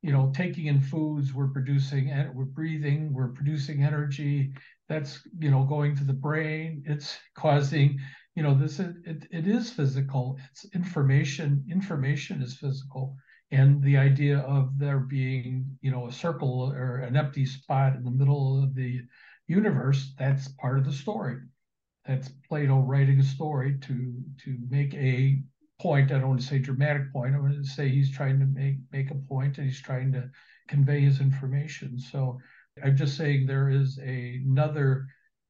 you 0.09 0.15
know, 0.15 0.33
taking 0.35 0.67
in 0.67 0.81
foods, 0.81 1.35
we're 1.35 1.49
producing, 1.49 2.11
and 2.11 2.35
we're 2.35 2.47
breathing, 2.47 3.13
we're 3.13 3.29
producing 3.29 3.85
energy. 3.85 4.51
That's, 4.89 5.21
you 5.39 5.51
know, 5.51 5.65
going 5.65 5.95
to 5.97 6.05
the 6.05 6.15
brain. 6.15 6.83
It's 6.87 7.19
causing, 7.37 7.99
you 8.35 8.43
know, 8.43 8.55
this, 8.55 8.81
it, 8.81 9.27
it 9.31 9.47
is 9.47 9.69
physical. 9.69 10.39
It's 10.51 10.65
information. 10.75 11.63
Information 11.71 12.41
is 12.41 12.57
physical 12.57 13.17
and 13.51 13.83
the 13.83 13.99
idea 13.99 14.39
of 14.39 14.79
there 14.79 14.99
being 14.99 15.79
you 15.81 15.91
know 15.91 16.07
a 16.07 16.13
circle 16.13 16.73
or 16.75 16.97
an 16.97 17.17
empty 17.17 17.47
spot 17.47 17.97
in 17.97 18.05
the 18.05 18.11
middle 18.11 18.63
of 18.63 18.75
the 18.75 19.01
universe 19.47 20.13
that's 20.19 20.49
part 20.61 20.79
of 20.79 20.85
the 20.85 20.93
story 20.93 21.39
that's 22.07 22.31
plato 22.49 22.81
writing 22.81 23.19
a 23.21 23.23
story 23.23 23.79
to 23.81 24.15
to 24.43 24.59
make 24.69 24.93
a 24.95 25.43
point 25.81 26.11
i 26.11 26.19
don't 26.19 26.29
want 26.29 26.41
to 26.41 26.47
say 26.47 26.59
dramatic 26.59 27.13
point 27.13 27.35
i 27.35 27.39
want 27.39 27.55
to 27.55 27.65
say 27.65 27.89
he's 27.89 28.11
trying 28.11 28.39
to 28.39 28.47
make 28.47 28.77
make 28.93 29.11
a 29.11 29.15
point 29.15 29.59
and 29.59 29.67
he's 29.67 29.81
trying 29.81 30.13
to 30.13 30.29
convey 30.69 31.01
his 31.01 31.21
information 31.21 31.99
so 31.99 32.39
i'm 32.85 32.97
just 32.97 33.17
saying 33.17 33.47
there 33.47 33.71
is 33.71 33.99
a, 34.05 34.41
another 34.45 35.07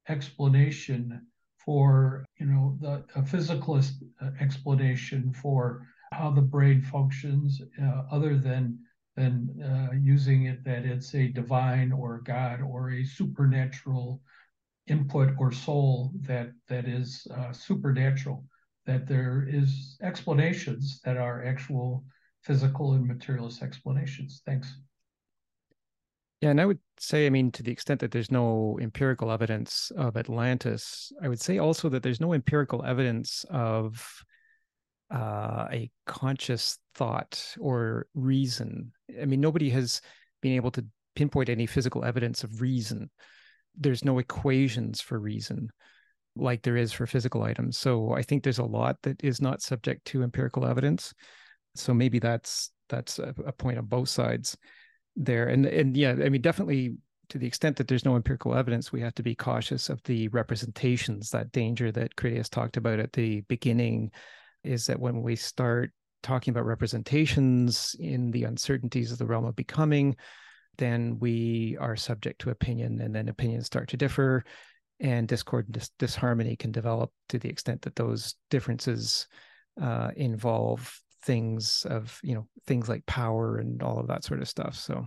explanation 0.09 1.27
for 1.65 2.25
you 2.39 2.47
know 2.47 2.77
the 2.81 3.05
a 3.19 3.23
physicalist 3.23 4.03
uh, 4.23 4.31
explanation 4.41 5.33
for 5.33 5.87
how 6.13 6.31
the 6.31 6.41
brain 6.41 6.83
functions, 6.83 7.61
uh, 7.83 8.03
other 8.11 8.37
than 8.37 8.79
than 9.17 9.61
uh, 9.63 9.95
using 9.95 10.47
it 10.47 10.65
that 10.65 10.85
it's 10.85 11.15
a 11.15 11.29
divine 11.29 11.93
or 11.93 12.21
God 12.25 12.61
or 12.63 12.91
a 12.91 13.05
supernatural 13.05 14.23
input 14.87 15.31
or 15.39 15.51
soul 15.53 16.13
that 16.23 16.53
that 16.69 16.87
is 16.87 17.27
uh, 17.37 17.53
supernatural. 17.53 18.45
That 18.89 19.07
there 19.07 19.47
is 19.47 19.99
explanations 20.03 21.01
that 21.05 21.19
are 21.19 21.45
actual 21.45 22.05
physical 22.43 22.95
and 22.95 23.07
materialist 23.07 23.63
explanations. 23.63 24.41
Thanks. 24.47 24.75
Yeah, 26.41 26.49
and 26.51 26.61
I 26.61 26.65
would 26.65 26.79
say, 26.99 27.27
I 27.27 27.31
mean, 27.31 27.51
to 27.53 27.63
the 27.63 27.71
extent 27.71 28.01
that 28.01 28.13
there's 28.13 28.31
no 28.31 28.79
empirical 28.81 29.31
evidence 29.31 29.93
of 29.95 30.17
Atlantis, 30.17 31.13
I 31.23 31.29
would 31.29 31.41
say 31.41 31.59
also 31.59 31.91
that 31.91 32.03
there's 32.03 32.19
no 32.19 32.33
empirical 32.33 32.83
evidence 32.83 33.45
of 33.51 34.03
uh, 35.13 35.67
a 35.71 35.91
conscious 36.07 36.79
thought 36.95 37.55
or 37.61 38.07
reason. 38.15 38.93
I 39.21 39.27
mean, 39.27 39.43
nobody 39.43 39.69
has 39.69 40.01
been 40.41 40.53
able 40.53 40.71
to 40.71 40.87
pinpoint 41.15 41.51
any 41.51 41.67
physical 41.67 42.07
evidence 42.07 42.43
of 42.43 42.63
reason. 42.63 43.11
There's 43.77 44.03
no 44.03 44.19
equations 44.19 45.03
for 45.03 45.19
reason 45.19 45.69
like 46.39 46.63
there 46.63 46.77
is 46.77 46.93
for 46.93 47.07
physical 47.07 47.43
items. 47.43 47.79
So 47.79 48.13
I 48.13 48.23
think 48.23 48.43
there's 48.43 48.59
a 48.59 48.65
lot 48.65 48.97
that 49.03 49.23
is 49.23 49.41
not 49.41 49.63
subject 49.63 50.05
to 50.07 50.23
empirical 50.23 50.67
evidence. 50.67 51.15
So 51.75 51.95
maybe 51.95 52.19
that's 52.19 52.71
that's 52.89 53.19
a, 53.19 53.35
a 53.47 53.53
point 53.53 53.79
on 53.79 53.87
both 53.87 54.09
sides 54.09 54.57
there. 55.17 55.49
And 55.49 55.67
and 55.67 55.97
yeah, 55.97 56.13
I 56.13 56.29
mean 56.29 56.43
definitely 56.43 56.97
to 57.29 57.39
the 57.39 57.47
extent 57.47 57.77
that 57.77 57.89
there's 57.89 58.05
no 58.05 58.17
empirical 58.17 58.55
evidence, 58.55 58.91
we 58.91 59.03
have 59.03 59.15
to 59.15 59.23
be 59.23 59.35
cautious 59.35 59.91
of 59.91 60.03
the 60.05 60.29
representations. 60.29 61.31
That 61.31 61.53
danger 61.53 61.93
that 61.93 62.17
Critias 62.17 62.49
talked 62.49 62.77
about 62.77 62.99
at 63.01 63.13
the 63.13 63.43
beginning 63.43 64.11
is 64.65 64.87
that 64.87 64.99
when 64.99 65.23
we 65.23 65.37
start 65.37 65.93
talking 66.23 66.53
about 66.53 66.65
representations 66.65 67.95
in 68.01 68.31
the 68.31 68.45
uncertainties 68.45 69.13
of 69.13 69.19
the 69.19 69.27
realm 69.27 69.45
of 69.45 69.55
becoming, 69.57 70.17
then 70.79 71.19
we 71.19 71.77
are 71.81 71.97
subject 71.97 72.41
to 72.41 72.51
opinion, 72.51 73.01
and 73.01 73.15
then 73.15 73.29
opinions 73.29 73.67
start 73.67 73.89
to 73.89 73.97
differ, 73.97 74.45
and 75.01 75.29
discord 75.29 75.67
and 75.67 75.75
dis- 75.75 75.91
disharmony 75.99 76.57
can 76.57 76.73
develop 76.73 77.11
to 77.29 77.39
the 77.39 77.49
extent 77.49 77.83
that 77.83 77.97
those 77.97 78.35
differences 78.51 79.27
uh, 79.81 80.11
involve 80.17 81.01
things 81.23 81.87
of 81.91 82.19
you 82.23 82.35
know 82.35 82.47
things 82.67 82.89
like 82.89 83.05
power 83.07 83.59
and 83.59 83.83
all 83.83 83.99
of 83.99 84.09
that 84.09 84.25
sort 84.25 84.41
of 84.41 84.49
stuff. 84.49 84.75
So, 84.75 85.07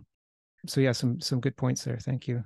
so 0.67 0.81
yeah, 0.81 0.91
some 0.91 1.19
some 1.19 1.39
good 1.39 1.57
points 1.57 1.83
there. 1.83 1.97
Thank 1.97 2.27
you. 2.27 2.43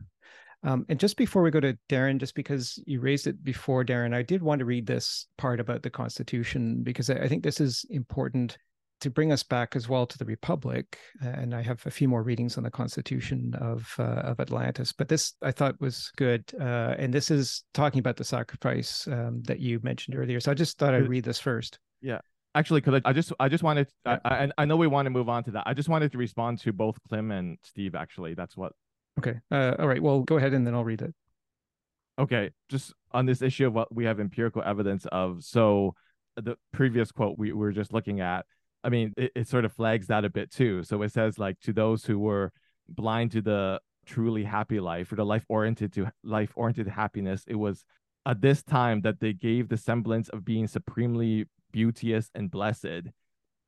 Um, 0.63 0.85
and 0.89 0.99
just 0.99 1.15
before 1.17 1.43
we 1.43 1.51
go 1.51 1.59
to 1.59 1.77
Darren, 1.89 2.19
just 2.19 2.33
because 2.33 2.81
you 2.87 2.99
raised 2.99 3.27
it 3.27 3.43
before, 3.43 3.85
Darren, 3.85 4.15
I 4.15 4.23
did 4.23 4.41
want 4.41 4.59
to 4.59 4.65
read 4.65 4.87
this 4.87 5.27
part 5.37 5.59
about 5.59 5.83
the 5.83 5.91
Constitution 5.91 6.81
because 6.81 7.09
I 7.09 7.27
think 7.27 7.43
this 7.43 7.61
is 7.61 7.85
important 7.91 8.57
to 9.05 9.11
bring 9.11 9.31
us 9.31 9.43
back 9.43 9.75
as 9.75 9.87
well 9.87 10.07
to 10.07 10.17
the 10.17 10.25
Republic. 10.25 10.97
And 11.21 11.53
I 11.53 11.61
have 11.61 11.85
a 11.85 11.91
few 11.91 12.07
more 12.07 12.23
readings 12.23 12.57
on 12.57 12.63
the 12.63 12.71
Constitution 12.71 13.55
of 13.61 13.93
uh, 13.99 14.31
of 14.31 14.39
Atlantis, 14.39 14.91
but 14.91 15.07
this 15.07 15.33
I 15.41 15.51
thought 15.51 15.79
was 15.79 16.11
good. 16.17 16.43
Uh, 16.59 16.95
and 16.97 17.13
this 17.13 17.29
is 17.29 17.63
talking 17.73 17.99
about 17.99 18.17
the 18.17 18.23
sacrifice 18.23 19.07
um, 19.07 19.43
that 19.43 19.59
you 19.59 19.79
mentioned 19.83 20.17
earlier. 20.17 20.39
So 20.39 20.51
I 20.51 20.55
just 20.55 20.79
thought 20.79 20.95
I'd 20.95 21.07
read 21.07 21.23
this 21.23 21.39
first. 21.39 21.77
Yeah, 22.01 22.19
actually, 22.55 22.81
because 22.81 23.01
I, 23.05 23.09
I, 23.09 23.13
just 23.13 23.31
I 23.39 23.47
just 23.47 23.63
wanted 23.63 23.87
I, 24.05 24.19
I, 24.25 24.49
I 24.57 24.65
know 24.65 24.75
we 24.75 24.87
want 24.87 25.05
to 25.05 25.11
move 25.11 25.29
on 25.29 25.43
to 25.43 25.51
that. 25.51 25.63
I 25.67 25.75
just 25.75 25.87
wanted 25.87 26.11
to 26.11 26.17
respond 26.17 26.59
to 26.61 26.73
both 26.73 26.97
Clem 27.07 27.31
and 27.31 27.59
Steve. 27.61 27.93
Actually, 27.93 28.33
that's 28.33 28.57
what 28.57 28.73
Okay. 29.19 29.39
Uh, 29.51 29.75
all 29.79 29.87
right. 29.87 30.01
Well, 30.01 30.21
go 30.21 30.37
ahead 30.37 30.53
and 30.53 30.65
then 30.65 30.73
I'll 30.73 30.83
read 30.83 31.01
it. 31.01 31.13
Okay. 32.19 32.51
Just 32.69 32.93
on 33.11 33.25
this 33.25 33.41
issue 33.41 33.67
of 33.67 33.73
what 33.73 33.93
we 33.93 34.05
have 34.05 34.19
empirical 34.19 34.61
evidence 34.65 35.05
of. 35.11 35.43
So 35.43 35.95
the 36.35 36.57
previous 36.73 37.11
quote 37.11 37.37
we, 37.37 37.53
we 37.53 37.59
were 37.59 37.71
just 37.71 37.93
looking 37.93 38.19
at, 38.19 38.45
I 38.85 38.89
mean, 38.89 39.13
it, 39.17 39.31
it 39.35 39.47
sort 39.47 39.65
of 39.65 39.73
flags 39.73 40.07
that 40.07 40.23
a 40.23 40.29
bit 40.29 40.51
too. 40.51 40.83
So 40.83 41.01
it 41.01 41.11
says 41.11 41.39
like 41.39 41.59
to 41.61 41.73
those 41.73 42.05
who 42.05 42.19
were 42.19 42.51
blind 42.87 43.31
to 43.31 43.41
the 43.41 43.81
truly 44.05 44.43
happy 44.43 44.79
life 44.79 45.11
or 45.11 45.15
the 45.15 45.25
life 45.25 45.43
oriented 45.49 45.91
to 45.93 46.11
life 46.23 46.51
oriented 46.55 46.87
happiness, 46.87 47.43
it 47.47 47.55
was 47.55 47.83
at 48.27 48.41
this 48.41 48.63
time 48.63 49.01
that 49.01 49.19
they 49.19 49.33
gave 49.33 49.69
the 49.69 49.77
semblance 49.77 50.29
of 50.29 50.45
being 50.45 50.67
supremely 50.67 51.45
beauteous 51.71 52.29
and 52.35 52.51
blessed. 52.51 53.09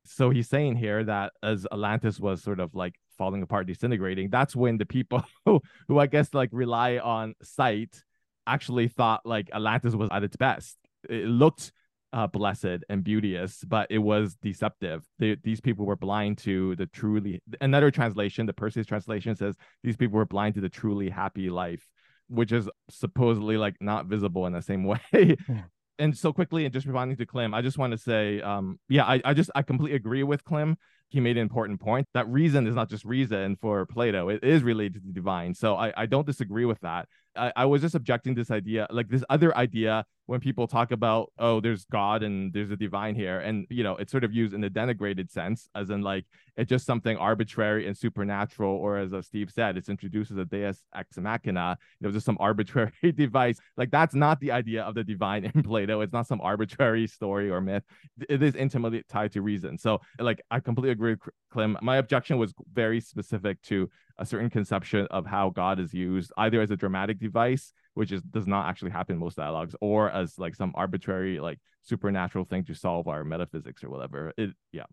So 0.06 0.30
he's 0.30 0.48
saying 0.48 0.78
here 0.78 1.04
that 1.04 1.34
as 1.42 1.66
Atlantis 1.72 2.20
was 2.20 2.42
sort 2.42 2.60
of 2.60 2.76
like 2.76 2.96
falling 3.18 3.42
apart, 3.42 3.68
disintegrating, 3.68 4.30
that's 4.30 4.56
when 4.56 4.78
the 4.78 4.86
people 4.86 5.24
who, 5.46 5.62
who 5.88 5.98
I 5.98 6.06
guess 6.06 6.34
like 6.34 6.50
rely 6.52 7.00
on 7.00 7.34
sight 7.42 8.04
actually 8.46 8.88
thought 8.88 9.26
like 9.26 9.50
Atlantis 9.54 9.96
was 9.96 10.10
at 10.12 10.24
its 10.24 10.38
best. 10.38 10.78
It 11.10 11.26
looked 11.26 11.72
uh, 12.14 12.28
blessed 12.28 12.84
and 12.90 13.04
beauteous, 13.04 13.64
but 13.66 13.88
it 13.90 14.00
was 14.00 14.36
deceptive. 14.42 15.04
They, 15.20 15.38
these 15.44 15.62
people 15.62 15.86
were 15.86 15.96
blind 15.96 16.38
to 16.40 16.76
the 16.76 16.86
truly. 16.86 17.42
Another 17.62 17.92
translation, 17.92 18.46
the 18.46 18.54
Perseus 18.54 18.88
translation 18.88 19.36
says 19.36 19.56
these 19.84 19.98
people 19.98 20.18
were 20.18 20.26
blind 20.26 20.56
to 20.56 20.62
the 20.62 20.70
truly 20.70 21.10
happy 21.10 21.50
life, 21.50 21.88
which 22.28 22.52
is 22.52 22.70
supposedly 22.90 23.58
like 23.58 23.76
not 23.82 24.06
visible 24.06 24.46
in 24.46 24.54
the 24.54 24.62
same 24.62 24.84
way. 24.86 25.00
Hmm. 25.46 25.58
and 26.00 26.18
so 26.18 26.32
quickly, 26.32 26.66
and 26.66 26.74
just 26.74 26.86
responding 26.86 27.18
to 27.18 27.26
Clem, 27.26 27.54
I 27.54 27.62
just 27.62 27.78
want 27.78 27.92
to 27.92 27.98
say, 27.98 28.42
um, 28.42 28.80
yeah, 28.90 29.06
I, 29.06 29.22
I 29.26 29.34
just 29.34 29.52
I 29.56 29.62
completely 29.62 29.96
agree 29.96 30.24
with 30.24 30.44
Clem 30.44 30.78
he 31.10 31.20
made 31.20 31.38
an 31.38 31.44
important 31.44 31.80
point 31.80 32.08
that 32.14 32.28
reason 32.28 32.68
is 32.68 32.76
not 32.76 32.90
just 32.90 33.06
reason 33.06 33.56
for 33.62 33.86
Plato, 33.86 34.30
it 34.30 34.44
is 34.44 34.64
related 34.64 34.96
to 34.96 35.00
the 35.00 35.14
divine. 35.14 35.54
So 35.54 35.76
I, 35.76 35.94
I 35.96 36.06
don't 36.06 36.28
disagree 36.28 36.66
with 36.66 36.80
that. 36.82 37.08
I, 37.38 37.54
I 37.56 37.66
was 37.66 37.82
just 37.82 37.96
objecting 37.96 38.36
this 38.36 38.52
idea, 38.52 38.88
like 38.90 39.08
this 39.10 39.24
other 39.30 39.56
idea 39.56 40.06
when 40.28 40.42
people 40.42 40.68
talk 40.68 40.92
about, 40.92 41.32
oh, 41.40 41.62
there's 41.62 41.86
God 41.86 42.22
and 42.22 42.52
there's 42.52 42.70
a 42.70 42.76
divine 42.76 43.16
here. 43.16 43.40
And, 43.40 43.66
you 43.70 43.84
know, 43.84 43.96
it's 43.96 44.12
sort 44.12 44.26
of 44.26 44.34
used 44.34 44.54
in 44.54 44.64
a 44.64 44.70
denigrated 44.70 45.32
sense, 45.32 45.70
as 45.74 45.90
in 45.90 46.02
like 46.02 46.26
it's 46.58 46.70
just 46.70 46.86
something 46.86 47.16
arbitrary 47.18 47.88
and 47.88 47.98
supernatural. 47.98 48.76
Or 48.76 48.98
as 48.98 49.14
uh, 49.14 49.22
Steve 49.22 49.52
said, 49.54 49.78
it's 49.78 49.88
introduced 49.88 50.32
as 50.32 50.38
a 50.38 50.46
deus 50.46 50.84
ex 50.94 51.18
machina, 51.18 51.78
you 52.00 52.08
know, 52.08 52.12
just 52.12 52.26
some 52.26 52.38
arbitrary 52.42 52.92
device. 53.16 53.58
Like 53.78 53.90
that's 53.90 54.14
not 54.16 54.40
the 54.42 54.52
idea 54.52 54.84
of 54.84 54.96
the 54.96 55.04
divine 55.04 55.46
in 55.56 55.64
Plato. 55.64 56.02
It's 56.02 56.14
not 56.14 56.28
some 56.28 56.42
arbitrary 56.42 57.08
story 57.08 57.50
or 57.50 57.62
myth. 57.62 57.84
It 58.28 58.44
is 58.44 58.56
intimately 58.56 59.04
tied 59.08 59.32
to 59.32 59.42
reason. 59.42 59.78
So, 59.78 60.02
like, 60.20 60.42
I 60.52 60.60
completely 60.60 60.92
agree 60.92 61.12
with 61.12 61.22
Clem. 61.52 61.78
My 61.82 61.98
objection 61.98 62.38
was 62.38 62.54
very 62.74 63.00
specific 63.00 63.62
to 63.64 63.90
a 64.20 64.26
certain 64.26 64.50
conception 64.50 65.08
of 65.12 65.26
how 65.26 65.50
God 65.50 65.80
is 65.80 65.94
used, 65.94 66.32
either 66.38 66.62
as 66.62 66.72
a 66.72 66.76
dramatic 66.76 67.20
device, 67.20 67.74
which 67.94 68.12
is 68.12 68.22
does 68.22 68.48
not 68.48 68.68
actually 68.68 68.92
happen 68.92 69.16
in 69.16 69.20
most 69.20 69.38
dialogues, 69.38 69.76
or 69.82 70.10
as 70.10 70.38
like 70.38 70.56
some 70.56 70.72
arbitrary, 70.76 71.40
like 71.40 71.60
supernatural 71.84 72.46
thing 72.46 72.64
to 72.66 72.74
solve 72.74 73.08
our 73.08 73.24
metaphysics 73.24 73.84
or 73.84 73.90
whatever. 73.90 74.34
It 74.38 74.52
yeah. 74.72 74.86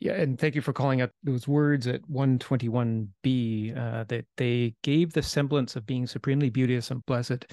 Yeah, 0.00 0.12
and 0.12 0.38
thank 0.38 0.54
you 0.54 0.60
for 0.60 0.72
calling 0.72 1.00
out 1.00 1.10
those 1.24 1.48
words 1.48 1.88
at 1.88 2.02
121b 2.02 3.76
uh, 3.76 4.04
that 4.04 4.26
they 4.36 4.76
gave 4.82 5.12
the 5.12 5.22
semblance 5.22 5.74
of 5.74 5.86
being 5.86 6.06
supremely 6.06 6.50
beauteous 6.50 6.92
and 6.92 7.04
blessed. 7.04 7.46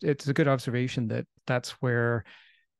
It's 0.00 0.26
a 0.26 0.32
good 0.32 0.48
observation 0.48 1.08
that 1.08 1.26
that's 1.46 1.70
where 1.82 2.24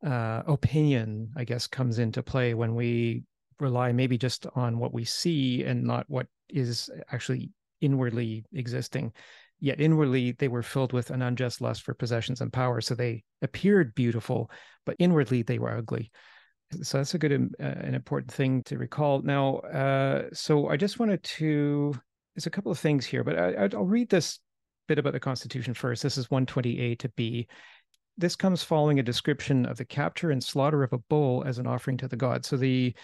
uh, 0.05 0.43
opinion, 0.47 1.33
I 1.37 1.45
guess, 1.45 1.67
comes 1.67 1.99
into 1.99 2.23
play 2.23 2.55
when 2.55 2.75
we 2.75 3.25
rely 3.61 3.93
maybe 3.93 4.17
just 4.19 4.47
on 4.55 4.79
what 4.79 4.93
we 4.93 5.05
see 5.05 5.65
and 5.65 5.85
not 5.85 6.07
what 6.09 6.27
is 6.49 6.91
actually 7.11 7.51
inwardly 7.81 8.45
existing. 8.53 9.13
Yet 9.61 9.81
inwardly, 9.81 10.33
they 10.33 10.49
were 10.49 10.63
filled 10.63 10.93
with 10.93 11.11
an 11.11 11.23
unjust 11.23 11.61
lust 11.61 11.83
for 11.83 11.95
possessions 11.95 12.41
and 12.41 12.53
power. 12.53 12.81
So 12.81 12.95
they 12.95 13.23
appeared 13.43 13.95
beautiful, 13.95 14.51
but 14.85 14.97
inwardly 14.99 15.43
they 15.43 15.59
were 15.59 15.77
ugly. 15.77 16.11
So 16.83 16.99
that's 16.99 17.15
a 17.15 17.19
good, 17.19 17.33
um, 17.33 17.51
uh, 17.61 17.65
an 17.67 17.95
important 17.95 18.33
thing 18.33 18.63
to 18.65 18.79
recall. 18.79 19.23
Now, 19.23 19.59
uh, 19.59 20.25
so 20.33 20.69
I 20.69 20.77
just 20.77 20.99
wanted 20.99 21.23
to, 21.23 21.95
there's 22.35 22.47
a 22.47 22.51
couple 22.51 22.73
of 22.73 22.79
things 22.79 23.07
here, 23.07 23.23
but 23.23 23.39
I, 23.39 23.69
I'll 23.77 23.85
read 23.85 24.11
this 24.11 24.41
bit 24.89 24.99
about 24.99 25.13
the 25.13 25.21
Constitution 25.21 25.75
first. 25.75 26.03
This 26.03 26.19
is 26.19 26.29
120A 26.29 26.99
to 26.99 27.09
B. 27.11 27.47
This 28.17 28.37
comes 28.37 28.63
following 28.63 28.99
a 28.99 29.05
description 29.05 29.67
of 29.67 29.77
the 29.77 29.85
capture 29.85 30.31
and 30.31 30.43
slaughter 30.43 30.83
of 30.83 30.93
a 30.93 30.99
bull 30.99 31.45
as 31.47 31.59
an 31.59 31.67
offering 31.67 31.97
to 31.99 32.09
the 32.09 32.17
god. 32.17 32.45
So 32.45 32.57
the 32.57 32.95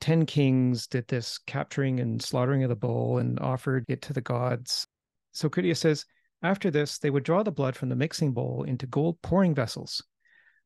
10 0.00 0.26
kings 0.26 0.86
did 0.86 1.06
this 1.08 1.38
capturing 1.46 2.00
and 2.00 2.22
slaughtering 2.22 2.62
of 2.62 2.68
the 2.68 2.76
bull 2.76 3.18
and 3.18 3.38
offered 3.40 3.84
it 3.88 4.02
to 4.02 4.12
the 4.12 4.20
gods. 4.20 4.86
So 5.32 5.48
Critias 5.48 5.78
says, 5.78 6.04
after 6.42 6.70
this, 6.70 6.98
they 6.98 7.10
would 7.10 7.22
draw 7.22 7.42
the 7.42 7.52
blood 7.52 7.76
from 7.76 7.90
the 7.90 7.96
mixing 7.96 8.32
bowl 8.32 8.64
into 8.64 8.86
gold 8.86 9.20
pouring 9.22 9.54
vessels. 9.54 10.02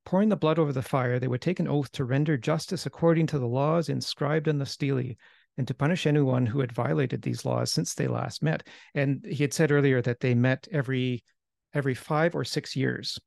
Pouring 0.04 0.28
the 0.28 0.36
blood 0.36 0.58
over 0.58 0.72
the 0.72 0.82
fire, 0.82 1.18
they 1.18 1.28
would 1.28 1.40
take 1.40 1.60
an 1.60 1.68
oath 1.68 1.90
to 1.92 2.04
render 2.04 2.36
justice 2.36 2.86
according 2.86 3.26
to 3.26 3.38
the 3.38 3.46
laws 3.46 3.88
inscribed 3.88 4.46
in 4.46 4.58
the 4.58 4.66
stele 4.66 5.14
and 5.56 5.66
to 5.66 5.74
punish 5.74 6.06
anyone 6.06 6.46
who 6.46 6.60
had 6.60 6.72
violated 6.72 7.22
these 7.22 7.44
laws 7.44 7.72
since 7.72 7.94
they 7.94 8.06
last 8.06 8.42
met. 8.42 8.66
And 8.94 9.24
he 9.24 9.42
had 9.42 9.54
said 9.54 9.72
earlier 9.72 10.02
that 10.02 10.20
they 10.20 10.34
met 10.34 10.68
every 10.70 11.24
every 11.72 11.94
five 11.94 12.36
or 12.36 12.44
six 12.44 12.76
years. 12.76 13.18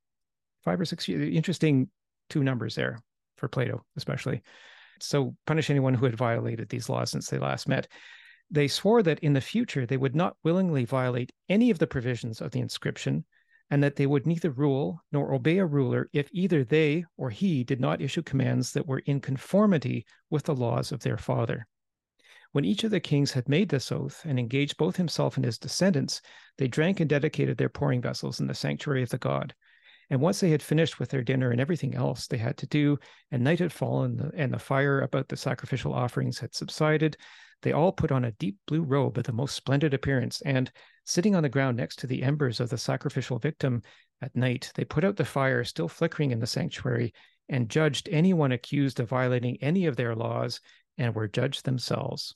Five 0.64 0.80
or 0.80 0.86
six 0.86 1.08
years. 1.08 1.36
Interesting 1.36 1.90
two 2.30 2.44
numbers 2.44 2.76
there 2.76 3.00
for 3.38 3.48
Plato, 3.48 3.84
especially 3.98 4.42
so 5.04 5.36
punish 5.46 5.70
anyone 5.70 5.94
who 5.94 6.06
had 6.06 6.16
violated 6.16 6.70
these 6.70 6.90
laws 6.90 7.12
since 7.12 7.30
they 7.30 7.38
last 7.38 7.68
met. 7.68 7.88
They 8.50 8.68
swore 8.68 9.04
that 9.04 9.20
in 9.20 9.34
the 9.34 9.42
future 9.42 9.86
they 9.86 9.98
would 9.98 10.16
not 10.16 10.38
willingly 10.44 10.86
violate 10.86 11.32
any 11.50 11.70
of 11.70 11.80
the 11.80 11.88
provisions 11.88 12.42
of 12.42 12.52
the 12.52 12.60
inscription, 12.60 13.26
and 13.70 13.84
that 13.84 13.98
they 13.98 14.08
would 14.08 14.26
neither 14.26 14.52
rule 14.52 15.02
nor 15.12 15.34
obey 15.34 15.58
a 15.58 15.66
ruler 15.66 16.10
if 16.14 16.30
either 16.32 16.64
they 16.64 17.04
or 17.18 17.30
he 17.30 17.64
did 17.64 17.82
not 17.82 18.02
issue 18.02 18.24
commands 18.24 18.72
that 18.72 18.88
were 18.88 19.00
in 19.00 19.20
conformity 19.20 20.06
with 20.30 20.44
the 20.44 20.56
laws 20.56 20.92
of 20.92 21.02
their 21.02 21.18
father. 21.18 21.68
When 22.54 22.64
each 22.64 22.86
of 22.86 22.92
the 22.92 23.02
kings 23.02 23.34
had 23.34 23.50
made 23.50 23.70
this 23.70 23.92
oath 23.92 24.22
and 24.24 24.40
engaged 24.40 24.78
both 24.78 24.96
himself 24.96 25.36
and 25.36 25.46
his 25.46 25.60
descendants, 25.60 26.22
they 26.58 26.70
drank 26.70 27.02
and 27.02 27.10
dedicated 27.10 27.58
their 27.58 27.70
pouring 27.70 28.02
vessels 28.02 28.40
in 28.40 28.48
the 28.48 28.54
sanctuary 28.54 29.04
of 29.04 29.10
the 29.10 29.18
god. 29.18 29.54
And 30.10 30.22
once 30.22 30.40
they 30.40 30.50
had 30.50 30.64
finished 30.64 31.00
with 31.00 31.10
their 31.10 31.24
dinner 31.24 31.52
and 31.52 31.60
everything 31.60 31.96
else 31.96 32.28
they 32.28 32.38
had 32.38 32.58
to 32.58 32.68
do, 32.68 32.98
and 33.32 33.44
night 33.44 33.60
had 33.60 33.74
fallen 33.74 34.32
and 34.36 34.54
the 34.54 34.60
fire 34.60 35.02
about 35.02 35.28
the 35.28 35.38
sacrificial 35.38 35.94
offerings 35.94 36.40
had 36.40 36.56
subsided, 36.56 37.18
they 37.62 37.74
all 37.74 37.92
put 37.92 38.12
on 38.12 38.26
a 38.26 38.32
deep 38.34 38.58
blue 38.68 38.84
robe 38.84 39.18
of 39.18 39.24
the 39.24 39.34
most 39.34 39.56
splendid 39.56 39.94
appearance. 39.94 40.42
And 40.42 40.72
Sitting 41.08 41.38
on 41.38 41.44
the 41.44 41.48
ground 41.48 41.78
next 41.78 42.00
to 42.00 42.08
the 42.08 42.22
embers 42.22 42.60
of 42.60 42.70
the 42.70 42.78
sacrificial 42.78 43.40
victim 43.40 43.82
at 44.22 44.36
night, 44.36 44.74
they 44.76 44.84
put 44.84 45.06
out 45.06 45.16
the 45.16 45.24
fire 45.24 45.64
still 45.64 45.88
flickering 45.88 46.32
in 46.32 46.40
the 46.42 46.46
sanctuary 46.46 47.14
and 47.48 47.70
judged 47.70 48.10
anyone 48.12 48.52
accused 48.52 49.00
of 49.00 49.08
violating 49.08 49.58
any 49.62 49.86
of 49.86 49.96
their 49.96 50.14
laws 50.14 50.60
and 50.98 51.16
were 51.16 51.30
judged 51.30 51.64
themselves. 51.64 52.36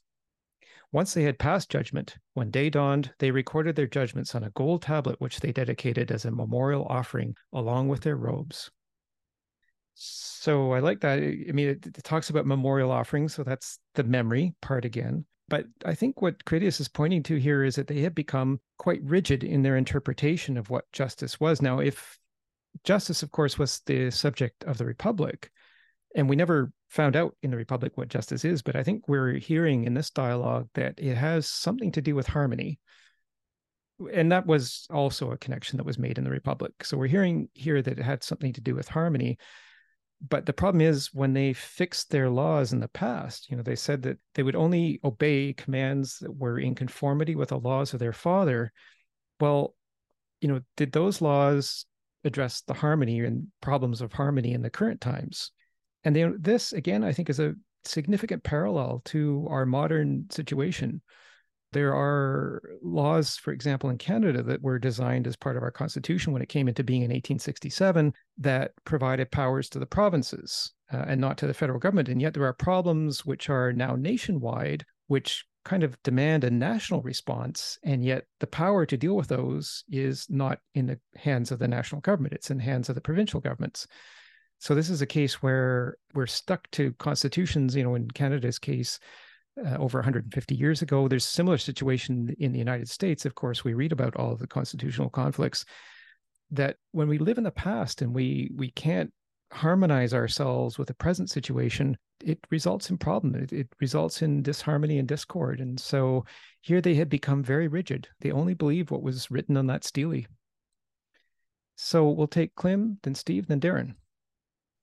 Once 0.92 1.14
they 1.14 1.24
had 1.24 1.40
passed 1.40 1.70
judgment, 1.70 2.18
when 2.34 2.52
day 2.52 2.70
dawned, 2.70 3.14
they 3.20 3.32
recorded 3.32 3.76
their 3.76 3.88
judgments 3.88 4.36
on 4.36 4.44
a 4.44 4.50
gold 4.52 4.82
tablet, 4.82 5.16
which 5.20 5.40
they 5.40 5.52
dedicated 5.52 6.12
as 6.12 6.26
a 6.26 6.32
memorial 6.32 6.86
offering 6.90 7.34
along 7.54 7.88
with 7.88 8.02
their 8.02 8.18
robes. 8.18 8.70
So 9.94 10.74
I 10.74 10.80
like 10.80 11.02
that. 11.02 11.20
I 11.20 11.52
mean, 11.52 11.70
it, 11.70 11.86
it 11.86 12.04
talks 12.04 12.30
about 12.30 12.46
memorial 12.46 12.92
offerings, 12.92 13.34
so 13.34 13.44
that's 13.44 13.80
the 13.96 14.04
memory 14.04 14.54
part 14.62 14.84
again. 14.84 15.26
But 15.48 15.66
I 15.86 15.96
think 15.96 16.22
what 16.22 16.44
Critias 16.46 16.80
is 16.80 16.88
pointing 16.88 17.24
to 17.24 17.36
here 17.36 17.64
is 17.64 17.76
that 17.76 17.88
they 17.88 18.00
have 18.02 18.16
become 18.16 18.60
quite 18.78 19.02
rigid 19.04 19.44
in 19.44 19.62
their 19.62 19.78
interpretation 19.78 20.58
of 20.58 20.70
what 20.70 20.92
justice 20.94 21.40
was. 21.40 21.62
Now, 21.62 21.80
if 21.80 22.18
justice, 22.84 23.22
of 23.22 23.32
course, 23.32 23.60
was 23.60 23.82
the 23.86 24.12
subject 24.12 24.64
of 24.64 24.78
the 24.78 24.86
Republic, 24.86 25.52
and 26.16 26.30
we 26.30 26.36
never 26.36 26.72
found 26.92 27.16
out 27.16 27.38
in 27.42 27.52
the 27.52 27.58
Republic 27.58 27.94
what 27.96 28.10
justice 28.10 28.44
is, 28.44 28.62
but 28.62 28.76
I 28.76 28.84
think 28.84 29.08
we're 29.08 29.34
hearing 29.36 29.86
in 29.86 29.94
this 29.94 30.10
dialogue 30.10 30.68
that 30.74 30.96
it 30.98 31.16
has 31.16 31.48
something 31.48 31.94
to 31.94 32.02
do 32.02 32.16
with 32.16 32.28
harmony. 32.28 32.80
And 34.14 34.32
that 34.34 34.46
was 34.46 34.88
also 34.92 35.32
a 35.32 35.38
connection 35.38 35.78
that 35.78 35.86
was 35.86 35.98
made 35.98 36.18
in 36.18 36.26
the 36.26 36.30
Republic. 36.30 36.74
So 36.84 36.98
we're 36.98 37.08
hearing 37.08 37.48
here 37.54 37.82
that 37.82 37.98
it 37.98 38.04
had 38.04 38.24
something 38.24 38.52
to 38.54 38.62
do 38.62 38.76
with 38.76 38.90
harmony. 38.90 39.38
But 40.28 40.46
the 40.46 40.54
problem 40.54 40.82
is 40.82 41.14
when 41.14 41.32
they 41.32 41.54
fixed 41.54 42.12
their 42.12 42.30
laws 42.30 42.74
in 42.74 42.82
the 42.82 42.90
past, 42.90 43.50
you 43.50 43.56
know, 43.56 43.64
they 43.64 43.78
said 43.78 44.02
that 44.02 44.20
they 44.36 44.44
would 44.44 44.58
only 44.58 45.00
obey 45.06 45.54
commands 45.54 46.20
that 46.20 46.36
were 46.36 46.60
in 46.60 46.76
conformity 46.76 47.36
with 47.36 47.50
the 47.50 47.60
laws 47.60 47.94
of 47.94 48.00
their 48.02 48.14
father. 48.14 48.74
Well, 49.40 49.76
you 50.42 50.50
know, 50.50 50.60
did 50.76 50.92
those 50.92 51.22
laws 51.22 51.86
address 52.26 52.62
the 52.62 52.74
harmony 52.74 53.22
and 53.22 53.48
problems 53.62 54.02
of 54.02 54.12
harmony 54.12 54.52
in 54.52 54.62
the 54.62 54.70
current 54.70 55.00
times? 55.00 55.52
And 56.04 56.16
they, 56.16 56.24
this, 56.40 56.74
again, 56.74 57.04
I 57.04 57.14
think 57.14 57.30
is 57.30 57.40
a 57.40 57.54
significant 57.84 58.44
parallel 58.44 59.02
to 59.06 59.48
our 59.50 59.66
modern 59.66 60.26
situation. 60.30 61.02
There 61.74 61.96
are 61.96 62.62
laws, 62.82 63.38
for 63.38 63.54
example, 63.54 63.90
in 63.90 63.98
Canada 63.98 64.44
that 64.44 64.62
were 64.62 64.78
designed 64.78 65.26
as 65.26 65.38
part 65.38 65.56
of 65.56 65.64
our 65.64 65.72
constitution 65.72 66.34
when 66.34 66.42
it 66.42 66.50
came 66.50 66.68
into 66.68 66.84
being 66.84 67.02
in 67.02 67.10
1867 67.10 68.14
that 68.40 68.72
provided 68.84 69.32
powers 69.32 69.70
to 69.70 69.80
the 69.80 69.86
provinces 69.86 70.74
uh, 70.94 71.06
and 71.08 71.22
not 71.22 71.38
to 71.38 71.48
the 71.48 71.54
federal 71.54 71.80
government. 71.80 72.10
And 72.10 72.22
yet 72.22 72.34
there 72.34 72.44
are 72.44 72.54
problems 72.54 73.26
which 73.26 73.50
are 73.50 73.72
now 73.72 73.96
nationwide, 73.96 74.84
which 75.08 75.46
kind 75.64 75.84
of 75.84 76.02
demand 76.04 76.44
a 76.44 76.52
national 76.52 77.02
response. 77.04 77.78
And 77.84 78.04
yet 78.04 78.26
the 78.40 78.48
power 78.48 78.86
to 78.86 78.98
deal 78.98 79.16
with 79.16 79.30
those 79.30 79.86
is 79.90 80.26
not 80.30 80.60
in 80.76 80.88
the 80.88 81.00
hands 81.16 81.52
of 81.52 81.60
the 81.60 81.68
national 81.68 82.02
government, 82.02 82.34
it's 82.34 82.52
in 82.52 82.58
the 82.58 82.64
hands 82.64 82.90
of 82.90 82.96
the 82.96 83.02
provincial 83.02 83.40
governments. 83.40 83.88
So 84.62 84.76
this 84.76 84.92
is 84.92 85.02
a 85.02 85.08
case 85.08 85.42
where 85.42 85.98
we're 86.14 86.28
stuck 86.28 86.70
to 86.74 86.94
constitutions. 86.94 87.76
You 87.76 87.82
know, 87.82 87.96
in 87.96 88.08
Canada's 88.12 88.60
case, 88.60 89.00
uh, 89.58 89.78
over 89.78 89.98
150 89.98 90.54
years 90.54 90.84
ago, 90.84 91.08
there's 91.08 91.26
a 91.26 91.30
similar 91.30 91.58
situation 91.58 92.36
in 92.38 92.52
the 92.52 92.60
United 92.60 92.88
States. 92.88 93.26
Of 93.26 93.34
course, 93.34 93.64
we 93.64 93.74
read 93.74 93.92
about 93.92 94.16
all 94.18 94.32
of 94.32 94.38
the 94.38 94.46
constitutional 94.46 95.10
conflicts. 95.10 95.66
That 96.52 96.76
when 96.92 97.08
we 97.08 97.18
live 97.18 97.40
in 97.40 97.44
the 97.44 97.50
past 97.50 98.04
and 98.04 98.14
we 98.14 98.52
we 98.56 98.70
can't 98.70 99.12
harmonize 99.52 100.14
ourselves 100.14 100.78
with 100.78 100.90
the 100.90 100.94
present 100.94 101.32
situation, 101.32 101.98
it 102.24 102.38
results 102.52 102.92
in 102.92 103.00
problem. 103.00 103.34
It, 103.34 103.52
it, 103.52 103.68
results 103.80 104.22
in 104.22 104.44
disharmony 104.44 105.00
and 105.00 105.08
discord. 105.08 105.60
And 105.60 105.80
so 105.80 106.24
here 106.62 106.82
they 106.82 106.94
had 106.94 107.10
become 107.10 107.44
very 107.44 107.68
rigid. 107.68 108.08
They 108.20 108.32
only 108.32 108.54
believed 108.54 108.92
what 108.92 109.02
was 109.02 109.32
written 109.32 109.58
on 109.58 109.66
that 109.68 109.84
stele. 109.84 110.22
So 111.78 112.08
we'll 112.12 112.28
take 112.28 112.54
Clem, 112.54 113.00
then 113.02 113.16
Steve, 113.16 113.48
then 113.48 113.60
Darren. 113.60 113.96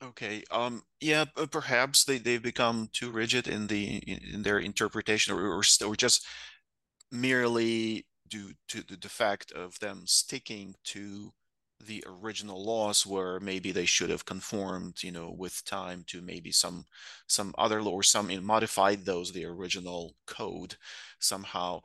Okay. 0.02 0.44
Um. 0.50 0.82
Yeah. 1.00 1.24
Perhaps 1.50 2.04
they 2.04 2.18
they've 2.18 2.42
become 2.42 2.88
too 2.92 3.10
rigid 3.10 3.48
in 3.48 3.66
the 3.66 3.96
in 4.32 4.42
their 4.42 4.58
interpretation, 4.58 5.34
or 5.34 5.40
or, 5.58 5.62
or 5.84 5.96
just 5.96 6.24
merely 7.12 8.06
due 8.28 8.52
to 8.68 8.82
the, 8.82 8.96
the 8.96 9.08
fact 9.08 9.52
of 9.52 9.78
them 9.80 10.04
sticking 10.06 10.74
to 10.84 11.32
the 11.80 12.04
original 12.06 12.64
laws 12.64 13.06
where 13.06 13.40
maybe 13.40 13.72
they 13.72 13.86
should 13.86 14.10
have 14.10 14.24
conformed 14.26 15.02
you 15.02 15.12
know 15.12 15.30
with 15.38 15.64
time 15.64 16.04
to 16.08 16.20
maybe 16.22 16.52
some 16.52 16.84
some 17.28 17.54
other 17.58 17.82
law 17.82 17.92
or 17.92 18.02
some 18.04 18.30
modified 18.44 19.04
those 19.04 19.32
the 19.32 19.44
original 19.44 20.14
code 20.26 20.76
somehow 21.20 21.80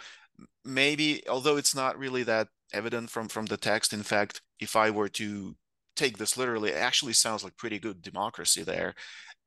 maybe 0.65 1.21
although 1.29 1.57
it's 1.57 1.75
not 1.75 1.97
really 1.97 2.23
that 2.23 2.47
evident 2.73 3.09
from 3.09 3.27
from 3.27 3.45
the 3.47 3.57
text 3.57 3.93
in 3.93 4.03
fact 4.03 4.41
if 4.59 4.75
i 4.75 4.89
were 4.89 5.09
to 5.09 5.55
take 5.95 6.17
this 6.17 6.37
literally, 6.37 6.71
it 6.71 6.77
actually 6.77 7.13
sounds 7.13 7.43
like 7.43 7.57
pretty 7.57 7.79
good 7.79 8.01
democracy 8.01 8.63
there. 8.63 8.95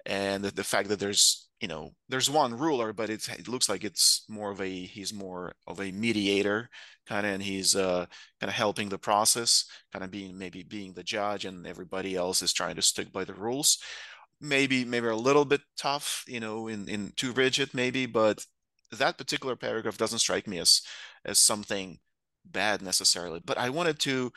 And 0.05 0.44
the, 0.44 0.51
the 0.51 0.64
fact 0.64 0.89
that 0.89 1.01
there's, 1.01 1.48
you 1.60 1.68
know, 1.68 1.90
there's 2.09 2.31
one 2.31 2.56
ruler, 2.56 2.93
but 2.93 3.10
it 3.10 3.48
looks 3.48 3.68
like 3.68 3.82
it's 3.82 4.24
more 4.28 4.51
of 4.51 4.60
a, 4.60 4.70
he's 4.70 5.12
more 5.12 5.55
of 5.66 5.81
a 5.81 5.90
mediator 5.90 6.68
kind 7.09 7.27
of, 7.27 7.32
and 7.32 7.43
he's 7.43 7.74
uh, 7.74 8.06
kind 8.40 8.48
of 8.48 8.55
helping 8.55 8.89
the 8.89 8.98
process, 8.98 9.64
kind 9.93 10.05
of 10.05 10.10
being, 10.10 10.39
maybe 10.39 10.62
being 10.62 10.93
the 10.93 11.02
judge 11.02 11.44
and 11.44 11.66
everybody 11.66 12.14
else 12.14 12.43
is 12.43 12.52
trying 12.52 12.77
to 12.77 12.82
stick 12.82 13.12
by 13.12 13.24
the 13.24 13.35
rules. 13.35 13.78
Maybe, 14.40 14.85
maybe 14.85 15.09
a 15.09 15.16
little 15.16 15.47
bit 15.47 15.62
tough, 15.78 16.24
you 16.28 16.40
know, 16.40 16.68
in, 16.68 16.89
in 16.89 17.12
too 17.16 17.32
rigid 17.32 17.70
maybe, 17.73 18.06
but 18.06 18.44
that 18.93 19.18
particular 19.18 19.56
paragraph 19.56 19.97
doesn't 19.97 20.20
strike 20.20 20.47
me 20.47 20.59
as, 20.59 20.82
as 21.24 21.39
something 21.39 21.98
bad 22.44 22.82
necessarily. 22.82 23.40
But 23.44 23.59
I 23.59 23.70
wanted 23.70 23.98
to, 24.01 24.31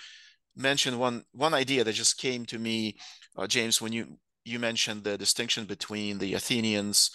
mention 0.55 0.97
one 0.99 1.23
one 1.31 1.53
idea 1.53 1.83
that 1.83 1.93
just 1.93 2.17
came 2.17 2.45
to 2.45 2.59
me, 2.59 2.97
uh, 3.37 3.47
James, 3.47 3.81
when 3.81 3.93
you 3.93 4.17
you 4.45 4.59
mentioned 4.59 5.03
the 5.03 5.17
distinction 5.17 5.65
between 5.65 6.17
the 6.17 6.33
Athenians 6.33 7.11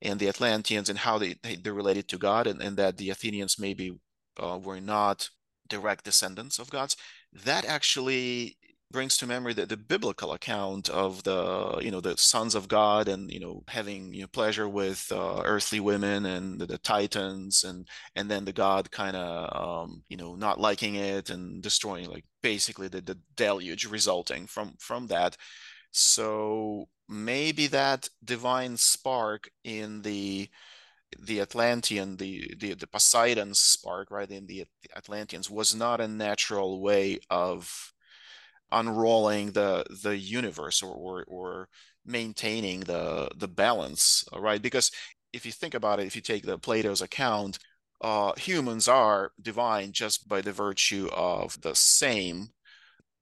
and 0.00 0.18
the 0.18 0.28
Atlanteans 0.28 0.88
and 0.88 0.98
how 0.98 1.18
they, 1.18 1.36
they 1.42 1.70
are 1.70 1.74
related 1.74 2.08
to 2.08 2.18
God, 2.18 2.46
and, 2.46 2.60
and 2.60 2.76
that 2.76 2.96
the 2.96 3.10
Athenians 3.10 3.58
maybe 3.58 3.98
uh, 4.42 4.58
were 4.62 4.80
not 4.80 5.28
direct 5.68 6.04
descendants 6.04 6.58
of 6.58 6.70
gods. 6.70 6.96
That 7.32 7.64
actually 7.64 8.58
brings 8.92 9.16
to 9.16 9.26
memory 9.26 9.54
the, 9.54 9.66
the 9.66 9.76
biblical 9.76 10.32
account 10.32 10.88
of 10.90 11.22
the 11.24 11.78
you 11.80 11.90
know 11.90 12.00
the 12.00 12.16
sons 12.16 12.54
of 12.54 12.68
god 12.68 13.08
and 13.08 13.30
you 13.30 13.40
know 13.40 13.62
having 13.68 14.12
you 14.12 14.22
know 14.22 14.26
pleasure 14.28 14.68
with 14.68 15.10
uh, 15.10 15.42
earthly 15.44 15.80
women 15.80 16.26
and 16.26 16.60
the, 16.60 16.66
the, 16.66 16.78
titans 16.78 17.64
and 17.64 17.88
and 18.16 18.30
then 18.30 18.44
the 18.44 18.52
god 18.52 18.90
kind 18.90 19.16
of 19.16 19.88
um, 19.88 20.02
you 20.08 20.16
know 20.16 20.34
not 20.34 20.60
liking 20.60 20.94
it 20.96 21.30
and 21.30 21.62
destroying 21.62 22.08
like 22.10 22.24
basically 22.42 22.88
the, 22.88 23.00
the 23.00 23.18
deluge 23.36 23.86
resulting 23.86 24.46
from 24.46 24.74
from 24.78 25.06
that. 25.06 25.36
So 25.92 26.88
maybe 27.08 27.68
that 27.68 28.08
divine 28.24 28.76
spark 28.76 29.48
in 29.64 30.02
the 30.02 30.48
the 31.20 31.40
Atlantean, 31.40 32.16
the, 32.16 32.54
the 32.58 32.74
the 32.74 32.86
Poseidon 32.86 33.54
spark, 33.54 34.10
right, 34.10 34.30
in 34.30 34.46
the 34.46 34.64
Atlanteans 34.96 35.50
was 35.50 35.74
not 35.74 36.00
a 36.00 36.08
natural 36.08 36.80
way 36.80 37.18
of 37.30 37.91
unrolling 38.72 39.52
the 39.52 39.84
the 40.02 40.16
universe 40.16 40.82
or 40.82 40.94
or, 40.94 41.24
or 41.28 41.68
maintaining 42.04 42.80
the 42.80 43.30
the 43.36 43.48
balance 43.48 44.24
right? 44.38 44.62
Because 44.62 44.90
if 45.32 45.46
you 45.46 45.52
think 45.52 45.74
about 45.74 46.00
it 46.00 46.06
if 46.06 46.16
you 46.16 46.22
take 46.22 46.44
the 46.44 46.58
plato's 46.58 47.02
account 47.02 47.58
uh, 48.02 48.32
humans 48.36 48.88
are 48.88 49.30
divine 49.40 49.92
just 49.92 50.28
by 50.28 50.40
the 50.40 50.52
virtue 50.52 51.08
of 51.12 51.60
the 51.62 51.74
same 51.74 52.48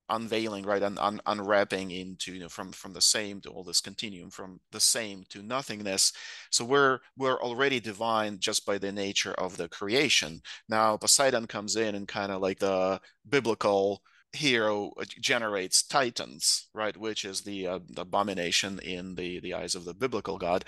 unveiling 0.08 0.64
right? 0.64 0.82
And 0.82 0.98
un- 0.98 1.20
unwrapping 1.26 1.90
into 1.92 2.34
you 2.34 2.40
know 2.40 2.48
from 2.48 2.72
from 2.72 2.92
the 2.92 3.00
same 3.00 3.40
to 3.42 3.50
all 3.50 3.62
this 3.64 3.80
continuum 3.80 4.30
from 4.30 4.60
the 4.72 4.80
same 4.80 5.24
to 5.30 5.42
nothingness. 5.42 6.12
So 6.50 6.64
we're 6.64 6.98
we're 7.16 7.40
already 7.40 7.80
divine 7.80 8.38
just 8.40 8.66
by 8.66 8.78
the 8.78 8.92
nature 8.92 9.34
of 9.34 9.56
the 9.56 9.68
creation. 9.68 10.40
Now 10.68 10.96
poseidon 10.96 11.46
comes 11.46 11.76
in 11.76 11.94
and 11.94 12.08
kind 12.08 12.32
of 12.32 12.40
like 12.42 12.58
the 12.58 13.00
biblical 13.28 14.02
hero 14.32 14.92
uh, 15.00 15.04
generates 15.20 15.82
titans 15.82 16.68
right 16.74 16.96
which 16.96 17.24
is 17.24 17.42
the, 17.42 17.66
uh, 17.66 17.78
the 17.90 18.02
abomination 18.02 18.78
in 18.80 19.14
the 19.14 19.40
the 19.40 19.54
eyes 19.54 19.74
of 19.74 19.84
the 19.84 19.94
biblical 19.94 20.38
god. 20.38 20.64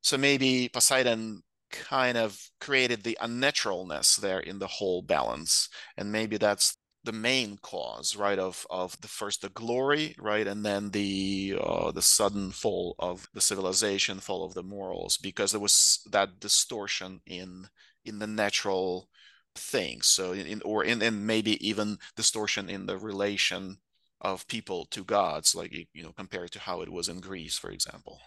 So 0.00 0.18
maybe 0.18 0.68
poseidon 0.72 1.42
kind 1.70 2.16
of 2.16 2.38
created 2.60 3.02
the 3.02 3.18
unnaturalness 3.20 4.16
there 4.16 4.40
in 4.40 4.58
the 4.58 4.66
whole 4.66 5.02
balance 5.02 5.68
and 5.96 6.12
maybe 6.12 6.36
that's 6.36 6.76
the 7.04 7.12
main 7.12 7.58
cause 7.58 8.16
right 8.16 8.38
of 8.38 8.66
of 8.70 8.98
the 9.02 9.08
first 9.08 9.42
the 9.42 9.50
glory 9.50 10.14
right 10.18 10.46
and 10.46 10.64
then 10.64 10.90
the 10.90 11.54
uh, 11.60 11.90
the 11.92 12.02
sudden 12.02 12.50
fall 12.50 12.94
of 12.98 13.28
the 13.34 13.40
civilization 13.40 14.18
fall 14.18 14.44
of 14.44 14.54
the 14.54 14.62
morals 14.62 15.18
because 15.18 15.50
there 15.50 15.60
was 15.60 16.00
that 16.10 16.40
distortion 16.40 17.20
in 17.26 17.66
in 18.04 18.18
the 18.18 18.26
natural 18.26 19.08
things 19.54 20.06
so 20.06 20.32
in 20.32 20.60
or 20.64 20.84
in 20.84 21.02
and 21.02 21.26
maybe 21.26 21.66
even 21.66 21.98
distortion 22.16 22.68
in 22.68 22.86
the 22.86 22.98
relation 22.98 23.76
of 24.20 24.46
people 24.46 24.86
to 24.86 25.04
gods 25.04 25.54
like 25.54 25.72
you 25.92 26.02
know 26.02 26.12
compared 26.12 26.50
to 26.50 26.58
how 26.58 26.80
it 26.80 26.90
was 26.90 27.08
in 27.08 27.20
greece 27.20 27.58
for 27.58 27.70
example 27.70 28.20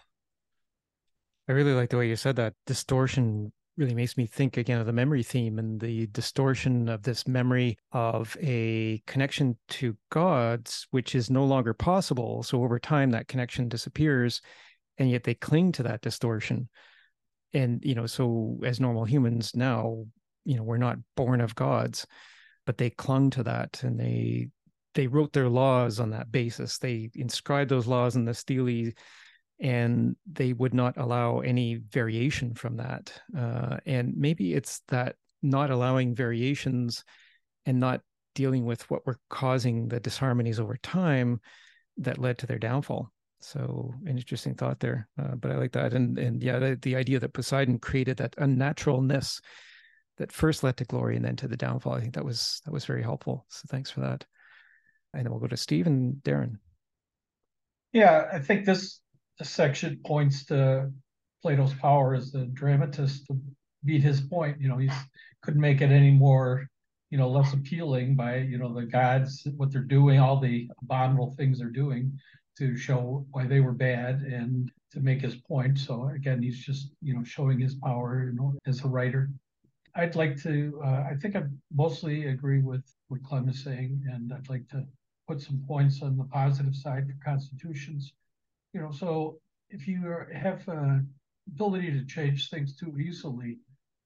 i 1.48 1.52
really 1.52 1.72
like 1.72 1.90
the 1.90 1.96
way 1.96 2.08
you 2.08 2.16
said 2.16 2.36
that 2.36 2.54
distortion 2.66 3.52
really 3.78 3.94
makes 3.94 4.16
me 4.16 4.26
think 4.26 4.56
again 4.56 4.80
of 4.80 4.86
the 4.86 4.92
memory 4.92 5.22
theme 5.22 5.58
and 5.58 5.80
the 5.80 6.08
distortion 6.08 6.88
of 6.88 7.02
this 7.02 7.28
memory 7.28 7.78
of 7.92 8.36
a 8.42 9.00
connection 9.06 9.56
to 9.68 9.96
gods, 10.10 10.88
which 10.90 11.14
is 11.14 11.30
no 11.30 11.44
longer 11.44 11.72
possible. 11.72 12.42
So 12.42 12.62
over 12.64 12.80
time, 12.80 13.10
that 13.10 13.28
connection 13.28 13.68
disappears, 13.68 14.42
and 14.98 15.08
yet 15.08 15.22
they 15.22 15.34
cling 15.34 15.70
to 15.72 15.84
that 15.84 16.02
distortion. 16.02 16.68
And, 17.54 17.82
you 17.84 17.94
know, 17.94 18.06
so 18.06 18.58
as 18.64 18.80
normal 18.80 19.04
humans 19.04 19.52
now, 19.54 20.04
you 20.44 20.56
know, 20.56 20.62
we're 20.62 20.76
not 20.76 20.98
born 21.16 21.40
of 21.40 21.54
gods, 21.54 22.06
but 22.66 22.78
they 22.78 22.90
clung 22.90 23.30
to 23.30 23.42
that 23.44 23.82
and 23.82 23.98
they 23.98 24.48
they 24.94 25.06
wrote 25.06 25.32
their 25.32 25.48
laws 25.48 26.00
on 26.00 26.10
that 26.10 26.32
basis. 26.32 26.78
They 26.78 27.10
inscribed 27.14 27.70
those 27.70 27.86
laws 27.86 28.16
in 28.16 28.24
the 28.24 28.34
stele 28.34 28.92
and 29.60 30.16
they 30.30 30.52
would 30.52 30.74
not 30.74 30.96
allow 30.96 31.40
any 31.40 31.76
variation 31.76 32.54
from 32.54 32.76
that. 32.76 33.12
Uh, 33.36 33.76
and 33.86 34.14
maybe 34.16 34.54
it's 34.54 34.82
that 34.88 35.16
not 35.42 35.70
allowing 35.70 36.14
variations 36.14 37.04
and 37.66 37.78
not 37.78 38.00
dealing 38.34 38.64
with 38.64 38.88
what 38.90 39.06
were 39.06 39.18
causing 39.30 39.88
the 39.88 40.00
disharmonies 40.00 40.60
over 40.60 40.76
time 40.76 41.40
that 41.96 42.18
led 42.18 42.38
to 42.38 42.46
their 42.46 42.58
downfall. 42.58 43.10
So 43.40 43.94
an 44.04 44.16
interesting 44.16 44.54
thought 44.54 44.80
there, 44.80 45.08
uh, 45.20 45.34
but 45.36 45.50
I 45.50 45.56
like 45.56 45.72
that, 45.72 45.92
and 45.92 46.18
and 46.18 46.42
yeah, 46.42 46.58
the, 46.58 46.78
the 46.82 46.96
idea 46.96 47.20
that 47.20 47.32
Poseidon 47.32 47.78
created 47.78 48.16
that 48.16 48.34
unnaturalness 48.36 49.40
that 50.18 50.32
first 50.32 50.62
led 50.62 50.76
to 50.76 50.84
glory 50.84 51.16
and 51.16 51.24
then 51.24 51.36
to 51.36 51.48
the 51.48 51.56
downfall. 51.56 51.94
I 51.94 52.00
think 52.00 52.14
that 52.14 52.24
was 52.24 52.60
that 52.64 52.72
was 52.72 52.84
very 52.84 53.02
helpful. 53.02 53.46
So 53.48 53.62
thanks 53.68 53.90
for 53.90 54.00
that. 54.00 54.24
And 55.14 55.24
then 55.24 55.30
we'll 55.30 55.40
go 55.40 55.46
to 55.46 55.56
Steve 55.56 55.86
and 55.86 56.16
Darren. 56.22 56.58
Yeah, 57.92 58.28
I 58.32 58.38
think 58.38 58.64
this 58.64 59.00
this 59.38 59.50
section 59.50 60.00
points 60.04 60.44
to 60.46 60.92
Plato's 61.42 61.74
power 61.74 62.14
as 62.14 62.32
the 62.32 62.46
dramatist 62.46 63.26
to 63.26 63.40
beat 63.84 64.02
his 64.02 64.20
point. 64.20 64.60
You 64.60 64.68
know, 64.68 64.78
he 64.78 64.90
couldn't 65.42 65.60
make 65.60 65.80
it 65.80 65.90
any 65.90 66.10
more, 66.10 66.66
you 67.10 67.18
know, 67.18 67.30
less 67.30 67.52
appealing 67.52 68.16
by, 68.16 68.38
you 68.38 68.58
know, 68.58 68.74
the 68.74 68.86
gods, 68.86 69.46
what 69.56 69.72
they're 69.72 69.82
doing, 69.82 70.18
all 70.18 70.40
the 70.40 70.68
abominable 70.82 71.34
things 71.36 71.58
they're 71.58 71.70
doing 71.70 72.18
to 72.58 72.76
show 72.76 73.24
why 73.30 73.46
they 73.46 73.60
were 73.60 73.72
bad 73.72 74.22
and 74.22 74.70
to 74.92 75.00
make 75.00 75.20
his 75.20 75.36
point. 75.36 75.78
So 75.78 76.08
again, 76.08 76.42
he's 76.42 76.58
just, 76.58 76.90
you 77.00 77.14
know, 77.14 77.22
showing 77.22 77.60
his 77.60 77.76
power, 77.76 78.30
you 78.30 78.36
know, 78.36 78.54
as 78.66 78.84
a 78.84 78.88
writer. 78.88 79.30
I'd 79.98 80.16
like 80.16 80.40
to, 80.44 80.80
uh, 80.82 81.04
I 81.10 81.16
think 81.20 81.36
I 81.36 81.42
mostly 81.74 82.28
agree 82.28 82.60
with 82.62 82.84
what 83.08 83.22
Clem 83.24 83.48
is 83.48 83.62
saying, 83.62 84.04
and 84.10 84.32
I'd 84.32 84.48
like 84.48 84.68
to 84.70 84.86
put 85.26 85.42
some 85.42 85.62
points 85.66 86.02
on 86.02 86.16
the 86.16 86.24
positive 86.24 86.74
side 86.74 87.06
for 87.06 87.16
constitutions 87.22 88.12
you 88.72 88.80
know, 88.80 88.90
so 88.90 89.40
if 89.70 89.88
you 89.88 90.26
have 90.34 90.66
a 90.68 91.04
ability 91.48 91.92
to 91.92 92.04
change 92.04 92.50
things 92.50 92.76
too 92.76 92.98
easily, 92.98 93.58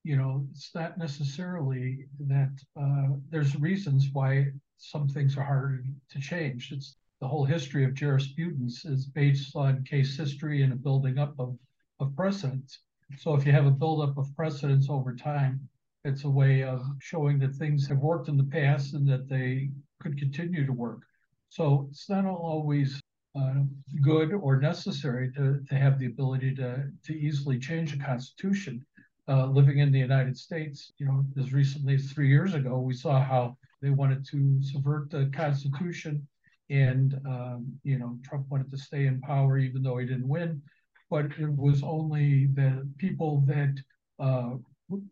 you 0.04 0.16
know, 0.16 0.46
it's 0.50 0.74
not 0.74 0.98
necessarily 0.98 2.06
that 2.20 2.52
uh, 2.80 3.08
there's 3.30 3.56
reasons 3.56 4.08
why 4.12 4.46
some 4.78 5.08
things 5.08 5.36
are 5.36 5.44
harder 5.44 5.84
to 6.10 6.20
change. 6.20 6.72
It's 6.72 6.96
the 7.20 7.28
whole 7.28 7.44
history 7.44 7.84
of 7.84 7.94
jurisprudence 7.94 8.84
is 8.84 9.06
based 9.06 9.54
on 9.56 9.84
case 9.84 10.16
history 10.16 10.62
and 10.62 10.72
a 10.72 10.76
building 10.76 11.18
up 11.18 11.34
of, 11.38 11.56
of 12.00 12.14
precedents. 12.16 12.80
So 13.18 13.34
if 13.34 13.46
you 13.46 13.52
have 13.52 13.66
a 13.66 13.70
buildup 13.70 14.18
of 14.18 14.34
precedents 14.36 14.88
over 14.88 15.14
time, 15.14 15.68
it's 16.04 16.24
a 16.24 16.30
way 16.30 16.62
of 16.62 16.82
showing 17.00 17.38
that 17.38 17.54
things 17.54 17.86
have 17.86 17.98
worked 17.98 18.28
in 18.28 18.36
the 18.36 18.44
past 18.44 18.94
and 18.94 19.08
that 19.08 19.28
they 19.28 19.70
could 20.00 20.18
continue 20.18 20.66
to 20.66 20.72
work. 20.72 21.02
So 21.48 21.86
it's 21.90 22.08
not 22.08 22.24
always 22.26 23.00
uh, 23.38 23.62
good 24.02 24.32
or 24.32 24.60
necessary 24.60 25.32
to, 25.32 25.60
to 25.68 25.74
have 25.74 25.98
the 25.98 26.06
ability 26.06 26.54
to, 26.56 26.88
to 27.04 27.12
easily 27.12 27.58
change 27.58 27.94
a 27.94 27.98
constitution. 27.98 28.84
Uh, 29.28 29.46
living 29.46 29.78
in 29.78 29.92
the 29.92 29.98
United 29.98 30.36
States, 30.36 30.92
you 30.98 31.06
know, 31.06 31.24
as 31.38 31.52
recently 31.52 31.94
as 31.94 32.10
three 32.10 32.28
years 32.28 32.54
ago, 32.54 32.80
we 32.80 32.92
saw 32.92 33.22
how 33.22 33.56
they 33.80 33.90
wanted 33.90 34.26
to 34.26 34.60
subvert 34.60 35.10
the 35.10 35.30
Constitution, 35.32 36.26
and 36.70 37.20
um, 37.26 37.72
you 37.84 37.98
know, 38.00 38.18
Trump 38.24 38.46
wanted 38.50 38.68
to 38.70 38.76
stay 38.76 39.06
in 39.06 39.20
power 39.20 39.58
even 39.58 39.82
though 39.82 39.98
he 39.98 40.06
didn't 40.06 40.28
win. 40.28 40.60
But 41.08 41.26
it 41.38 41.48
was 41.48 41.84
only 41.84 42.46
the 42.46 42.88
people 42.98 43.44
that 43.46 43.74
uh, 44.18 44.54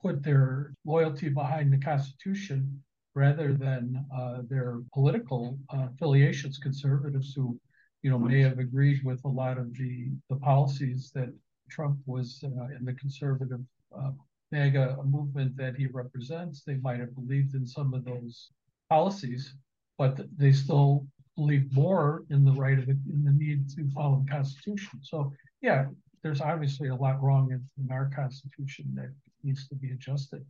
put 0.02 0.22
their 0.22 0.74
loyalty 0.84 1.28
behind 1.28 1.72
the 1.72 1.78
Constitution 1.78 2.82
rather 3.14 3.52
than 3.52 4.04
uh, 4.14 4.42
their 4.48 4.80
political 4.92 5.58
uh, 5.74 5.88
affiliations, 5.94 6.58
conservatives 6.58 7.34
who 7.34 7.58
you 8.02 8.10
know, 8.10 8.18
may 8.18 8.40
have 8.40 8.58
agreed 8.58 9.02
with 9.04 9.22
a 9.24 9.28
lot 9.28 9.58
of 9.58 9.74
the, 9.74 10.10
the 10.30 10.36
policies 10.36 11.10
that 11.14 11.32
Trump 11.70 11.98
was 12.06 12.42
uh, 12.44 12.76
in 12.76 12.84
the 12.84 12.94
conservative 12.94 13.60
uh, 13.96 14.10
MAGA 14.52 14.96
movement 15.04 15.56
that 15.56 15.76
he 15.76 15.86
represents. 15.86 16.62
They 16.62 16.76
might 16.76 17.00
have 17.00 17.14
believed 17.14 17.54
in 17.54 17.66
some 17.66 17.94
of 17.94 18.04
those 18.04 18.50
policies, 18.88 19.54
but 19.98 20.20
they 20.36 20.52
still 20.52 21.06
believe 21.36 21.72
more 21.72 22.24
in 22.30 22.44
the 22.44 22.52
right 22.52 22.78
of 22.78 22.88
it, 22.88 22.96
in 23.08 23.24
the 23.24 23.32
need 23.32 23.68
to 23.70 23.88
follow 23.90 24.22
the 24.24 24.30
Constitution. 24.30 25.00
So, 25.02 25.32
yeah, 25.62 25.86
there's 26.22 26.40
obviously 26.40 26.88
a 26.88 26.94
lot 26.94 27.22
wrong 27.22 27.52
in, 27.52 27.62
in 27.82 27.92
our 27.92 28.10
Constitution 28.14 28.86
that 28.94 29.12
needs 29.42 29.68
to 29.68 29.74
be 29.74 29.90
adjusted. 29.90 30.44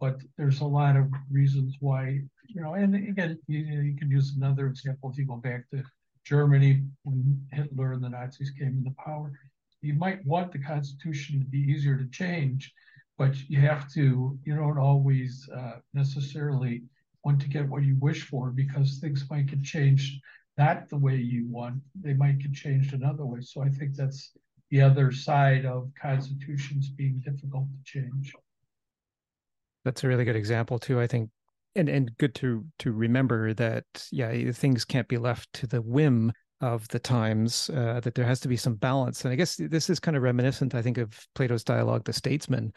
But 0.00 0.20
there's 0.36 0.60
a 0.60 0.66
lot 0.66 0.96
of 0.96 1.06
reasons 1.30 1.76
why, 1.80 2.20
you 2.48 2.60
know, 2.60 2.74
and 2.74 2.94
again, 2.94 3.38
you, 3.46 3.60
you 3.60 3.96
can 3.96 4.10
use 4.10 4.34
another 4.36 4.66
example 4.66 5.10
if 5.10 5.18
you 5.18 5.26
go 5.26 5.36
back 5.36 5.70
to 5.70 5.82
Germany 6.24 6.82
when 7.04 7.40
Hitler 7.52 7.92
and 7.92 8.02
the 8.02 8.08
Nazis 8.08 8.50
came 8.50 8.78
into 8.78 8.94
power. 9.04 9.32
You 9.80 9.94
might 9.94 10.24
want 10.26 10.52
the 10.52 10.58
Constitution 10.58 11.40
to 11.40 11.46
be 11.46 11.58
easier 11.58 11.96
to 11.96 12.06
change, 12.06 12.72
but 13.18 13.36
you 13.48 13.60
have 13.60 13.92
to, 13.92 14.38
you 14.44 14.56
don't 14.56 14.78
always 14.78 15.48
uh, 15.54 15.78
necessarily 15.94 16.82
want 17.24 17.40
to 17.40 17.48
get 17.48 17.68
what 17.68 17.84
you 17.84 17.96
wish 18.00 18.26
for 18.28 18.50
because 18.50 18.98
things 18.98 19.24
might 19.30 19.46
get 19.46 19.62
changed 19.62 20.20
not 20.58 20.88
the 20.88 20.96
way 20.96 21.16
you 21.16 21.46
want. 21.48 21.80
They 22.00 22.14
might 22.14 22.38
get 22.38 22.52
changed 22.52 22.92
another 22.92 23.24
way. 23.24 23.40
So 23.40 23.62
I 23.62 23.68
think 23.68 23.94
that's 23.94 24.32
the 24.72 24.80
other 24.80 25.12
side 25.12 25.66
of 25.66 25.90
constitutions 26.00 26.88
being 26.88 27.22
difficult 27.22 27.66
to 27.70 27.78
change. 27.84 28.32
That's 29.84 30.02
a 30.02 30.08
really 30.08 30.24
good 30.24 30.34
example 30.34 30.78
too. 30.78 30.98
I 30.98 31.06
think 31.06 31.28
and 31.76 31.88
and 31.88 32.10
good 32.18 32.34
to 32.36 32.64
to 32.78 32.92
remember 32.92 33.54
that 33.54 33.84
yeah 34.10 34.50
things 34.52 34.84
can't 34.84 35.08
be 35.08 35.18
left 35.18 35.52
to 35.52 35.66
the 35.66 35.80
whim 35.80 36.32
of 36.60 36.86
the 36.88 36.98
times 36.98 37.70
uh, 37.70 38.00
that 38.00 38.14
there 38.14 38.24
has 38.24 38.40
to 38.40 38.48
be 38.48 38.56
some 38.56 38.74
balance 38.74 39.24
and 39.24 39.32
i 39.32 39.36
guess 39.36 39.56
this 39.56 39.88
is 39.88 39.98
kind 39.98 40.14
of 40.14 40.22
reminiscent 40.22 40.74
i 40.74 40.82
think 40.82 40.98
of 40.98 41.18
plato's 41.34 41.64
dialogue 41.64 42.04
the 42.04 42.12
statesman 42.12 42.72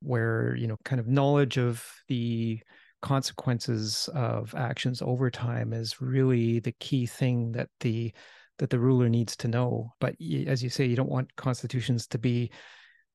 where 0.00 0.54
you 0.56 0.66
know 0.66 0.76
kind 0.84 1.00
of 1.00 1.08
knowledge 1.08 1.56
of 1.56 1.84
the 2.08 2.60
consequences 3.00 4.10
of 4.14 4.54
actions 4.54 5.00
over 5.00 5.30
time 5.30 5.72
is 5.72 6.00
really 6.00 6.58
the 6.60 6.72
key 6.80 7.06
thing 7.06 7.52
that 7.52 7.68
the 7.80 8.12
that 8.58 8.70
the 8.70 8.78
ruler 8.78 9.08
needs 9.08 9.36
to 9.36 9.48
know 9.48 9.92
but 10.00 10.14
as 10.46 10.62
you 10.62 10.70
say 10.70 10.84
you 10.84 10.96
don't 10.96 11.10
want 11.10 11.34
constitutions 11.36 12.06
to 12.06 12.18
be 12.18 12.50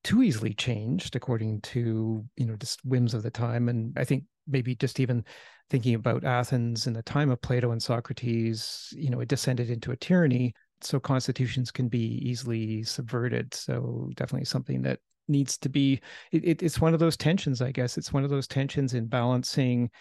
too 0.03 0.23
easily 0.23 0.53
changed 0.53 1.15
according 1.15 1.59
to 1.61 2.23
you 2.37 2.45
know 2.45 2.55
just 2.55 2.83
whims 2.85 3.13
of 3.13 3.23
the 3.23 3.31
time 3.31 3.69
and 3.69 3.97
i 3.97 4.03
think 4.03 4.23
maybe 4.47 4.75
just 4.75 4.99
even 4.99 5.23
thinking 5.69 5.93
about 5.93 6.23
Athens 6.23 6.87
in 6.87 6.93
the 6.93 7.03
time 7.03 7.29
of 7.29 7.41
Plato 7.41 7.71
and 7.71 7.81
Socrates, 7.81 8.91
you 8.95 9.09
know, 9.09 9.19
it 9.19 9.27
descended 9.27 9.69
into 9.69 9.91
a 9.91 9.95
tyranny. 9.95 10.53
So 10.81 10.99
constitutions 10.99 11.71
can 11.71 11.87
be 11.87 12.19
easily 12.27 12.83
subverted. 12.83 13.53
So 13.53 14.09
definitely 14.15 14.45
something 14.45 14.81
that 14.83 14.99
needs 15.27 15.57
to 15.59 15.69
be, 15.69 16.01
it, 16.31 16.43
it, 16.43 16.63
it's 16.63 16.81
one 16.81 16.93
of 16.93 16.99
those 16.99 17.17
tensions, 17.17 17.61
I 17.61 17.71
guess. 17.71 17.97
It's 17.97 18.13
one 18.13 18.23
of 18.23 18.29
those 18.29 18.47
tensions 18.47 18.93
in 18.93 19.05
balancing 19.05 19.91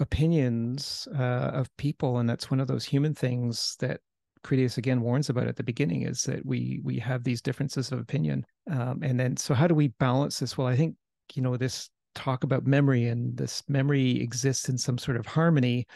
opinions 0.00 1.06
uh, 1.14 1.50
of 1.52 1.76
people. 1.76 2.18
And 2.18 2.28
that's 2.28 2.50
one 2.50 2.60
of 2.60 2.68
those 2.68 2.84
human 2.84 3.14
things 3.14 3.76
that 3.80 4.00
Critias 4.44 4.78
again 4.78 5.00
warns 5.00 5.30
about 5.30 5.46
at 5.46 5.56
the 5.56 5.62
beginning 5.62 6.02
is 6.02 6.22
that 6.24 6.44
we 6.44 6.80
we 6.82 6.98
have 6.98 7.24
these 7.24 7.42
differences 7.42 7.92
of 7.92 8.00
opinion. 8.00 8.44
Um, 8.70 9.00
and 9.02 9.18
then 9.18 9.36
so 9.36 9.54
how 9.54 9.66
do 9.66 9.74
we 9.74 9.88
balance 9.88 10.38
this? 10.38 10.58
Well, 10.58 10.66
I 10.66 10.76
think, 10.76 10.96
you 11.34 11.42
know, 11.42 11.56
this 11.56 11.90
talk 12.14 12.44
about 12.44 12.66
memory 12.66 13.06
and 13.06 13.36
this 13.36 13.62
memory 13.68 14.20
exists 14.20 14.68
in 14.68 14.76
some 14.76 14.98
sort 14.98 15.16
of 15.16 15.26
harmony 15.26 15.86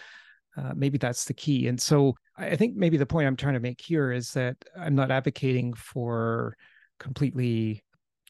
uh, 0.56 0.72
maybe 0.74 0.98
that's 0.98 1.24
the 1.26 1.34
key 1.34 1.68
and 1.68 1.80
so 1.80 2.14
i 2.36 2.56
think 2.56 2.74
maybe 2.74 2.96
the 2.96 3.06
point 3.06 3.26
i'm 3.26 3.36
trying 3.36 3.54
to 3.54 3.60
make 3.60 3.80
here 3.80 4.10
is 4.10 4.32
that 4.32 4.56
i'm 4.78 4.94
not 4.94 5.10
advocating 5.10 5.74
for 5.74 6.56
completely 6.98 7.82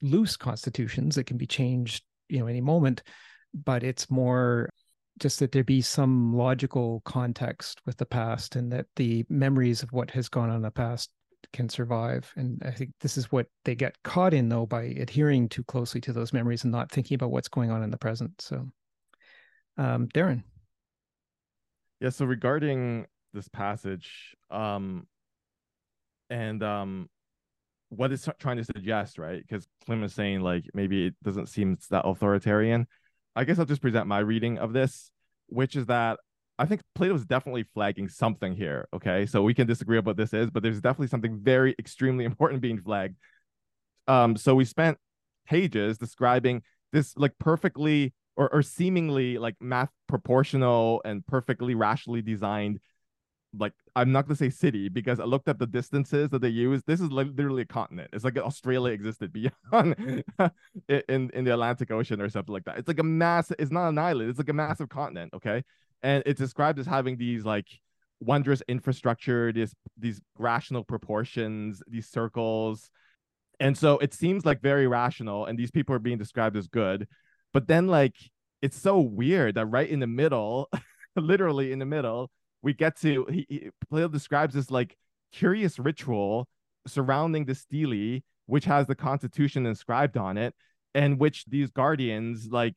loose 0.03 0.37
constitutions 0.37 1.15
that 1.15 1.25
can 1.25 1.37
be 1.37 1.47
changed 1.47 2.03
you 2.29 2.41
know 2.41 2.47
any 2.47 2.61
moment 2.61 3.03
but 3.55 3.83
it's 3.83 4.11
more 4.11 4.69
just 5.19 5.39
that 5.41 5.53
there 5.53 5.65
be 5.65 5.81
some 5.81 6.35
logical 6.35 7.01
context 7.05 7.81
with 7.87 7.97
the 7.97 8.07
past 8.07 8.57
and 8.57 8.71
that 8.73 8.87
the 8.97 9.25
memories 9.29 9.83
of 9.83 9.93
what 9.93 10.11
has 10.11 10.29
gone 10.29 10.51
on 10.51 10.57
in 10.57 10.63
the 10.63 10.71
past 10.71 11.11
can 11.53 11.69
survive. 11.69 12.31
And 12.37 12.63
I 12.65 12.71
think 12.71 12.91
this 13.01 13.17
is 13.17 13.33
what 13.33 13.47
they 13.65 13.75
get 13.75 14.03
caught 14.03 14.35
in, 14.35 14.49
though, 14.49 14.67
by 14.67 14.83
adhering 14.83 15.49
too 15.49 15.65
closely 15.65 16.01
to 16.03 16.13
those 16.13 16.33
memories 16.33 16.65
and 16.65 16.73
not 16.73 16.91
thinking 16.91 17.15
about 17.15 17.31
what's 17.31 17.49
going 17.49 17.71
on 17.71 17.83
in 17.83 17.91
the 17.91 17.97
present. 17.97 18.41
So, 18.41 18.69
um, 19.79 20.09
Darren. 20.09 20.43
Yeah. 22.01 22.11
So 22.11 22.27
regarding 22.27 23.07
this 23.33 23.49
passage, 23.49 24.35
um, 24.51 25.07
and 26.29 26.63
um, 26.63 27.09
what 27.89 28.13
it's 28.13 28.29
trying 28.39 28.57
to 28.57 28.65
suggest, 28.65 29.19
right? 29.19 29.41
Because 29.41 29.67
Clem 29.87 30.03
is 30.03 30.15
saying 30.15 30.41
like 30.41 30.65
maybe 30.75 31.07
it 31.07 31.15
doesn't 31.23 31.49
seem 31.49 31.79
that 31.91 32.05
authoritarian. 32.05 32.87
I 33.37 33.45
guess 33.45 33.59
I'll 33.59 33.67
just 33.67 33.83
present 33.83 34.07
my 34.07 34.19
reading 34.19 34.59
of 34.59 34.73
this, 34.73 35.11
which 35.49 35.77
is 35.77 35.87
that 35.87 36.19
I 36.59 36.65
think 36.65 36.81
Plato's 36.95 37.27
definitely 37.27 37.65
flagging 37.75 38.09
something 38.09 38.57
here. 38.57 38.89
Okay, 38.95 39.27
so 39.27 39.43
we 39.43 39.53
can 39.53 39.67
disagree 39.67 39.99
about 39.99 40.11
what 40.11 40.17
this 40.17 40.33
is, 40.33 40.51
but 40.51 40.63
there's 40.63 40.81
definitely 40.81 41.09
something 41.09 41.39
very 41.43 41.75
extremely 41.79 42.25
important 42.31 42.63
being 42.63 42.81
flagged. 42.81 43.17
Um, 44.09 44.37
so 44.37 44.55
we 44.55 44.65
spent 44.65 44.99
pages 45.47 45.99
describing 45.99 46.63
this 46.93 47.15
like 47.17 47.33
perfectly 47.39 48.15
or, 48.37 48.53
or 48.53 48.63
seemingly 48.63 49.39
like 49.39 49.57
math 49.61 49.91
proportional 50.09 51.03
and 51.05 51.27
perfectly 51.27 51.75
rationally 51.75 52.23
designed 52.23 52.81
like 53.59 53.73
I'm 53.95 54.13
not 54.13 54.27
gonna 54.27 54.37
say 54.37 54.51
city 54.51 54.89
because 54.89 55.21
I 55.21 55.25
looked 55.25 55.49
at 55.49 55.59
the 55.59 55.67
distances 55.67 56.31
that 56.31 56.41
they 56.41 56.49
use. 56.49 56.83
This 56.87 57.01
is 57.01 57.11
literally 57.11 57.63
a 57.63 57.67
continent. 57.67 58.11
It's 58.13 58.25
like 58.25 58.37
Australia 58.37 58.93
existed 58.93 59.33
beyond 59.73 60.25
in 60.89 61.31
in 61.31 61.45
the 61.45 61.53
Atlantic 61.53 61.91
Ocean 61.91 62.21
or 62.21 62.29
something 62.29 62.53
like 62.53 62.65
that. 62.65 62.79
It's 62.79 62.89
like 62.89 62.99
a 62.99 63.05
massive. 63.05 63.57
It's 63.59 63.71
not 63.71 63.89
an 63.89 63.99
island. 63.99 64.31
It's 64.31 64.39
like 64.39 64.49
a 64.49 64.55
massive 64.55 64.89
continent. 64.89 65.35
Okay, 65.35 65.63
and 66.03 66.23
it's 66.27 66.41
described 66.41 66.79
as 66.79 66.87
having 66.87 67.17
these 67.17 67.45
like 67.45 67.67
wondrous 68.21 68.63
infrastructure, 68.69 69.53
these 69.53 69.75
these 69.97 70.21
rational 70.39 70.85
proportions, 70.85 71.83
these 71.87 72.09
circles, 72.09 72.91
and 73.61 73.77
so 73.77 73.99
it 73.99 74.15
seems 74.15 74.45
like 74.45 74.61
very 74.61 74.87
rational. 74.87 75.47
And 75.47 75.59
these 75.59 75.71
people 75.71 75.95
are 75.95 76.01
being 76.01 76.19
described 76.19 76.57
as 76.57 76.69
good, 76.69 77.09
but 77.53 77.67
then 77.67 77.87
like 77.87 78.15
it's 78.63 78.81
so 78.81 79.01
weird 79.01 79.55
that 79.57 79.67
right 79.67 79.89
in 79.89 80.01
the 80.01 80.07
middle, 80.07 80.71
literally 81.17 81.73
in 81.73 81.79
the 81.79 81.87
middle 81.87 82.31
we 82.67 82.75
get 82.75 82.99
to 83.01 83.25
he, 83.31 83.47
he 83.49 83.71
Plato 83.89 84.09
describes 84.09 84.53
this 84.53 84.73
like 84.73 84.97
curious 85.33 85.79
ritual 85.79 86.49
surrounding 86.85 87.45
the 87.45 87.55
stele, 87.55 88.23
which 88.47 88.65
has 88.65 88.89
the 88.89 88.95
Constitution 88.97 89.67
inscribed 89.67 90.17
on 90.17 90.37
it, 90.37 90.53
and 90.93 91.21
which 91.21 91.45
these 91.47 91.71
guardians 91.71 92.49
like 92.51 92.75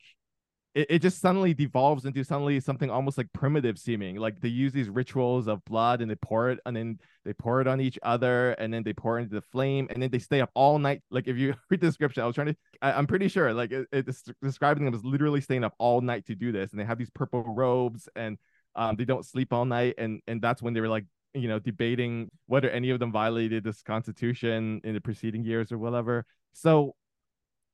it, 0.76 0.86
it 0.92 1.00
just 1.00 1.20
suddenly 1.20 1.56
devolves 1.56 2.06
into 2.06 2.24
suddenly 2.24 2.60
something 2.60 2.92
almost 2.92 3.18
like 3.18 3.34
primitive 3.34 3.80
seeming. 3.80 4.18
Like 4.18 4.40
they 4.40 4.50
use 4.50 4.74
these 4.74 4.90
rituals 4.90 5.48
of 5.48 5.66
blood 5.66 6.02
and 6.02 6.12
they 6.12 6.16
pour 6.16 6.52
it 6.52 6.60
and 6.68 6.76
then 6.76 7.00
they 7.26 7.34
pour 7.34 7.60
it 7.60 7.68
on 7.68 7.82
each 7.82 7.98
other 8.04 8.52
and 8.52 8.72
then 8.72 8.84
they 8.84 8.94
pour 8.94 9.18
into 9.18 9.34
the 9.34 9.42
flame 9.42 9.88
and 9.90 10.04
then 10.04 10.12
they 10.12 10.20
stay 10.20 10.40
up 10.40 10.52
all 10.54 10.78
night. 10.78 11.02
Like 11.10 11.28
if 11.28 11.36
you 11.36 11.56
read 11.72 11.82
the 11.82 11.88
description, 11.88 12.22
I 12.22 12.28
was 12.28 12.36
trying 12.36 12.48
to, 12.50 12.56
I, 12.84 12.92
am 12.92 13.08
pretty 13.08 13.28
sure 13.28 13.56
like 13.56 13.72
it, 13.72 13.88
it's 13.92 14.24
describing 14.44 14.86
them 14.86 14.94
as 14.94 15.04
literally 15.04 15.42
staying 15.42 15.64
up 15.64 15.74
all 15.80 16.02
night 16.02 16.28
to 16.28 16.36
do 16.36 16.52
this. 16.52 16.70
And 16.70 16.80
they 16.80 16.86
have 16.86 17.00
these 17.00 17.10
purple 17.10 17.42
robes 17.42 18.08
and 18.16 18.38
um, 18.76 18.96
they 18.96 19.06
don't 19.06 19.26
sleep 19.26 19.54
all 19.54 19.66
night, 19.66 19.96
and 19.98 20.22
and 20.28 20.42
that's 20.42 20.62
when 20.62 20.74
they 20.74 20.82
were 20.82 20.88
like 20.88 21.06
you 21.34 21.48
know 21.48 21.60
debating 21.60 22.30
whether 22.48 22.70
any 22.70 22.90
of 22.90 23.00
them 23.00 23.12
violated 23.12 23.64
this 23.64 23.82
constitution 23.82 24.82
in 24.84 24.94
the 24.94 25.02
preceding 25.02 25.44
years 25.44 25.72
or 25.72 25.78
whatever. 25.78 26.26
So 26.54 26.96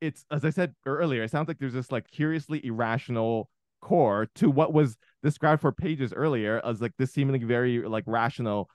it's 0.02 0.26
as 0.32 0.46
I 0.46 0.50
said 0.50 0.76
earlier, 0.86 1.24
it 1.24 1.32
sounds 1.32 1.48
like 1.48 1.60
there's 1.60 1.74
this 1.74 1.92
like 1.92 2.10
curiously 2.10 2.66
irrational 2.66 3.50
core 3.82 4.28
to 4.36 4.50
what 4.50 4.74
was 4.74 4.98
described 5.24 5.62
for 5.62 5.72
pages 5.72 6.14
earlier 6.14 6.62
as 6.66 6.82
like 6.82 6.94
this 6.98 7.14
seemingly 7.14 7.46
very 7.46 7.80
like 7.80 8.04
rational 8.08 8.70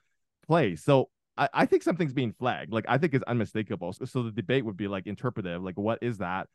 place. 0.47 0.83
So 0.83 1.09
I, 1.37 1.49
I 1.53 1.65
think 1.65 1.83
something's 1.83 2.13
being 2.13 2.33
flagged. 2.33 2.71
Like 2.71 2.85
I 2.87 2.97
think 2.97 3.13
it's 3.13 3.23
unmistakable. 3.25 3.93
So, 3.93 4.05
so 4.05 4.23
the 4.23 4.31
debate 4.31 4.65
would 4.65 4.77
be 4.77 4.87
like 4.87 5.07
interpretive. 5.07 5.63
Like 5.63 5.77
what 5.77 5.99
is 6.01 6.17
that? 6.19 6.47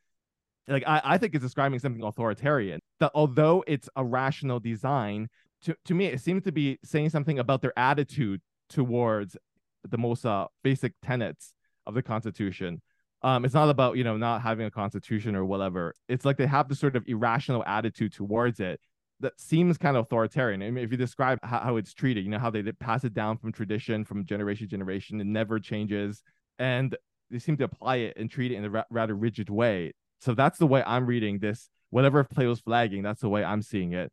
Like 0.68 0.84
I, 0.86 1.00
I 1.04 1.18
think 1.18 1.34
it's 1.34 1.44
describing 1.44 1.78
something 1.78 2.02
authoritarian. 2.02 2.80
That 3.00 3.12
although 3.14 3.62
it's 3.66 3.88
a 3.94 4.04
rational 4.04 4.58
design, 4.58 5.28
to, 5.64 5.76
to 5.86 5.94
me, 5.94 6.06
it 6.06 6.20
seems 6.20 6.44
to 6.44 6.52
be 6.52 6.78
saying 6.84 7.10
something 7.10 7.38
about 7.38 7.62
their 7.62 7.76
attitude 7.78 8.40
towards 8.68 9.36
the 9.88 9.98
most 9.98 10.24
uh, 10.24 10.46
basic 10.62 10.94
tenets 11.02 11.54
of 11.86 11.94
the 11.94 12.02
Constitution. 12.02 12.82
Um, 13.22 13.44
it's 13.44 13.54
not 13.54 13.70
about 13.70 13.96
you 13.96 14.04
know 14.04 14.16
not 14.16 14.42
having 14.42 14.66
a 14.66 14.70
constitution 14.70 15.34
or 15.34 15.44
whatever. 15.44 15.94
It's 16.08 16.24
like 16.24 16.36
they 16.36 16.46
have 16.46 16.68
this 16.68 16.78
sort 16.78 16.96
of 16.96 17.04
irrational 17.06 17.64
attitude 17.66 18.12
towards 18.12 18.60
it 18.60 18.80
that 19.20 19.40
seems 19.40 19.78
kind 19.78 19.96
of 19.96 20.04
authoritarian. 20.04 20.62
I 20.62 20.70
mean, 20.70 20.84
if 20.84 20.90
you 20.90 20.98
describe 20.98 21.38
how, 21.42 21.60
how 21.60 21.76
it's 21.76 21.94
treated, 21.94 22.24
you 22.24 22.30
know 22.30 22.38
how 22.38 22.50
they 22.50 22.62
pass 22.72 23.04
it 23.04 23.14
down 23.14 23.38
from 23.38 23.52
tradition, 23.52 24.04
from 24.04 24.26
generation 24.26 24.66
to 24.66 24.70
generation, 24.70 25.20
it 25.20 25.26
never 25.26 25.58
changes, 25.58 26.22
and 26.58 26.94
they 27.30 27.38
seem 27.38 27.56
to 27.56 27.64
apply 27.64 27.96
it 27.96 28.16
and 28.16 28.30
treat 28.30 28.52
it 28.52 28.56
in 28.56 28.64
a 28.66 28.70
ra- 28.70 28.84
rather 28.90 29.14
rigid 29.14 29.48
way. 29.48 29.94
So 30.20 30.34
that's 30.34 30.58
the 30.58 30.66
way 30.66 30.82
I'm 30.86 31.06
reading 31.06 31.38
this. 31.38 31.70
Whatever 31.90 32.22
Plato's 32.24 32.60
flagging, 32.60 33.02
that's 33.02 33.22
the 33.22 33.28
way 33.28 33.42
I'm 33.42 33.62
seeing 33.62 33.92
it 33.92 34.12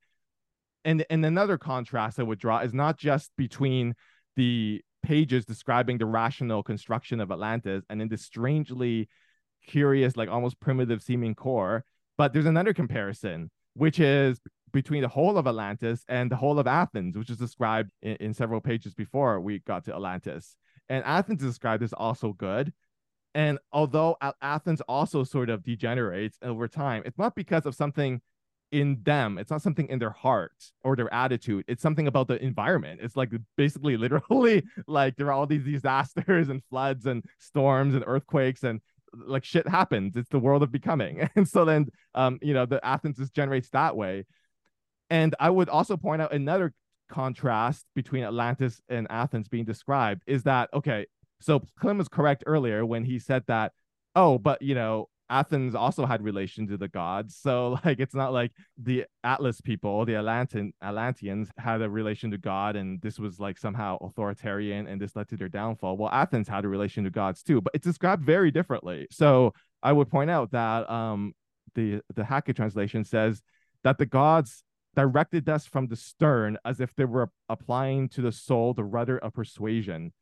and 0.86 1.06
and 1.10 1.26
another 1.26 1.58
contrast 1.58 2.20
I 2.20 2.24
would 2.24 2.40
draw 2.40 2.60
is 2.60 2.74
not 2.74 2.98
just 2.98 3.32
between 3.38 3.96
the 4.36 4.82
pages 5.04 5.46
describing 5.46 5.98
the 5.98 6.06
rational 6.06 6.64
construction 6.64 7.20
of 7.20 7.32
Atlantis 7.32 7.84
and 7.90 8.02
in 8.02 8.08
this 8.08 8.24
strangely 8.24 9.10
curious, 9.68 10.18
like 10.18 10.30
almost 10.30 10.60
primitive 10.60 11.02
seeming 11.02 11.36
core, 11.36 11.84
but 12.18 12.34
there's 12.34 12.46
another 12.46 12.74
comparison, 12.74 13.52
which 13.74 14.00
is 14.00 14.40
between 14.72 15.02
the 15.02 15.08
whole 15.08 15.38
of 15.38 15.46
Atlantis 15.46 16.04
and 16.08 16.32
the 16.32 16.36
whole 16.36 16.58
of 16.58 16.68
Athens, 16.68 17.18
which 17.18 17.30
is 17.30 17.38
described 17.38 17.92
in, 18.02 18.16
in 18.18 18.34
several 18.34 18.60
pages 18.60 18.94
before 18.94 19.40
we 19.40 19.60
got 19.60 19.86
to 19.86 19.94
Atlantis. 19.94 20.56
And 20.90 21.04
Athens 21.06 21.44
is 21.44 21.52
described 21.52 21.84
as 21.84 21.94
also 21.94 22.34
good. 22.34 22.74
And 23.36 23.58
although 23.72 24.18
Athens 24.42 24.82
also 24.82 25.24
sort 25.24 25.50
of 25.50 25.64
degenerates 25.64 26.38
over 26.44 26.68
time, 26.68 27.04
it's 27.06 27.18
not 27.18 27.36
because 27.36 27.66
of 27.66 27.76
something 27.76 28.22
in 28.74 28.98
them. 29.04 29.38
It's 29.38 29.52
not 29.52 29.62
something 29.62 29.88
in 29.88 30.00
their 30.00 30.10
heart 30.10 30.72
or 30.84 30.96
their 30.96 31.14
attitude. 31.14 31.64
It's 31.68 31.84
something 31.84 32.08
about 32.08 32.28
the 32.28 32.44
environment. 32.44 33.02
It's 33.04 33.16
like 33.16 33.32
basically 33.56 33.96
literally 34.06 34.64
like 34.88 35.16
there 35.16 35.28
are 35.28 35.32
all 35.32 35.46
these 35.46 35.64
disasters 35.64 36.50
and 36.50 36.62
floods 36.70 37.06
and 37.06 37.24
storms 37.38 37.94
and 37.94 38.04
earthquakes 38.06 38.64
and 38.64 38.82
like 39.14 39.46
shit 39.46 39.68
happens. 39.68 40.16
It's 40.16 40.30
the 40.30 40.40
world 40.40 40.64
of 40.64 40.72
becoming. 40.72 41.30
And 41.36 41.48
so 41.48 41.64
then 41.64 41.88
um, 42.16 42.40
you 42.42 42.54
know, 42.54 42.66
the 42.66 42.84
Athens 42.84 43.18
just 43.18 43.34
generates 43.34 43.70
that 43.70 43.96
way. 43.96 44.26
And 45.12 45.36
I 45.40 45.52
would 45.52 45.70
also 45.70 45.96
point 45.96 46.24
out 46.24 46.34
another 46.34 46.74
contrast 47.10 47.86
between 47.94 48.24
Atlantis 48.24 48.82
and 48.90 49.06
Athens 49.12 49.48
being 49.48 49.66
described 49.66 50.24
is 50.26 50.44
that 50.44 50.70
okay, 50.74 51.06
so 51.42 51.62
Clem 51.80 52.00
was 52.00 52.08
correct 52.08 52.44
earlier 52.48 52.84
when 52.84 53.04
he 53.04 53.20
said 53.20 53.44
that, 53.48 53.72
oh, 54.16 54.40
but 54.40 54.64
you 54.64 54.74
know, 54.74 55.10
Athens 55.30 55.76
also 55.76 56.06
had 56.06 56.22
relation 56.22 56.68
to 56.68 56.78
the 56.78 56.88
gods. 56.88 57.36
So 57.36 57.80
like 57.86 58.00
it's 58.00 58.16
not 58.16 58.34
like 58.34 58.52
the 58.78 59.06
Atlas 59.24 59.62
people, 59.62 60.06
the 60.06 60.16
Atlantean 60.16 60.74
Atlanteans 60.82 61.50
had 61.58 61.82
a 61.82 61.90
relation 61.90 62.32
to 62.32 62.38
God 62.38 62.76
and 62.76 63.02
this 63.02 63.20
was 63.20 63.40
like 63.40 63.58
somehow 63.58 63.98
authoritarian 64.02 64.88
and 64.88 65.02
this 65.02 65.16
led 65.16 65.30
to 65.30 65.38
their 65.38 65.50
downfall. 65.50 65.98
Well, 65.98 66.10
Athens 66.12 66.48
had 66.48 66.66
a 66.66 66.68
relation 66.68 67.04
to 67.04 67.10
gods 67.10 67.44
too, 67.44 67.62
but 67.62 67.74
it's 67.74 67.86
described 67.86 68.24
very 68.24 68.52
differently. 68.52 69.08
So 69.12 69.54
I 69.82 69.92
would 69.92 70.10
point 70.10 70.30
out 70.30 70.52
that 70.52 70.90
um 70.90 71.34
the 71.76 72.02
the 72.16 72.24
Hackett 72.24 72.56
translation 72.56 73.04
says 73.04 73.42
that 73.84 73.98
the 73.98 74.06
gods 74.06 74.64
directed 74.96 75.50
us 75.50 75.66
from 75.66 75.88
the 75.88 75.96
stern 75.96 76.58
as 76.66 76.80
if 76.80 76.94
they 76.96 77.06
were 77.06 77.30
applying 77.50 78.08
to 78.10 78.22
the 78.22 78.32
soul 78.32 78.74
the 78.74 78.84
rudder 78.84 79.18
of 79.18 79.34
persuasion 79.34 80.14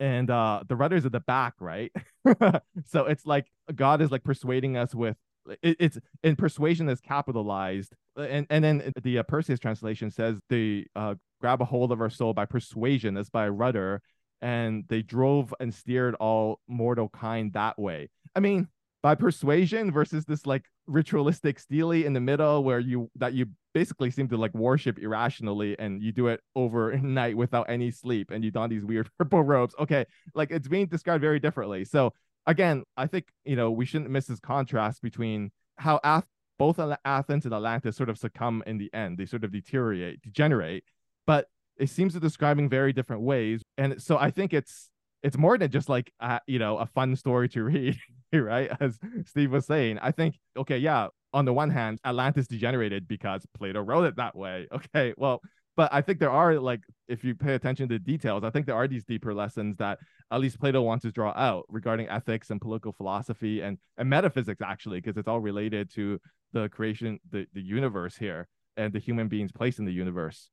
and 0.00 0.30
uh 0.30 0.62
the 0.68 0.76
rudder's 0.76 1.06
at 1.06 1.12
the 1.12 1.20
back 1.20 1.54
right? 1.60 1.92
So 2.86 3.06
it's 3.06 3.26
like 3.26 3.46
god 3.74 4.00
is 4.00 4.10
like 4.10 4.24
persuading 4.24 4.76
us 4.76 4.94
with 4.94 5.16
it, 5.62 5.76
it's 5.78 5.98
in 6.22 6.36
persuasion 6.36 6.88
is 6.88 7.00
capitalized 7.00 7.94
and 8.16 8.46
and 8.50 8.64
then 8.64 8.92
the 9.02 9.18
uh, 9.18 9.22
perseus 9.22 9.60
translation 9.60 10.10
says 10.10 10.40
they 10.48 10.86
uh 10.96 11.14
grab 11.40 11.60
a 11.60 11.64
hold 11.64 11.92
of 11.92 12.00
our 12.00 12.10
soul 12.10 12.32
by 12.32 12.46
persuasion 12.46 13.16
as 13.16 13.28
by 13.28 13.48
rudder 13.48 14.00
and 14.40 14.84
they 14.88 15.02
drove 15.02 15.54
and 15.60 15.72
steered 15.72 16.14
all 16.16 16.60
mortal 16.68 17.08
kind 17.08 17.52
that 17.54 17.78
way. 17.78 18.08
I 18.34 18.40
mean 18.40 18.68
by 19.02 19.14
persuasion 19.14 19.92
versus 19.92 20.24
this 20.24 20.46
like 20.46 20.64
ritualistic 20.86 21.58
stele 21.58 21.92
in 21.92 22.12
the 22.12 22.20
middle 22.20 22.62
where 22.62 22.78
you 22.78 23.10
that 23.16 23.32
you 23.32 23.46
basically 23.72 24.10
seem 24.10 24.28
to 24.28 24.36
like 24.36 24.54
worship 24.54 24.98
irrationally 24.98 25.76
and 25.78 26.02
you 26.02 26.12
do 26.12 26.28
it 26.28 26.40
overnight 26.54 27.36
without 27.44 27.68
any 27.68 27.90
sleep 27.90 28.30
and 28.30 28.44
you 28.44 28.50
don 28.50 28.70
these 28.70 28.84
weird 28.84 29.08
purple 29.18 29.42
robes. 29.42 29.74
Okay 29.78 30.06
like 30.34 30.50
it's 30.50 30.68
being 30.68 30.86
described 30.86 31.20
very 31.20 31.40
differently. 31.40 31.84
So 31.84 32.12
again 32.46 32.84
i 32.98 33.06
think 33.06 33.28
you 33.44 33.56
know 33.56 33.70
we 33.70 33.86
shouldn't 33.86 34.10
miss 34.10 34.26
this 34.26 34.38
contrast 34.38 35.00
between 35.00 35.50
how 35.78 35.98
Ath- 36.04 36.26
both 36.58 36.78
athens 37.04 37.46
and 37.46 37.54
atlantis 37.54 37.96
sort 37.96 38.10
of 38.10 38.18
succumb 38.18 38.62
in 38.66 38.78
the 38.78 38.92
end. 38.92 39.18
They 39.18 39.26
sort 39.26 39.44
of 39.44 39.52
deteriorate 39.52 40.22
degenerate 40.22 40.84
but 41.26 41.48
it 41.78 41.88
seems 41.88 42.12
to 42.12 42.20
describing 42.20 42.68
very 42.68 42.92
different 42.92 43.22
ways. 43.22 43.62
And 43.78 44.00
so 44.00 44.18
i 44.18 44.30
think 44.30 44.52
it's 44.52 44.90
it's 45.24 45.38
more 45.38 45.56
than 45.56 45.70
just 45.70 45.88
like 45.88 46.12
uh, 46.20 46.38
you 46.46 46.60
know 46.60 46.76
a 46.76 46.86
fun 46.86 47.16
story 47.16 47.48
to 47.48 47.64
read 47.72 47.98
right? 48.42 48.70
As 48.80 48.98
steve 49.26 49.50
was 49.50 49.66
saying 49.66 49.98
i 50.00 50.10
think 50.10 50.38
okay 50.56 50.78
yeah 50.78 51.08
on 51.32 51.44
the 51.44 51.52
one 51.52 51.70
hand 51.70 51.98
atlantis 52.04 52.46
degenerated 52.46 53.08
because 53.08 53.46
plato 53.54 53.80
wrote 53.80 54.04
it 54.04 54.16
that 54.16 54.36
way. 54.36 54.66
Okay 54.72 55.14
well 55.16 55.40
but 55.76 55.92
i 55.92 56.00
think 56.00 56.18
there 56.18 56.30
are 56.30 56.58
like 56.58 56.80
if 57.08 57.24
you 57.24 57.34
pay 57.34 57.54
attention 57.54 57.88
to 57.88 57.98
details 57.98 58.44
i 58.44 58.50
think 58.50 58.66
there 58.66 58.74
are 58.76 58.88
these 58.88 59.04
deeper 59.04 59.34
lessons 59.34 59.76
that 59.76 59.98
at 60.30 60.40
least 60.40 60.60
plato 60.60 60.82
wants 60.82 61.02
to 61.02 61.10
draw 61.10 61.32
out 61.36 61.64
regarding 61.68 62.08
ethics 62.08 62.50
and 62.50 62.60
political 62.60 62.92
philosophy 62.92 63.60
and 63.60 63.78
and 63.98 64.08
metaphysics 64.08 64.60
actually 64.62 65.00
because 65.00 65.16
it's 65.16 65.28
all 65.28 65.40
related 65.40 65.92
to 65.92 66.20
the 66.52 66.68
creation 66.68 67.18
the, 67.30 67.46
the 67.52 67.60
universe 67.60 68.16
here 68.16 68.46
and 68.76 68.92
the 68.92 68.98
human 68.98 69.28
being's 69.28 69.52
place 69.52 69.78
in 69.78 69.84
the 69.84 69.92
universe. 69.92 70.50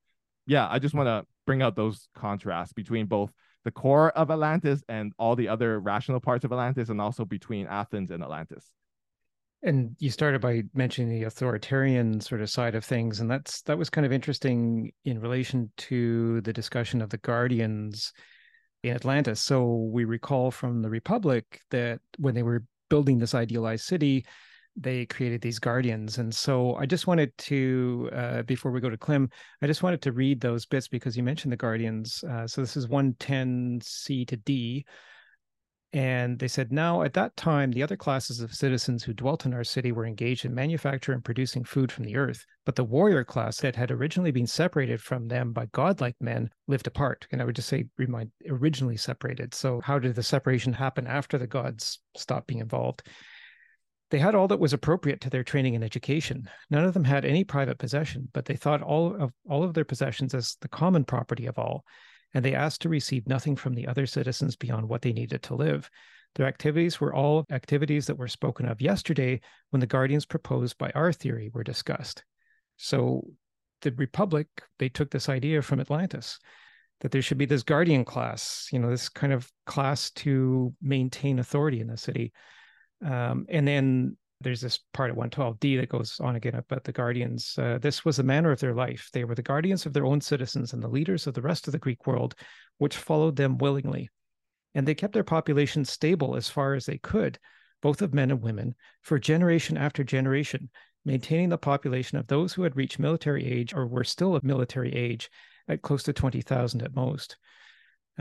Yeah 0.47 0.67
i 0.69 0.79
just 0.79 0.95
want 0.95 1.07
to 1.07 1.25
bring 1.45 1.61
out 1.61 1.75
those 1.75 2.07
contrasts 2.15 2.73
between 2.73 3.05
both 3.05 3.31
the 3.63 3.71
core 3.71 4.11
of 4.11 4.31
Atlantis 4.31 4.83
and 4.89 5.13
all 5.17 5.35
the 5.35 5.47
other 5.47 5.79
rational 5.79 6.19
parts 6.19 6.45
of 6.45 6.51
Atlantis, 6.51 6.89
and 6.89 6.99
also 6.99 7.25
between 7.25 7.67
Athens 7.67 8.11
and 8.11 8.23
Atlantis. 8.23 8.65
And 9.63 9.95
you 9.99 10.09
started 10.09 10.41
by 10.41 10.63
mentioning 10.73 11.09
the 11.09 11.25
authoritarian 11.25 12.19
sort 12.19 12.41
of 12.41 12.49
side 12.49 12.73
of 12.73 12.83
things, 12.83 13.19
and 13.19 13.29
that's 13.29 13.61
that 13.63 13.77
was 13.77 13.91
kind 13.91 14.05
of 14.05 14.11
interesting 14.11 14.91
in 15.05 15.19
relation 15.19 15.71
to 15.77 16.41
the 16.41 16.53
discussion 16.53 17.01
of 17.01 17.09
the 17.09 17.19
guardians 17.19 18.11
in 18.83 18.95
Atlantis. 18.95 19.39
So 19.39 19.89
we 19.91 20.05
recall 20.05 20.49
from 20.49 20.81
the 20.81 20.89
Republic 20.89 21.61
that 21.69 21.99
when 22.17 22.33
they 22.33 22.41
were 22.41 22.63
building 22.89 23.19
this 23.19 23.35
idealized 23.35 23.85
city, 23.85 24.25
they 24.75 25.05
created 25.05 25.41
these 25.41 25.59
guardians. 25.59 26.17
And 26.17 26.33
so 26.33 26.75
I 26.75 26.85
just 26.85 27.07
wanted 27.07 27.37
to, 27.39 28.09
uh, 28.13 28.41
before 28.43 28.71
we 28.71 28.81
go 28.81 28.89
to 28.89 28.97
Klim, 28.97 29.29
I 29.61 29.67
just 29.67 29.83
wanted 29.83 30.01
to 30.03 30.11
read 30.11 30.39
those 30.39 30.65
bits 30.65 30.87
because 30.87 31.17
you 31.17 31.23
mentioned 31.23 31.51
the 31.51 31.57
guardians. 31.57 32.23
Uh, 32.23 32.47
so 32.47 32.61
this 32.61 32.77
is 32.77 32.87
110C 32.87 34.27
to 34.27 34.37
D. 34.37 34.85
And 35.93 36.39
they 36.39 36.47
said, 36.47 36.71
now 36.71 37.01
at 37.01 37.13
that 37.15 37.35
time, 37.35 37.71
the 37.71 37.83
other 37.83 37.97
classes 37.97 38.39
of 38.39 38.53
citizens 38.53 39.03
who 39.03 39.13
dwelt 39.13 39.45
in 39.45 39.53
our 39.53 39.65
city 39.65 39.91
were 39.91 40.05
engaged 40.05 40.45
in 40.45 40.55
manufacture 40.55 41.11
and 41.11 41.23
producing 41.23 41.65
food 41.65 41.91
from 41.91 42.05
the 42.05 42.15
earth. 42.15 42.45
But 42.65 42.77
the 42.77 42.85
warrior 42.85 43.25
class 43.25 43.57
that 43.57 43.75
had 43.75 43.91
originally 43.91 44.31
been 44.31 44.47
separated 44.47 45.01
from 45.01 45.27
them 45.27 45.51
by 45.51 45.65
godlike 45.73 46.15
men 46.21 46.49
lived 46.67 46.87
apart. 46.87 47.27
And 47.33 47.41
I 47.41 47.45
would 47.45 47.57
just 47.57 47.67
say, 47.67 47.87
remind, 47.97 48.31
originally 48.47 48.95
separated. 48.95 49.53
So, 49.53 49.81
how 49.83 49.99
did 49.99 50.15
the 50.15 50.23
separation 50.23 50.71
happen 50.71 51.07
after 51.07 51.37
the 51.37 51.47
gods 51.47 51.99
stopped 52.15 52.47
being 52.47 52.61
involved? 52.61 53.03
They 54.11 54.19
had 54.19 54.35
all 54.35 54.49
that 54.49 54.59
was 54.59 54.73
appropriate 54.73 55.21
to 55.21 55.29
their 55.29 55.43
training 55.43 55.73
and 55.73 55.83
education. 55.83 56.49
None 56.69 56.83
of 56.83 56.93
them 56.93 57.05
had 57.05 57.25
any 57.25 57.43
private 57.43 57.79
possession, 57.79 58.27
but 58.33 58.45
they 58.45 58.57
thought 58.57 58.81
all 58.81 59.15
of 59.15 59.31
all 59.49 59.63
of 59.63 59.73
their 59.73 59.85
possessions 59.85 60.33
as 60.33 60.57
the 60.61 60.67
common 60.67 61.05
property 61.05 61.47
of 61.47 61.57
all, 61.57 61.85
and 62.33 62.43
they 62.43 62.53
asked 62.53 62.81
to 62.81 62.89
receive 62.89 63.25
nothing 63.27 63.55
from 63.55 63.73
the 63.73 63.87
other 63.87 64.05
citizens 64.05 64.55
beyond 64.57 64.87
what 64.87 65.01
they 65.01 65.13
needed 65.13 65.41
to 65.43 65.55
live. 65.55 65.89
Their 66.35 66.45
activities 66.45 66.99
were 66.99 67.13
all 67.13 67.45
activities 67.51 68.05
that 68.07 68.17
were 68.17 68.27
spoken 68.27 68.65
of 68.65 68.81
yesterday 68.81 69.41
when 69.69 69.79
the 69.79 69.87
guardians 69.87 70.25
proposed 70.25 70.77
by 70.77 70.91
our 70.93 71.11
theory 71.11 71.49
were 71.53 71.63
discussed. 71.63 72.23
So 72.77 73.25
the 73.81 73.91
Republic, 73.91 74.47
they 74.77 74.89
took 74.89 75.09
this 75.09 75.29
idea 75.29 75.61
from 75.61 75.79
Atlantis 75.79 76.37
that 76.99 77.11
there 77.11 77.21
should 77.21 77.37
be 77.37 77.45
this 77.45 77.63
guardian 77.63 78.05
class, 78.05 78.67
you 78.71 78.79
know, 78.79 78.89
this 78.89 79.09
kind 79.09 79.33
of 79.33 79.49
class 79.65 80.11
to 80.11 80.73
maintain 80.81 81.39
authority 81.39 81.79
in 81.79 81.87
the 81.87 81.97
city. 81.97 82.31
Um, 83.03 83.45
and 83.49 83.67
then 83.67 84.17
there's 84.41 84.61
this 84.61 84.79
part 84.93 85.11
of 85.11 85.17
112D 85.17 85.79
that 85.79 85.89
goes 85.89 86.19
on 86.19 86.35
again 86.35 86.55
about 86.55 86.83
the 86.83 86.91
guardians. 86.91 87.55
Uh, 87.57 87.77
this 87.79 88.03
was 88.03 88.17
the 88.17 88.23
manner 88.23 88.51
of 88.51 88.59
their 88.59 88.73
life. 88.73 89.09
They 89.13 89.23
were 89.23 89.35
the 89.35 89.41
guardians 89.41 89.85
of 89.85 89.93
their 89.93 90.05
own 90.05 90.21
citizens 90.21 90.73
and 90.73 90.81
the 90.81 90.87
leaders 90.87 91.27
of 91.27 91.33
the 91.33 91.41
rest 91.41 91.67
of 91.67 91.71
the 91.73 91.79
Greek 91.79 92.07
world, 92.07 92.35
which 92.77 92.97
followed 92.97 93.35
them 93.35 93.57
willingly. 93.57 94.09
And 94.73 94.87
they 94.87 94.95
kept 94.95 95.13
their 95.13 95.23
population 95.23 95.85
stable 95.85 96.35
as 96.35 96.49
far 96.49 96.73
as 96.73 96.85
they 96.85 96.97
could, 96.97 97.37
both 97.81 98.01
of 98.01 98.13
men 98.13 98.31
and 98.31 98.41
women, 98.41 98.75
for 99.01 99.19
generation 99.19 99.77
after 99.77 100.03
generation, 100.03 100.69
maintaining 101.05 101.49
the 101.49 101.57
population 101.57 102.17
of 102.17 102.27
those 102.27 102.53
who 102.53 102.63
had 102.63 102.75
reached 102.75 102.99
military 102.99 103.45
age 103.45 103.73
or 103.73 103.87
were 103.87 104.03
still 104.03 104.35
of 104.35 104.43
military 104.43 104.93
age 104.93 105.29
at 105.67 105.81
close 105.81 106.03
to 106.03 106.13
20,000 106.13 106.81
at 106.81 106.95
most. 106.95 107.37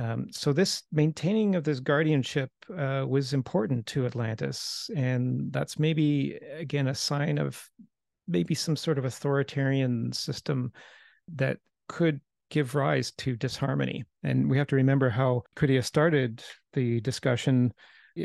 Um, 0.00 0.28
so 0.30 0.52
this 0.52 0.84
maintaining 0.92 1.56
of 1.56 1.64
this 1.64 1.78
guardianship 1.78 2.50
uh, 2.74 3.04
was 3.06 3.34
important 3.34 3.84
to 3.86 4.06
Atlantis, 4.06 4.88
and 4.96 5.52
that's 5.52 5.78
maybe 5.78 6.38
again 6.56 6.88
a 6.88 6.94
sign 6.94 7.36
of 7.36 7.62
maybe 8.26 8.54
some 8.54 8.76
sort 8.76 8.98
of 8.98 9.04
authoritarian 9.04 10.12
system 10.12 10.72
that 11.34 11.58
could 11.88 12.20
give 12.48 12.74
rise 12.74 13.10
to 13.12 13.36
disharmony. 13.36 14.04
And 14.22 14.48
we 14.48 14.56
have 14.56 14.68
to 14.68 14.76
remember 14.76 15.10
how 15.10 15.42
Critias 15.54 15.86
started 15.86 16.42
the 16.72 17.00
discussion 17.00 17.72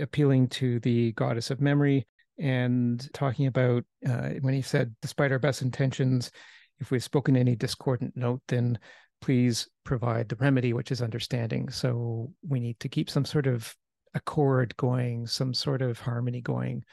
appealing 0.01 0.47
to 0.49 0.79
the 0.79 1.11
goddess 1.13 1.51
of 1.51 1.59
memory 1.59 2.07
and 2.39 3.07
talking 3.13 3.47
about 3.47 3.83
uh, 4.07 4.29
when 4.41 4.53
he 4.53 4.61
said, 4.61 4.95
despite 5.01 5.31
our 5.31 5.39
best 5.39 5.61
intentions, 5.61 6.31
if 6.79 6.91
we've 6.91 7.03
spoken 7.03 7.35
any 7.35 7.55
discordant 7.55 8.15
note, 8.15 8.41
then 8.47 8.79
please 9.21 9.67
provide 9.83 10.29
the 10.29 10.35
remedy, 10.37 10.73
which 10.73 10.91
is 10.91 11.01
understanding. 11.01 11.69
So 11.69 12.31
we 12.47 12.59
need 12.59 12.79
to 12.79 12.89
keep 12.89 13.09
some 13.09 13.25
sort 13.25 13.47
of 13.47 13.75
accord 14.13 14.75
going, 14.77 15.27
some 15.27 15.53
sort 15.53 15.81
of 15.81 15.99
harmony 15.99 16.41
going. 16.41 16.83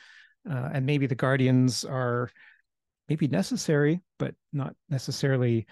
Uh, 0.51 0.71
and 0.73 0.87
maybe 0.87 1.07
the 1.07 1.15
guardians 1.15 1.85
are 1.85 2.31
maybe 3.09 3.29
necessary, 3.29 4.01
but 4.19 4.35
not 4.53 4.75
necessarily 4.89 5.67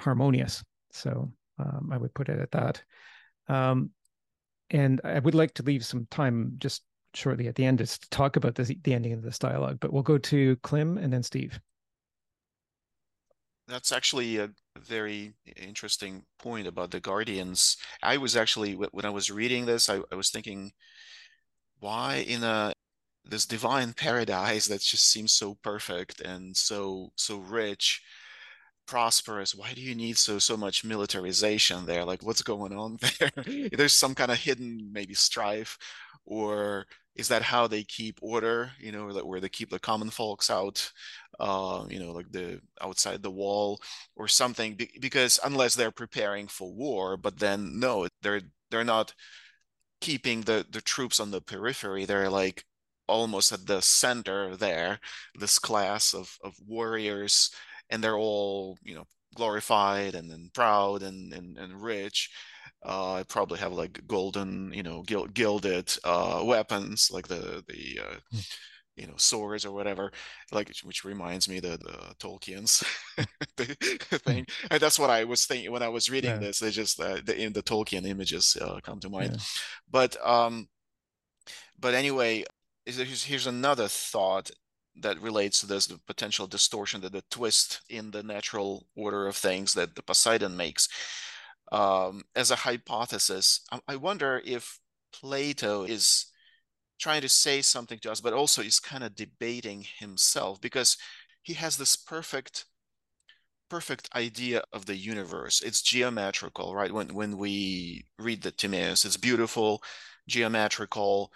harmonious. 0.00 0.62
So 0.92 1.32
um, 1.58 1.90
I 1.92 1.96
would 1.96 2.14
put 2.14 2.28
it 2.28 2.40
at 2.40 2.50
that. 2.52 2.82
Um, 3.48 3.90
and 4.70 5.00
I 5.04 5.18
would 5.18 5.34
like 5.34 5.54
to 5.54 5.62
leave 5.62 5.84
some 5.84 6.06
time 6.10 6.54
just 6.58 6.82
shortly 7.12 7.48
at 7.48 7.54
the 7.54 7.64
end 7.64 7.78
to 7.78 8.00
talk 8.10 8.36
about 8.36 8.54
this, 8.54 8.72
the 8.82 8.94
ending 8.94 9.12
of 9.12 9.22
this 9.22 9.38
dialogue, 9.38 9.78
but 9.80 9.92
we'll 9.92 10.02
go 10.02 10.18
to 10.18 10.56
Klim 10.56 10.98
and 10.98 11.12
then 11.12 11.22
Steve. 11.22 11.60
That's 13.68 13.92
actually 13.92 14.38
a 14.38 14.50
very 14.80 15.34
interesting 15.56 16.24
point 16.38 16.66
about 16.66 16.90
the 16.90 17.00
Guardians. 17.00 17.76
I 18.02 18.16
was 18.16 18.36
actually 18.36 18.74
when 18.74 19.04
I 19.04 19.10
was 19.10 19.30
reading 19.30 19.66
this, 19.66 19.88
I, 19.88 20.00
I 20.12 20.16
was 20.16 20.30
thinking, 20.30 20.72
why 21.80 22.16
in 22.16 22.42
a 22.42 22.72
this 23.24 23.46
divine 23.46 23.92
paradise 23.92 24.66
that 24.66 24.80
just 24.80 25.10
seems 25.10 25.32
so 25.32 25.54
perfect 25.62 26.20
and 26.20 26.56
so 26.56 27.10
so 27.16 27.38
rich 27.38 28.02
prosperous 28.86 29.54
why 29.54 29.72
do 29.72 29.80
you 29.80 29.94
need 29.94 30.18
so 30.18 30.38
so 30.38 30.56
much 30.56 30.84
militarization 30.84 31.86
there 31.86 32.04
like 32.04 32.22
what's 32.22 32.42
going 32.42 32.76
on 32.76 32.98
there 33.18 33.68
there's 33.72 33.94
some 33.94 34.14
kind 34.14 34.30
of 34.30 34.38
hidden 34.38 34.90
maybe 34.92 35.14
strife 35.14 35.78
or 36.26 36.86
is 37.16 37.28
that 37.28 37.42
how 37.42 37.66
they 37.66 37.84
keep 37.84 38.18
order 38.22 38.70
you 38.78 38.92
know 38.92 39.06
like 39.06 39.24
where 39.24 39.40
they 39.40 39.48
keep 39.48 39.70
the 39.70 39.78
common 39.78 40.10
folks 40.10 40.50
out 40.50 40.90
uh, 41.40 41.84
you 41.88 41.98
know 41.98 42.12
like 42.12 42.30
the 42.30 42.60
outside 42.80 43.22
the 43.22 43.30
wall 43.30 43.80
or 44.16 44.28
something 44.28 44.78
because 45.00 45.40
unless 45.44 45.74
they're 45.74 45.90
preparing 45.90 46.46
for 46.46 46.72
war 46.72 47.16
but 47.16 47.38
then 47.38 47.78
no 47.78 48.06
they're 48.22 48.42
they're 48.70 48.84
not 48.84 49.14
keeping 50.00 50.42
the 50.42 50.66
the 50.70 50.82
troops 50.82 51.18
on 51.18 51.30
the 51.30 51.40
periphery. 51.40 52.04
They're 52.04 52.28
like 52.28 52.64
almost 53.08 53.52
at 53.52 53.66
the 53.66 53.80
center 53.82 54.56
there 54.56 54.98
this 55.34 55.58
class 55.58 56.14
of 56.14 56.38
of 56.44 56.54
warriors 56.66 57.50
and 57.90 58.02
they're 58.02 58.16
all 58.16 58.78
you 58.82 58.94
know 58.94 59.06
glorified 59.34 60.14
and, 60.14 60.30
and 60.30 60.52
proud 60.54 61.02
and, 61.02 61.32
and 61.32 61.58
and 61.58 61.82
rich 61.82 62.30
uh, 62.84 63.14
I 63.14 63.22
probably 63.22 63.58
have 63.58 63.72
like 63.72 64.06
golden, 64.06 64.72
you 64.72 64.82
know, 64.82 65.02
gilded 65.02 65.92
uh, 66.04 66.42
weapons, 66.44 67.10
like 67.10 67.28
the 67.28 67.64
the 67.66 68.00
uh, 68.00 68.16
mm. 68.34 68.56
you 68.96 69.06
know 69.06 69.14
swords 69.16 69.64
or 69.64 69.72
whatever. 69.72 70.12
Like 70.52 70.70
which 70.82 71.04
reminds 71.04 71.48
me 71.48 71.60
the 71.60 71.78
the 71.78 72.14
Tolkien's 72.18 72.84
thing. 73.56 74.44
Hmm. 74.44 74.66
And 74.70 74.80
that's 74.80 74.98
what 74.98 75.10
I 75.10 75.24
was 75.24 75.46
thinking 75.46 75.72
when 75.72 75.82
I 75.82 75.88
was 75.88 76.10
reading 76.10 76.32
yeah. 76.32 76.38
this. 76.38 76.58
They 76.58 76.70
just 76.70 77.00
uh, 77.00 77.20
the 77.24 77.36
in 77.36 77.54
the 77.54 77.62
Tolkien 77.62 78.06
images 78.06 78.56
uh, 78.60 78.80
come 78.82 79.00
to 79.00 79.08
mind. 79.08 79.32
Yeah. 79.32 79.38
But 79.90 80.16
um, 80.26 80.68
but 81.78 81.94
anyway, 81.94 82.44
here's, 82.84 83.24
here's 83.24 83.46
another 83.46 83.88
thought 83.88 84.50
that 85.00 85.20
relates 85.20 85.60
to 85.60 85.66
this 85.66 85.86
the 85.86 85.98
potential 86.06 86.46
distortion 86.46 87.00
that 87.00 87.12
the 87.12 87.24
twist 87.30 87.80
in 87.88 88.10
the 88.10 88.22
natural 88.22 88.86
order 88.94 89.26
of 89.26 89.36
things 89.36 89.72
that 89.72 89.96
the 89.96 90.02
Poseidon 90.02 90.56
makes 90.56 90.88
um, 91.72 92.22
as 92.34 92.50
a 92.50 92.56
hypothesis. 92.56 93.60
I, 93.88 93.96
wonder 93.96 94.42
if 94.44 94.78
Plato 95.12 95.84
is 95.84 96.26
trying 96.98 97.22
to 97.22 97.28
say 97.28 97.62
something 97.62 97.98
to 98.00 98.12
us, 98.12 98.20
but 98.20 98.32
also 98.32 98.62
is 98.62 98.80
kind 98.80 99.04
of 99.04 99.14
debating 99.14 99.84
himself 99.98 100.60
because 100.60 100.96
he 101.42 101.54
has 101.54 101.76
this 101.76 101.96
perfect 101.96 102.66
perfect 103.70 104.08
idea 104.14 104.62
of 104.72 104.86
the 104.86 104.94
universe. 104.94 105.62
It's 105.62 105.82
geometrical, 105.82 106.74
right? 106.74 106.92
When 106.92 107.08
when 107.14 107.38
we 107.38 108.04
read 108.18 108.42
the 108.42 108.50
Timaeus, 108.50 109.04
it's 109.04 109.16
beautiful, 109.16 109.82
geometrical, 110.28 111.32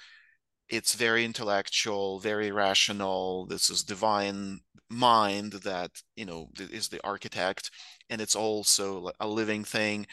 it's 0.69 0.95
very 0.95 1.25
intellectual, 1.25 2.19
very 2.21 2.51
rational. 2.53 3.47
This 3.47 3.71
is 3.71 3.83
divine 3.83 4.61
mind 4.91 5.53
that 5.65 5.91
you 6.17 6.25
know 6.25 6.49
is 6.59 6.89
the 6.89 7.05
architect 7.05 7.71
and 8.09 8.21
it's 8.21 8.35
also 8.35 9.11
a 9.21 9.29
living 9.29 9.63
thing 9.63 10.07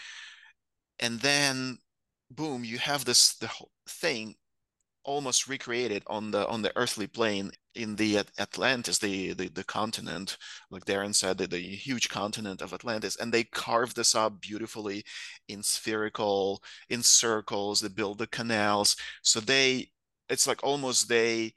and 1.00 1.22
then 1.22 1.78
boom 2.30 2.66
you 2.66 2.78
have 2.78 3.06
this 3.06 3.36
the 3.36 3.48
whole 3.48 3.72
thing 3.88 4.36
almost 5.06 5.48
recreated 5.48 6.04
on 6.08 6.32
the 6.32 6.48
on 6.48 6.62
the 6.62 6.76
earthly 6.76 7.08
plane 7.08 7.52
in 7.76 7.96
the 7.96 8.20
Atlantis, 8.40 8.98
the 8.98 9.34
the, 9.34 9.50
the 9.50 9.64
continent, 9.64 10.38
like 10.72 10.86
Darren 10.86 11.14
said, 11.14 11.38
the, 11.38 11.48
the 11.48 11.60
huge 11.60 12.10
continent 12.10 12.62
of 12.62 12.74
Atlantis, 12.74 13.16
and 13.18 13.32
they 13.32 13.44
carve 13.44 13.94
this 13.94 14.16
up 14.16 14.42
beautifully 14.42 15.04
in 15.48 15.62
spherical, 15.62 16.64
in 16.90 17.04
circles. 17.04 17.82
They 17.82 17.90
build 17.90 18.18
the 18.18 18.28
canals, 18.28 18.96
so 19.22 19.40
they 19.40 19.90
it's 20.30 20.48
like 20.48 20.64
almost 20.64 21.10
they 21.10 21.54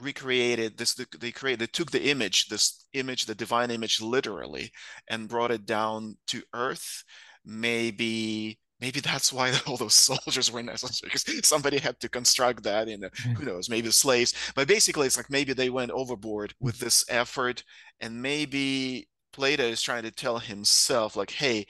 recreated 0.00 0.78
this 0.78 0.94
they 0.94 1.32
created 1.32 1.58
they 1.60 1.66
took 1.66 1.90
the 1.90 2.08
image 2.08 2.46
this 2.46 2.86
image 2.92 3.26
the 3.26 3.34
divine 3.34 3.70
image 3.70 4.00
literally 4.00 4.70
and 5.08 5.28
brought 5.28 5.50
it 5.50 5.66
down 5.66 6.16
to 6.28 6.42
earth. 6.54 7.04
Maybe 7.44 8.58
maybe 8.80 9.00
that's 9.00 9.32
why 9.32 9.52
all 9.66 9.76
those 9.76 9.94
soldiers 9.94 10.52
were 10.52 10.62
necessary 10.62 11.10
because 11.12 11.46
somebody 11.46 11.78
had 11.78 11.98
to 12.00 12.08
construct 12.08 12.62
that 12.62 12.88
and 12.88 13.02
who 13.02 13.08
mm-hmm. 13.08 13.46
knows 13.46 13.68
maybe 13.68 13.90
slaves. 13.90 14.34
But 14.54 14.68
basically 14.68 15.06
it's 15.06 15.16
like 15.16 15.30
maybe 15.30 15.52
they 15.52 15.70
went 15.70 15.90
overboard 15.90 16.54
with 16.60 16.76
mm-hmm. 16.76 16.84
this 16.84 17.04
effort 17.08 17.64
and 18.00 18.22
maybe 18.22 19.08
plato 19.32 19.64
is 19.64 19.82
trying 19.82 20.02
to 20.04 20.10
tell 20.10 20.38
himself 20.38 21.14
like 21.14 21.30
hey 21.30 21.66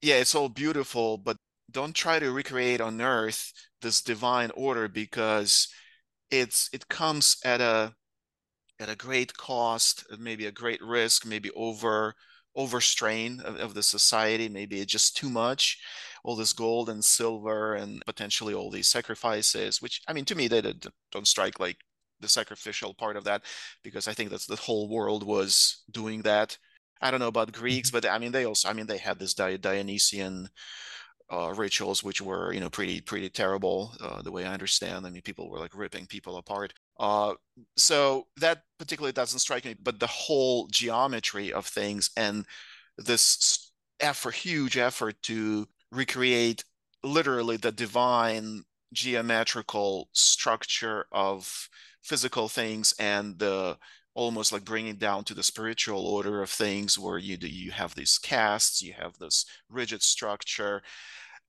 yeah 0.00 0.14
it's 0.14 0.34
all 0.34 0.48
beautiful 0.48 1.18
but 1.18 1.36
don't 1.70 1.94
try 1.94 2.18
to 2.18 2.32
recreate 2.32 2.80
on 2.80 3.00
earth 3.00 3.52
this 3.82 4.00
divine 4.00 4.50
order 4.54 4.88
because 4.88 5.68
it's 6.30 6.68
it 6.72 6.88
comes 6.88 7.36
at 7.44 7.60
a 7.60 7.94
at 8.80 8.88
a 8.88 8.96
great 8.96 9.36
cost 9.36 10.04
maybe 10.18 10.46
a 10.46 10.52
great 10.52 10.82
risk 10.82 11.26
maybe 11.26 11.50
over 11.56 12.14
overstrain 12.56 13.40
of, 13.40 13.56
of 13.56 13.74
the 13.74 13.82
society 13.82 14.48
maybe 14.48 14.80
it's 14.80 14.92
just 14.92 15.16
too 15.16 15.30
much 15.30 15.78
all 16.24 16.34
this 16.36 16.52
gold 16.52 16.88
and 16.88 17.04
silver 17.04 17.74
and 17.74 18.02
potentially 18.04 18.54
all 18.54 18.70
these 18.70 18.88
sacrifices 18.88 19.80
which 19.80 20.00
i 20.08 20.12
mean 20.12 20.24
to 20.24 20.34
me 20.34 20.48
they 20.48 20.60
don't 21.12 21.28
strike 21.28 21.60
like 21.60 21.76
the 22.20 22.28
sacrificial 22.28 22.94
part 22.94 23.16
of 23.16 23.24
that 23.24 23.42
because 23.84 24.08
i 24.08 24.12
think 24.12 24.30
that's 24.30 24.46
the 24.46 24.56
whole 24.56 24.88
world 24.88 25.24
was 25.24 25.84
doing 25.92 26.22
that 26.22 26.58
i 27.00 27.10
don't 27.10 27.20
know 27.20 27.28
about 27.28 27.52
greeks 27.52 27.90
mm-hmm. 27.90 28.00
but 28.00 28.10
i 28.10 28.18
mean 28.18 28.32
they 28.32 28.44
also 28.44 28.68
i 28.68 28.72
mean 28.72 28.86
they 28.86 28.98
had 28.98 29.18
this 29.18 29.34
dionysian 29.34 30.48
uh, 31.30 31.52
rituals, 31.56 32.02
which 32.02 32.20
were 32.20 32.52
you 32.52 32.60
know 32.60 32.70
pretty 32.70 33.00
pretty 33.00 33.28
terrible. 33.28 33.92
Uh, 34.00 34.22
the 34.22 34.32
way 34.32 34.44
I 34.44 34.52
understand, 34.52 35.06
I 35.06 35.10
mean, 35.10 35.22
people 35.22 35.50
were 35.50 35.58
like 35.58 35.76
ripping 35.76 36.06
people 36.06 36.36
apart. 36.36 36.72
Uh, 36.98 37.34
so 37.76 38.26
that 38.38 38.62
particularly 38.78 39.12
doesn't 39.12 39.40
strike 39.40 39.64
me, 39.64 39.74
but 39.80 40.00
the 40.00 40.06
whole 40.06 40.66
geometry 40.68 41.52
of 41.52 41.66
things 41.66 42.10
and 42.16 42.44
this 42.96 43.72
effort, 44.00 44.34
huge 44.34 44.76
effort 44.76 45.20
to 45.22 45.66
recreate 45.92 46.64
literally 47.02 47.56
the 47.56 47.72
divine 47.72 48.62
geometrical 48.92 50.08
structure 50.12 51.06
of 51.12 51.68
physical 52.02 52.48
things 52.48 52.94
and 52.98 53.38
the 53.38 53.76
almost 54.14 54.52
like 54.52 54.64
bringing 54.64 54.96
down 54.96 55.22
to 55.24 55.34
the 55.34 55.42
spiritual 55.42 56.06
order 56.06 56.42
of 56.42 56.50
things 56.50 56.98
where 56.98 57.18
you 57.18 57.36
do 57.36 57.46
you 57.46 57.70
have 57.70 57.94
these 57.94 58.18
castes 58.18 58.82
you 58.82 58.92
have 58.92 59.16
this 59.18 59.44
rigid 59.70 60.02
structure 60.02 60.82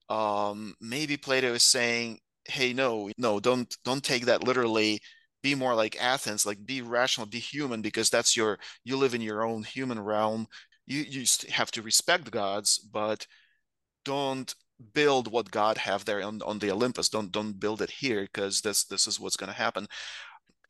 um, 0.10 0.73
maybe 0.81 1.18
Plato 1.18 1.53
is 1.53 1.64
saying, 1.64 2.19
hey, 2.45 2.73
no, 2.73 3.10
no, 3.18 3.40
don't 3.40 3.76
don't 3.86 4.03
take 4.03 4.26
that 4.26 4.44
literally. 4.44 4.99
Be 5.41 5.56
more 5.56 5.76
like 5.76 6.02
Athens, 6.02 6.45
like 6.45 6.65
be 6.65 6.81
rational, 6.81 7.27
be 7.27 7.40
human, 7.40 7.81
because 7.81 8.10
that's 8.10 8.36
your 8.36 8.60
you 8.84 8.98
live 8.98 9.14
in 9.14 9.22
your 9.22 9.44
own 9.44 9.64
human 9.64 9.99
realm. 9.99 10.48
You 10.88 11.02
you 11.07 11.26
have 11.52 11.72
to 11.72 11.81
respect 11.81 12.31
gods, 12.31 12.80
but 12.80 13.26
don't 14.06 14.53
build 14.94 15.31
what 15.31 15.52
God 15.52 15.77
have 15.77 16.06
there 16.06 16.23
on, 16.23 16.41
on 16.44 16.60
the 16.60 16.72
Olympus. 16.72 17.10
Don't 17.10 17.31
don't 17.31 17.60
build 17.60 17.81
it 17.81 17.91
here 17.91 18.23
because 18.23 18.61
this 18.61 18.84
this 18.86 19.07
is 19.07 19.19
what's 19.19 19.38
going 19.38 19.52
to 19.52 19.57
happen. 19.57 19.88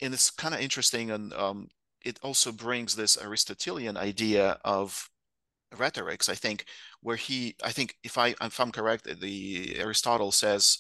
And 0.02 0.14
it's 0.14 0.32
kind 0.32 0.54
of 0.54 0.62
interesting, 0.62 1.12
and 1.12 1.34
um, 1.34 1.70
it 2.04 2.20
also 2.24 2.52
brings 2.52 2.96
this 2.96 3.18
Aristotelian 3.18 3.98
idea 3.98 4.58
of 4.64 5.10
rhetorics. 5.78 6.30
I 6.30 6.36
think 6.36 6.66
where 7.02 7.16
he, 7.16 7.56
I 7.64 7.72
think 7.72 7.96
if 8.04 8.18
I 8.18 8.36
if 8.42 8.60
I'm 8.60 8.72
correct, 8.72 9.08
the 9.20 9.76
Aristotle 9.78 10.32
says 10.32 10.80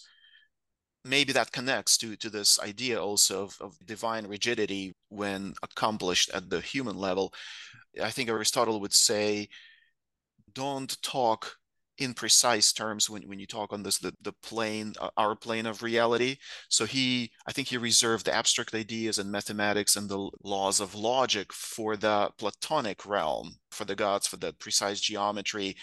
maybe 1.05 1.31
that 1.33 1.51
connects 1.51 1.97
to 1.97 2.15
to 2.17 2.29
this 2.29 2.59
idea 2.59 3.01
also 3.01 3.43
of, 3.43 3.57
of 3.61 3.85
divine 3.85 4.27
rigidity 4.27 4.95
when 5.09 5.53
accomplished 5.63 6.29
at 6.33 6.49
the 6.49 6.61
human 6.61 6.97
level. 6.97 7.33
I 8.01 8.11
think 8.11 8.29
Aristotle 8.29 8.79
would 8.81 8.93
say, 8.93 9.49
don't 10.53 11.01
talk 11.01 11.58
in 11.99 12.13
precise 12.13 12.71
terms 12.71 13.09
when, 13.09 13.23
when 13.23 13.39
you 13.39 13.47
talk 13.47 13.73
on 13.73 13.83
this 13.83 13.99
the, 13.99 14.13
the 14.21 14.33
plane 14.43 14.93
uh, 14.99 15.09
our 15.17 15.35
plane 15.35 15.65
of 15.65 15.83
reality. 15.83 16.37
So 16.69 16.85
he 16.85 17.31
i 17.47 17.51
think 17.51 17.67
he 17.67 17.77
reserved 17.77 18.25
the 18.25 18.33
abstract 18.33 18.73
ideas 18.73 19.17
and 19.19 19.31
mathematics 19.31 19.95
and 19.95 20.09
the 20.09 20.29
laws 20.43 20.79
of 20.79 20.95
logic 20.95 21.53
for 21.53 21.97
the 21.97 22.31
platonic 22.37 23.05
realm 23.05 23.55
for 23.71 23.85
the 23.85 23.95
gods 23.95 24.27
for 24.27 24.37
the 24.37 24.53
precise 24.53 24.99
geometry. 24.99 25.75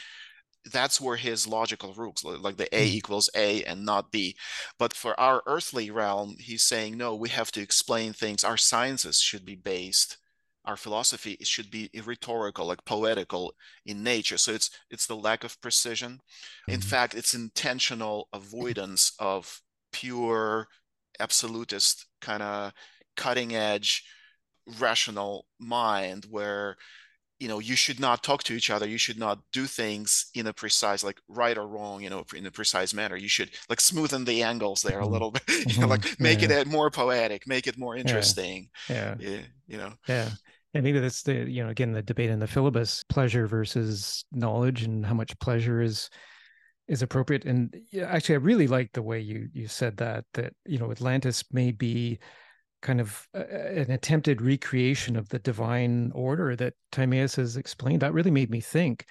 That's 0.73 1.01
where 1.01 1.17
his 1.17 1.47
logical 1.47 1.95
rules 1.95 2.25
like 2.25 2.57
the 2.57 2.75
a 2.75 2.89
hmm. 2.89 2.97
equals 2.97 3.31
a 3.37 3.63
and 3.65 3.85
not 3.85 4.11
b. 4.11 4.37
But 4.79 4.95
for 4.95 5.19
our 5.21 5.43
earthly 5.47 5.91
realm 5.91 6.37
he's 6.39 6.65
saying 6.65 6.97
no 6.97 7.15
we 7.15 7.29
have 7.31 7.53
to 7.53 7.61
explain 7.61 8.13
things. 8.13 8.45
Our 8.45 8.57
sciences 8.57 9.21
should 9.21 9.45
be 9.45 9.57
based 9.57 10.19
our 10.67 10.77
philosophy 10.77 11.37
should 11.43 11.71
be 11.71 11.91
rhetorical 12.05 12.67
like 12.67 12.85
poetical 12.85 13.55
in 13.85 14.03
nature 14.03 14.37
so 14.37 14.53
it's 14.53 14.71
it's 14.91 15.07
the 15.07 15.17
lack 15.17 15.45
of 15.45 15.61
precision 15.61 16.13
mm-hmm. 16.13 16.75
in 16.75 16.81
fact 16.81 17.15
it's 17.15 17.35
intentional 17.35 18.29
avoidance 18.33 19.13
of 19.19 19.61
pure 19.93 20.67
absolutist 21.21 22.07
kind 22.21 22.43
of 22.43 22.73
cutting 23.17 23.55
edge 23.55 24.05
rational 24.81 25.47
mind 25.59 26.27
where 26.29 26.77
you 27.39 27.49
know 27.49 27.59
you 27.59 27.77
should 27.77 28.01
not 28.01 28.23
talk 28.23 28.43
to 28.43 28.55
each 28.55 28.71
other 28.71 28.89
you 28.89 28.99
should 28.99 29.19
not 29.19 29.39
do 29.53 29.67
things 29.67 30.27
in 30.35 30.47
a 30.47 30.53
precise 30.53 31.05
like 31.05 31.21
right 31.29 31.59
or 31.59 31.67
wrong 31.67 32.03
you 32.03 32.11
know 32.11 32.25
in 32.35 32.47
a 32.47 32.51
precise 32.51 32.95
manner 32.95 33.17
you 33.17 33.29
should 33.29 33.51
like 33.69 33.79
smoothen 33.79 34.25
the 34.25 34.43
angles 34.43 34.83
there 34.83 35.01
a 35.01 35.03
mm-hmm. 35.03 35.13
little 35.13 35.31
bit 35.31 35.43
you 35.67 35.81
know, 35.81 35.87
like 35.87 36.19
make 36.19 36.43
yeah. 36.43 36.61
it 36.61 36.67
more 36.67 36.91
poetic 36.91 37.47
make 37.47 37.67
it 37.67 37.79
more 37.79 37.97
interesting 37.97 38.69
yeah. 38.89 39.15
yeah. 39.19 39.29
yeah 39.29 39.41
you 39.67 39.77
know 39.77 39.93
yeah 40.09 40.31
and 40.77 40.85
maybe 40.85 41.01
that's 41.01 41.23
the 41.23 41.51
you 41.51 41.65
know 41.65 41.71
again 41.71 41.93
the 41.93 42.03
debate 42.03 42.31
in 42.31 42.39
the 42.39 42.47
philebus 42.47 43.03
pleasure 43.09 43.47
versus 43.47 44.25
knowledge 44.33 44.83
and 44.83 45.05
how 45.05 45.15
much 45.15 45.39
pleasure 45.39 45.81
is 45.81 46.11
is 46.89 47.03
appropriate. 47.03 47.45
And 47.45 47.75
actually 48.01 48.37
i 48.37 48.39
really 48.39 48.69
like 48.69 48.93
the 48.93 49.03
way 49.03 49.21
you 49.21 49.49
you 49.53 49.67
said 49.67 49.97
that 49.97 50.25
that 50.35 50.53
you 50.65 50.79
know 50.79 50.91
atlantis 50.91 51.45
may 51.53 51.73
be 51.73 52.19
kind 52.83 53.01
of 53.01 53.27
an 53.35 53.91
attempted 53.91 54.41
recreation 54.41 55.17
of 55.17 55.29
the 55.31 55.39
divine 55.39 56.13
order 56.15 56.55
that 56.57 56.75
timaeus 56.93 57.35
has 57.37 57.57
explained. 57.57 58.03
That 58.03 58.13
really 58.13 58.31
made 58.31 58.51
me 58.51 58.61
think. 58.61 59.07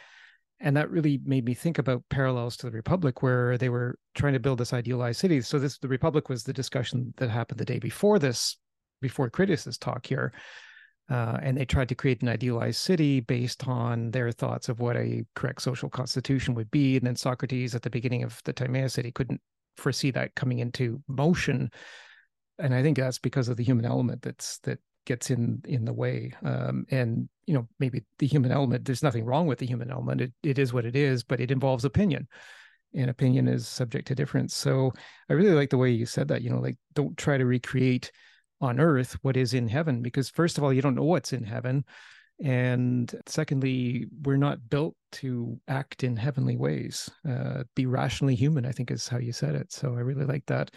And 0.62 0.78
that 0.78 0.90
really 0.90 1.20
made 1.26 1.44
me 1.44 1.54
think 1.54 1.80
about 1.80 2.04
parallels 2.10 2.56
to 2.58 2.68
the 2.68 2.72
republic 2.72 3.22
where 3.22 3.58
they 3.58 3.68
were 3.68 3.98
trying 4.14 4.34
to 4.34 4.40
build 4.40 4.60
this 4.60 4.72
idealized 4.72 5.20
city. 5.20 5.42
So 5.42 5.60
this 5.60 5.78
the 5.80 5.90
republic 5.90 6.30
was 6.30 6.44
the 6.44 6.54
discussion 6.54 7.14
that 7.18 7.30
happened 7.30 7.60
the 7.60 7.66
day 7.66 7.80
before 7.80 8.20
this 8.20 8.58
before 9.02 9.30
Critias's 9.30 9.78
talk 9.78 10.06
here 10.06 10.32
uh, 11.10 11.38
and 11.42 11.58
they 11.58 11.66
tried 11.66 11.90
to 11.90 11.96
create 11.96 12.22
an 12.22 12.30
idealized 12.30 12.80
city 12.82 13.20
based 13.20 13.68
on 13.68 14.12
their 14.12 14.32
thoughts 14.32 14.70
of 14.70 14.80
what 14.80 14.98
a 14.98 15.24
correct 15.36 15.62
social 15.62 15.90
constitution 15.90 16.56
would 16.56 16.72
be. 16.72 16.98
And 16.98 17.06
then 17.06 17.16
Socrates, 17.16 17.76
at 17.76 17.84
the 17.84 17.90
beginning 17.90 18.24
of 18.24 18.42
the 18.46 18.54
Timaeus 18.54 18.94
city, 18.94 19.12
couldn't 19.12 19.42
foresee 19.78 20.12
that 20.12 20.36
coming 20.36 20.60
into 20.60 21.02
motion. 21.08 21.70
And 22.58 22.74
I 22.74 22.82
think 22.82 22.98
that's 22.98 23.20
because 23.20 23.50
of 23.50 23.58
the 23.58 23.64
human 23.64 23.86
element 23.86 24.22
that's 24.22 24.58
that 24.60 24.80
gets 25.06 25.30
in 25.30 25.62
in 25.66 25.86
the 25.86 25.94
way. 25.94 26.34
Um, 26.44 26.86
and 26.90 27.30
you 27.46 27.54
know, 27.54 27.68
maybe 27.80 28.04
the 28.18 28.26
human 28.26 28.52
element. 28.52 28.86
There's 28.86 29.04
nothing 29.04 29.26
wrong 29.26 29.46
with 29.46 29.60
the 29.60 29.68
human 29.68 29.92
element. 29.92 30.22
It 30.22 30.34
it 30.42 30.58
is 30.58 30.74
what 30.74 30.86
it 30.86 30.96
is, 30.96 31.24
but 31.24 31.40
it 31.40 31.52
involves 31.52 31.86
opinion 31.86 32.28
and 32.96 33.10
opinion 33.10 33.48
is 33.48 33.68
subject 33.68 34.08
to 34.08 34.16
difference. 34.16 34.56
So 34.56 34.94
I 35.30 35.34
really 35.34 35.54
like 35.54 35.70
the 35.70 35.78
way 35.78 35.92
you 35.92 36.06
said 36.06 36.30
that, 36.30 36.42
you 36.42 36.50
know, 36.50 36.60
like 36.60 36.78
don't 36.94 37.18
try 37.18 37.38
to 37.38 37.46
recreate 37.46 38.12
on 38.66 38.80
earth 38.80 39.18
what 39.22 39.38
is 39.38 39.54
in 39.54 39.68
heaven 39.68 40.02
because 40.02 40.30
first 40.30 40.58
of 40.58 40.64
all 40.64 40.74
you 40.74 40.82
don't 40.82 40.96
know 40.96 41.04
what's 41.04 41.34
in 41.34 41.44
heaven. 41.44 41.86
And 42.44 43.14
secondly 43.28 44.08
we're 44.24 44.36
not 44.36 44.70
built 44.70 44.96
to 45.14 45.58
act 45.70 46.04
in 46.04 46.18
heavenly 46.18 46.58
ways. 46.58 47.10
Uh, 47.28 47.64
be 47.76 47.86
rationally 47.86 48.36
human 48.36 48.66
i 48.66 48.72
think 48.72 48.92
is 48.92 49.08
how 49.08 49.18
you 49.18 49.32
said 49.32 49.56
it. 49.56 49.72
So 49.72 49.96
i 49.96 50.00
really 50.00 50.26
like 50.26 50.46
that. 50.48 50.72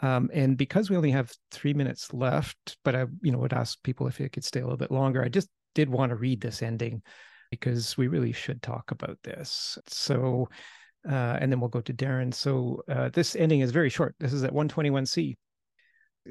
Um, 0.00 0.30
and 0.32 0.56
because 0.56 0.88
we 0.88 0.96
only 0.96 1.10
have 1.10 1.32
three 1.50 1.74
minutes 1.74 2.12
left 2.12 2.76
but 2.84 2.94
i 2.94 3.04
you 3.22 3.32
know 3.32 3.38
would 3.38 3.52
ask 3.52 3.82
people 3.82 4.06
if 4.06 4.20
it 4.20 4.32
could 4.32 4.44
stay 4.44 4.60
a 4.60 4.62
little 4.62 4.78
bit 4.78 4.90
longer 4.90 5.22
i 5.22 5.28
just 5.28 5.48
did 5.74 5.90
want 5.90 6.08
to 6.08 6.16
read 6.16 6.40
this 6.40 6.62
ending 6.62 7.02
because 7.50 7.96
we 7.98 8.08
really 8.08 8.32
should 8.32 8.62
talk 8.62 8.90
about 8.90 9.18
this. 9.22 9.78
So 9.86 10.48
uh, 11.08 11.38
and 11.40 11.50
then 11.50 11.60
we'll 11.60 11.68
go 11.68 11.80
to 11.80 11.94
darren. 11.94 12.32
So 12.32 12.82
uh, 12.88 13.08
this 13.08 13.34
ending 13.34 13.60
is 13.60 13.70
very 13.70 13.88
short. 13.88 14.14
This 14.20 14.32
is 14.32 14.44
at 14.44 14.52
121c 14.52 15.36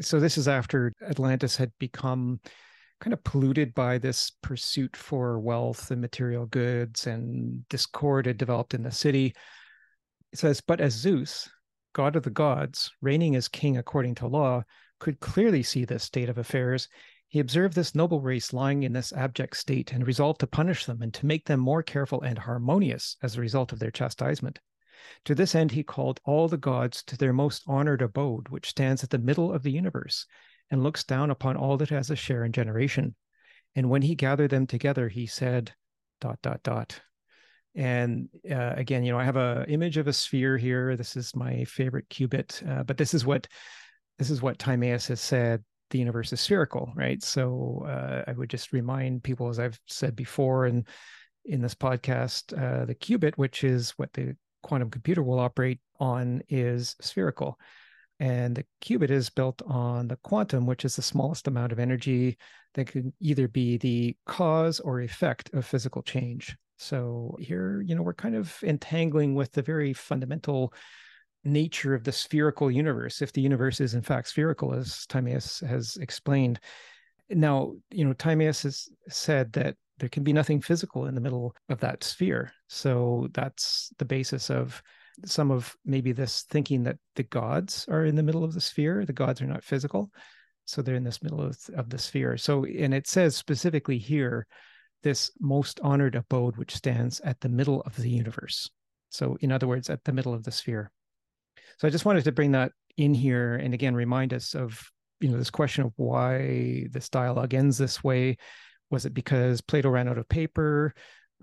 so 0.02 0.20
this 0.20 0.38
is 0.38 0.48
after 0.48 0.94
Atlantis 1.02 1.58
had 1.58 1.72
become 1.80 2.40
kind 3.00 3.14
of 3.14 3.24
polluted 3.24 3.74
by 3.74 3.98
this 3.98 4.32
pursuit 4.42 4.96
for 4.96 5.40
wealth 5.40 5.90
and 5.92 6.02
material 6.02 6.46
goods 6.46 7.08
and 7.08 7.68
discord 7.70 8.26
had 8.26 8.38
developed 8.38 8.74
in 8.74 8.84
the 8.84 8.92
city. 8.92 9.34
It 10.32 10.40
says, 10.40 10.62
but 10.62 10.82
as 10.82 10.94
Zeus, 10.94 11.50
god 11.94 12.16
of 12.16 12.24
the 12.24 12.30
gods, 12.30 12.92
reigning 13.02 13.36
as 13.36 13.48
king 13.48 13.78
according 13.78 14.16
to 14.16 14.28
law, 14.28 14.64
could 15.00 15.20
clearly 15.22 15.64
see 15.64 15.86
this 15.86 16.04
state 16.04 16.30
of 16.30 16.38
affairs, 16.38 16.90
he 17.30 17.40
observed 17.40 17.76
this 17.76 17.96
noble 17.96 18.22
race 18.22 18.54
lying 18.54 18.84
in 18.84 18.92
this 18.92 19.14
abject 19.14 19.56
state 19.56 19.94
and 19.94 20.06
resolved 20.06 20.40
to 20.42 20.48
punish 20.48 20.86
them 20.86 21.02
and 21.02 21.14
to 21.14 21.26
make 21.26 21.46
them 21.46 21.60
more 21.60 21.84
careful 21.84 22.22
and 22.22 22.38
harmonious 22.38 23.16
as 23.24 23.38
a 23.38 23.42
result 23.42 23.72
of 23.72 23.80
their 23.80 23.92
chastisement. 23.92 24.60
To 25.26 25.36
this 25.36 25.56
end, 25.56 25.72
he 25.72 25.84
called 25.84 26.20
all 26.26 26.48
the 26.48 26.58
gods 26.58 27.04
to 27.04 27.18
their 27.18 27.34
most 27.34 27.64
honored 27.68 28.02
abode, 28.02 28.50
which 28.50 28.70
stands 28.70 29.04
at 29.04 29.10
the 29.10 29.18
middle 29.18 29.54
of 29.54 29.64
the 29.64 29.72
universe 29.72 30.26
and 30.72 30.84
looks 30.84 31.04
down 31.04 31.32
upon 31.32 31.58
all 31.58 31.78
that 31.78 31.90
has 31.90 32.10
a 32.10 32.16
share 32.16 32.46
in 32.46 32.52
generation. 32.52 33.16
And 33.76 33.90
when 33.90 34.02
he 34.02 34.16
gathered 34.16 34.52
them 34.52 34.68
together, 34.68 35.08
he 35.08 35.26
said, 35.26 35.74
dot, 36.22 36.40
dot, 36.42 36.62
dot. 36.64 37.02
And 37.76 38.30
uh, 38.50 38.74
again, 38.76 39.04
you 39.04 39.12
know, 39.12 39.20
I 39.20 39.24
have 39.24 39.38
a 39.38 39.66
image 39.68 39.98
of 39.98 40.08
a 40.08 40.14
sphere 40.14 40.58
here. 40.58 40.98
This 40.98 41.16
is 41.16 41.36
my 41.36 41.64
favorite 41.66 42.10
qubit, 42.10 42.68
uh, 42.68 42.84
but 42.84 42.98
this 42.98 43.14
is 43.14 43.26
what 43.26 43.48
this 44.18 44.30
is 44.30 44.42
what 44.42 44.60
Timaeus 44.60 45.08
has 45.08 45.22
said 45.22 45.64
the 45.90 46.00
universe 46.00 46.32
is 46.34 46.42
spherical, 46.42 46.92
right? 46.96 47.24
So 47.24 47.86
uh, 47.88 48.24
I 48.28 48.34
would 48.34 48.50
just 48.50 48.74
remind 48.74 49.24
people, 49.24 49.50
as 49.50 49.60
I've 49.60 49.80
said 49.88 50.16
before, 50.16 50.66
and 50.66 50.88
in 51.46 51.62
this 51.62 51.76
podcast, 51.76 52.54
uh, 52.54 52.86
the 52.86 52.96
qubit, 52.96 53.36
which 53.36 53.64
is 53.64 53.92
what 53.92 54.14
the 54.14 54.36
quantum 54.64 54.90
computer 54.90 55.24
will 55.24 55.40
operate 55.40 55.80
on, 56.00 56.42
is 56.50 56.96
spherical. 57.02 57.60
And 58.20 58.56
the 58.56 58.66
qubit 58.82 59.12
is 59.12 59.30
built 59.30 59.62
on 59.66 60.10
the 60.10 60.18
quantum, 60.18 60.66
which 60.66 60.84
is 60.84 60.96
the 60.96 61.02
smallest 61.02 61.48
amount 61.48 61.72
of 61.72 61.80
energy 61.80 62.38
that 62.74 62.88
can 62.88 63.14
either 63.22 63.48
be 63.48 63.78
the 63.78 64.18
cause 64.26 64.80
or 64.80 65.02
effect 65.02 65.54
of 65.54 65.66
physical 65.66 66.02
change. 66.02 66.58
So 66.78 67.36
here, 67.40 67.82
you 67.82 67.96
know, 67.96 68.02
we're 68.02 68.14
kind 68.14 68.36
of 68.36 68.58
entangling 68.64 69.36
with 69.36 69.52
the 69.52 69.62
very 69.62 69.94
fundamental 69.94 70.74
nature 71.44 71.94
of 71.94 72.04
the 72.04 72.12
spherical 72.12 72.70
universe, 72.70 73.22
if 73.22 73.32
the 73.32 73.42
universe 73.42 73.80
is 73.80 73.94
in 73.94 74.02
fact 74.02 74.28
spherical, 74.28 74.74
as 74.74 75.06
Timaeus 75.08 75.62
has 75.62 75.98
explained. 75.98 76.60
Now, 77.30 77.74
you 77.90 78.06
know, 78.06 78.14
Timaeus 78.14 78.64
has 78.64 78.90
said 79.08 79.54
that 79.54 79.76
there 80.00 80.10
can 80.10 80.24
be 80.24 80.34
nothing 80.34 80.62
physical 80.62 81.06
in 81.06 81.16
the 81.16 81.22
middle 81.22 81.56
of 81.70 81.80
that 81.80 82.04
sphere. 82.04 82.52
So 82.68 83.28
that's 83.34 83.92
the 83.98 84.06
basis 84.06 84.50
of 84.50 84.82
some 85.26 85.52
of 85.52 85.76
maybe 85.86 86.12
this 86.12 86.44
thinking 86.50 86.84
that 86.84 86.98
the 87.16 87.24
gods 87.24 87.86
are 87.90 88.06
in 88.06 88.16
the 88.16 88.24
middle 88.24 88.44
of 88.44 88.54
the 88.54 88.62
sphere. 88.62 89.06
The 89.06 89.14
gods 89.14 89.42
are 89.42 89.48
not 89.48 89.64
physical. 89.64 90.12
So 90.66 90.82
they're 90.82 90.96
in 90.96 91.04
this 91.04 91.22
middle 91.22 91.42
of, 91.42 91.58
of 91.76 91.90
the 91.90 91.98
sphere. 91.98 92.38
So, 92.38 92.64
and 92.66 92.94
it 92.94 93.08
says 93.08 93.36
specifically 93.36 93.98
here, 93.98 94.48
this 95.02 95.32
most 95.40 95.80
honored 95.82 96.16
abode, 96.16 96.58
which 96.58 96.76
stands 96.76 97.20
at 97.22 97.40
the 97.40 97.50
middle 97.50 97.82
of 97.82 97.96
the 97.96 98.10
universe. 98.10 98.70
So, 99.10 99.38
in 99.42 99.52
other 99.52 99.68
words, 99.68 99.90
at 99.90 100.04
the 100.04 100.12
middle 100.12 100.34
of 100.34 100.44
the 100.44 100.52
sphere. 100.52 100.92
So 101.78 101.88
I 101.88 101.92
just 101.92 102.06
wanted 102.06 102.26
to 102.26 102.32
bring 102.34 102.52
that 102.52 102.74
in 102.98 103.14
here 103.14 103.56
and 103.56 103.74
again 103.74 103.96
remind 103.96 104.34
us 104.34 104.54
of 104.54 104.84
you 105.22 105.30
know 105.30 105.38
this 105.38 105.50
question 105.50 105.86
of 105.86 105.94
why 105.96 106.88
this 106.92 107.10
dialogue 107.10 107.54
ends 107.54 107.78
this 107.78 108.04
way. 108.04 108.38
Was 108.90 109.06
it 109.06 109.14
because 109.14 109.62
Plato 109.62 109.90
ran 109.90 110.08
out 110.08 110.18
of 110.18 110.28
paper? 110.30 110.94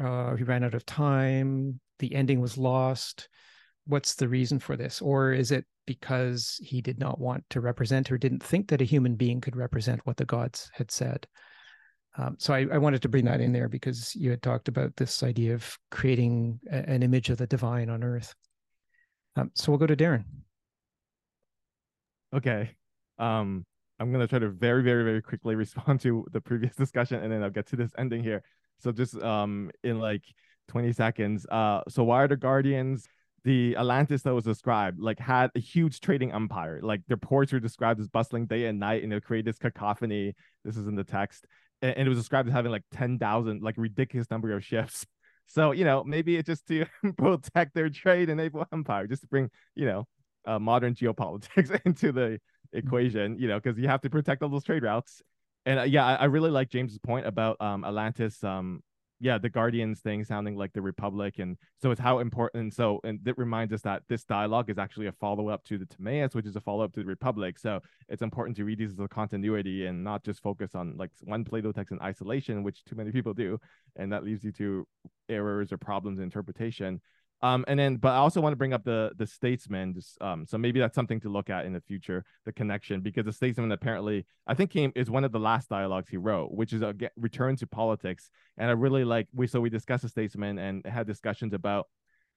Uh, 0.00 0.34
he 0.36 0.44
ran 0.44 0.64
out 0.64 0.74
of 0.74 0.84
time. 0.84 1.80
The 1.98 2.14
ending 2.14 2.40
was 2.40 2.58
lost. 2.58 3.28
What's 3.86 4.14
the 4.14 4.28
reason 4.28 4.58
for 4.58 4.76
this? 4.76 5.00
Or 5.00 5.32
is 5.32 5.52
it 5.52 5.64
because 5.86 6.60
he 6.62 6.80
did 6.80 6.98
not 6.98 7.20
want 7.20 7.44
to 7.50 7.60
represent 7.60 8.10
or 8.10 8.18
didn't 8.18 8.42
think 8.42 8.68
that 8.68 8.82
a 8.82 8.84
human 8.84 9.14
being 9.14 9.40
could 9.40 9.56
represent 9.56 10.04
what 10.04 10.16
the 10.16 10.24
gods 10.24 10.70
had 10.74 10.90
said? 10.90 11.26
Um, 12.18 12.36
so 12.38 12.54
I, 12.54 12.66
I, 12.72 12.78
wanted 12.78 13.02
to 13.02 13.10
bring 13.10 13.26
that 13.26 13.42
in 13.42 13.52
there 13.52 13.68
because 13.68 14.14
you 14.14 14.30
had 14.30 14.42
talked 14.42 14.68
about 14.68 14.96
this 14.96 15.22
idea 15.22 15.52
of 15.52 15.78
creating 15.90 16.58
a, 16.70 16.76
an 16.88 17.02
image 17.02 17.28
of 17.28 17.36
the 17.36 17.46
divine 17.46 17.90
on 17.90 18.02
earth. 18.02 18.34
Um, 19.36 19.50
so 19.54 19.70
we'll 19.70 19.78
go 19.78 19.86
to 19.86 19.96
Darren. 19.96 20.24
Okay. 22.34 22.70
Um, 23.18 23.66
I'm 23.98 24.12
gonna 24.12 24.26
try 24.26 24.38
to 24.38 24.48
very, 24.48 24.82
very, 24.82 25.04
very 25.04 25.22
quickly 25.22 25.54
respond 25.64 26.00
to 26.02 26.26
the 26.32 26.40
previous 26.40 26.74
discussion, 26.74 27.22
and 27.22 27.32
then 27.32 27.42
I'll 27.42 27.50
get 27.50 27.66
to 27.68 27.76
this 27.76 27.92
ending 27.98 28.22
here. 28.22 28.42
So 28.78 28.92
just 28.92 29.16
um 29.22 29.70
in 29.82 29.98
like 29.98 30.24
20 30.68 30.92
seconds. 30.92 31.46
Uh, 31.46 31.82
so 31.88 32.04
why 32.04 32.24
are 32.24 32.28
the 32.28 32.36
Guardians? 32.36 33.08
The 33.44 33.76
Atlantis 33.76 34.22
that 34.22 34.34
was 34.34 34.44
described 34.44 34.98
like 34.98 35.20
had 35.20 35.50
a 35.54 35.60
huge 35.60 36.00
trading 36.00 36.32
empire. 36.32 36.80
Like 36.82 37.02
their 37.06 37.16
ports 37.16 37.52
were 37.52 37.60
described 37.60 38.00
as 38.00 38.08
bustling 38.08 38.46
day 38.46 38.66
and 38.66 38.80
night, 38.80 39.02
and 39.02 39.12
they 39.12 39.20
create 39.20 39.44
this 39.44 39.58
cacophony. 39.58 40.34
This 40.64 40.76
is 40.76 40.88
in 40.88 40.96
the 40.96 41.04
text, 41.04 41.46
and, 41.80 41.96
and 41.96 42.06
it 42.06 42.08
was 42.08 42.18
described 42.18 42.48
as 42.48 42.54
having 42.54 42.72
like 42.72 42.82
10,000, 42.92 43.62
like 43.62 43.76
ridiculous 43.78 44.30
number 44.30 44.52
of 44.52 44.64
ships. 44.64 45.06
So, 45.48 45.70
you 45.70 45.84
know, 45.84 46.02
maybe 46.02 46.36
it's 46.36 46.48
just 46.48 46.66
to 46.66 46.86
protect 47.16 47.72
their 47.72 47.88
trade 47.88 48.30
and 48.30 48.38
naval 48.38 48.66
empire, 48.72 49.06
just 49.06 49.22
to 49.22 49.28
bring, 49.28 49.48
you 49.76 49.86
know, 49.86 50.08
uh, 50.44 50.58
modern 50.58 50.96
geopolitics 50.96 51.80
into 51.86 52.10
the. 52.10 52.40
Equation, 52.72 53.38
you 53.38 53.48
know, 53.48 53.58
because 53.60 53.78
you 53.78 53.88
have 53.88 54.00
to 54.02 54.10
protect 54.10 54.42
all 54.42 54.48
those 54.48 54.64
trade 54.64 54.82
routes. 54.82 55.22
And 55.64 55.80
uh, 55.80 55.82
yeah, 55.82 56.04
I, 56.04 56.14
I, 56.14 56.24
really 56.26 56.50
like 56.50 56.68
James's 56.70 56.98
point 56.98 57.26
about 57.26 57.60
um, 57.60 57.84
Atlantis 57.84 58.42
um, 58.44 58.82
yeah, 59.18 59.38
the 59.38 59.48
Guardians 59.48 60.00
thing 60.00 60.24
sounding 60.24 60.56
like 60.56 60.72
the 60.74 60.82
Republic, 60.82 61.38
and 61.38 61.56
so 61.80 61.90
it's 61.90 62.00
how 62.00 62.18
important. 62.18 62.74
So, 62.74 63.00
and 63.02 63.18
it 63.26 63.38
reminds 63.38 63.72
us 63.72 63.80
that 63.82 64.02
this 64.08 64.24
dialogue 64.24 64.68
is 64.68 64.78
actually 64.78 65.06
a 65.06 65.12
follow 65.12 65.48
up 65.48 65.64
to 65.64 65.78
the 65.78 65.86
Timaeus, 65.86 66.34
which 66.34 66.46
is 66.46 66.56
a 66.56 66.60
follow 66.60 66.84
up 66.84 66.92
to 66.94 67.00
the 67.00 67.06
Republic. 67.06 67.58
So, 67.58 67.80
it's 68.08 68.20
important 68.20 68.56
to 68.58 68.64
read 68.64 68.78
these 68.78 68.92
as 68.92 68.98
a 68.98 69.08
continuity 69.08 69.86
and 69.86 70.04
not 70.04 70.22
just 70.22 70.42
focus 70.42 70.74
on 70.74 70.96
like 70.98 71.10
one 71.22 71.44
Plato 71.44 71.72
text 71.72 71.92
in 71.92 72.00
isolation, 72.02 72.62
which 72.62 72.84
too 72.84 72.94
many 72.94 73.10
people 73.10 73.32
do, 73.32 73.58
and 73.96 74.12
that 74.12 74.22
leaves 74.22 74.44
you 74.44 74.52
to 74.52 74.86
errors 75.30 75.72
or 75.72 75.78
problems 75.78 76.18
in 76.18 76.24
interpretation. 76.24 77.00
Um, 77.42 77.64
and 77.68 77.78
then, 77.78 77.96
but 77.96 78.12
I 78.12 78.16
also 78.16 78.40
want 78.40 78.52
to 78.52 78.56
bring 78.56 78.72
up 78.72 78.84
the 78.84 79.12
the 79.16 79.26
statesman. 79.26 79.94
Just 79.94 80.20
um, 80.22 80.46
so 80.46 80.56
maybe 80.56 80.80
that's 80.80 80.94
something 80.94 81.20
to 81.20 81.28
look 81.28 81.50
at 81.50 81.66
in 81.66 81.72
the 81.72 81.80
future, 81.82 82.24
the 82.44 82.52
connection, 82.52 83.00
because 83.02 83.26
the 83.26 83.32
statesman 83.32 83.72
apparently 83.72 84.24
I 84.46 84.54
think 84.54 84.70
came 84.70 84.92
is 84.94 85.10
one 85.10 85.24
of 85.24 85.32
the 85.32 85.38
last 85.38 85.68
dialogues 85.68 86.08
he 86.08 86.16
wrote, 86.16 86.52
which 86.52 86.72
is 86.72 86.82
a 86.82 86.94
return 87.16 87.56
to 87.56 87.66
politics. 87.66 88.30
And 88.56 88.70
I 88.70 88.72
really 88.72 89.04
like 89.04 89.28
we 89.34 89.46
so 89.46 89.60
we 89.60 89.70
discussed 89.70 90.02
the 90.02 90.08
statesman 90.08 90.58
and 90.58 90.86
had 90.86 91.06
discussions 91.06 91.52
about 91.52 91.86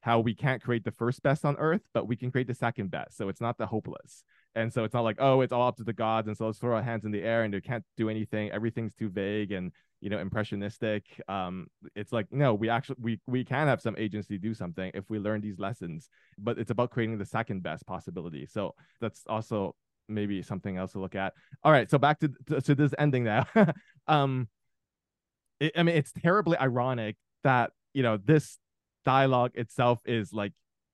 how 0.02 0.20
we 0.20 0.34
can't 0.34 0.62
create 0.62 0.84
the 0.84 0.92
first 0.92 1.22
best 1.24 1.46
on 1.46 1.56
earth, 1.58 1.82
but 1.94 2.08
we 2.08 2.16
can 2.16 2.32
create 2.32 2.48
the 2.48 2.54
second 2.54 2.92
best. 2.92 3.18
So 3.18 3.30
it's 3.30 3.42
not 3.42 3.58
the 3.58 3.66
hopeless. 3.66 4.24
And 4.56 4.74
so 4.74 4.84
it's 4.84 4.94
not 4.94 5.04
like, 5.04 5.18
oh, 5.20 5.42
it's 5.42 5.54
all 5.54 5.68
up 5.68 5.78
to 5.78 5.84
the 5.84 5.94
gods. 5.94 6.28
And 6.28 6.36
so 6.36 6.48
let's 6.48 6.58
throw 6.58 6.76
our 6.76 6.82
hands 6.82 7.06
in 7.06 7.12
the 7.12 7.22
air 7.22 7.44
and 7.44 7.54
they 7.54 7.62
can't 7.62 7.84
do 7.98 8.10
anything. 8.10 8.52
Everything's 8.52 8.94
too 8.94 9.10
vague 9.10 9.52
and 9.52 9.72
you 10.02 10.10
know 10.10 10.20
impressionistic 10.20 11.04
um 11.28 11.68
it's 11.96 12.14
like 12.14 12.26
no 12.32 12.54
we 12.54 12.70
actually 12.70 12.96
we 13.02 13.20
we 13.28 13.44
can 13.44 13.68
have 13.68 13.82
some 13.82 13.96
agency 13.98 14.38
do 14.38 14.54
something 14.54 14.92
if 14.94 15.10
we 15.10 15.20
learn 15.20 15.42
these 15.42 15.60
lessons 15.60 16.10
but 16.38 16.58
it's 16.58 16.72
about 16.72 16.90
creating 16.90 17.18
the 17.18 17.26
second 17.26 17.62
best 17.62 17.86
possibility 17.86 18.46
so 18.46 18.74
that's 19.02 19.24
also 19.28 19.76
maybe 20.08 20.42
something 20.42 20.78
else 20.78 20.94
to 20.94 21.00
look 21.00 21.16
at 21.16 21.34
all 21.64 21.72
right 21.72 21.90
so 21.90 21.98
back 21.98 22.20
to 22.20 22.32
to, 22.48 22.62
to 22.62 22.76
this 22.76 22.94
ending 22.98 23.24
now 23.24 23.46
um 24.08 24.48
it, 25.60 25.74
i 25.76 25.84
mean 25.84 25.96
it's 25.96 26.12
terribly 26.12 26.58
ironic 26.58 27.16
that 27.44 27.72
you 27.94 28.04
know 28.04 28.18
this 28.18 28.58
dialogue 29.06 29.52
itself 29.56 30.00
is 30.06 30.34
like 30.34 30.54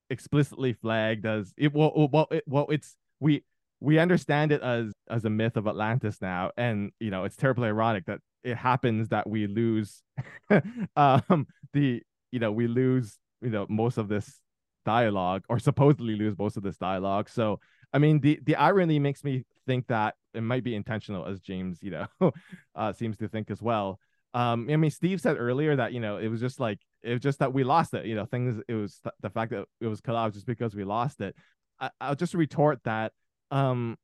explicitly 0.10 0.74
flagged 0.74 1.26
as 1.26 1.54
it 1.58 1.74
well 1.74 2.10
well, 2.12 2.28
it, 2.32 2.44
well 2.48 2.68
it's 2.70 2.96
we 3.20 3.44
we 3.80 4.00
understand 4.00 4.52
it 4.52 4.62
as 4.62 4.92
as 5.10 5.26
a 5.26 5.30
myth 5.30 5.58
of 5.58 5.68
Atlantis 5.68 6.22
now, 6.22 6.52
and 6.58 6.92
you 7.00 7.12
know 7.12 7.24
it's 7.24 7.36
terribly 7.36 7.68
ironic 7.68 8.06
that 8.06 8.20
it 8.44 8.58
happens 8.58 9.10
that 9.10 9.28
we 9.28 9.48
lose 9.48 10.04
um 10.96 11.48
the 11.74 12.02
you 12.32 12.40
know 12.40 12.52
we 12.52 12.68
lose 12.68 13.18
you 13.42 13.50
know 13.50 13.66
most 13.70 13.98
of 13.98 14.08
this 14.08 14.40
dialogue 14.86 15.44
or 15.50 15.58
supposedly 15.60 16.16
lose 16.16 16.38
most 16.38 16.58
of 16.58 16.64
this 16.64 16.78
dialogue. 16.78 17.30
So 17.30 17.60
i 17.94 17.98
mean 17.98 18.20
the 18.20 18.40
the 18.44 18.56
irony 18.56 19.00
makes 19.00 19.24
me 19.24 19.44
think 19.66 19.88
that 19.88 20.16
it 20.34 20.42
might 20.42 20.64
be 20.64 20.76
intentional 20.76 21.26
as 21.26 21.40
james 21.40 21.80
you 21.82 21.92
know 21.92 22.08
uh 22.76 22.92
seems 22.94 23.18
to 23.18 23.28
think 23.28 23.50
as 23.50 23.62
well. 23.62 24.00
Um 24.34 24.68
i 24.70 24.76
mean 24.76 24.92
steve 24.92 25.22
said 25.22 25.38
earlier 25.40 25.76
that 25.76 25.94
you 25.94 26.00
know 26.00 26.18
it 26.18 26.28
was 26.28 26.42
just 26.42 26.60
like 26.60 26.80
it 27.04 27.14
was 27.14 27.22
just 27.22 27.40
that 27.40 27.54
we 27.54 27.64
lost 27.64 27.94
it 27.94 28.06
you 28.06 28.16
know 28.16 28.26
things 28.26 28.62
it 28.68 28.74
was 28.74 29.00
th- 29.04 29.14
the 29.22 29.30
fact 29.30 29.52
that 29.52 29.66
it 29.80 29.88
was 29.88 30.02
cut 30.02 30.16
off 30.16 30.34
just 30.34 30.46
because 30.46 30.76
we 30.76 30.84
lost 30.84 31.22
it 31.22 31.36
I, 31.80 31.90
i'll 32.02 32.16
just 32.16 32.34
retort 32.34 32.80
that 32.86 33.12
um 33.52 33.98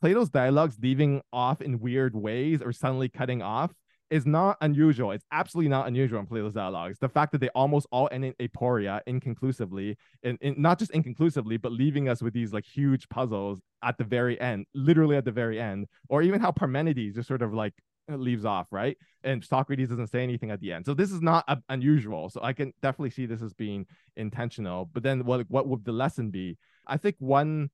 Plato's 0.00 0.28
dialogues 0.28 0.76
leaving 0.80 1.22
off 1.32 1.62
in 1.62 1.80
weird 1.80 2.14
ways 2.14 2.60
or 2.60 2.72
suddenly 2.72 3.08
cutting 3.08 3.40
off 3.42 3.72
is 4.10 4.24
not 4.26 4.56
unusual. 4.60 5.10
It's 5.10 5.24
absolutely 5.32 5.68
not 5.68 5.88
unusual 5.88 6.20
in 6.20 6.26
Plato's 6.26 6.52
dialogues. 6.52 6.98
The 7.00 7.08
fact 7.08 7.32
that 7.32 7.38
they 7.38 7.48
almost 7.50 7.86
all 7.90 8.08
end 8.12 8.24
in 8.24 8.34
aporia 8.34 9.00
inconclusively, 9.06 9.96
and, 10.22 10.38
and 10.42 10.58
not 10.58 10.78
just 10.78 10.92
inconclusively, 10.92 11.56
but 11.56 11.72
leaving 11.72 12.08
us 12.08 12.22
with 12.22 12.32
these 12.32 12.52
like 12.52 12.64
huge 12.64 13.08
puzzles 13.08 13.60
at 13.82 13.98
the 13.98 14.04
very 14.04 14.40
end, 14.40 14.66
literally 14.74 15.16
at 15.16 15.24
the 15.24 15.32
very 15.32 15.60
end, 15.60 15.86
or 16.08 16.22
even 16.22 16.40
how 16.40 16.52
Parmenides 16.52 17.14
just 17.14 17.26
sort 17.26 17.42
of 17.42 17.52
like 17.52 17.74
leaves 18.08 18.44
off, 18.44 18.68
right? 18.70 18.96
And 19.24 19.44
Socrates 19.44 19.88
doesn't 19.88 20.08
say 20.08 20.22
anything 20.22 20.50
at 20.50 20.60
the 20.60 20.72
end. 20.72 20.86
So 20.86 20.94
this 20.94 21.10
is 21.10 21.20
not 21.20 21.44
uh, 21.48 21.56
unusual. 21.68 22.28
So 22.30 22.40
I 22.42 22.52
can 22.52 22.72
definitely 22.82 23.10
see 23.10 23.26
this 23.26 23.42
as 23.42 23.52
being 23.52 23.86
intentional. 24.16 24.88
But 24.92 25.02
then 25.02 25.24
what 25.24 25.46
what 25.48 25.66
would 25.68 25.84
the 25.84 25.92
lesson 25.92 26.30
be? 26.30 26.58
I 26.86 26.96
think 26.96 27.16
one 27.18 27.70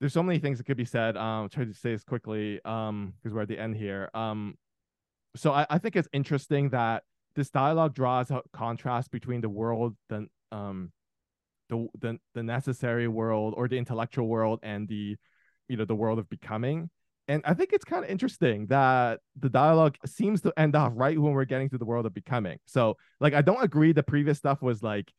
there's 0.00 0.14
so 0.14 0.22
many 0.22 0.38
things 0.38 0.58
that 0.58 0.64
could 0.64 0.78
be 0.78 0.84
said. 0.86 1.16
Um, 1.16 1.42
I'll 1.42 1.48
try 1.48 1.64
to 1.64 1.74
say 1.74 1.92
this 1.92 2.04
quickly 2.04 2.60
um, 2.64 3.12
because 3.22 3.34
we're 3.34 3.42
at 3.42 3.48
the 3.48 3.58
end 3.58 3.76
here. 3.76 4.10
Um, 4.14 4.56
so 5.36 5.52
I, 5.52 5.66
I 5.68 5.78
think 5.78 5.94
it's 5.94 6.08
interesting 6.12 6.70
that 6.70 7.04
this 7.36 7.50
dialogue 7.50 7.94
draws 7.94 8.30
a 8.30 8.42
contrast 8.52 9.10
between 9.10 9.42
the 9.42 9.48
world, 9.48 9.96
the 10.08 10.26
um, 10.50 10.92
the 11.68 11.86
the 12.00 12.18
the 12.34 12.42
necessary 12.42 13.08
world 13.08 13.54
or 13.56 13.68
the 13.68 13.78
intellectual 13.78 14.26
world, 14.26 14.60
and 14.62 14.88
the 14.88 15.16
you 15.68 15.76
know 15.76 15.84
the 15.84 15.94
world 15.94 16.18
of 16.18 16.28
becoming. 16.28 16.90
And 17.30 17.42
I 17.46 17.54
think 17.54 17.72
it's 17.72 17.84
kind 17.84 18.04
of 18.04 18.10
interesting 18.10 18.66
that 18.66 19.20
the 19.38 19.48
dialogue 19.48 19.96
seems 20.04 20.40
to 20.40 20.52
end 20.56 20.74
off 20.74 20.92
right 20.96 21.16
when 21.16 21.32
we're 21.32 21.44
getting 21.44 21.70
to 21.70 21.78
the 21.78 21.84
world 21.84 22.04
of 22.04 22.12
becoming. 22.12 22.58
So, 22.66 22.96
like, 23.20 23.34
I 23.34 23.40
don't 23.40 23.62
agree 23.62 23.92
the 23.92 24.02
previous 24.02 24.36
stuff 24.36 24.60
was 24.60 24.82
like 24.82 25.12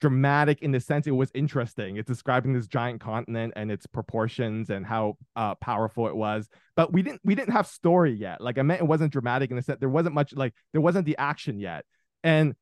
dramatic 0.00 0.62
in 0.62 0.70
the 0.70 0.78
sense 0.78 1.08
it 1.08 1.10
was 1.10 1.32
interesting. 1.34 1.96
It's 1.96 2.06
describing 2.06 2.52
this 2.52 2.68
giant 2.68 3.00
continent 3.00 3.54
and 3.56 3.72
its 3.72 3.84
proportions 3.84 4.70
and 4.70 4.86
how 4.86 5.16
uh, 5.34 5.56
powerful 5.56 6.06
it 6.06 6.14
was. 6.14 6.48
But 6.76 6.92
we 6.92 7.02
didn't 7.02 7.22
we 7.24 7.34
didn't 7.34 7.52
have 7.52 7.66
story 7.66 8.12
yet. 8.12 8.40
Like 8.40 8.58
I 8.58 8.62
meant 8.62 8.80
it 8.80 8.86
wasn't 8.86 9.10
dramatic 9.10 9.50
in 9.50 9.56
the 9.56 9.62
sense 9.62 9.80
there 9.80 9.88
wasn't 9.88 10.14
much 10.14 10.34
like 10.36 10.54
there 10.70 10.80
wasn't 10.80 11.04
the 11.04 11.16
action 11.16 11.58
yet. 11.58 11.84
And 12.22 12.54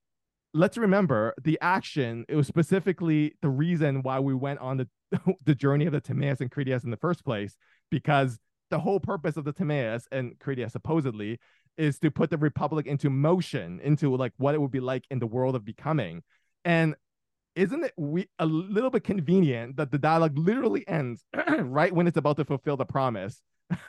let's 0.55 0.79
remember 0.79 1.35
the 1.43 1.59
action. 1.61 2.25
It 2.27 2.37
was 2.37 2.47
specifically 2.47 3.35
the 3.43 3.51
reason 3.51 4.03
why 4.03 4.21
we 4.21 4.33
went 4.33 4.61
on 4.61 4.79
the 4.79 4.89
the 5.45 5.55
journey 5.55 5.85
of 5.85 5.93
the 5.93 6.01
Timaeus 6.01 6.41
and 6.41 6.51
Critias 6.51 6.85
in 6.85 6.91
the 6.91 6.97
first 6.97 7.23
place, 7.23 7.55
because 7.91 8.39
the 8.75 8.81
whole 8.81 8.99
purpose 8.99 9.37
of 9.37 9.45
the 9.45 9.53
Timaeus 9.53 10.09
and 10.11 10.37
Critias 10.41 10.73
supposedly 10.73 11.39
is 11.77 12.01
to 12.01 12.11
put 12.11 12.29
the 12.29 12.37
Republic 12.37 12.89
into 12.89 13.09
motion, 13.09 13.79
into 13.85 14.17
like 14.17 14.33
what 14.37 14.53
it 14.53 14.61
would 14.61 14.73
be 14.73 14.81
like 14.81 15.05
in 15.13 15.21
the 15.21 15.29
world 15.29 15.55
of 15.55 15.65
becoming. 15.65 16.25
And 16.65 16.97
isn't 17.55 17.85
it 17.85 17.93
we 17.97 18.29
a 18.41 18.47
little 18.47 18.91
bit 18.91 19.05
convenient 19.05 19.77
that 19.77 19.93
the 19.93 19.99
dialogue 19.99 20.37
literally 20.37 20.85
ends 20.89 21.23
right 21.61 21.95
when 21.95 22.09
it's 22.09 22.17
about 22.17 22.37
to 22.39 22.45
fulfill 22.45 22.77
the 22.77 22.85
promise 22.85 23.41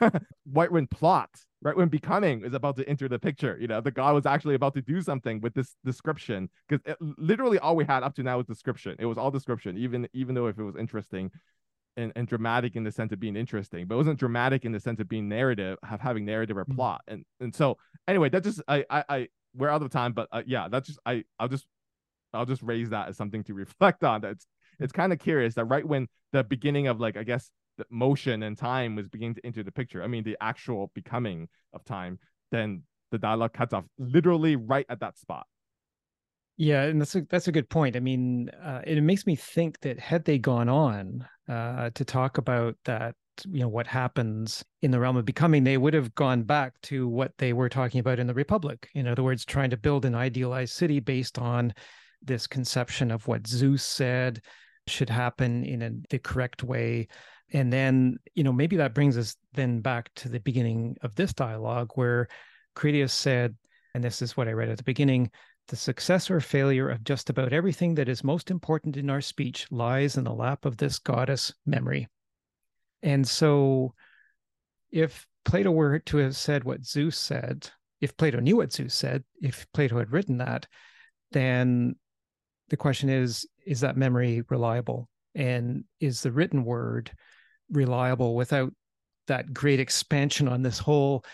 right 0.52 0.70
when 0.70 0.86
plot 0.86 1.30
right 1.62 1.76
when 1.76 1.88
becoming 1.88 2.44
is 2.44 2.54
about 2.54 2.76
to 2.76 2.88
enter 2.88 3.08
the 3.08 3.18
picture 3.18 3.58
you 3.60 3.66
know? 3.66 3.80
The 3.80 3.90
god 3.90 4.14
was 4.14 4.24
actually 4.24 4.54
about 4.54 4.74
to 4.74 4.82
do 4.82 5.02
something 5.02 5.40
with 5.40 5.52
this 5.52 5.74
description 5.84 6.48
because 6.68 6.80
uh, 6.88 6.94
literally 7.18 7.58
all 7.58 7.74
we 7.74 7.84
had 7.84 8.04
up 8.04 8.14
to 8.14 8.22
now 8.22 8.36
was 8.36 8.46
description. 8.46 8.94
It 9.00 9.06
was 9.06 9.18
all 9.18 9.32
description 9.32 9.76
even 9.76 10.06
even 10.12 10.36
though 10.36 10.46
if 10.46 10.56
it 10.60 10.62
was 10.62 10.76
interesting 10.76 11.32
and, 11.96 12.12
and 12.16 12.28
dramatic 12.28 12.76
in 12.76 12.84
the 12.84 12.92
sense 12.92 13.12
of 13.12 13.20
being 13.20 13.36
interesting 13.36 13.86
but 13.86 13.94
it 13.94 13.98
wasn't 13.98 14.18
dramatic 14.18 14.64
in 14.64 14.72
the 14.72 14.80
sense 14.80 15.00
of 15.00 15.08
being 15.08 15.28
narrative 15.28 15.78
have 15.82 16.00
having 16.00 16.24
narrative 16.24 16.56
or 16.56 16.64
mm. 16.64 16.74
plot 16.74 17.00
and 17.08 17.24
and 17.40 17.54
so 17.54 17.76
anyway 18.06 18.28
that 18.28 18.42
just 18.42 18.60
i 18.68 18.84
i, 18.90 19.04
I 19.08 19.28
we're 19.54 19.68
out 19.68 19.82
of 19.82 19.90
time 19.90 20.12
but 20.12 20.28
uh, 20.32 20.42
yeah 20.46 20.68
that's 20.68 20.86
just 20.86 20.98
i 21.06 21.24
i'll 21.38 21.48
just 21.48 21.66
I'll 22.36 22.46
just 22.46 22.62
raise 22.62 22.90
that 22.90 23.08
as 23.08 23.16
something 23.16 23.42
to 23.44 23.54
reflect 23.64 24.04
on. 24.04 24.20
That's 24.20 24.46
it's 24.78 24.92
kind 24.92 25.12
of 25.12 25.18
curious 25.18 25.54
that 25.54 25.64
right 25.64 25.86
when 25.86 26.08
the 26.32 26.44
beginning 26.44 26.86
of 26.86 27.00
like 27.00 27.16
I 27.16 27.22
guess 27.22 27.50
the 27.78 27.86
motion 27.90 28.42
and 28.42 28.56
time 28.56 28.96
was 28.96 29.08
beginning 29.08 29.34
to 29.34 29.46
enter 29.46 29.62
the 29.62 29.72
picture. 29.72 30.02
I 30.02 30.06
mean 30.06 30.24
the 30.24 30.36
actual 30.40 30.90
becoming 30.94 31.48
of 31.72 31.84
time, 31.84 32.18
then 32.52 32.82
the 33.10 33.18
dialogue 33.18 33.52
cuts 33.52 33.72
off 33.72 33.84
literally 33.98 34.56
right 34.56 34.86
at 34.88 35.00
that 35.00 35.18
spot. 35.18 35.46
Yeah, 36.56 36.84
and 36.84 37.00
that's 37.00 37.14
a 37.14 37.22
that's 37.22 37.48
a 37.48 37.52
good 37.52 37.68
point. 37.68 37.96
I 37.96 38.00
mean, 38.00 38.48
uh, 38.48 38.80
it 38.86 39.00
makes 39.02 39.26
me 39.26 39.36
think 39.36 39.80
that 39.80 39.98
had 39.98 40.24
they 40.24 40.38
gone 40.38 40.68
on 40.68 41.28
uh, 41.48 41.90
to 41.94 42.04
talk 42.04 42.38
about 42.38 42.76
that, 42.84 43.14
you 43.44 43.60
know, 43.60 43.68
what 43.68 43.86
happens 43.86 44.64
in 44.80 44.90
the 44.90 44.98
realm 44.98 45.18
of 45.18 45.26
becoming, 45.26 45.64
they 45.64 45.76
would 45.76 45.92
have 45.92 46.14
gone 46.14 46.42
back 46.44 46.80
to 46.82 47.08
what 47.08 47.32
they 47.36 47.52
were 47.52 47.68
talking 47.68 48.00
about 48.00 48.18
in 48.18 48.26
the 48.26 48.34
Republic. 48.34 48.88
In 48.94 49.06
other 49.06 49.22
words, 49.22 49.44
trying 49.44 49.68
to 49.70 49.76
build 49.76 50.06
an 50.06 50.14
idealized 50.14 50.72
city 50.72 50.98
based 50.98 51.38
on 51.38 51.74
this 52.22 52.46
conception 52.46 53.10
of 53.10 53.28
what 53.28 53.46
Zeus 53.46 53.82
said 53.82 54.40
should 54.86 55.10
happen 55.10 55.62
in 55.62 55.82
a, 55.82 55.90
the 56.08 56.18
correct 56.18 56.62
way. 56.62 57.08
And 57.52 57.70
then, 57.70 58.16
you 58.34 58.44
know, 58.44 58.52
maybe 58.52 58.76
that 58.76 58.94
brings 58.94 59.18
us 59.18 59.36
then 59.52 59.80
back 59.80 60.10
to 60.16 60.30
the 60.30 60.40
beginning 60.40 60.96
of 61.02 61.14
this 61.16 61.34
dialogue 61.34 61.90
where 61.96 62.28
Critias 62.74 63.12
said, 63.12 63.56
and 63.94 64.02
this 64.02 64.22
is 64.22 64.36
what 64.36 64.48
I 64.48 64.52
read 64.52 64.70
at 64.70 64.78
the 64.78 64.84
beginning 64.84 65.30
the 65.68 65.76
success 65.76 66.30
or 66.30 66.40
failure 66.40 66.88
of 66.88 67.04
just 67.04 67.30
about 67.30 67.52
everything 67.52 67.94
that 67.96 68.08
is 68.08 68.22
most 68.22 68.50
important 68.50 68.96
in 68.96 69.10
our 69.10 69.20
speech 69.20 69.66
lies 69.70 70.16
in 70.16 70.24
the 70.24 70.32
lap 70.32 70.64
of 70.64 70.76
this 70.76 70.98
goddess 70.98 71.52
memory. 71.64 72.08
And 73.02 73.26
so, 73.26 73.94
if 74.90 75.26
Plato 75.44 75.70
were 75.70 75.98
to 75.98 76.16
have 76.18 76.36
said 76.36 76.64
what 76.64 76.84
Zeus 76.84 77.18
said, 77.18 77.68
if 78.00 78.16
Plato 78.16 78.40
knew 78.40 78.56
what 78.56 78.72
Zeus 78.72 78.94
said, 78.94 79.24
if 79.40 79.66
Plato 79.72 79.98
had 79.98 80.12
written 80.12 80.38
that, 80.38 80.66
then 81.32 81.96
the 82.68 82.76
question 82.76 83.08
is 83.08 83.46
is 83.64 83.80
that 83.80 83.96
memory 83.96 84.42
reliable 84.48 85.08
and 85.34 85.84
is 86.00 86.22
the 86.22 86.32
written 86.32 86.64
word 86.64 87.10
reliable 87.70 88.34
without 88.34 88.72
that 89.26 89.52
great 89.52 89.80
expansion 89.80 90.48
on 90.48 90.62
this 90.62 90.78
whole 90.78 91.24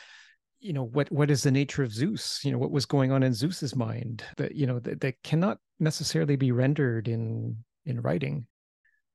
you 0.62 0.72
know 0.72 0.84
what 0.84 1.10
what 1.10 1.30
is 1.30 1.42
the 1.42 1.50
nature 1.50 1.82
of 1.82 1.92
zeus? 1.92 2.40
You 2.44 2.52
know 2.52 2.58
what 2.58 2.70
was 2.70 2.86
going 2.86 3.10
on 3.10 3.22
in 3.22 3.34
zeus's 3.34 3.74
mind 3.74 4.24
that 4.36 4.54
you 4.54 4.66
know 4.66 4.78
that, 4.78 5.00
that 5.00 5.22
cannot 5.22 5.58
necessarily 5.80 6.36
be 6.36 6.52
rendered 6.52 7.08
in 7.08 7.56
in 7.84 8.00
writing? 8.00 8.46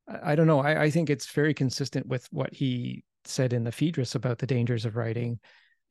I, 0.08 0.34
I 0.34 0.36
don't 0.36 0.48
know. 0.48 0.60
I, 0.60 0.84
I 0.84 0.90
think 0.90 1.10
it's 1.10 1.32
very 1.32 1.54
consistent 1.54 2.06
with 2.06 2.28
what 2.32 2.54
he 2.54 3.04
said 3.24 3.54
in 3.54 3.64
the 3.64 3.72
phaedrus 3.72 4.16
about 4.16 4.40
the 4.40 4.48
dangers 4.48 4.86
of 4.86 4.96
writing 4.96 5.40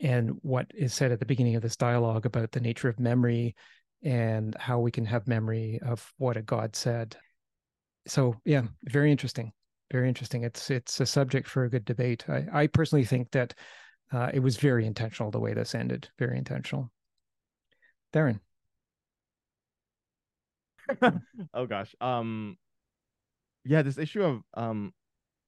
and 0.00 0.32
what 0.42 0.70
is 0.74 0.92
said 0.92 1.10
at 1.10 1.20
the 1.20 1.26
beginning 1.26 1.56
of 1.56 1.62
this 1.62 1.76
dialogue 1.76 2.26
about 2.26 2.52
the 2.52 2.60
nature 2.60 2.88
of 2.88 3.00
memory 3.00 3.56
and 4.02 4.54
how 4.58 4.78
we 4.78 4.90
can 4.90 5.06
have 5.06 5.26
memory 5.26 5.80
of 5.84 6.12
what 6.18 6.36
a 6.36 6.42
god 6.42 6.76
said. 6.76 7.16
So 8.06 8.36
yeah 8.44 8.62
very 8.84 9.10
interesting. 9.10 9.52
Very 9.90 10.08
interesting. 10.08 10.42
It's 10.42 10.70
it's 10.70 11.00
a 11.00 11.06
subject 11.06 11.48
for 11.48 11.64
a 11.64 11.70
good 11.70 11.84
debate. 11.84 12.28
I, 12.28 12.44
I 12.52 12.66
personally 12.66 13.04
think 13.04 13.30
that 13.30 13.54
uh, 14.12 14.30
it 14.32 14.40
was 14.40 14.56
very 14.56 14.86
intentional 14.86 15.30
the 15.30 15.40
way 15.40 15.54
this 15.54 15.74
ended 15.74 16.08
very 16.18 16.38
intentional. 16.38 16.90
Darren 18.12 18.40
oh 21.54 21.66
gosh. 21.66 21.94
Um 22.00 22.56
yeah 23.64 23.82
this 23.82 23.98
issue 23.98 24.22
of 24.22 24.42
um 24.54 24.92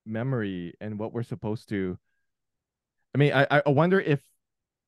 memory 0.05 0.75
and 0.81 0.99
what 0.99 1.13
we're 1.13 1.23
supposed 1.23 1.69
to 1.69 1.97
i 3.15 3.19
mean 3.19 3.33
i 3.33 3.47
i 3.65 3.69
wonder 3.69 4.01
if 4.01 4.21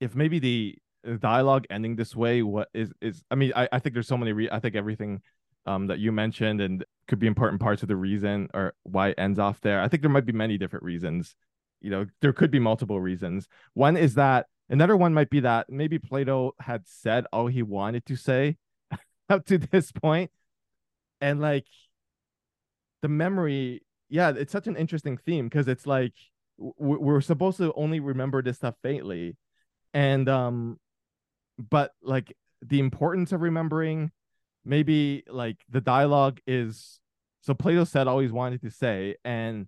if 0.00 0.16
maybe 0.16 0.38
the 0.38 0.76
dialogue 1.20 1.66
ending 1.70 1.94
this 1.94 2.16
way 2.16 2.42
what 2.42 2.68
is 2.74 2.92
is 3.00 3.22
i 3.30 3.34
mean 3.34 3.52
i, 3.54 3.68
I 3.70 3.78
think 3.78 3.94
there's 3.94 4.08
so 4.08 4.16
many 4.16 4.32
re- 4.32 4.48
i 4.50 4.58
think 4.58 4.74
everything 4.74 5.20
um 5.66 5.86
that 5.88 5.98
you 5.98 6.10
mentioned 6.10 6.60
and 6.60 6.84
could 7.10 7.18
be 7.18 7.26
important 7.26 7.60
parts 7.60 7.82
of 7.82 7.88
the 7.88 7.96
reason 7.96 8.48
or 8.54 8.72
why 8.84 9.08
it 9.08 9.16
ends 9.18 9.40
off 9.40 9.60
there. 9.62 9.82
I 9.82 9.88
think 9.88 10.00
there 10.00 10.10
might 10.10 10.24
be 10.24 10.32
many 10.32 10.56
different 10.56 10.84
reasons 10.84 11.34
you 11.80 11.90
know 11.90 12.06
there 12.20 12.32
could 12.32 12.50
be 12.50 12.58
multiple 12.58 13.00
reasons. 13.00 13.48
One 13.74 13.96
is 13.96 14.14
that 14.14 14.46
another 14.68 14.96
one 14.96 15.14
might 15.14 15.30
be 15.30 15.40
that 15.40 15.70
maybe 15.70 15.98
plato 15.98 16.54
had 16.60 16.86
said 16.86 17.26
all 17.32 17.46
he 17.46 17.62
wanted 17.62 18.06
to 18.06 18.16
say 18.16 18.56
up 19.28 19.44
to 19.46 19.58
this 19.58 19.92
point. 19.92 20.30
And 21.20 21.40
like 21.40 21.66
the 23.02 23.08
memory 23.08 23.82
yeah 24.08 24.32
it's 24.34 24.52
such 24.52 24.66
an 24.66 24.76
interesting 24.76 25.16
theme 25.16 25.48
because 25.48 25.68
it's 25.68 25.86
like 25.86 26.12
we're 26.58 27.22
supposed 27.22 27.56
to 27.56 27.72
only 27.74 28.00
remember 28.00 28.42
this 28.42 28.56
stuff 28.56 28.74
faintly. 28.82 29.36
And 29.92 30.28
um 30.28 30.78
but 31.58 31.92
like 32.02 32.34
the 32.62 32.78
importance 32.78 33.32
of 33.32 33.40
remembering 33.40 34.12
maybe 34.64 35.22
like 35.28 35.56
the 35.68 35.80
dialogue 35.80 36.40
is 36.46 37.00
so 37.40 37.54
plato 37.54 37.84
said 37.84 38.06
all 38.06 38.18
he's 38.20 38.32
wanted 38.32 38.60
to 38.60 38.70
say 38.70 39.16
and 39.24 39.66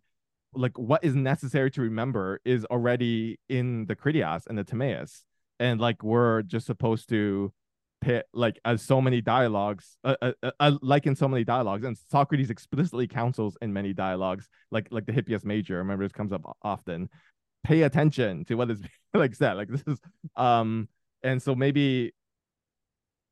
like 0.54 0.78
what 0.78 1.02
is 1.04 1.14
necessary 1.14 1.70
to 1.70 1.80
remember 1.80 2.40
is 2.44 2.64
already 2.66 3.38
in 3.48 3.86
the 3.86 3.96
critias 3.96 4.46
and 4.46 4.58
the 4.58 4.64
timaeus 4.64 5.24
and 5.58 5.80
like 5.80 6.02
we're 6.02 6.42
just 6.42 6.66
supposed 6.66 7.08
to 7.08 7.52
pit 8.02 8.26
like 8.34 8.58
as 8.64 8.82
so 8.82 9.00
many 9.00 9.20
dialogues 9.20 9.96
uh, 10.04 10.16
uh, 10.20 10.32
uh, 10.42 10.50
uh, 10.58 10.72
like 10.82 11.06
in 11.06 11.14
so 11.14 11.28
many 11.28 11.44
dialogues 11.44 11.84
and 11.84 11.96
socrates 12.10 12.50
explicitly 12.50 13.06
counsels 13.06 13.56
in 13.62 13.72
many 13.72 13.92
dialogues 13.92 14.48
like 14.72 14.88
like 14.90 15.06
the 15.06 15.12
hippias 15.12 15.44
major 15.44 15.78
remember 15.78 16.04
this 16.04 16.12
comes 16.12 16.32
up 16.32 16.56
often. 16.62 17.08
Pay 17.64 17.82
attention 17.82 18.44
to 18.46 18.56
what 18.56 18.70
is 18.72 18.82
like 19.14 19.34
said 19.36 19.54
like 19.54 19.68
this 19.70 19.84
is 19.86 20.00
um 20.36 20.88
and 21.22 21.40
so 21.40 21.54
maybe 21.54 22.12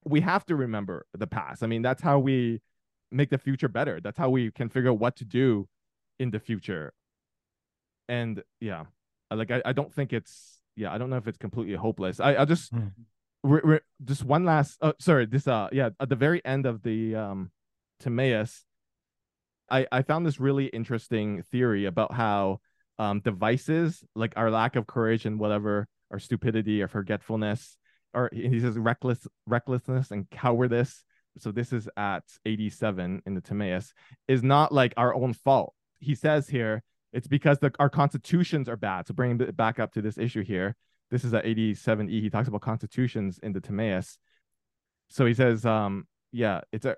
we 0.04 0.20
have 0.20 0.46
to 0.46 0.56
remember 0.56 1.04
the 1.12 1.26
past. 1.26 1.64
I 1.64 1.66
mean 1.66 1.82
that's 1.82 2.00
how 2.00 2.20
we 2.20 2.60
make 3.10 3.28
the 3.30 3.38
future 3.38 3.68
better. 3.68 4.00
That's 4.00 4.16
how 4.16 4.30
we 4.30 4.52
can 4.52 4.68
figure 4.68 4.90
out 4.90 5.00
what 5.00 5.16
to 5.16 5.24
do 5.24 5.68
in 6.20 6.30
the 6.30 6.38
future 6.38 6.92
and 8.10 8.42
yeah 8.60 8.84
like 9.30 9.50
i, 9.50 9.62
I 9.64 9.72
don't 9.72 9.94
think 9.94 10.12
it's 10.12 10.60
yeah 10.76 10.92
i 10.92 10.98
don't 10.98 11.08
know 11.08 11.16
if 11.16 11.28
it's 11.28 11.38
completely 11.38 11.74
hopeless 11.74 12.20
i 12.20 12.36
i 12.36 12.44
just 12.44 12.74
mm. 12.74 12.90
re, 13.44 13.60
re, 13.62 13.78
just 14.04 14.24
one 14.24 14.44
last 14.44 14.76
oh 14.82 14.92
sorry 14.98 15.26
this 15.26 15.46
uh 15.46 15.68
yeah 15.72 15.90
at 16.00 16.08
the 16.08 16.16
very 16.16 16.44
end 16.44 16.66
of 16.66 16.82
the 16.82 17.14
um 17.14 17.50
timaeus 18.00 18.64
i 19.70 19.86
i 19.92 20.02
found 20.02 20.26
this 20.26 20.40
really 20.40 20.66
interesting 20.66 21.42
theory 21.44 21.86
about 21.86 22.12
how 22.12 22.58
um 22.98 23.20
devices 23.20 24.04
like 24.16 24.32
our 24.36 24.50
lack 24.50 24.74
of 24.74 24.86
courage 24.86 25.24
and 25.24 25.38
whatever 25.38 25.86
our 26.10 26.18
stupidity 26.18 26.82
or 26.82 26.88
forgetfulness 26.88 27.78
or 28.12 28.28
he 28.32 28.58
says 28.58 28.76
reckless 28.76 29.24
recklessness 29.46 30.10
and 30.10 30.28
cowardice 30.30 31.04
so 31.38 31.52
this 31.52 31.72
is 31.72 31.88
at 31.96 32.24
87 32.44 33.22
in 33.24 33.34
the 33.34 33.40
timaeus 33.40 33.94
is 34.26 34.42
not 34.42 34.72
like 34.72 34.92
our 34.96 35.14
own 35.14 35.32
fault 35.32 35.74
he 36.00 36.16
says 36.16 36.48
here 36.48 36.82
it's 37.12 37.26
because 37.26 37.58
the, 37.58 37.72
our 37.78 37.90
constitutions 37.90 38.68
are 38.68 38.76
bad. 38.76 39.06
So 39.06 39.14
bringing 39.14 39.40
it 39.40 39.56
back 39.56 39.78
up 39.78 39.92
to 39.94 40.02
this 40.02 40.18
issue 40.18 40.44
here 40.44 40.76
this 41.10 41.24
is 41.24 41.34
at 41.34 41.44
87e 41.44 42.08
he 42.08 42.30
talks 42.30 42.48
about 42.48 42.60
constitutions 42.60 43.38
in 43.42 43.52
the 43.52 43.60
timaeus. 43.60 44.18
So 45.08 45.26
he 45.26 45.34
says 45.34 45.66
um 45.66 46.06
yeah 46.32 46.60
it's 46.72 46.86
a 46.86 46.96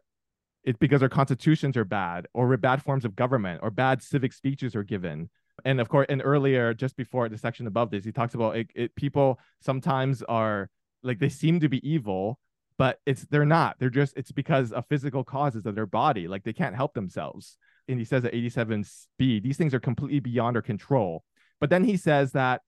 it's 0.64 0.78
because 0.78 1.02
our 1.02 1.08
constitutions 1.08 1.76
are 1.76 1.84
bad 1.84 2.26
or 2.34 2.56
bad 2.56 2.82
forms 2.82 3.04
of 3.04 3.16
government 3.16 3.60
or 3.62 3.70
bad 3.70 4.02
civic 4.02 4.32
speeches 4.32 4.76
are 4.76 4.84
given. 4.84 5.30
And 5.64 5.80
of 5.80 5.88
course 5.88 6.06
and 6.08 6.22
earlier 6.24 6.74
just 6.74 6.96
before 6.96 7.28
the 7.28 7.38
section 7.38 7.66
above 7.66 7.90
this 7.90 8.04
he 8.04 8.12
talks 8.12 8.34
about 8.34 8.56
it, 8.56 8.68
it 8.74 8.94
people 8.94 9.38
sometimes 9.60 10.22
are 10.22 10.68
like 11.02 11.18
they 11.18 11.28
seem 11.28 11.60
to 11.60 11.68
be 11.68 11.86
evil 11.88 12.38
but 12.78 12.98
it's 13.06 13.22
they're 13.24 13.44
not. 13.44 13.76
They're 13.78 13.90
just 13.90 14.16
it's 14.16 14.32
because 14.32 14.72
of 14.72 14.86
physical 14.88 15.24
causes 15.24 15.66
of 15.66 15.74
their 15.74 15.86
body. 15.86 16.26
Like 16.26 16.42
they 16.42 16.54
can't 16.54 16.74
help 16.74 16.94
themselves 16.94 17.56
and 17.88 17.98
he 17.98 18.04
says 18.04 18.24
at 18.24 18.34
87 18.34 18.84
speed 18.84 19.42
these 19.42 19.56
things 19.56 19.74
are 19.74 19.80
completely 19.80 20.20
beyond 20.20 20.56
our 20.56 20.62
control 20.62 21.24
but 21.60 21.70
then 21.70 21.84
he 21.84 21.96
says 21.96 22.32
that 22.32 22.62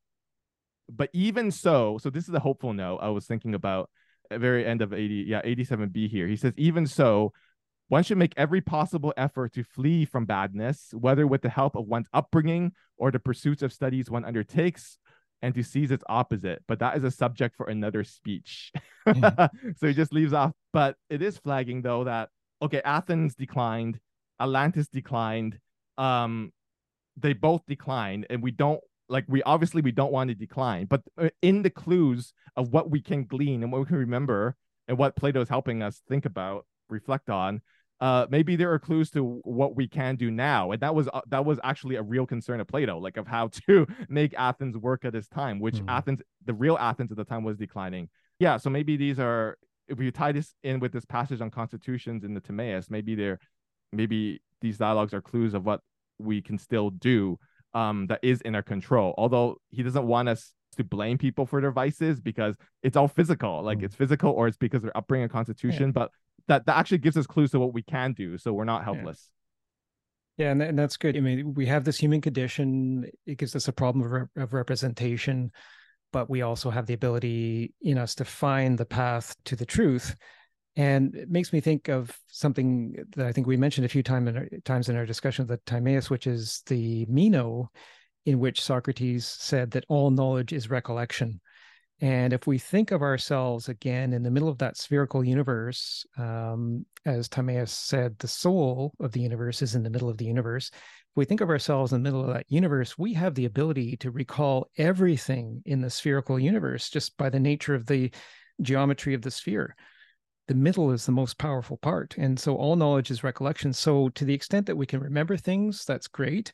but 0.90 1.10
even 1.12 1.50
so 1.50 1.98
so 2.00 2.10
this 2.10 2.28
is 2.28 2.34
a 2.34 2.40
hopeful 2.40 2.72
note 2.72 2.98
i 2.98 3.08
was 3.08 3.26
thinking 3.26 3.54
about 3.54 3.88
very 4.30 4.66
end 4.66 4.82
of 4.82 4.92
80, 4.92 5.24
yeah, 5.26 5.42
87b 5.42 6.08
here. 6.08 6.26
He 6.26 6.36
says, 6.36 6.52
even 6.56 6.86
so, 6.86 7.32
one 7.88 8.02
should 8.02 8.18
make 8.18 8.32
every 8.36 8.60
possible 8.60 9.12
effort 9.16 9.52
to 9.54 9.64
flee 9.64 10.04
from 10.04 10.24
badness, 10.24 10.88
whether 10.92 11.26
with 11.26 11.42
the 11.42 11.48
help 11.48 11.76
of 11.76 11.86
one's 11.86 12.08
upbringing 12.12 12.72
or 12.96 13.10
the 13.10 13.18
pursuits 13.18 13.62
of 13.62 13.72
studies 13.72 14.10
one 14.10 14.24
undertakes, 14.24 14.98
and 15.42 15.54
to 15.54 15.62
seize 15.62 15.90
its 15.90 16.04
opposite. 16.08 16.62
But 16.66 16.78
that 16.78 16.96
is 16.96 17.04
a 17.04 17.10
subject 17.10 17.56
for 17.56 17.66
another 17.66 18.02
speech. 18.04 18.72
Mm. 19.06 19.50
so 19.76 19.86
he 19.86 19.92
just 19.92 20.14
leaves 20.14 20.32
off. 20.32 20.52
But 20.72 20.96
it 21.10 21.20
is 21.20 21.36
flagging 21.36 21.82
though 21.82 22.04
that 22.04 22.30
okay, 22.62 22.80
Athens 22.82 23.34
declined, 23.34 24.00
Atlantis 24.40 24.88
declined, 24.88 25.58
um, 25.98 26.52
they 27.16 27.32
both 27.32 27.62
declined, 27.66 28.26
and 28.30 28.42
we 28.42 28.50
don't 28.50 28.80
like 29.08 29.24
we 29.28 29.42
obviously 29.42 29.82
we 29.82 29.92
don't 29.92 30.12
want 30.12 30.28
to 30.28 30.34
decline, 30.34 30.86
but 30.86 31.02
uh, 31.18 31.28
in 31.42 31.62
the 31.62 31.70
clues 31.70 32.32
of 32.56 32.72
what 32.72 32.90
we 32.90 33.00
can 33.00 33.24
glean 33.24 33.62
and 33.62 33.70
what 33.70 33.80
we 33.80 33.86
can 33.86 33.96
remember 33.96 34.56
and 34.88 34.98
what 34.98 35.16
Plato 35.16 35.40
is 35.40 35.48
helping 35.48 35.82
us 35.82 36.02
think 36.08 36.24
about, 36.24 36.66
reflect 36.88 37.30
on, 37.30 37.60
uh, 38.00 38.26
maybe 38.28 38.56
there 38.56 38.72
are 38.72 38.78
clues 38.78 39.10
to 39.10 39.40
what 39.44 39.76
we 39.76 39.86
can 39.86 40.16
do 40.16 40.30
now, 40.30 40.72
and 40.72 40.80
that 40.80 40.94
was 40.94 41.08
uh, 41.12 41.20
that 41.28 41.44
was 41.44 41.60
actually 41.62 41.96
a 41.96 42.02
real 42.02 42.26
concern 42.26 42.60
of 42.60 42.66
Plato, 42.66 42.98
like 42.98 43.16
of 43.16 43.26
how 43.26 43.48
to 43.68 43.86
make 44.08 44.34
Athens 44.36 44.76
work 44.76 45.04
at 45.04 45.12
this 45.12 45.28
time, 45.28 45.60
which 45.60 45.76
mm. 45.76 45.84
Athens, 45.88 46.20
the 46.44 46.54
real 46.54 46.76
Athens 46.78 47.10
at 47.10 47.16
the 47.16 47.24
time, 47.24 47.44
was 47.44 47.56
declining. 47.56 48.08
Yeah, 48.40 48.56
so 48.56 48.68
maybe 48.68 48.96
these 48.96 49.20
are 49.20 49.56
if 49.86 49.98
we 49.98 50.10
tie 50.10 50.32
this 50.32 50.54
in 50.62 50.80
with 50.80 50.92
this 50.92 51.04
passage 51.04 51.40
on 51.40 51.50
constitutions 51.50 52.24
in 52.24 52.34
the 52.34 52.40
Timaeus, 52.40 52.90
maybe 52.90 53.14
there, 53.14 53.38
maybe 53.94 54.40
these 54.60 54.78
dialogues 54.78 55.14
are 55.14 55.20
clues 55.20 55.54
of 55.54 55.64
what 55.64 55.80
we 56.18 56.40
can 56.40 56.58
still 56.58 56.90
do 56.90 57.38
um, 57.74 58.06
that 58.06 58.20
is 58.22 58.40
in 58.42 58.54
our 58.54 58.62
control. 58.62 59.14
Although 59.18 59.56
he 59.70 59.82
doesn't 59.82 60.06
want 60.06 60.28
us 60.28 60.54
to 60.76 60.84
blame 60.84 61.18
people 61.18 61.46
for 61.46 61.60
their 61.60 61.70
vices 61.70 62.20
because 62.20 62.56
it's 62.82 62.96
all 62.96 63.08
physical, 63.08 63.62
like 63.62 63.78
mm. 63.78 63.84
it's 63.84 63.94
physical 63.94 64.30
or 64.30 64.48
it's 64.48 64.56
because 64.56 64.82
they're 64.82 64.96
upbringing 64.96 65.26
a 65.26 65.28
constitution. 65.28 65.86
Yeah. 65.86 65.92
But 65.92 66.10
that 66.48 66.66
that 66.66 66.76
actually 66.76 66.98
gives 66.98 67.16
us 67.16 67.26
clues 67.26 67.50
to 67.52 67.60
what 67.60 67.72
we 67.72 67.82
can 67.82 68.12
do, 68.12 68.38
so 68.38 68.52
we're 68.52 68.64
not 68.64 68.84
helpless. 68.84 69.30
Yeah, 70.36 70.46
yeah 70.46 70.52
and, 70.52 70.62
and 70.62 70.78
that's 70.78 70.96
good. 70.96 71.16
I 71.16 71.20
mean, 71.20 71.54
we 71.54 71.66
have 71.66 71.84
this 71.84 71.98
human 71.98 72.20
condition. 72.20 73.06
It 73.26 73.38
gives 73.38 73.56
us 73.56 73.68
a 73.68 73.72
problem 73.72 74.04
of, 74.04 74.10
re- 74.12 74.42
of 74.42 74.52
representation, 74.52 75.52
but 76.12 76.28
we 76.28 76.42
also 76.42 76.70
have 76.70 76.86
the 76.86 76.94
ability 76.94 77.74
in 77.82 77.98
us 77.98 78.14
to 78.16 78.24
find 78.24 78.76
the 78.76 78.86
path 78.86 79.34
to 79.46 79.56
the 79.56 79.66
truth. 79.66 80.14
And 80.76 81.14
it 81.14 81.30
makes 81.30 81.52
me 81.52 81.60
think 81.60 81.88
of 81.88 82.16
something 82.28 82.96
that 83.16 83.26
I 83.26 83.32
think 83.32 83.46
we 83.46 83.56
mentioned 83.56 83.84
a 83.84 83.88
few 83.88 84.02
time 84.02 84.26
in 84.26 84.36
our, 84.36 84.48
times 84.64 84.88
in 84.88 84.96
our 84.96 85.06
discussion 85.06 85.42
of 85.42 85.48
the 85.48 85.58
Timaeus, 85.66 86.10
which 86.10 86.26
is 86.26 86.62
the 86.66 87.06
Meno, 87.08 87.70
in 88.26 88.40
which 88.40 88.60
Socrates 88.60 89.26
said 89.26 89.70
that 89.72 89.84
all 89.88 90.10
knowledge 90.10 90.52
is 90.52 90.70
recollection. 90.70 91.40
And 92.00 92.32
if 92.32 92.46
we 92.46 92.58
think 92.58 92.90
of 92.90 93.02
ourselves 93.02 93.68
again 93.68 94.12
in 94.12 94.24
the 94.24 94.30
middle 94.30 94.48
of 94.48 94.58
that 94.58 94.76
spherical 94.76 95.22
universe, 95.22 96.04
um, 96.18 96.84
as 97.06 97.28
Timaeus 97.28 97.72
said, 97.72 98.18
the 98.18 98.26
soul 98.26 98.92
of 98.98 99.12
the 99.12 99.20
universe 99.20 99.62
is 99.62 99.76
in 99.76 99.84
the 99.84 99.90
middle 99.90 100.08
of 100.08 100.18
the 100.18 100.24
universe. 100.24 100.70
If 100.72 101.16
we 101.16 101.24
think 101.24 101.40
of 101.40 101.50
ourselves 101.50 101.92
in 101.92 102.02
the 102.02 102.10
middle 102.10 102.28
of 102.28 102.34
that 102.34 102.46
universe, 102.48 102.98
we 102.98 103.14
have 103.14 103.36
the 103.36 103.44
ability 103.44 103.96
to 103.98 104.10
recall 104.10 104.70
everything 104.76 105.62
in 105.66 105.82
the 105.82 105.90
spherical 105.90 106.38
universe 106.38 106.90
just 106.90 107.16
by 107.16 107.30
the 107.30 107.38
nature 107.38 107.76
of 107.76 107.86
the 107.86 108.10
geometry 108.60 109.14
of 109.14 109.22
the 109.22 109.30
sphere. 109.30 109.76
The 110.46 110.54
middle 110.54 110.90
is 110.90 111.06
the 111.06 111.12
most 111.12 111.38
powerful 111.38 111.78
part. 111.78 112.14
And 112.18 112.38
so 112.38 112.56
all 112.56 112.76
knowledge 112.76 113.10
is 113.10 113.24
recollection. 113.24 113.72
So, 113.72 114.10
to 114.10 114.24
the 114.24 114.34
extent 114.34 114.66
that 114.66 114.76
we 114.76 114.86
can 114.86 115.00
remember 115.00 115.36
things, 115.36 115.84
that's 115.84 116.06
great 116.06 116.52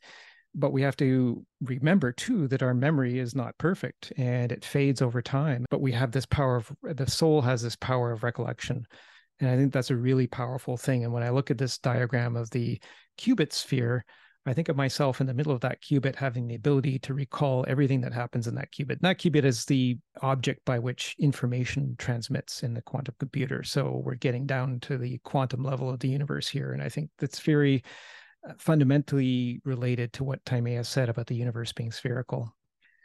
but 0.55 0.73
we 0.73 0.83
have 0.83 0.97
to 0.97 1.45
remember 1.63 2.13
too 2.13 2.49
that 2.49 2.63
our 2.63 2.75
memory 2.75 3.19
is 3.19 3.35
not 3.35 3.57
perfect 3.59 4.13
and 4.17 4.51
it 4.51 4.65
fades 4.65 5.03
over 5.03 5.23
time 5.23 5.65
but 5.71 5.81
we 5.81 5.93
have 5.93 6.11
this 6.11 6.27
power 6.27 6.57
of 6.57 6.73
the 6.83 7.09
soul 7.09 7.41
has 7.41 7.63
this 7.63 7.77
power 7.77 8.11
of 8.11 8.23
recollection 8.23 8.87
and 9.39 9.49
i 9.49 9.57
think 9.57 9.73
that's 9.73 9.91
a 9.91 9.97
really 9.97 10.27
powerful 10.27 10.77
thing 10.77 11.05
and 11.05 11.13
when 11.13 11.23
i 11.23 11.31
look 11.31 11.51
at 11.51 11.59
this 11.59 11.79
diagram 11.79 12.37
of 12.37 12.51
the 12.51 12.81
qubit 13.19 13.53
sphere 13.53 14.05
i 14.47 14.55
think 14.55 14.69
of 14.69 14.77
myself 14.77 15.21
in 15.21 15.27
the 15.27 15.35
middle 15.35 15.53
of 15.53 15.61
that 15.61 15.83
qubit 15.83 16.17
having 16.17 16.47
the 16.47 16.55
ability 16.55 16.99
to 16.99 17.15
recall 17.15 17.65
everything 17.69 18.01
that 18.01 18.13
happens 18.13 18.47
in 18.47 18.55
that 18.55 18.73
qubit. 18.73 18.93
And 18.93 19.01
that 19.03 19.19
qubit 19.19 19.45
is 19.45 19.65
the 19.65 19.99
object 20.23 20.65
by 20.65 20.79
which 20.79 21.17
information 21.19 21.95
transmits 21.99 22.63
in 22.63 22.75
the 22.75 22.83
quantum 22.83 23.15
computer. 23.19 23.63
So 23.63 24.03
we're 24.05 24.15
getting 24.15 24.47
down 24.47 24.81
to 24.81 24.99
the 24.99 25.19
quantum 25.19 25.63
level 25.63 25.91
of 25.91 26.01
the 26.01 26.09
universe 26.09 26.49
here. 26.49 26.73
And 26.73 26.83
i 26.83 26.89
think 26.89 27.11
that's 27.19 27.41
very 27.41 27.83
uh, 28.49 28.53
fundamentally 28.59 29.61
related 29.65 30.13
to 30.15 30.25
what 30.25 30.45
Timaeus 30.45 30.89
said 30.89 31.09
about 31.09 31.27
the 31.27 31.37
universe 31.37 31.73
being 31.73 31.93
spherical. 31.93 32.55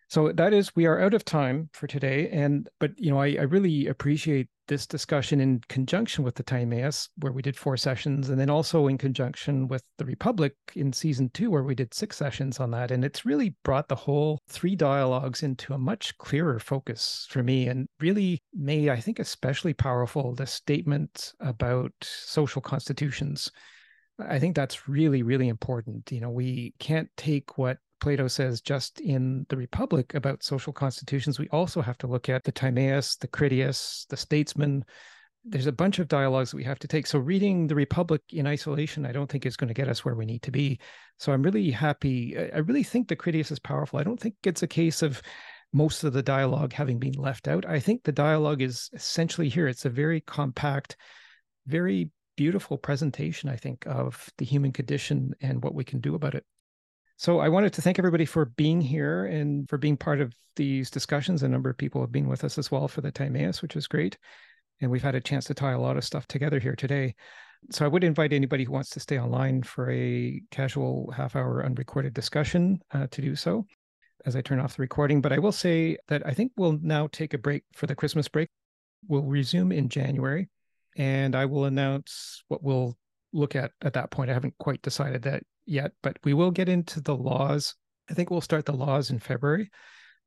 So 0.08 0.32
that 0.32 0.54
is, 0.54 0.76
we 0.76 0.86
are 0.86 1.02
out 1.02 1.14
of 1.14 1.26
time 1.26 1.70
for 1.74 1.88
today. 1.88 2.30
And, 2.30 2.70
but, 2.80 2.92
you 2.98 3.10
know, 3.10 3.20
I, 3.20 3.38
I 3.40 3.44
really 3.44 3.88
appreciate 3.88 4.50
this 4.68 4.86
discussion 4.88 5.40
in 5.40 5.62
conjunction 5.68 6.24
with 6.24 6.36
the 6.36 6.44
Timaeus, 6.44 7.10
where 7.18 7.32
we 7.32 7.42
did 7.42 7.58
four 7.58 7.78
sessions, 7.78 8.30
and 8.30 8.40
then 8.40 8.50
also 8.50 8.88
in 8.88 8.98
conjunction 8.98 9.68
with 9.68 9.84
the 9.98 10.06
Republic 10.06 10.56
in 10.76 10.92
season 10.92 11.30
two, 11.34 11.52
where 11.52 11.64
we 11.64 11.76
did 11.76 11.94
six 11.94 12.18
sessions 12.18 12.60
on 12.60 12.72
that. 12.72 12.92
And 12.92 13.04
it's 13.04 13.26
really 13.26 13.56
brought 13.64 13.88
the 13.88 13.96
whole 13.96 14.40
three 14.48 14.76
dialogues 14.76 15.44
into 15.44 15.74
a 15.74 15.78
much 15.78 16.18
clearer 16.18 16.60
focus 16.60 17.28
for 17.30 17.44
me 17.44 17.68
and 17.68 17.88
really 18.00 18.40
made, 18.54 18.90
I 18.90 19.00
think, 19.00 19.20
especially 19.20 19.74
powerful 19.74 20.34
the 20.34 20.48
statement 20.48 21.34
about 21.40 21.92
social 22.02 22.62
constitutions 22.62 23.52
I 24.20 24.40
think 24.40 24.56
that's 24.56 24.88
really, 24.88 25.24
really 25.24 25.50
important. 25.50 26.12
You 26.12 26.22
know, 26.22 26.30
we 26.30 26.74
can't 26.80 27.10
take 27.18 27.58
what 27.58 27.80
Plato 28.02 28.28
says 28.28 28.62
just 28.62 29.00
in 29.00 29.46
the 29.50 29.58
Republic 29.58 30.14
about 30.14 30.44
social 30.44 30.74
constitutions. 30.74 31.40
We 31.40 31.50
also 31.50 31.82
have 31.82 31.98
to 32.00 32.08
look 32.08 32.30
at 32.30 32.44
the 32.44 32.52
Timaeus, 32.52 33.16
the 33.16 33.28
Critias, 33.28 34.06
the 34.10 34.18
Statesman. 34.18 34.84
There's 35.44 35.68
a 35.68 35.72
bunch 35.72 36.00
of 36.00 36.08
dialogues 36.08 36.52
that 36.52 36.58
we 36.58 36.64
have 36.64 36.80
to 36.80 36.88
take. 36.88 37.08
So 37.08 37.20
reading 37.20 37.68
the 37.68 37.76
Republic 37.76 38.22
in 38.30 38.48
isolation, 38.48 39.06
I 39.06 39.12
don't 39.12 39.30
think 39.30 39.46
is 39.46 39.58
going 39.58 39.68
to 39.68 39.74
get 39.74 39.88
us 39.88 40.04
where 40.04 40.16
we 40.16 40.26
need 40.26 40.42
to 40.44 40.52
be. 40.52 40.80
So 41.20 41.32
I'm 41.32 41.44
really 41.44 41.72
happy. 41.72 42.36
I 42.38 42.58
really 42.60 42.84
think 42.84 43.08
the 43.08 43.16
Critias 43.16 43.52
is 43.52 43.60
powerful. 43.60 44.00
I 44.00 44.04
don't 44.04 44.20
think 44.20 44.36
it's 44.44 44.64
a 44.64 44.68
case 44.68 45.02
of 45.02 45.22
most 45.72 46.04
of 46.04 46.14
the 46.14 46.24
dialogue 46.24 46.74
having 46.74 47.00
been 47.00 47.14
left 47.14 47.48
out. 47.48 47.66
I 47.66 47.80
think 47.80 48.04
the 48.04 48.12
dialogue 48.12 48.62
is 48.62 48.90
essentially 48.94 49.50
here. 49.50 49.68
It's 49.68 49.86
a 49.86 49.90
very 49.90 50.22
compact, 50.22 50.98
very 51.68 52.10
beautiful 52.38 52.78
presentation, 52.78 53.50
I 53.50 53.56
think, 53.56 53.86
of 53.86 54.30
the 54.38 54.46
human 54.46 54.72
condition 54.72 55.34
and 55.42 55.64
what 55.64 55.76
we 55.76 55.84
can 55.84 56.00
do 56.00 56.16
about 56.16 56.36
it. 56.36 56.46
So 57.18 57.40
I 57.40 57.50
wanted 57.50 57.74
to 57.74 57.82
thank 57.82 57.98
everybody 57.98 58.26
for 58.26 58.46
being 58.46 58.82
here 58.82 59.26
and 59.26 59.68
for 59.70 59.78
being 59.78 59.96
part 59.96 60.20
of 60.20 60.34
these 60.56 60.90
discussions. 60.90 61.44
A 61.44 61.48
number 61.48 61.70
of 61.70 61.78
people 61.78 62.02
have 62.02 62.12
been 62.12 62.28
with 62.28 62.44
us 62.44 62.58
as 62.58 62.72
well 62.72 62.88
for 62.88 63.02
the 63.02 63.12
Timaeus, 63.12 63.62
which 63.62 63.76
is 63.76 63.88
great. 63.88 64.18
And 64.82 64.92
we've 64.92 65.04
had 65.04 65.16
a 65.16 65.22
chance 65.22 65.46
to 65.46 65.54
tie 65.54 65.72
a 65.72 65.80
lot 65.80 65.96
of 65.96 66.04
stuff 66.04 66.28
together 66.28 66.60
here 66.60 66.76
today. 66.76 67.16
So 67.72 67.86
I 67.86 67.88
would 67.88 68.04
invite 68.04 68.34
anybody 68.34 68.66
who 68.66 68.74
wants 68.74 68.90
to 68.92 69.00
stay 69.00 69.18
online 69.18 69.64
for 69.64 69.90
a 69.90 70.42
casual 70.52 71.12
half 71.16 71.36
hour 71.36 71.66
unrecorded 71.66 72.14
discussion 72.14 72.80
uh, 72.92 73.08
to 73.12 73.22
do 73.22 73.36
so 73.36 73.66
as 74.26 74.36
I 74.36 74.42
turn 74.42 74.60
off 74.60 74.76
the 74.76 74.82
recording. 74.82 75.22
But 75.22 75.32
I 75.32 75.40
will 75.40 75.54
say 75.54 75.98
that 76.10 76.26
I 76.26 76.34
think 76.34 76.52
we'll 76.58 76.80
now 76.82 77.08
take 77.08 77.34
a 77.34 77.38
break 77.38 77.64
for 77.74 77.88
the 77.88 77.96
Christmas 77.96 78.28
break. 78.28 78.50
We'll 79.08 79.24
resume 79.24 79.72
in 79.72 79.88
January 79.88 80.50
and 80.98 81.36
I 81.36 81.46
will 81.46 81.66
announce 81.66 82.44
what 82.48 82.64
we'll 82.64 82.98
look 83.36 83.56
at 83.56 83.72
at 83.82 83.94
that 83.94 84.12
point. 84.12 84.30
I 84.30 84.34
haven't 84.34 84.58
quite 84.58 84.82
decided 84.82 85.24
that 85.24 85.44
yet, 85.66 85.92
but 86.02 86.18
we 86.24 86.34
will 86.34 86.52
get 86.52 86.70
into 86.70 87.02
the 87.02 87.16
laws. 87.16 87.76
I 88.10 88.14
think 88.14 88.30
we'll 88.30 88.42
start 88.42 88.66
the 88.66 88.74
laws 88.74 89.10
in 89.10 89.20
February, 89.20 89.70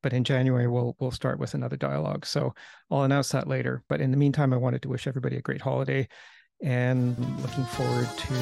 but 0.03 0.13
in 0.13 0.25
January 0.25 0.69
we'll 0.69 0.97
we'll 1.01 1.11
start 1.11 1.39
with 1.39 1.55
another 1.55 1.77
dialogue. 1.77 2.27
So 2.27 2.55
I'll 2.91 3.03
announce 3.03 3.31
that 3.31 3.49
later. 3.49 3.83
But 3.89 4.01
in 4.01 4.11
the 4.11 4.17
meantime, 4.17 4.53
I 4.53 4.57
wanted 4.57 4.83
to 4.83 4.89
wish 4.89 5.07
everybody 5.07 5.37
a 5.37 5.43
great 5.43 5.63
holiday 5.63 6.09
and 6.63 7.17
looking 7.41 7.65
forward 7.65 8.09
to 8.17 8.35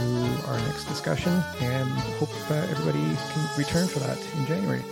our 0.47 0.59
next 0.61 0.85
discussion 0.85 1.33
and 1.61 1.89
hope 2.19 2.51
uh, 2.51 2.55
everybody 2.71 2.99
can 2.99 3.59
return 3.59 3.87
for 3.87 3.99
that 4.01 4.19
in 4.39 4.47
January. 4.47 4.83